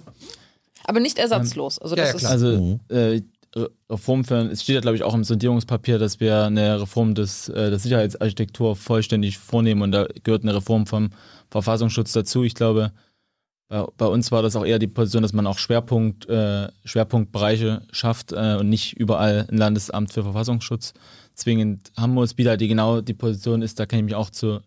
[0.85, 1.79] Aber nicht ersatzlos.
[1.79, 2.31] Also ja, das ja, ist klar.
[2.31, 2.79] Also Mhm.
[2.89, 3.21] äh,
[3.55, 7.13] Re- Reform für, es steht ja glaube ich auch im Sondierungspapier, dass wir eine Reform
[7.13, 11.11] des, äh, der Sicherheitsarchitektur vollständig vornehmen und da gehört eine Reform vom
[11.51, 12.43] Verfassungsschutz dazu.
[12.43, 12.91] Ich glaube,
[13.69, 17.83] bei, bei uns war das auch eher die Position, dass man auch Schwerpunkt, äh, Schwerpunktbereiche
[17.91, 20.93] schafft äh, und nicht überall ein Landesamt für Verfassungsschutz
[21.35, 22.37] zwingend haben muss.
[22.39, 24.61] Wieder die genau die Position ist, da kenne ich mich auch zu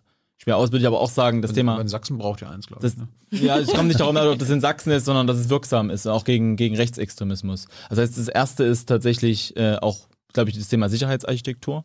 [0.55, 1.81] aus, würde ich aber auch sagen, das Thema.
[1.81, 2.99] In Sachsen braucht ja eins, glaube Das, ich.
[3.41, 3.47] Ne?
[3.47, 6.07] ja, es kommt nicht darum, ob das in Sachsen ist, sondern dass es wirksam ist,
[6.07, 7.67] auch gegen, gegen Rechtsextremismus.
[7.91, 11.85] Das heißt, das erste ist tatsächlich äh, auch, glaube ich, das Thema Sicherheitsarchitektur.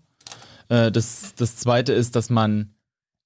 [0.70, 2.76] Äh, das, das zweite ist, dass man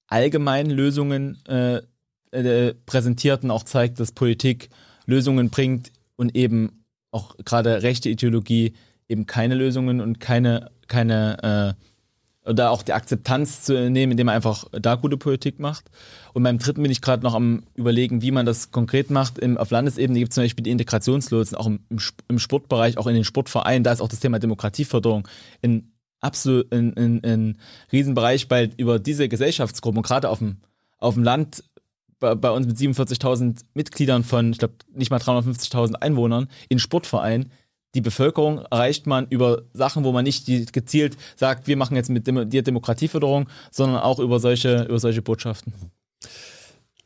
[0.08, 1.82] allgemein Lösungen äh,
[2.30, 4.70] äh, präsentiert und auch zeigt, dass Politik
[5.06, 8.74] Lösungen bringt und eben auch gerade rechte Ideologie
[9.08, 11.82] eben keine Lösungen und keine, keine äh,
[12.46, 15.90] oder auch die Akzeptanz zu nehmen, indem man einfach da gute Politik macht.
[16.32, 19.38] Und beim dritten bin ich gerade noch am überlegen, wie man das konkret macht.
[19.38, 22.98] Im, auf Landesebene gibt es zum Beispiel die Integrationslotsen, auch im, im Sp- im Sportbereich,
[22.98, 23.82] auch in den Sportvereinen.
[23.82, 25.26] Da ist auch das Thema Demokratieförderung
[25.60, 27.58] in absolut in, in, in
[27.92, 30.56] Riesenbereich, weil über diese Gesellschaftsgruppen, gerade auf dem,
[30.98, 31.62] auf dem Land,
[32.18, 37.50] bei, bei uns mit 47.000 Mitgliedern von, ich glaube, nicht mal 350.000 Einwohnern, in Sportvereinen,
[37.96, 42.26] die Bevölkerung erreicht man über Sachen, wo man nicht gezielt sagt, wir machen jetzt mit
[42.26, 45.72] dir Demokratieförderung, sondern auch über solche, über solche Botschaften.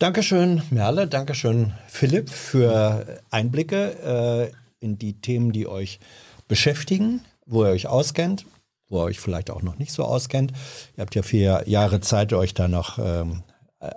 [0.00, 1.06] Dankeschön, Merle.
[1.06, 6.00] Dankeschön, Philipp, für Einblicke äh, in die Themen, die euch
[6.48, 8.46] beschäftigen, wo ihr euch auskennt,
[8.88, 10.52] wo ihr euch vielleicht auch noch nicht so auskennt.
[10.96, 13.49] Ihr habt ja vier Jahre Zeit, euch da noch ähm, äh,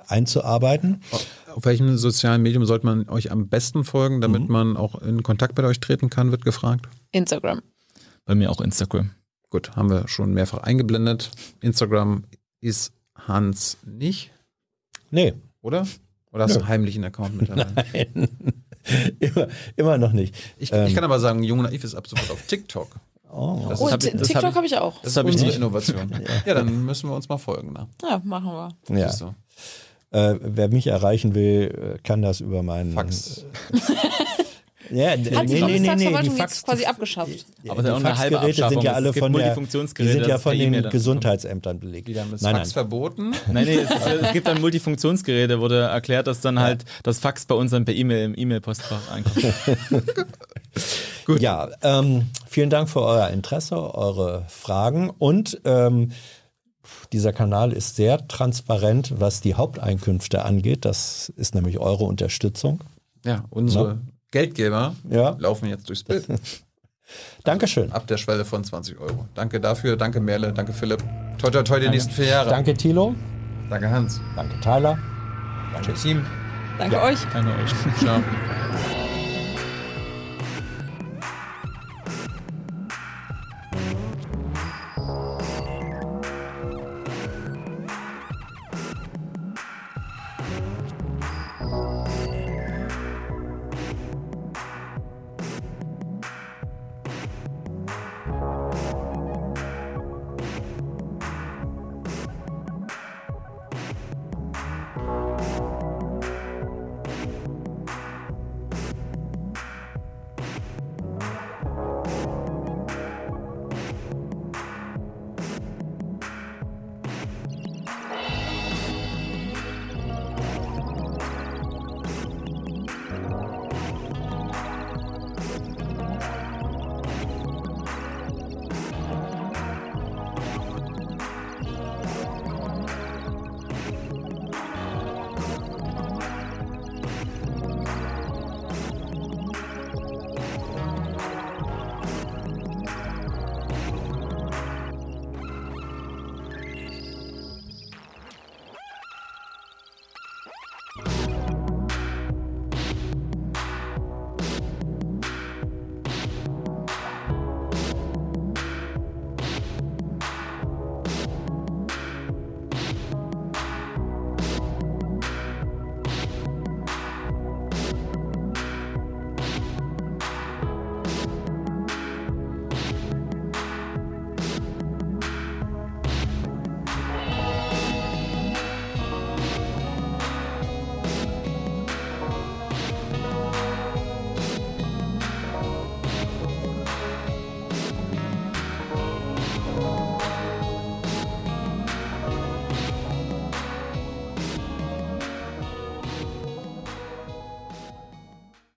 [0.07, 1.01] einzuarbeiten.
[1.53, 4.51] Auf welchem sozialen Medium sollte man euch am besten folgen, damit Mhm.
[4.51, 6.87] man auch in Kontakt mit euch treten kann, wird gefragt.
[7.11, 7.61] Instagram.
[8.25, 9.11] Bei mir auch Instagram.
[9.49, 11.31] Gut, haben wir schon mehrfach eingeblendet.
[11.61, 12.23] Instagram
[12.61, 14.31] ist Hans nicht,
[15.11, 15.85] Nee, oder?
[16.31, 16.63] Oder hast du Nö.
[16.63, 17.75] einen heimlichen Account mittlerweile?
[19.19, 20.35] immer, immer noch nicht.
[20.57, 20.87] Ich, Ähm.
[20.87, 22.87] ich kann aber sagen, Jung Naiv ist ab sofort auf TikTok.
[23.35, 23.65] Oh.
[23.69, 24.93] Das Oh, hab ich- das TikTok habe ich auch.
[25.01, 25.55] das ist hab ich nicht.
[25.55, 26.11] Innovation.
[26.45, 26.53] ja.
[26.53, 27.73] dann müssen wir uns mal folgen.
[27.73, 27.87] Ne?
[28.07, 28.51] Ja, machen
[28.89, 28.97] wir.
[28.99, 29.09] Ja.
[30.11, 33.45] Äh, wer mich erreichen will, äh, kann das über meinen Fax.
[34.93, 37.45] Ja, Hat die Bundestagsverwaltung die jetzt quasi abgeschafft?
[37.67, 42.07] Aber die Faxgeräte sind ja alle von der, die sind ja von den Gesundheitsämtern belegt.
[42.07, 42.73] Die haben das Nein, Fax nein.
[42.73, 43.31] verboten.
[43.51, 43.89] Nein, nee, es,
[44.21, 47.95] es gibt dann Multifunktionsgeräte, wurde erklärt, dass dann halt das Fax bei uns dann per
[47.95, 49.53] E-Mail im E-Mail-Postfach ankommt.
[51.39, 56.11] Ja, ähm, vielen Dank für euer Interesse, eure Fragen und ähm,
[57.13, 60.83] dieser Kanal ist sehr transparent, was die Haupteinkünfte angeht.
[60.85, 62.81] Das ist nämlich eure Unterstützung.
[63.23, 63.97] Ja, unsere Ja.
[64.33, 65.35] Geldgeber Ja.
[65.39, 66.25] laufen jetzt durchs Bild.
[67.43, 67.91] Dankeschön.
[67.91, 69.27] Ab der Schwelle von 20 Euro.
[69.35, 71.03] Danke dafür, danke Merle, danke Philipp.
[71.37, 72.49] Toi, toi, toi, die nächsten vier Jahre.
[72.49, 73.13] Danke Thilo,
[73.69, 74.19] Danke Hans.
[74.35, 74.97] danke Tyler.
[75.73, 76.25] Danke Team.
[76.79, 77.19] Danke euch.
[77.31, 77.99] Danke euch.
[77.99, 78.23] Ciao.